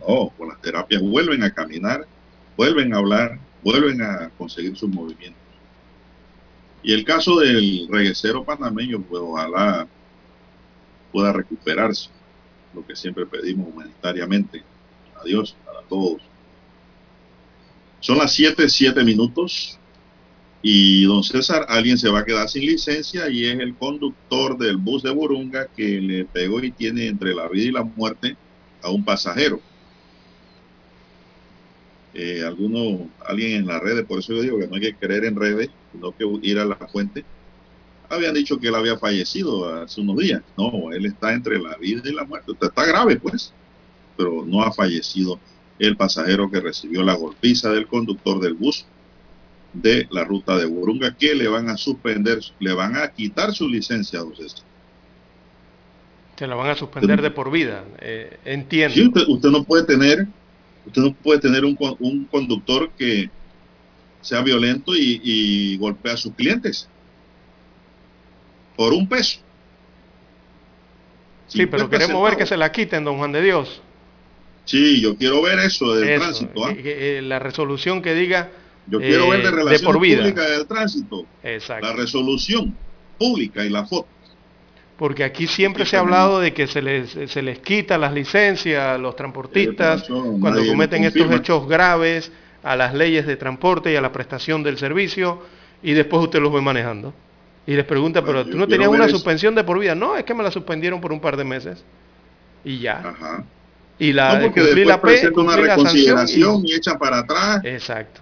No, 0.00 0.30
con 0.30 0.48
las 0.48 0.60
terapias 0.60 1.02
vuelven 1.02 1.42
a 1.42 1.52
caminar, 1.52 2.06
vuelven 2.56 2.94
a 2.94 2.96
hablar, 2.96 3.38
vuelven 3.62 4.00
a 4.00 4.30
conseguir 4.38 4.74
sus 4.76 4.88
movimientos. 4.88 5.40
Y 6.82 6.94
el 6.94 7.04
caso 7.04 7.38
del 7.38 7.86
reguecero 7.90 8.42
panameño, 8.42 9.02
pues 9.02 9.22
ojalá 9.22 9.86
pueda 11.12 11.32
recuperarse, 11.32 12.08
lo 12.74 12.84
que 12.86 12.96
siempre 12.96 13.26
pedimos 13.26 13.68
humanitariamente. 13.68 14.62
Adiós 15.20 15.54
para 15.64 15.82
todos. 15.82 16.22
Son 18.00 18.18
las 18.18 18.32
7, 18.32 18.68
7 18.68 19.04
minutos 19.04 19.78
y 20.62 21.04
don 21.04 21.24
César, 21.24 21.66
alguien 21.68 21.98
se 21.98 22.08
va 22.08 22.20
a 22.20 22.24
quedar 22.24 22.48
sin 22.48 22.64
licencia 22.64 23.28
y 23.28 23.46
es 23.46 23.58
el 23.58 23.74
conductor 23.74 24.56
del 24.56 24.76
bus 24.76 25.02
de 25.02 25.10
Burunga 25.10 25.66
que 25.76 26.00
le 26.00 26.24
pegó 26.24 26.62
y 26.62 26.70
tiene 26.70 27.08
entre 27.08 27.34
la 27.34 27.48
vida 27.48 27.66
y 27.66 27.72
la 27.72 27.82
muerte 27.82 28.36
a 28.80 28.90
un 28.90 29.04
pasajero. 29.04 29.60
Eh, 32.14 32.44
alguno, 32.46 33.08
alguien 33.26 33.52
en 33.52 33.66
las 33.66 33.80
redes, 33.80 34.04
por 34.04 34.20
eso 34.20 34.34
yo 34.34 34.42
digo 34.42 34.58
que 34.58 34.68
no 34.68 34.76
hay 34.76 34.82
que 34.82 34.94
creer 34.94 35.24
en 35.24 35.34
redes, 35.34 35.70
sino 35.92 36.12
que 36.12 36.24
ir 36.42 36.58
a 36.58 36.64
la 36.64 36.76
fuente. 36.76 37.24
Habían 38.14 38.34
dicho 38.34 38.58
que 38.58 38.68
él 38.68 38.74
había 38.74 38.98
fallecido 38.98 39.82
hace 39.82 40.00
unos 40.00 40.18
días. 40.18 40.42
No, 40.56 40.92
él 40.92 41.06
está 41.06 41.32
entre 41.32 41.58
la 41.58 41.76
vida 41.76 42.02
y 42.04 42.12
la 42.12 42.24
muerte. 42.24 42.52
Está, 42.52 42.66
está 42.66 42.84
grave, 42.84 43.16
pues, 43.16 43.52
pero 44.16 44.44
no 44.46 44.62
ha 44.62 44.72
fallecido 44.72 45.38
el 45.78 45.96
pasajero 45.96 46.50
que 46.50 46.60
recibió 46.60 47.02
la 47.02 47.14
golpiza 47.14 47.70
del 47.70 47.86
conductor 47.86 48.40
del 48.40 48.54
bus 48.54 48.84
de 49.72 50.06
la 50.10 50.24
ruta 50.24 50.56
de 50.58 50.66
Burunga, 50.66 51.16
que 51.16 51.34
le 51.34 51.48
van 51.48 51.68
a 51.70 51.76
suspender, 51.78 52.40
le 52.60 52.74
van 52.74 52.96
a 52.96 53.08
quitar 53.08 53.52
su 53.54 53.66
licencia, 53.68 54.18
don 54.18 54.36
César. 54.36 54.64
Se 56.38 56.46
la 56.46 56.54
van 56.54 56.70
a 56.70 56.74
suspender 56.74 57.22
de 57.22 57.30
por 57.30 57.50
vida. 57.50 57.84
eh, 58.00 58.38
entiendo. 58.44 58.94
Sí, 58.94 59.06
usted, 59.06 59.22
usted 59.28 59.48
no 59.48 59.64
puede 59.64 59.84
tener 59.84 60.26
Usted 60.86 61.02
no 61.02 61.14
puede 61.14 61.40
tener 61.40 61.64
un, 61.64 61.76
un 62.00 62.24
conductor 62.24 62.90
que 62.98 63.30
sea 64.20 64.42
violento 64.42 64.94
y, 64.94 65.20
y 65.22 65.76
golpea 65.78 66.14
a 66.14 66.16
sus 66.16 66.34
clientes 66.34 66.88
por 68.76 68.92
un 68.92 69.08
peso. 69.08 69.40
Sí, 71.46 71.66
pero 71.66 71.88
queremos 71.90 72.22
ver 72.24 72.36
que 72.36 72.46
se 72.46 72.56
la 72.56 72.72
quiten, 72.72 73.04
don 73.04 73.18
Juan 73.18 73.32
de 73.32 73.42
Dios. 73.42 73.82
Sí, 74.64 75.00
yo 75.00 75.16
quiero 75.16 75.42
ver 75.42 75.58
eso 75.58 75.94
del 75.94 76.18
tránsito. 76.18 76.64
¿ah? 76.64 76.72
Eh, 76.76 77.20
la 77.22 77.38
resolución 77.38 78.00
que 78.00 78.14
diga 78.14 78.50
yo 78.86 78.98
quiero 78.98 79.28
ver 79.28 79.42
de 79.42 79.48
eh, 79.48 79.50
relaciones 79.50 79.82
por 79.82 80.00
vida. 80.00 80.20
públicas 80.20 80.50
del 80.50 80.66
tránsito. 80.66 81.26
Exacto. 81.42 81.86
La 81.86 81.92
resolución 81.92 82.76
pública 83.18 83.64
y 83.64 83.70
la 83.70 83.84
foto. 83.84 84.08
Porque 84.96 85.24
aquí 85.24 85.46
siempre 85.46 85.84
se 85.84 85.96
ha 85.96 86.00
hablado 86.00 86.40
de 86.40 86.52
que 86.52 86.66
se 86.66 86.80
les, 86.80 87.10
se 87.10 87.42
les 87.42 87.58
quita 87.58 87.98
las 87.98 88.12
licencias 88.12 88.82
a 88.82 88.98
los 88.98 89.16
transportistas 89.16 90.04
cuando 90.40 90.64
cometen 90.66 91.04
estos 91.04 91.30
hechos 91.32 91.66
graves 91.66 92.30
a 92.62 92.76
las 92.76 92.94
leyes 92.94 93.26
de 93.26 93.36
transporte 93.36 93.92
y 93.92 93.96
a 93.96 94.00
la 94.00 94.12
prestación 94.12 94.62
del 94.62 94.78
servicio 94.78 95.42
y 95.82 95.92
después 95.92 96.22
usted 96.22 96.40
los 96.40 96.52
ve 96.52 96.60
manejando. 96.60 97.12
Y 97.66 97.74
les 97.74 97.84
pregunta, 97.84 98.24
pero 98.24 98.44
tú 98.44 98.56
no 98.56 98.66
tenías 98.66 98.88
una 98.88 99.08
suspensión 99.08 99.54
de 99.54 99.62
por 99.62 99.78
vida. 99.78 99.94
No, 99.94 100.16
es 100.16 100.24
que 100.24 100.34
me 100.34 100.42
la 100.42 100.50
suspendieron 100.50 101.00
por 101.00 101.12
un 101.12 101.20
par 101.20 101.36
de 101.36 101.44
meses. 101.44 101.84
Y 102.64 102.78
ya. 102.78 102.98
Ajá. 102.98 103.44
Y 103.98 104.12
la 104.12 104.34
no, 104.34 104.44
porque 104.46 104.62
cumplir 104.62 104.86
la 104.86 105.00
P, 105.00 105.30
una 105.36 105.56
reconsideración 105.56 106.16
sanción 106.16 106.62
y... 106.66 106.74
echan 106.74 106.98
para 106.98 107.18
atrás. 107.18 107.60
Exacto. 107.64 108.20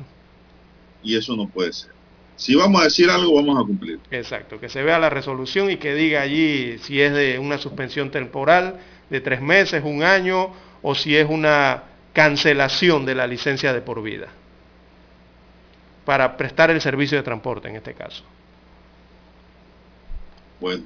Y 1.03 1.17
eso 1.17 1.35
no 1.37 1.49
puede 1.49 1.73
ser. 1.73 1.91
Si 2.37 2.55
vamos 2.55 2.81
a 2.81 2.85
decir 2.85 3.09
algo, 3.11 3.35
vamos 3.35 3.63
a 3.63 3.67
cumplir. 3.67 3.99
Exacto, 4.11 4.59
que 4.59 4.69
se 4.69 4.83
vea 4.83 4.99
la 4.99 5.11
resolución 5.11 5.71
y 5.71 5.77
que 5.77 5.95
diga 5.95 6.23
allí 6.23 6.79
si 6.79 7.01
es 7.01 7.13
de 7.13 7.39
una 7.39 7.59
suspensión 7.59 8.11
temporal 8.11 8.79
de 9.11 9.21
tres 9.21 9.41
meses, 9.41 9.83
un 9.85 10.03
año, 10.03 10.51
o 10.83 10.95
si 10.95 11.17
es 11.17 11.29
una 11.29 11.85
cancelación 12.13 13.05
de 13.05 13.15
la 13.15 13.27
licencia 13.27 13.73
de 13.73 13.81
por 13.81 14.03
vida 14.03 14.29
para 16.05 16.37
prestar 16.37 16.71
el 16.71 16.81
servicio 16.81 17.19
de 17.19 17.23
transporte 17.23 17.69
en 17.69 17.77
este 17.77 17.95
caso. 17.95 18.25
Bueno, 20.61 20.85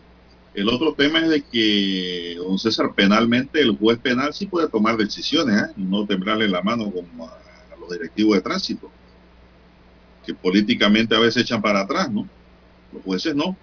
el 0.55 0.69
otro 0.69 0.95
tema 0.95 1.21
es 1.21 1.29
de 1.29 1.43
que, 1.43 2.37
don 2.37 2.59
César, 2.59 2.95
penalmente 2.95 3.61
el 3.61 3.77
juez 3.77 3.99
penal 3.99 4.33
sí 4.33 4.47
puede 4.47 4.69
tomar 4.69 4.97
decisiones 4.97 5.63
¿eh? 5.63 5.73
no 5.77 6.07
temblarle 6.07 6.49
la 6.49 6.63
mano 6.63 6.93
como 6.93 7.27
a 7.27 7.37
los 7.81 7.91
directivos 7.91 8.37
de 8.37 8.43
tránsito, 8.43 8.91
que 10.25 10.33
políticamente 10.33 11.15
a 11.17 11.19
veces 11.19 11.43
echan 11.43 11.61
para 11.61 11.81
atrás, 11.81 12.11
¿no? 12.11 12.29
Los 12.93 13.03
jueces 13.03 13.35
no. 13.35 13.57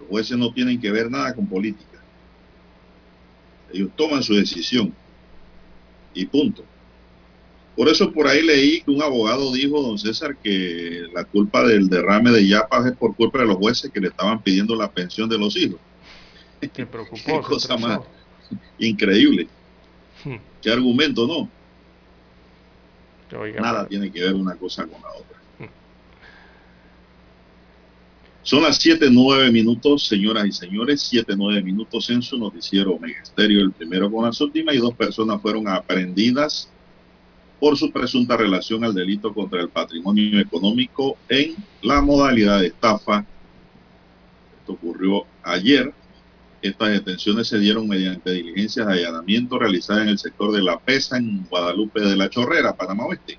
Los 0.00 0.08
jueces 0.08 0.38
no 0.38 0.52
tienen 0.52 0.80
que 0.80 0.90
ver 0.90 1.10
nada 1.10 1.34
con 1.34 1.46
política. 1.46 2.02
Ellos 3.72 3.90
toman 3.94 4.22
su 4.22 4.34
decisión 4.34 4.94
y 6.14 6.24
punto. 6.26 6.64
Por 7.76 7.88
eso 7.88 8.12
por 8.12 8.26
ahí 8.26 8.42
leí 8.42 8.82
que 8.82 8.90
un 8.90 9.02
abogado 9.02 9.50
dijo, 9.52 9.80
don 9.80 9.98
César, 9.98 10.36
que 10.36 11.06
la 11.14 11.24
culpa 11.24 11.66
del 11.66 11.88
derrame 11.88 12.30
de 12.30 12.46
Yapas 12.46 12.86
es 12.86 12.96
por 12.96 13.16
culpa 13.16 13.38
de 13.38 13.46
los 13.46 13.56
jueces 13.56 13.90
que 13.90 14.00
le 14.00 14.08
estaban 14.08 14.42
pidiendo 14.42 14.76
la 14.76 14.90
pensión 14.90 15.28
de 15.28 15.38
los 15.38 15.56
hijos. 15.56 15.80
Se 16.60 16.86
preocupó. 16.86 17.16
Qué 17.26 17.40
cosa 17.40 17.76
más 17.78 18.00
increíble. 18.78 19.48
Hmm. 20.22 20.36
¿Qué 20.60 20.70
argumento, 20.70 21.26
no? 21.26 21.48
Oiga, 23.38 23.62
Nada 23.62 23.88
tiene 23.88 24.12
que 24.12 24.20
ver 24.20 24.34
una 24.34 24.54
cosa 24.56 24.86
con 24.86 25.00
la 25.00 25.08
otra. 25.08 25.32
Son 28.42 28.60
las 28.60 28.76
7, 28.78 29.06
9 29.08 29.52
minutos, 29.52 30.08
señoras 30.08 30.44
y 30.46 30.52
señores, 30.52 31.00
7, 31.02 31.34
9 31.36 31.62
minutos 31.62 32.10
en 32.10 32.20
su 32.22 32.36
noticiero 32.36 32.94
Omega 32.94 33.22
Estéreo, 33.22 33.60
el 33.60 33.70
primero 33.70 34.10
con 34.10 34.24
las 34.24 34.40
últimas 34.40 34.74
y 34.74 34.78
dos 34.78 34.94
personas 34.94 35.40
fueron 35.40 35.68
aprehendidas 35.68 36.68
por 37.62 37.78
su 37.78 37.92
presunta 37.92 38.36
relación 38.36 38.82
al 38.82 38.92
delito 38.92 39.32
contra 39.32 39.60
el 39.60 39.68
patrimonio 39.68 40.40
económico 40.40 41.16
en 41.28 41.54
la 41.82 42.00
modalidad 42.00 42.58
de 42.58 42.66
estafa. 42.66 43.24
Esto 44.58 44.72
ocurrió 44.72 45.26
ayer. 45.44 45.94
Estas 46.60 46.88
detenciones 46.88 47.46
se 47.46 47.60
dieron 47.60 47.86
mediante 47.86 48.32
diligencias 48.32 48.84
de 48.84 48.94
allanamiento 48.94 49.60
realizadas 49.60 50.02
en 50.02 50.08
el 50.08 50.18
sector 50.18 50.50
de 50.50 50.60
La 50.60 50.76
Pesa, 50.76 51.18
en 51.18 51.46
Guadalupe 51.48 52.00
de 52.00 52.16
la 52.16 52.28
Chorrera, 52.28 52.74
Panamá 52.74 53.06
Oeste. 53.06 53.38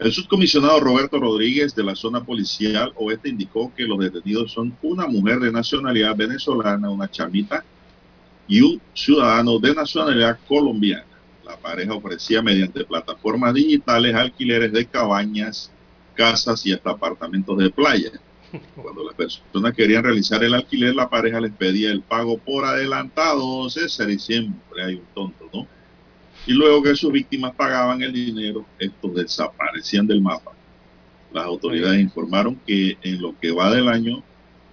El 0.00 0.10
subcomisionado 0.10 0.80
Roberto 0.80 1.20
Rodríguez 1.20 1.76
de 1.76 1.84
la 1.84 1.94
zona 1.94 2.24
policial 2.24 2.92
oeste 2.96 3.28
indicó 3.28 3.72
que 3.72 3.84
los 3.84 4.00
detenidos 4.00 4.50
son 4.50 4.76
una 4.82 5.06
mujer 5.06 5.38
de 5.38 5.52
nacionalidad 5.52 6.16
venezolana, 6.16 6.90
una 6.90 7.08
chamita, 7.08 7.64
y 8.48 8.62
un 8.62 8.80
ciudadano 8.94 9.60
de 9.60 9.76
nacionalidad 9.76 10.40
colombiana. 10.48 11.07
La 11.48 11.56
pareja 11.56 11.94
ofrecía 11.94 12.42
mediante 12.42 12.84
plataformas 12.84 13.54
digitales 13.54 14.14
alquileres 14.14 14.70
de 14.70 14.84
cabañas, 14.84 15.72
casas 16.14 16.66
y 16.66 16.74
hasta 16.74 16.90
apartamentos 16.90 17.56
de 17.56 17.70
playa. 17.70 18.12
Cuando 18.76 19.02
las 19.02 19.14
personas 19.14 19.72
querían 19.72 20.04
realizar 20.04 20.44
el 20.44 20.52
alquiler, 20.52 20.94
la 20.94 21.08
pareja 21.08 21.40
les 21.40 21.52
pedía 21.52 21.90
el 21.90 22.02
pago 22.02 22.36
por 22.36 22.66
adelantado, 22.66 23.70
César, 23.70 24.10
y 24.10 24.18
siempre 24.18 24.84
hay 24.84 24.94
un 24.96 25.06
tonto, 25.14 25.48
¿no? 25.54 25.66
Y 26.46 26.52
luego 26.52 26.82
que 26.82 26.94
sus 26.94 27.10
víctimas 27.10 27.54
pagaban 27.54 28.02
el 28.02 28.12
dinero, 28.12 28.66
estos 28.78 29.14
desaparecían 29.14 30.06
del 30.06 30.20
mapa. 30.20 30.52
Las 31.32 31.46
autoridades 31.46 31.98
informaron 31.98 32.60
que 32.66 32.98
en 33.00 33.22
lo 33.22 33.34
que 33.38 33.52
va 33.52 33.74
del 33.74 33.88
año, 33.88 34.22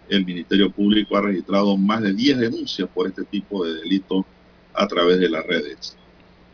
el 0.10 0.26
Ministerio 0.26 0.69
Público 0.72 1.15
ha 1.15 1.22
registrado 1.22 1.77
más 1.77 2.02
de 2.02 2.14
10 2.14 2.38
denuncias 2.38 2.89
por 2.93 3.07
este 3.07 3.23
tipo 3.23 3.64
de 3.64 3.76
delitos 3.76 4.26
a 4.73 4.85
través 4.88 5.19
de 5.19 5.30
las 5.30 5.45
redes. 5.45 5.95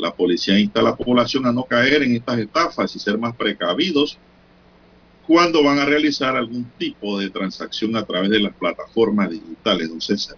La 0.02 0.12
policía 0.16 0.58
insta 0.58 0.80
a 0.80 0.84
la 0.84 0.96
población 0.96 1.46
a 1.46 1.52
no 1.52 1.64
caer 1.64 2.02
en 2.02 2.16
estas 2.16 2.40
estafas 2.40 2.96
y 2.96 3.00
ser 3.00 3.20
más 3.20 3.36
precavidos 3.36 4.18
cuando 5.28 5.64
van 5.64 5.78
a 5.78 5.86
realizar 5.86 6.36
algún 6.36 6.66
tipo 6.80 7.20
de 7.20 7.30
transacción 7.30 7.96
a 7.96 8.04
través 8.04 8.32
de 8.32 8.40
las 8.40 8.52
plataformas 8.56 9.30
digitales, 9.30 9.90
don 9.90 10.02
César, 10.02 10.38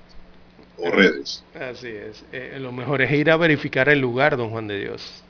o 0.78 0.92
redes. 0.92 1.46
Así 1.56 1.88
es. 1.88 2.26
Eh, 2.34 2.58
lo 2.60 2.74
mejor 2.74 3.02
es 3.02 3.12
ir 3.14 3.32
a 3.32 3.38
verificar 3.38 3.88
el 3.88 4.00
lugar, 4.00 4.36
don 4.36 4.50
Juan 4.50 4.68
de 4.68 4.82
Dios. 4.82 5.24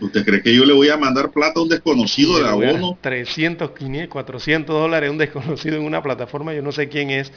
¿Usted 0.00 0.24
cree 0.24 0.42
que 0.42 0.54
yo 0.54 0.64
le 0.64 0.72
voy 0.72 0.88
a 0.88 0.96
mandar 0.96 1.30
plata 1.30 1.60
a 1.60 1.62
un 1.62 1.68
desconocido 1.68 2.38
de 2.38 2.48
abono? 2.48 2.96
300, 3.02 3.72
500, 3.72 4.10
400 4.10 4.74
dólares 4.74 5.08
a 5.08 5.12
un 5.12 5.18
desconocido 5.18 5.76
en 5.76 5.84
una 5.84 6.02
plataforma, 6.02 6.54
yo 6.54 6.62
no 6.62 6.72
sé 6.72 6.88
quién 6.88 7.10
es, 7.10 7.30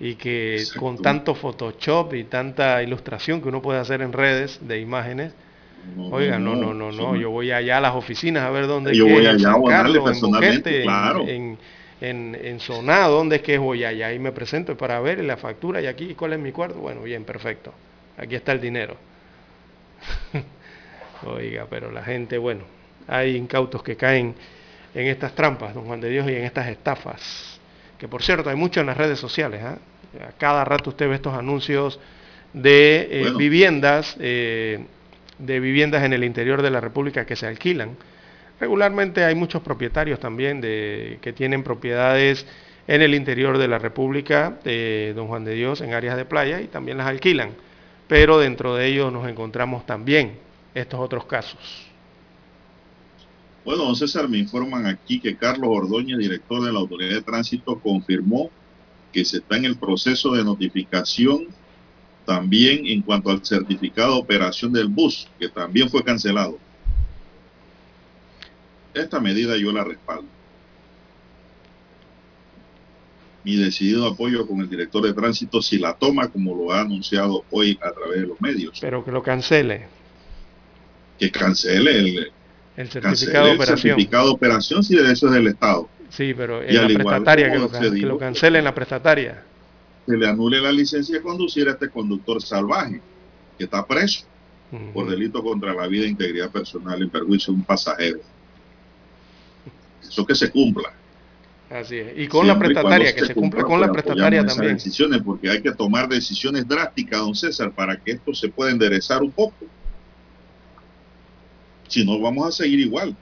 y 0.00 0.16
que 0.16 0.68
Exacto. 0.68 0.76
con 0.76 1.00
tanto 1.00 1.34
Photoshop 1.34 2.14
y 2.14 2.24
tanta 2.24 2.82
ilustración 2.82 3.40
que 3.42 3.48
uno 3.48 3.62
puede 3.62 3.80
hacer 3.80 4.02
en 4.02 4.12
redes 4.12 4.58
de 4.66 4.80
imágenes, 4.80 5.34
No, 5.96 6.10
Oiga, 6.10 6.38
no, 6.38 6.56
no, 6.56 6.74
no, 6.74 6.92
no, 6.92 7.16
yo 7.16 7.30
voy 7.30 7.52
allá 7.52 7.78
a 7.78 7.80
las 7.80 7.94
oficinas 7.94 8.44
a 8.44 8.50
ver 8.50 8.66
dónde 8.68 8.92
Yo 8.92 9.04
es 9.04 9.04
voy 9.08 9.26
allá 9.26 9.34
a 9.34 9.38
San 9.38 9.62
Carlos, 9.64 10.08
en 10.08 10.20
Boquete, 10.20 10.86
en- 10.86 10.88
claro. 10.92 11.24
en, 11.28 11.58
en, 12.00 12.38
en 12.40 12.60
Soná, 12.60 13.08
dónde 13.08 13.36
es 13.36 13.42
que 13.42 13.58
voy 13.58 13.84
allá 13.84 14.12
y 14.12 14.18
me 14.20 14.32
presento 14.32 14.76
para 14.76 15.00
ver 15.00 15.24
la 15.24 15.36
factura 15.36 15.80
y 15.80 15.86
aquí, 15.86 16.14
¿cuál 16.14 16.34
es 16.34 16.38
mi 16.40 16.52
cuarto? 16.52 16.78
Bueno, 16.80 17.02
bien, 17.02 17.24
perfecto, 17.24 17.72
aquí 18.18 18.36
está 18.36 18.52
el 18.52 18.60
dinero. 18.60 18.96
Oiga, 21.26 21.66
pero 21.68 21.90
la 21.90 22.02
gente, 22.02 22.38
bueno, 22.38 22.64
hay 23.06 23.36
incautos 23.36 23.82
que 23.82 23.96
caen 23.96 24.34
en 24.94 25.06
estas 25.08 25.34
trampas, 25.34 25.74
don 25.74 25.86
Juan 25.86 26.00
de 26.00 26.10
Dios, 26.10 26.28
y 26.30 26.34
en 26.34 26.44
estas 26.44 26.68
estafas, 26.68 27.55
que 27.98 28.08
por 28.08 28.22
cierto 28.22 28.50
hay 28.50 28.56
mucho 28.56 28.80
en 28.80 28.86
las 28.86 28.96
redes 28.96 29.18
sociales, 29.18 29.62
¿ah? 29.62 29.78
a 30.28 30.32
cada 30.38 30.64
rato 30.64 30.90
usted 30.90 31.08
ve 31.08 31.16
estos 31.16 31.34
anuncios 31.34 32.00
de 32.52 33.08
eh, 33.10 33.20
Bueno. 33.22 33.38
viviendas, 33.38 34.16
eh, 34.18 34.84
de 35.38 35.60
viviendas 35.60 36.04
en 36.04 36.12
el 36.12 36.24
interior 36.24 36.62
de 36.62 36.70
la 36.70 36.80
República 36.80 37.26
que 37.26 37.36
se 37.36 37.46
alquilan. 37.46 37.96
Regularmente 38.58 39.24
hay 39.24 39.34
muchos 39.34 39.62
propietarios 39.62 40.18
también 40.18 40.60
de, 40.60 41.18
que 41.20 41.32
tienen 41.32 41.62
propiedades 41.62 42.46
en 42.88 43.02
el 43.02 43.14
interior 43.14 43.58
de 43.58 43.68
la 43.68 43.78
República, 43.78 44.58
de 44.64 45.12
Don 45.14 45.26
Juan 45.26 45.44
de 45.44 45.54
Dios, 45.54 45.80
en 45.80 45.92
áreas 45.92 46.16
de 46.16 46.24
playa, 46.24 46.60
y 46.60 46.68
también 46.68 46.96
las 46.96 47.06
alquilan. 47.06 47.50
Pero 48.08 48.38
dentro 48.38 48.74
de 48.76 48.86
ellos 48.86 49.12
nos 49.12 49.28
encontramos 49.28 49.84
también 49.84 50.38
estos 50.74 51.00
otros 51.00 51.26
casos. 51.26 51.85
Bueno, 53.66 53.82
don 53.82 53.96
César, 53.96 54.28
me 54.28 54.38
informan 54.38 54.86
aquí 54.86 55.18
que 55.18 55.36
Carlos 55.36 55.68
Ordóñez, 55.72 56.18
director 56.18 56.64
de 56.64 56.72
la 56.72 56.78
Autoridad 56.78 57.16
de 57.16 57.22
Tránsito, 57.22 57.80
confirmó 57.80 58.48
que 59.12 59.24
se 59.24 59.38
está 59.38 59.56
en 59.56 59.64
el 59.64 59.76
proceso 59.76 60.30
de 60.34 60.44
notificación 60.44 61.48
también 62.24 62.86
en 62.86 63.02
cuanto 63.02 63.28
al 63.28 63.44
certificado 63.44 64.14
de 64.14 64.20
operación 64.20 64.72
del 64.72 64.86
bus, 64.86 65.26
que 65.40 65.48
también 65.48 65.90
fue 65.90 66.04
cancelado. 66.04 66.60
Esta 68.94 69.18
medida 69.18 69.56
yo 69.56 69.72
la 69.72 69.82
respaldo. 69.82 70.28
Mi 73.42 73.56
decidido 73.56 74.06
apoyo 74.06 74.46
con 74.46 74.60
el 74.60 74.70
director 74.70 75.02
de 75.02 75.12
tránsito 75.12 75.60
si 75.60 75.76
la 75.78 75.94
toma 75.94 76.28
como 76.28 76.54
lo 76.54 76.72
ha 76.72 76.82
anunciado 76.82 77.44
hoy 77.50 77.76
a 77.82 77.90
través 77.90 78.20
de 78.20 78.26
los 78.28 78.40
medios. 78.40 78.78
Pero 78.80 79.04
que 79.04 79.10
lo 79.10 79.24
cancele 79.24 79.88
Que 81.18 81.32
cancele 81.32 81.98
el, 81.98 82.32
el 82.76 82.88
certificado 82.88 83.46
de 83.46 83.50
el 83.52 83.56
operación. 83.56 83.78
certificado 83.78 84.26
de 84.26 84.32
operación 84.32 84.84
si 84.84 84.96
de 84.96 85.12
eso 85.12 85.26
es 85.28 85.32
del 85.32 85.46
Estado. 85.48 85.88
Sí, 86.10 86.34
pero 86.34 86.62
Y 86.64 86.68
en 86.68 86.74
la 86.76 86.82
al 86.82 86.90
igual 86.90 87.04
prestataria, 87.06 87.52
que 87.52 87.58
lo, 87.58 87.70
que 87.70 87.90
dijo, 87.90 88.06
lo 88.08 88.18
cancele 88.18 88.58
en 88.58 88.64
la 88.64 88.74
prestataria. 88.74 89.42
se 90.06 90.16
le 90.16 90.28
anule 90.28 90.60
la 90.60 90.72
licencia 90.72 91.16
de 91.16 91.22
conducir 91.22 91.68
a 91.68 91.72
este 91.72 91.88
conductor 91.88 92.40
salvaje 92.42 93.00
que 93.58 93.64
está 93.64 93.84
preso. 93.86 94.24
por 94.92 95.08
delito 95.08 95.42
contra 95.42 95.72
la 95.74 95.86
vida 95.86 96.04
e 96.04 96.08
integridad 96.08 96.50
personal 96.50 97.00
en 97.02 97.08
perjuicio 97.08 97.52
de 97.52 97.58
un 97.60 97.64
pasajero. 97.64 98.20
Eso 100.02 100.26
que 100.26 100.34
se 100.34 100.50
cumpla. 100.50 100.92
Así 101.70 101.96
es. 101.96 102.12
Y 102.16 102.28
con 102.28 102.46
la 102.46 102.58
prestataria, 102.58 103.14
que 103.14 103.26
se, 103.26 103.34
cumpla 103.34 103.62
con 103.64 103.80
la 103.80 103.90
prestataria 103.90 104.44
también. 104.46 104.74
decisiones 104.74 105.20
porque 105.22 105.50
hay 105.50 105.62
que 105.62 105.72
tomar 105.72 106.08
decisiones 106.08 106.66
drásticas, 106.68 107.20
don 107.20 107.34
César, 107.34 107.72
para 107.72 107.96
que 107.96 108.12
esto 108.12 108.34
se 108.34 108.48
pueda 108.48 108.70
enderezar 108.70 109.22
un 109.22 109.32
poco. 109.32 109.56
Si 111.88 112.04
no, 112.04 112.20
vamos 112.20 112.48
a 112.48 112.52
seguir 112.52 112.80
igual. 112.80 113.16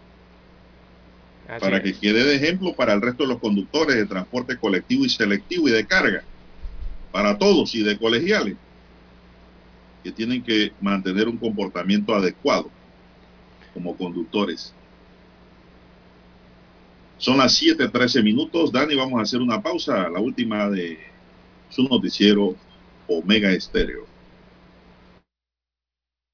para 1.61 1.82
que 1.82 1.93
quede 1.93 2.24
de 2.24 2.36
ejemplo 2.36 2.74
para 2.74 2.95
el 2.95 3.03
resto 3.03 3.24
de 3.24 3.28
los 3.28 3.39
conductores 3.39 3.97
de 3.97 4.07
transporte 4.07 4.57
colectivo 4.57 5.05
y 5.05 5.11
selectivo 5.11 5.69
y 5.69 5.73
de 5.73 5.86
carga. 5.86 6.24
Para 7.12 7.39
todos 7.39 7.74
y 7.74 7.82
de 7.82 7.99
colegiales 7.99 8.57
que 10.03 10.12
tienen 10.12 10.43
que 10.43 10.73
mantener 10.81 11.28
un 11.28 11.39
comportamiento 11.39 12.15
adecuado 12.15 12.70
como 13.73 13.97
conductores. 13.97 14.74
Son 17.16 17.39
las 17.39 17.55
7:13 17.61 18.23
minutos. 18.23 18.70
Dani, 18.70 18.95
vamos 18.95 19.19
a 19.19 19.23
hacer 19.23 19.41
una 19.41 19.62
pausa, 19.62 20.09
la 20.11 20.20
última 20.20 20.69
de 20.69 20.99
su 21.70 21.85
noticiero 21.85 22.55
Omega 23.09 23.51
Estéreo. 23.51 24.14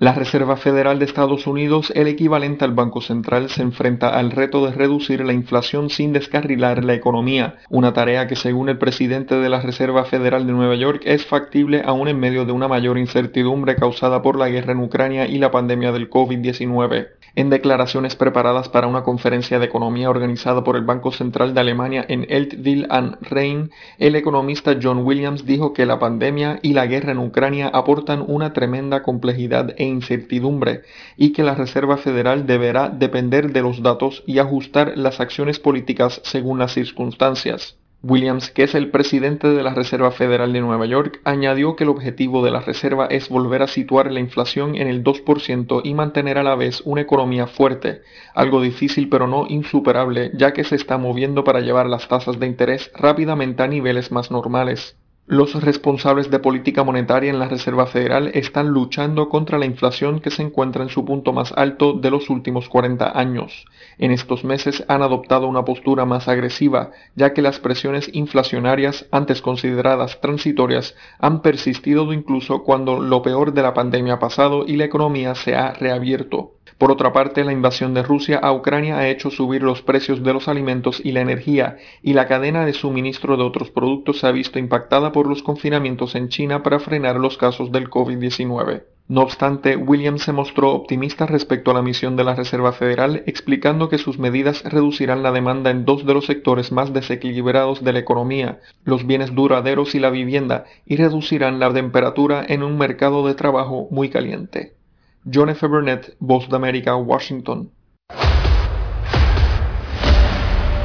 La 0.00 0.14
Reserva 0.14 0.56
Federal 0.56 0.98
de 0.98 1.04
Estados 1.04 1.46
Unidos, 1.46 1.92
el 1.94 2.06
equivalente 2.06 2.64
al 2.64 2.72
Banco 2.72 3.02
Central, 3.02 3.50
se 3.50 3.60
enfrenta 3.60 4.08
al 4.08 4.30
reto 4.30 4.64
de 4.64 4.72
reducir 4.72 5.22
la 5.22 5.34
inflación 5.34 5.90
sin 5.90 6.14
descarrilar 6.14 6.82
la 6.86 6.94
economía, 6.94 7.56
una 7.68 7.92
tarea 7.92 8.26
que 8.26 8.34
según 8.34 8.70
el 8.70 8.78
presidente 8.78 9.34
de 9.34 9.50
la 9.50 9.60
Reserva 9.60 10.06
Federal 10.06 10.46
de 10.46 10.54
Nueva 10.54 10.76
York 10.76 11.02
es 11.04 11.26
factible 11.26 11.82
aún 11.84 12.08
en 12.08 12.18
medio 12.18 12.46
de 12.46 12.52
una 12.52 12.66
mayor 12.66 12.96
incertidumbre 12.96 13.76
causada 13.76 14.22
por 14.22 14.38
la 14.38 14.48
guerra 14.48 14.72
en 14.72 14.80
Ucrania 14.80 15.26
y 15.26 15.36
la 15.36 15.50
pandemia 15.50 15.92
del 15.92 16.08
COVID-19. 16.08 17.08
En 17.36 17.48
declaraciones 17.48 18.16
preparadas 18.16 18.68
para 18.68 18.88
una 18.88 19.04
conferencia 19.04 19.58
de 19.58 19.66
economía 19.66 20.10
organizada 20.10 20.64
por 20.64 20.76
el 20.76 20.84
Banco 20.84 21.12
Central 21.12 21.54
de 21.54 21.60
Alemania 21.60 22.04
en 22.08 22.26
Eltville 22.28 22.86
am 22.90 23.16
Rhein, 23.20 23.70
el 23.98 24.16
economista 24.16 24.76
John 24.82 25.04
Williams 25.04 25.46
dijo 25.46 25.72
que 25.72 25.86
la 25.86 25.98
pandemia 25.98 26.58
y 26.62 26.72
la 26.72 26.86
guerra 26.86 27.12
en 27.12 27.18
Ucrania 27.18 27.68
aportan 27.68 28.24
una 28.26 28.52
tremenda 28.52 29.02
complejidad 29.02 29.74
e 29.76 29.89
incertidumbre 29.90 30.82
y 31.16 31.32
que 31.32 31.42
la 31.42 31.54
Reserva 31.54 31.96
Federal 31.96 32.46
deberá 32.46 32.88
depender 32.88 33.52
de 33.52 33.62
los 33.62 33.82
datos 33.82 34.22
y 34.26 34.38
ajustar 34.38 34.96
las 34.96 35.20
acciones 35.20 35.58
políticas 35.58 36.20
según 36.24 36.58
las 36.58 36.72
circunstancias. 36.72 37.76
Williams, 38.02 38.50
que 38.50 38.62
es 38.62 38.74
el 38.74 38.90
presidente 38.90 39.48
de 39.48 39.62
la 39.62 39.74
Reserva 39.74 40.10
Federal 40.10 40.54
de 40.54 40.62
Nueva 40.62 40.86
York, 40.86 41.20
añadió 41.24 41.76
que 41.76 41.84
el 41.84 41.90
objetivo 41.90 42.42
de 42.42 42.50
la 42.50 42.60
Reserva 42.60 43.06
es 43.06 43.28
volver 43.28 43.62
a 43.62 43.66
situar 43.66 44.10
la 44.10 44.20
inflación 44.20 44.74
en 44.76 44.88
el 44.88 45.04
2% 45.04 45.82
y 45.84 45.92
mantener 45.92 46.38
a 46.38 46.42
la 46.42 46.54
vez 46.54 46.80
una 46.86 47.02
economía 47.02 47.46
fuerte, 47.46 48.00
algo 48.34 48.62
difícil 48.62 49.10
pero 49.10 49.26
no 49.26 49.46
insuperable 49.46 50.30
ya 50.34 50.54
que 50.54 50.64
se 50.64 50.76
está 50.76 50.96
moviendo 50.96 51.44
para 51.44 51.60
llevar 51.60 51.86
las 51.86 52.08
tasas 52.08 52.40
de 52.40 52.46
interés 52.46 52.90
rápidamente 52.94 53.62
a 53.62 53.66
niveles 53.66 54.10
más 54.10 54.30
normales. 54.30 54.96
Los 55.30 55.54
responsables 55.54 56.28
de 56.28 56.40
política 56.40 56.82
monetaria 56.82 57.30
en 57.30 57.38
la 57.38 57.46
Reserva 57.46 57.86
Federal 57.86 58.32
están 58.34 58.70
luchando 58.70 59.28
contra 59.28 59.58
la 59.58 59.64
inflación 59.64 60.18
que 60.18 60.32
se 60.32 60.42
encuentra 60.42 60.82
en 60.82 60.88
su 60.88 61.04
punto 61.04 61.32
más 61.32 61.52
alto 61.52 61.92
de 61.92 62.10
los 62.10 62.28
últimos 62.30 62.68
40 62.68 63.16
años. 63.16 63.64
En 63.98 64.10
estos 64.10 64.42
meses 64.42 64.84
han 64.88 65.02
adoptado 65.02 65.46
una 65.46 65.64
postura 65.64 66.04
más 66.04 66.26
agresiva, 66.26 66.90
ya 67.14 67.32
que 67.32 67.42
las 67.42 67.60
presiones 67.60 68.10
inflacionarias, 68.12 69.06
antes 69.12 69.40
consideradas 69.40 70.20
transitorias, 70.20 70.96
han 71.20 71.42
persistido 71.42 72.12
incluso 72.12 72.64
cuando 72.64 72.98
lo 72.98 73.22
peor 73.22 73.54
de 73.54 73.62
la 73.62 73.72
pandemia 73.72 74.14
ha 74.14 74.18
pasado 74.18 74.66
y 74.66 74.74
la 74.74 74.86
economía 74.86 75.36
se 75.36 75.54
ha 75.54 75.74
reabierto. 75.74 76.54
Por 76.80 76.90
otra 76.90 77.12
parte, 77.12 77.44
la 77.44 77.52
invasión 77.52 77.92
de 77.92 78.02
Rusia 78.02 78.38
a 78.38 78.54
Ucrania 78.54 78.96
ha 78.96 79.08
hecho 79.08 79.28
subir 79.30 79.62
los 79.62 79.82
precios 79.82 80.22
de 80.22 80.32
los 80.32 80.48
alimentos 80.48 80.98
y 81.04 81.12
la 81.12 81.20
energía, 81.20 81.76
y 82.02 82.14
la 82.14 82.26
cadena 82.26 82.64
de 82.64 82.72
suministro 82.72 83.36
de 83.36 83.42
otros 83.42 83.70
productos 83.70 84.20
se 84.20 84.26
ha 84.26 84.30
visto 84.30 84.58
impactada 84.58 85.12
por 85.12 85.26
los 85.26 85.42
confinamientos 85.42 86.14
en 86.14 86.30
China 86.30 86.62
para 86.62 86.80
frenar 86.80 87.16
los 87.16 87.36
casos 87.36 87.70
del 87.70 87.90
COVID-19. 87.90 88.84
No 89.08 89.20
obstante, 89.20 89.76
Williams 89.76 90.22
se 90.22 90.32
mostró 90.32 90.70
optimista 90.70 91.26
respecto 91.26 91.70
a 91.70 91.74
la 91.74 91.82
misión 91.82 92.16
de 92.16 92.24
la 92.24 92.34
Reserva 92.34 92.72
Federal, 92.72 93.24
explicando 93.26 93.90
que 93.90 93.98
sus 93.98 94.18
medidas 94.18 94.64
reducirán 94.64 95.22
la 95.22 95.32
demanda 95.32 95.70
en 95.70 95.84
dos 95.84 96.06
de 96.06 96.14
los 96.14 96.24
sectores 96.24 96.72
más 96.72 96.94
desequilibrados 96.94 97.84
de 97.84 97.92
la 97.92 97.98
economía, 97.98 98.60
los 98.84 99.06
bienes 99.06 99.34
duraderos 99.34 99.94
y 99.94 99.98
la 99.98 100.08
vivienda, 100.08 100.64
y 100.86 100.96
reducirán 100.96 101.60
la 101.60 101.70
temperatura 101.74 102.42
en 102.48 102.62
un 102.62 102.78
mercado 102.78 103.26
de 103.26 103.34
trabajo 103.34 103.86
muy 103.90 104.08
caliente. 104.08 104.79
John 105.24 105.48
F. 105.50 105.66
Burnett, 105.66 106.16
Voz 106.18 106.48
de 106.48 106.56
América, 106.56 106.96
Washington. 106.96 107.70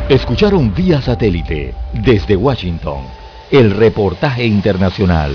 Escucharon 0.09 0.75
vía 0.75 1.01
satélite 1.01 1.73
desde 1.93 2.35
Washington 2.35 3.05
el 3.49 3.71
reportaje 3.71 4.45
internacional. 4.45 5.33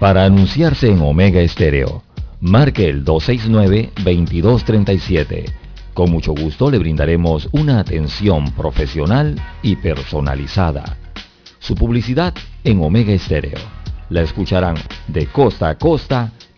Para 0.00 0.24
anunciarse 0.24 0.90
en 0.90 1.00
Omega 1.00 1.40
Estéreo, 1.40 2.02
marque 2.40 2.88
el 2.88 3.04
269-2237. 3.04 5.44
Con 5.94 6.10
mucho 6.10 6.32
gusto 6.32 6.68
le 6.70 6.78
brindaremos 6.78 7.48
una 7.52 7.78
atención 7.78 8.50
profesional 8.52 9.40
y 9.62 9.76
personalizada. 9.76 10.96
Su 11.60 11.76
publicidad 11.76 12.34
en 12.64 12.82
Omega 12.82 13.12
Estéreo. 13.12 13.60
La 14.08 14.22
escucharán 14.22 14.74
de 15.06 15.26
costa 15.26 15.68
a 15.68 15.78
costa 15.78 16.32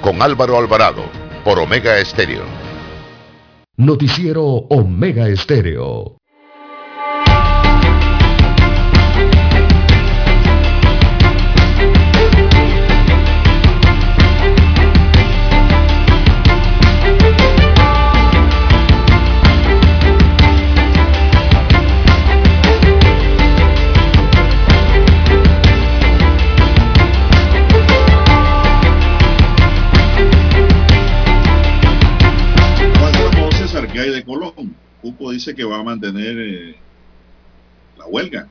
con 0.00 0.22
Álvaro 0.22 0.58
Alvarado 0.58 1.04
por 1.44 1.58
Omega 1.58 1.98
Estéreo. 1.98 2.44
Noticiero 3.76 4.44
Omega 4.44 5.28
Estéreo. 5.28 6.16
Colón. 34.24 34.74
Cuco 35.02 35.30
dice 35.30 35.54
que 35.54 35.64
va 35.64 35.78
a 35.78 35.82
mantener 35.82 36.38
eh, 36.38 36.76
la 37.96 38.06
huelga. 38.06 38.48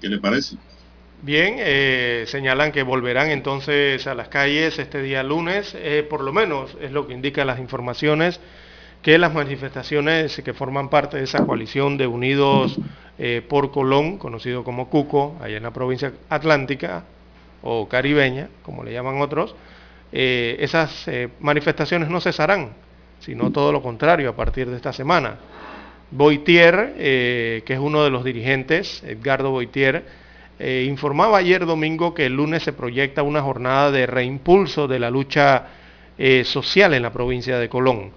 ¿Qué 0.00 0.08
le 0.08 0.18
parece? 0.18 0.56
Bien, 1.22 1.54
eh, 1.58 2.24
señalan 2.26 2.72
que 2.72 2.82
volverán 2.82 3.30
entonces 3.30 4.08
a 4.08 4.14
las 4.16 4.26
calles 4.26 4.80
este 4.80 5.00
día 5.00 5.22
lunes, 5.22 5.72
eh, 5.78 6.04
por 6.10 6.20
lo 6.20 6.32
menos 6.32 6.76
es 6.80 6.90
lo 6.90 7.06
que 7.06 7.14
indican 7.14 7.46
las 7.46 7.60
informaciones, 7.60 8.40
que 9.02 9.18
las 9.18 9.32
manifestaciones 9.32 10.42
que 10.44 10.52
forman 10.52 10.88
parte 10.88 11.18
de 11.18 11.22
esa 11.22 11.46
coalición 11.46 11.96
de 11.96 12.08
Unidos 12.08 12.76
eh, 13.20 13.40
por 13.48 13.70
Colón, 13.70 14.18
conocido 14.18 14.64
como 14.64 14.90
Cuco, 14.90 15.36
allá 15.40 15.58
en 15.58 15.62
la 15.62 15.70
provincia 15.70 16.12
atlántica 16.28 17.04
o 17.62 17.88
caribeña, 17.88 18.48
como 18.64 18.82
le 18.82 18.92
llaman 18.92 19.20
otros, 19.20 19.54
esas 20.10 21.06
manifestaciones 21.40 22.10
no 22.10 22.20
cesarán, 22.20 22.72
sino 23.24 23.50
todo 23.50 23.72
lo 23.72 23.82
contrario 23.82 24.28
a 24.30 24.36
partir 24.36 24.68
de 24.68 24.76
esta 24.76 24.92
semana. 24.92 25.36
Boitier, 26.10 26.94
que 26.96 27.64
es 27.66 27.78
uno 27.78 28.04
de 28.04 28.10
los 28.10 28.22
dirigentes, 28.22 29.02
Edgardo 29.02 29.50
Boitier, 29.50 30.04
eh, 30.64 30.84
informaba 30.86 31.38
ayer 31.38 31.66
domingo 31.66 32.14
que 32.14 32.26
el 32.26 32.34
lunes 32.34 32.62
se 32.62 32.72
proyecta 32.72 33.24
una 33.24 33.42
jornada 33.42 33.90
de 33.90 34.06
reimpulso 34.06 34.86
de 34.86 35.00
la 35.00 35.10
lucha 35.10 35.66
eh, 36.16 36.44
social 36.44 36.94
en 36.94 37.02
la 37.02 37.12
provincia 37.12 37.58
de 37.58 37.68
Colón. 37.68 38.12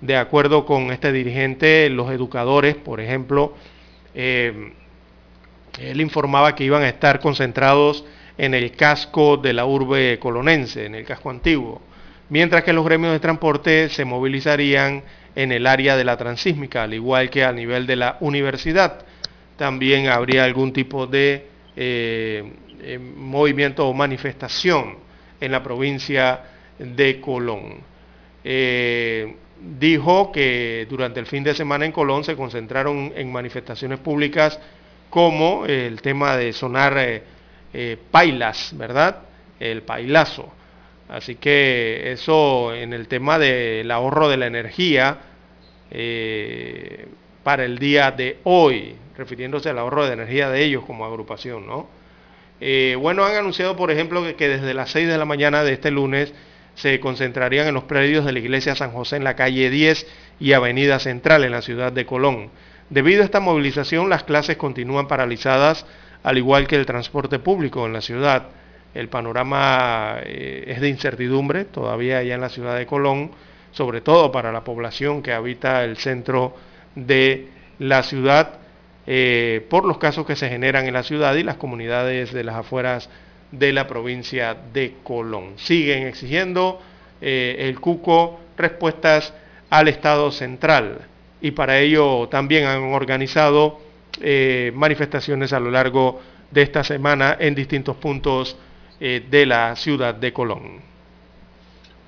De 0.00 0.16
acuerdo 0.16 0.64
con 0.64 0.92
este 0.92 1.12
dirigente, 1.12 1.90
los 1.90 2.10
educadores, 2.10 2.74
por 2.76 3.00
ejemplo, 3.02 3.52
eh, 4.14 4.72
él 5.78 6.00
informaba 6.00 6.54
que 6.54 6.64
iban 6.64 6.82
a 6.82 6.88
estar 6.88 7.20
concentrados 7.20 8.06
en 8.38 8.54
el 8.54 8.72
casco 8.72 9.36
de 9.36 9.52
la 9.52 9.66
urbe 9.66 10.18
colonense, 10.18 10.86
en 10.86 10.94
el 10.94 11.04
casco 11.04 11.28
antiguo, 11.28 11.82
mientras 12.30 12.64
que 12.64 12.72
los 12.72 12.84
gremios 12.84 13.12
de 13.12 13.20
transporte 13.20 13.88
se 13.90 14.04
movilizarían 14.04 15.02
en 15.34 15.52
el 15.52 15.66
área 15.66 15.96
de 15.96 16.04
la 16.04 16.16
transísmica, 16.16 16.84
al 16.84 16.94
igual 16.94 17.28
que 17.28 17.44
a 17.44 17.52
nivel 17.52 17.86
de 17.86 17.96
la 17.96 18.16
universidad. 18.20 19.04
También 19.56 20.08
habría 20.08 20.44
algún 20.44 20.72
tipo 20.72 21.06
de 21.06 21.46
eh, 21.76 22.52
eh, 22.80 22.98
movimiento 22.98 23.86
o 23.86 23.92
manifestación 23.92 24.96
en 25.40 25.52
la 25.52 25.62
provincia 25.62 26.40
de 26.78 27.20
Colón. 27.20 27.78
Eh, 28.42 29.36
dijo 29.78 30.32
que 30.32 30.86
durante 30.88 31.20
el 31.20 31.26
fin 31.26 31.44
de 31.44 31.54
semana 31.54 31.84
en 31.84 31.92
Colón 31.92 32.24
se 32.24 32.36
concentraron 32.36 33.12
en 33.14 33.30
manifestaciones 33.30 33.98
públicas 33.98 34.58
como 35.10 35.66
el 35.66 36.00
tema 36.00 36.36
de 36.36 36.52
sonar 36.52 37.22
pailas, 38.10 38.72
¿verdad? 38.76 39.22
El 39.58 39.82
pailazo. 39.82 40.59
Así 41.10 41.34
que 41.34 42.12
eso 42.12 42.72
en 42.72 42.92
el 42.92 43.08
tema 43.08 43.38
del 43.38 43.90
ahorro 43.90 44.28
de 44.28 44.36
la 44.36 44.46
energía 44.46 45.18
para 47.42 47.64
el 47.64 47.78
día 47.78 48.12
de 48.12 48.38
hoy, 48.44 48.94
refiriéndose 49.16 49.70
al 49.70 49.78
ahorro 49.78 50.06
de 50.06 50.12
energía 50.12 50.50
de 50.50 50.62
ellos 50.62 50.84
como 50.84 51.04
agrupación, 51.04 51.66
¿no? 51.66 51.88
Eh, 52.60 52.96
bueno, 53.00 53.24
han 53.24 53.34
anunciado, 53.34 53.74
por 53.74 53.90
ejemplo, 53.90 54.22
que, 54.36 54.48
desde 54.48 54.72
las 54.72 54.90
6 54.90 55.08
de 55.08 55.18
la 55.18 55.24
mañana 55.24 55.64
de 55.64 55.72
este 55.72 55.90
lunes 55.90 56.32
se 56.74 57.00
concentrarían 57.00 57.66
en 57.66 57.74
los 57.74 57.84
predios 57.84 58.24
de 58.24 58.32
la 58.32 58.38
iglesia 58.38 58.76
San 58.76 58.92
José 58.92 59.16
en 59.16 59.24
la 59.24 59.34
calle 59.34 59.68
10 59.68 60.06
y 60.38 60.52
Avenida 60.52 61.00
Central 61.00 61.42
en 61.42 61.52
la 61.52 61.62
ciudad 61.62 61.90
de 61.90 62.06
Colón. 62.06 62.50
Debido 62.88 63.22
a 63.22 63.24
esta 63.24 63.40
movilización, 63.40 64.10
las 64.10 64.24
clases 64.24 64.56
continúan 64.56 65.08
paralizadas, 65.08 65.86
al 66.22 66.38
igual 66.38 66.66
que 66.66 66.76
el 66.76 66.86
transporte 66.86 67.38
público 67.38 67.86
en 67.86 67.94
la 67.94 68.00
ciudad. 68.00 68.48
El 68.94 69.08
panorama 69.08 70.16
eh, 70.24 70.64
es 70.66 70.80
de 70.80 70.88
incertidumbre 70.88 71.64
todavía 71.64 72.18
allá 72.18 72.34
en 72.34 72.40
la 72.40 72.48
ciudad 72.48 72.76
de 72.76 72.86
Colón, 72.86 73.30
sobre 73.72 74.00
todo 74.00 74.32
para 74.32 74.50
la 74.50 74.64
población 74.64 75.22
que 75.22 75.32
habita 75.32 75.84
el 75.84 75.96
centro 75.96 76.56
de 76.96 77.48
la 77.78 78.02
ciudad 78.02 78.58
eh, 79.06 79.64
por 79.70 79.84
los 79.84 79.98
casos 79.98 80.26
que 80.26 80.34
se 80.34 80.48
generan 80.48 80.86
en 80.86 80.94
la 80.94 81.04
ciudad 81.04 81.34
y 81.36 81.44
las 81.44 81.56
comunidades 81.56 82.32
de 82.32 82.42
las 82.42 82.56
afueras 82.56 83.08
de 83.52 83.72
la 83.72 83.86
provincia 83.86 84.56
de 84.72 84.94
Colón. 85.04 85.52
Siguen 85.56 86.08
exigiendo 86.08 86.80
eh, 87.20 87.56
el 87.60 87.78
CUCO 87.78 88.40
respuestas 88.56 89.32
al 89.70 89.86
Estado 89.86 90.32
central 90.32 90.98
y 91.40 91.52
para 91.52 91.78
ello 91.78 92.28
también 92.28 92.66
han 92.66 92.92
organizado 92.92 93.88
manifestaciones 94.74 95.52
a 95.52 95.60
lo 95.60 95.70
largo 95.70 96.20
de 96.50 96.62
esta 96.62 96.84
semana 96.84 97.36
en 97.38 97.54
distintos 97.54 97.96
puntos 97.96 98.58
de 99.00 99.46
la 99.46 99.74
ciudad 99.76 100.14
de 100.14 100.32
Colón. 100.32 100.90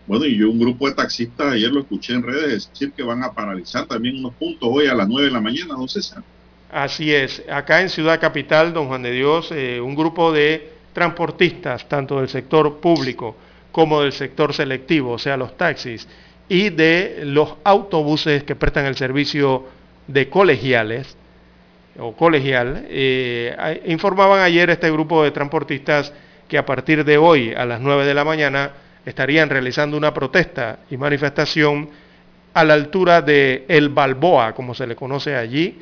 Bueno, 0.06 0.26
y 0.26 0.36
yo 0.36 0.50
un 0.50 0.58
grupo 0.58 0.88
de 0.88 0.94
taxistas 0.94 1.52
ayer 1.52 1.70
lo 1.70 1.80
escuché 1.80 2.12
en 2.12 2.22
redes 2.22 2.68
decir 2.68 2.92
que 2.92 3.02
van 3.02 3.22
a 3.22 3.32
paralizar 3.32 3.86
también 3.86 4.18
unos 4.18 4.34
puntos 4.34 4.68
hoy 4.70 4.86
a 4.86 4.94
las 4.94 5.08
9 5.08 5.26
de 5.26 5.32
la 5.32 5.40
mañana, 5.40 5.74
¿no 5.78 5.86
César? 5.86 6.22
Así 6.70 7.12
es, 7.12 7.42
acá 7.50 7.82
en 7.82 7.90
Ciudad 7.90 8.20
Capital, 8.20 8.72
don 8.72 8.88
Juan 8.88 9.02
de 9.02 9.12
Dios, 9.12 9.52
eh, 9.52 9.80
un 9.80 9.94
grupo 9.94 10.32
de 10.32 10.72
transportistas, 10.92 11.88
tanto 11.88 12.18
del 12.18 12.28
sector 12.28 12.80
público 12.80 13.36
como 13.70 14.02
del 14.02 14.12
sector 14.12 14.52
selectivo, 14.52 15.12
o 15.12 15.18
sea, 15.18 15.36
los 15.36 15.56
taxis, 15.56 16.08
y 16.48 16.70
de 16.70 17.22
los 17.24 17.54
autobuses 17.64 18.44
que 18.44 18.56
prestan 18.56 18.86
el 18.86 18.96
servicio 18.96 19.66
de 20.06 20.28
colegiales 20.28 21.16
o 21.98 22.12
colegial, 22.16 22.86
eh, 22.88 23.82
informaban 23.86 24.40
ayer 24.40 24.68
este 24.70 24.90
grupo 24.90 25.22
de 25.22 25.30
transportistas 25.30 26.12
que 26.52 26.58
a 26.58 26.66
partir 26.66 27.02
de 27.02 27.16
hoy 27.16 27.54
a 27.54 27.64
las 27.64 27.80
9 27.80 28.04
de 28.04 28.12
la 28.12 28.24
mañana 28.24 28.72
estarían 29.06 29.48
realizando 29.48 29.96
una 29.96 30.12
protesta 30.12 30.80
y 30.90 30.98
manifestación 30.98 31.88
a 32.52 32.62
la 32.62 32.74
altura 32.74 33.22
de 33.22 33.64
El 33.68 33.88
Balboa, 33.88 34.52
como 34.52 34.74
se 34.74 34.86
le 34.86 34.94
conoce 34.94 35.34
allí, 35.34 35.78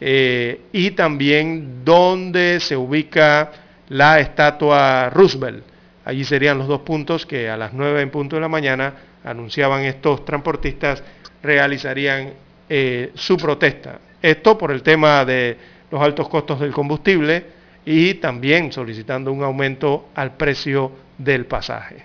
eh, 0.00 0.62
y 0.72 0.92
también 0.92 1.84
donde 1.84 2.58
se 2.60 2.74
ubica 2.74 3.52
la 3.90 4.18
estatua 4.18 5.10
Roosevelt. 5.10 5.62
Allí 6.06 6.24
serían 6.24 6.56
los 6.56 6.68
dos 6.68 6.80
puntos 6.80 7.26
que 7.26 7.50
a 7.50 7.58
las 7.58 7.74
9 7.74 8.00
en 8.00 8.10
punto 8.10 8.36
de 8.36 8.40
la 8.40 8.48
mañana 8.48 8.94
anunciaban 9.24 9.82
estos 9.84 10.24
transportistas 10.24 11.02
realizarían 11.42 12.32
eh, 12.70 13.10
su 13.12 13.36
protesta. 13.36 13.98
Esto 14.22 14.56
por 14.56 14.72
el 14.72 14.82
tema 14.82 15.22
de 15.26 15.58
los 15.90 16.00
altos 16.00 16.30
costos 16.30 16.60
del 16.60 16.72
combustible 16.72 17.44
y 17.86 18.14
también 18.14 18.72
solicitando 18.72 19.32
un 19.32 19.42
aumento 19.42 20.08
al 20.14 20.36
precio 20.36 20.92
del 21.18 21.46
pasaje. 21.46 22.04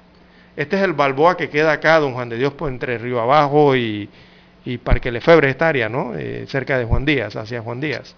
Este 0.56 0.76
es 0.76 0.84
el 0.84 0.94
Balboa 0.94 1.38
que 1.38 1.50
queda 1.50 1.72
acá, 1.72 2.00
don 2.00 2.14
Juan 2.14 2.30
de 2.30 2.38
Dios, 2.38 2.54
pues, 2.54 2.72
entre 2.72 2.98
Río 2.98 3.22
Abajo 3.22 3.76
y, 3.76 4.10
y 4.66 4.78
Parque 4.78 5.12
Lefebre 5.12 5.50
esta 5.50 5.70
área, 5.70 5.88
¿no? 5.88 6.16
Eh, 6.16 6.46
cerca 6.48 6.78
de 6.78 6.86
Juan 6.86 7.06
Díaz, 7.06 7.36
hacia 7.36 7.62
Juan 7.62 7.80
Díaz. 7.80 8.16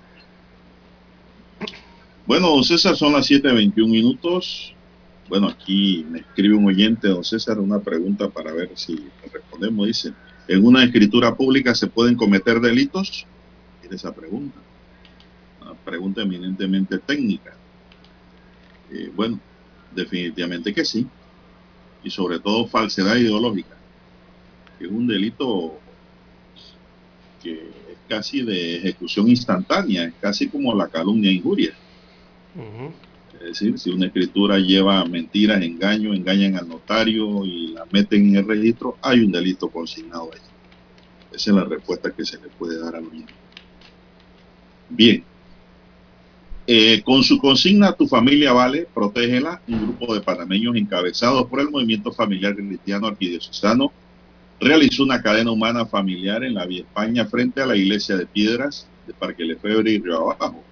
Bueno, 2.26 2.50
don 2.50 2.64
César, 2.64 2.96
son 2.96 3.14
las 3.14 3.30
7.21 3.30 3.88
minutos. 3.88 4.74
Bueno, 5.30 5.48
aquí 5.48 6.06
me 6.10 6.20
escribe 6.20 6.56
un 6.56 6.66
oyente, 6.66 7.08
don 7.08 7.24
César, 7.24 7.60
una 7.60 7.80
pregunta 7.80 8.30
para 8.30 8.52
ver 8.52 8.72
si 8.76 9.00
respondemos. 9.32 9.88
Dice, 9.88 10.14
¿en 10.48 10.66
una 10.66 10.84
escritura 10.84 11.36
pública 11.36 11.76
se 11.76 11.88
pueden 11.88 12.16
cometer 12.16 12.60
delitos? 12.60 13.26
Tiene 13.82 13.96
esa 13.96 14.14
pregunta. 14.14 14.58
Pregunta 15.86 16.22
eminentemente 16.22 17.00
técnica. 17.00 17.54
Eh, 18.92 19.12
bueno, 19.16 19.40
definitivamente 19.96 20.74
que 20.74 20.86
sí. 20.86 21.08
Y 22.04 22.10
sobre 22.10 22.40
todo 22.40 22.68
falsedad 22.68 23.16
ideológica. 23.16 23.76
Que 24.78 24.86
es 24.86 24.92
un 24.92 25.08
delito 25.08 25.80
que 27.42 27.54
es 27.54 27.98
casi 28.08 28.44
de 28.44 28.78
ejecución 28.78 29.28
instantánea, 29.30 30.06
es 30.06 30.14
casi 30.20 30.48
como 30.48 30.76
la 30.76 30.88
calumnia 30.88 31.30
e 31.30 31.36
injuria. 31.36 31.74
Es 33.34 33.60
decir, 33.60 33.80
si 33.80 33.90
una 33.90 34.08
escritura 34.08 34.60
lleva 34.60 35.04
mentiras, 35.06 35.62
engaño, 35.62 36.14
engañan 36.14 36.58
al 36.58 36.68
notario 36.68 37.44
y 37.46 37.70
la 37.70 37.86
meten 37.92 38.30
en 38.30 38.36
el 38.38 38.48
registro, 38.48 38.98
hay 39.02 39.22
un 39.22 39.32
delito 39.32 39.70
consignado 39.70 40.30
ahí. 40.34 40.40
Esa 41.34 41.52
es 41.52 41.56
la 41.56 41.64
respuesta 41.64 42.12
que 42.12 42.26
se 42.26 42.38
le 42.40 42.50
puede 42.50 42.80
dar 42.80 42.96
al 42.96 43.12
niño. 43.12 43.26
Bien. 44.90 45.24
Eh, 46.74 47.04
con 47.04 47.22
su 47.22 47.38
consigna 47.38 47.92
Tu 47.92 48.08
familia 48.08 48.54
vale, 48.54 48.88
protégela, 48.94 49.62
un 49.68 49.88
grupo 49.88 50.14
de 50.14 50.22
panameños 50.22 50.78
encabezados 50.78 51.46
por 51.48 51.60
el 51.60 51.70
movimiento 51.70 52.14
familiar 52.14 52.56
cristiano 52.56 53.08
arquidiocesano 53.08 53.92
realizó 54.58 55.04
una 55.04 55.22
cadena 55.22 55.52
humana 55.52 55.86
familiar 55.86 56.46
en 56.46 56.54
la 56.54 56.66
Vía 56.66 56.84
España 56.84 57.26
frente 57.26 57.62
a 57.62 57.66
la 57.66 57.76
iglesia 57.76 58.16
de 58.16 58.26
Piedras 58.26 58.88
de 59.06 59.14
Parque 59.14 59.44
Lefebvre 59.44 59.92
y 59.92 60.00
Río 60.00 60.32
Abajo. 60.32 60.64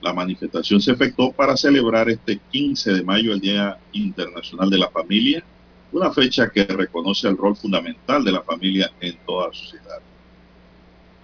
La 0.00 0.12
manifestación 0.12 0.80
se 0.80 0.92
efectuó 0.92 1.32
para 1.32 1.56
celebrar 1.56 2.08
este 2.08 2.38
15 2.52 2.92
de 2.92 3.02
mayo 3.02 3.32
el 3.32 3.40
Día 3.40 3.78
Internacional 3.94 4.70
de 4.70 4.78
la 4.78 4.90
Familia, 4.90 5.42
una 5.90 6.12
fecha 6.12 6.50
que 6.50 6.62
reconoce 6.66 7.26
el 7.26 7.36
rol 7.36 7.56
fundamental 7.56 8.22
de 8.22 8.30
la 8.30 8.42
familia 8.42 8.92
en 9.00 9.16
toda 9.26 9.52
sociedad. 9.52 10.05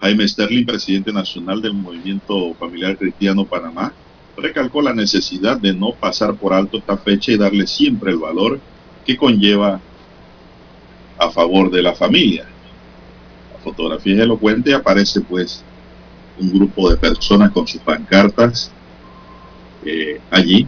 Jaime 0.03 0.27
Sterling, 0.27 0.65
presidente 0.65 1.13
nacional 1.13 1.61
del 1.61 1.75
Movimiento 1.75 2.53
Familiar 2.55 2.97
Cristiano 2.97 3.45
Panamá, 3.45 3.93
recalcó 4.35 4.81
la 4.81 4.93
necesidad 4.93 5.57
de 5.57 5.73
no 5.73 5.93
pasar 5.93 6.35
por 6.35 6.51
alto 6.51 6.79
esta 6.79 6.97
fecha 6.97 7.31
y 7.31 7.37
darle 7.37 7.65
siempre 7.65 8.11
el 8.11 8.17
valor 8.17 8.59
que 9.05 9.15
conlleva 9.15 9.79
a 11.17 11.29
favor 11.29 11.71
de 11.71 11.81
la 11.81 11.95
familia. 11.95 12.45
fotografía 13.63 14.15
es 14.15 14.19
elocuente, 14.19 14.73
aparece 14.73 15.21
pues 15.21 15.63
un 16.37 16.51
grupo 16.51 16.89
de 16.89 16.97
personas 16.97 17.51
con 17.51 17.65
sus 17.65 17.79
pancartas 17.79 18.73
eh, 19.85 20.19
allí, 20.29 20.67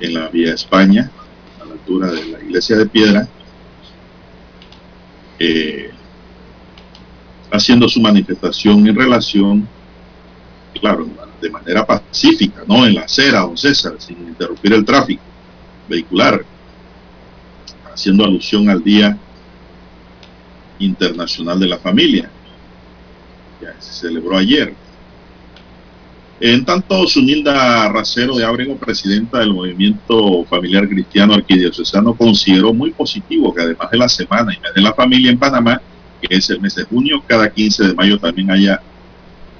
en 0.00 0.14
la 0.14 0.28
vía 0.28 0.54
España, 0.54 1.10
a 1.60 1.66
la 1.66 1.72
altura 1.74 2.10
de 2.10 2.24
la 2.24 2.40
iglesia 2.42 2.78
de 2.78 2.86
piedra, 2.86 3.28
eh, 5.38 5.93
haciendo 7.50 7.88
su 7.88 8.00
manifestación 8.00 8.86
en 8.86 8.96
relación, 8.96 9.68
claro, 10.80 11.06
de 11.40 11.50
manera 11.50 11.84
pacífica, 11.84 12.62
no 12.66 12.86
en 12.86 12.94
la 12.94 13.02
acera, 13.02 13.40
don 13.40 13.56
César, 13.56 13.94
sin 13.98 14.18
interrumpir 14.18 14.72
el 14.72 14.84
tráfico 14.84 15.22
vehicular, 15.88 16.44
haciendo 17.92 18.24
alusión 18.24 18.68
al 18.68 18.82
Día 18.82 19.16
Internacional 20.78 21.60
de 21.60 21.68
la 21.68 21.78
Familia, 21.78 22.30
que 23.60 23.66
se 23.78 23.92
celebró 23.92 24.36
ayer. 24.36 24.74
En 26.40 26.64
tanto, 26.64 27.06
Sunilda 27.06 27.88
Racero 27.90 28.36
de 28.36 28.44
Ábrego, 28.44 28.76
presidenta 28.76 29.38
del 29.38 29.54
Movimiento 29.54 30.44
Familiar 30.44 30.88
Cristiano 30.88 31.34
Arquidiocesano, 31.34 32.14
consideró 32.14 32.74
muy 32.74 32.90
positivo 32.90 33.54
que 33.54 33.62
además 33.62 33.90
de 33.90 33.98
la 33.98 34.08
Semana 34.08 34.52
y 34.52 34.74
de 34.74 34.82
la 34.82 34.92
Familia 34.94 35.30
en 35.30 35.38
Panamá, 35.38 35.80
que 36.26 36.36
es 36.36 36.50
el 36.50 36.60
mes 36.60 36.74
de 36.74 36.84
junio, 36.84 37.22
cada 37.26 37.50
15 37.50 37.88
de 37.88 37.94
mayo 37.94 38.18
también 38.18 38.50
haya 38.50 38.80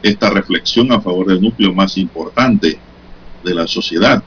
esta 0.02 0.30
reflexión 0.30 0.92
a 0.92 1.00
favor 1.00 1.26
del 1.26 1.40
núcleo 1.40 1.72
más 1.72 1.96
importante 1.96 2.78
de 3.42 3.54
la 3.54 3.66
sociedad. 3.66 4.22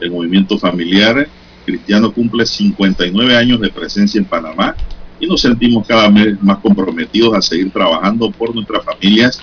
El 0.00 0.10
movimiento 0.10 0.58
familiar 0.58 1.28
cristiano 1.64 2.12
cumple 2.12 2.46
59 2.46 3.36
años 3.36 3.60
de 3.60 3.68
presencia 3.68 4.18
en 4.18 4.24
Panamá 4.24 4.74
y 5.20 5.26
nos 5.26 5.40
sentimos 5.40 5.86
cada 5.86 6.08
vez 6.08 6.40
más 6.42 6.58
comprometidos 6.58 7.34
a 7.34 7.42
seguir 7.42 7.70
trabajando 7.70 8.30
por 8.30 8.54
nuestras 8.54 8.84
familias 8.84 9.42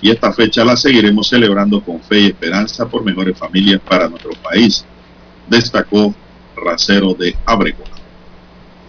y 0.00 0.10
esta 0.10 0.32
fecha 0.32 0.64
la 0.64 0.76
seguiremos 0.76 1.28
celebrando 1.28 1.80
con 1.80 2.00
fe 2.00 2.20
y 2.20 2.26
esperanza 2.26 2.88
por 2.88 3.04
mejores 3.04 3.38
familias 3.38 3.80
para 3.80 4.08
nuestro 4.08 4.32
país, 4.42 4.84
destacó 5.48 6.12
Racero 6.56 7.14
de 7.14 7.36
Abrego. 7.46 7.84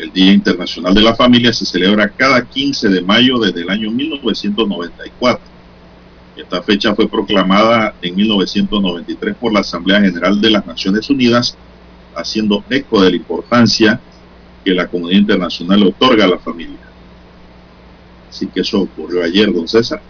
El 0.03 0.11
Día 0.11 0.34
Internacional 0.34 0.93
de 0.93 1.01
la 1.01 1.15
Familia 1.15 1.53
se 1.53 1.65
celebra 1.65 2.09
cada 2.09 2.43
15 2.43 2.89
de 2.89 3.01
mayo 3.01 3.39
desde 3.39 3.61
el 3.61 3.69
año 3.69 3.89
1994. 3.89 5.41
Esta 6.35 6.61
fecha 6.61 6.93
fue 6.93 7.07
proclamada 7.07 7.95
en 8.01 8.13
1993 8.13 9.34
por 9.38 9.53
la 9.53 9.61
Asamblea 9.61 10.01
General 10.01 10.41
de 10.41 10.49
las 10.49 10.65
Naciones 10.65 11.09
Unidas, 11.09 11.57
haciendo 12.17 12.65
eco 12.69 13.01
de 13.01 13.11
la 13.11 13.15
importancia 13.15 14.01
que 14.65 14.71
la 14.71 14.88
comunidad 14.88 15.21
internacional 15.21 15.84
otorga 15.84 16.25
a 16.25 16.27
la 16.27 16.39
familia. 16.39 16.80
Así 18.30 18.47
que 18.47 18.59
eso 18.59 18.81
ocurrió 18.81 19.23
ayer, 19.23 19.53
don 19.53 19.69
César, 19.69 20.01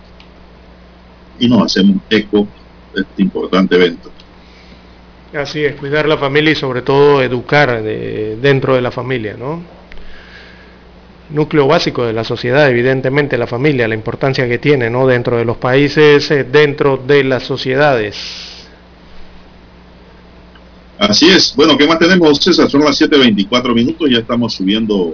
y 1.39 1.47
nos 1.47 1.65
hacemos 1.65 1.97
eco 2.09 2.47
de 2.95 3.01
este 3.01 3.21
importante 3.21 3.75
evento. 3.75 4.09
Así 5.35 5.63
es, 5.63 5.75
cuidar 5.75 6.07
la 6.07 6.17
familia 6.17 6.51
y 6.51 6.55
sobre 6.55 6.81
todo 6.81 7.21
educar 7.21 7.83
dentro 7.83 8.73
de 8.73 8.81
la 8.81 8.89
familia, 8.89 9.35
¿no? 9.37 9.82
Núcleo 11.29 11.67
básico 11.67 12.05
de 12.05 12.13
la 12.13 12.23
sociedad, 12.23 12.69
evidentemente 12.69 13.37
la 13.37 13.47
familia, 13.47 13.87
la 13.87 13.95
importancia 13.95 14.47
que 14.47 14.57
tiene, 14.57 14.89
¿no? 14.89 15.07
Dentro 15.07 15.37
de 15.37 15.45
los 15.45 15.57
países, 15.57 16.29
eh, 16.31 16.43
dentro 16.43 16.97
de 16.97 17.23
las 17.23 17.43
sociedades. 17.43 18.17
Así 20.99 21.29
es. 21.29 21.55
Bueno, 21.55 21.77
¿qué 21.77 21.87
más 21.87 21.99
tenemos, 21.99 22.39
César? 22.39 22.69
Son 22.69 22.83
las 22.83 22.99
7.24 23.01 23.73
minutos, 23.73 24.09
ya 24.09 24.19
estamos 24.19 24.53
subiendo 24.53 25.13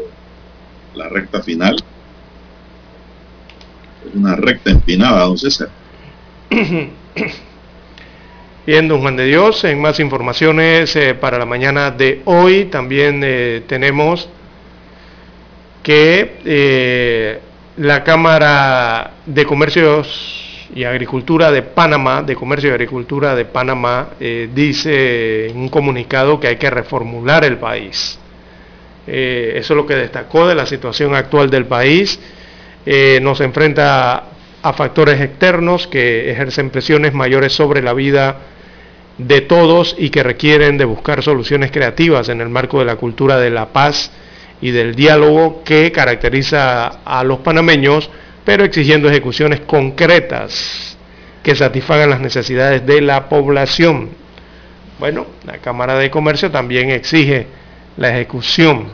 la 0.96 1.08
recta 1.10 1.42
final. 1.42 1.76
Es 4.08 4.16
una 4.16 4.36
recta 4.36 4.72
empinada, 4.72 5.22
don 5.22 5.38
César. 5.38 5.70
Bien, 8.66 8.88
don 8.88 9.02
Juan 9.02 9.16
de 9.16 9.26
Dios, 9.26 9.64
en 9.64 9.82
más 9.82 10.00
informaciones 10.00 10.96
eh, 10.96 11.16
para 11.16 11.40
la 11.40 11.46
mañana 11.46 11.92
de 11.92 12.22
hoy 12.26 12.66
también 12.66 13.22
eh, 13.24 13.64
tenemos 13.68 14.30
que 15.84 16.38
eh, 16.46 17.40
la 17.78 18.04
Cámara 18.04 19.12
de 19.26 19.46
Comercios 19.46 20.68
y 20.76 20.84
Agricultura 20.84 21.52
de 21.52 21.62
Panamá, 21.62 22.22
de 22.22 22.36
Comercio 22.36 22.70
y 22.70 22.74
Agricultura 22.74 23.36
de 23.36 23.46
Panamá, 23.46 24.10
dice 24.20 25.50
en 25.50 25.58
un 25.58 25.70
comunicado 25.70 26.40
que 26.40 26.48
hay 26.48 26.58
que 26.58 26.70
reformular 26.70 27.44
el 27.44 27.58
país. 27.58 28.20
eso 29.08 29.74
es 29.74 29.78
lo 29.78 29.88
que 29.88 29.96
destacó 29.96 30.48
de 30.48 30.54
la 30.54 30.68
situación 30.68 31.16
actual 31.16 31.50
del 31.50 31.66
país. 31.66 32.20
nos 33.22 33.42
enfrenta 33.42 34.26
a 34.62 34.74
factores 34.74 35.22
externos 35.22 35.88
que 35.88 36.32
ejercen 36.32 36.70
presiones 36.70 37.14
mayores 37.14 37.54
sobre 37.54 37.82
la 37.82 37.94
vida 37.94 38.38
de 39.18 39.42
todos 39.42 39.96
y 39.98 40.10
que 40.10 40.24
requieren 40.24 40.78
de 40.78 40.86
buscar 40.86 41.24
soluciones 41.24 41.72
creativas 41.72 42.30
en 42.30 42.42
el 42.42 42.50
marco 42.50 42.80
de 42.80 42.86
la 42.86 42.96
cultura 42.96 43.38
de 43.38 43.50
la 43.50 43.68
paz 43.68 44.12
y 44.62 44.72
del 44.72 44.96
diálogo 44.96 45.64
que 45.64 45.92
caracteriza 45.92 46.88
a 47.06 47.24
los 47.24 47.40
panameños, 47.40 48.10
pero 48.44 48.64
exigiendo 48.64 49.10
ejecuciones 49.10 49.62
concretas 49.62 50.98
que 51.44 51.56
satisfagan 51.56 52.10
las 52.10 52.20
necesidades 52.20 52.86
de 52.86 53.02
la 53.02 53.30
población. 53.30 54.10
Bueno, 55.00 55.26
la 55.46 55.60
Cámara 55.60 55.98
de 55.98 56.12
Comercio 56.12 56.52
también 56.52 56.90
exige 56.90 57.48
la 57.98 58.10
ejecución 58.10 58.90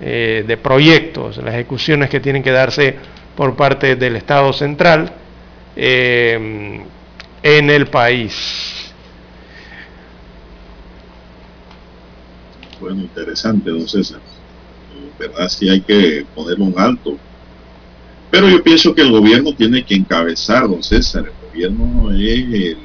eh, 0.00 0.44
de 0.46 0.56
proyectos, 0.56 1.38
las 1.38 1.54
ejecuciones 1.54 2.08
que 2.08 2.20
tienen 2.20 2.42
que 2.42 2.52
darse 2.52 2.94
por 3.36 3.56
parte 3.56 3.96
del 3.96 4.16
Estado 4.16 4.52
central 4.52 5.12
eh, 5.74 6.80
en 7.42 7.70
el 7.70 7.86
país. 7.88 8.92
Bueno, 12.80 13.00
interesante, 13.00 13.70
don 13.70 13.88
César. 13.88 14.20
Verdad, 15.18 15.48
sí 15.48 15.68
hay 15.68 15.80
que 15.80 16.24
poner 16.34 16.60
un 16.60 16.74
alto. 16.76 17.16
Pero 18.30 18.48
yo 18.48 18.62
pienso 18.62 18.94
que 18.94 19.02
el 19.02 19.10
gobierno 19.10 19.54
tiene 19.54 19.84
que 19.84 19.94
encabezar, 19.94 20.68
don 20.68 20.82
César. 20.82 21.24
El 21.24 21.48
gobierno 21.48 22.12
es, 22.12 22.76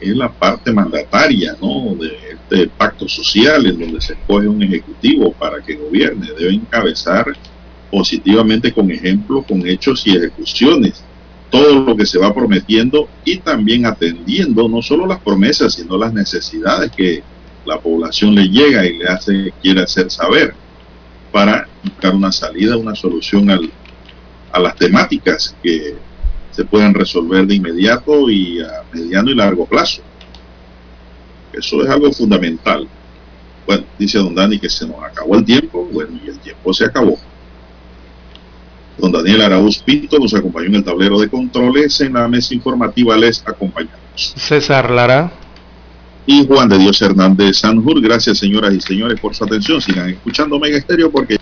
es 0.00 0.16
la 0.16 0.30
parte 0.30 0.72
mandataria 0.72 1.56
¿no? 1.60 1.94
de 1.94 2.12
este 2.32 2.68
pacto 2.68 3.08
social 3.08 3.66
en 3.66 3.78
donde 3.78 4.00
se 4.00 4.14
escoge 4.14 4.48
un 4.48 4.62
ejecutivo 4.62 5.32
para 5.32 5.62
que 5.62 5.76
gobierne. 5.76 6.28
Debe 6.38 6.54
encabezar 6.54 7.26
positivamente 7.90 8.72
con 8.72 8.90
ejemplos, 8.90 9.44
con 9.46 9.66
hechos 9.66 10.06
y 10.06 10.16
ejecuciones. 10.16 11.04
Todo 11.50 11.84
lo 11.84 11.94
que 11.94 12.06
se 12.06 12.18
va 12.18 12.34
prometiendo 12.34 13.08
y 13.24 13.36
también 13.36 13.86
atendiendo 13.86 14.68
no 14.68 14.82
solo 14.82 15.06
las 15.06 15.20
promesas, 15.20 15.74
sino 15.74 15.98
las 15.98 16.12
necesidades 16.12 16.90
que 16.90 17.22
la 17.64 17.80
población 17.80 18.34
le 18.34 18.48
llega 18.48 18.84
y 18.84 18.98
le 18.98 19.06
hace, 19.06 19.52
quiere 19.62 19.82
hacer 19.82 20.10
saber 20.10 20.54
para 21.30 21.66
buscar 21.82 22.14
una 22.14 22.32
salida, 22.32 22.76
una 22.76 22.94
solución 22.94 23.50
a 23.50 24.58
las 24.60 24.76
temáticas 24.76 25.56
que 25.62 25.96
se 26.50 26.64
pueden 26.64 26.92
resolver 26.92 27.46
de 27.46 27.54
inmediato 27.54 28.30
y 28.30 28.60
a 28.60 28.82
mediano 28.92 29.30
y 29.30 29.34
largo 29.34 29.64
plazo. 29.66 30.02
Eso 31.52 31.82
es 31.82 31.88
algo 31.88 32.12
fundamental. 32.12 32.86
Bueno, 33.66 33.84
dice 33.98 34.18
don 34.18 34.34
Dani 34.34 34.58
que 34.58 34.68
se 34.68 34.86
nos 34.86 35.02
acabó 35.02 35.36
el 35.36 35.44
tiempo. 35.44 35.88
Bueno, 35.92 36.18
y 36.24 36.28
el 36.28 36.38
tiempo 36.38 36.72
se 36.74 36.84
acabó. 36.84 37.18
Don 38.98 39.10
Daniel 39.10 39.42
Araúz 39.42 39.78
Pinto 39.78 40.18
nos 40.18 40.34
acompañó 40.34 40.66
en 40.66 40.74
el 40.76 40.84
tablero 40.84 41.18
de 41.18 41.28
controles. 41.28 42.00
En 42.00 42.12
la 42.12 42.28
mesa 42.28 42.54
informativa 42.54 43.16
les 43.16 43.42
acompañamos. 43.46 44.00
César 44.14 44.90
Lara. 44.90 45.32
Y 46.26 46.46
Juan 46.46 46.68
de 46.68 46.78
Dios 46.78 47.02
Hernández 47.02 47.58
Sanjur. 47.58 48.00
Gracias, 48.00 48.38
señoras 48.38 48.72
y 48.74 48.80
señores, 48.80 49.18
por 49.20 49.34
su 49.34 49.44
atención. 49.44 49.80
Sigan 49.80 50.10
escuchando 50.10 50.58
Mega 50.58 50.78
Estéreo 50.78 51.10
porque 51.10 51.36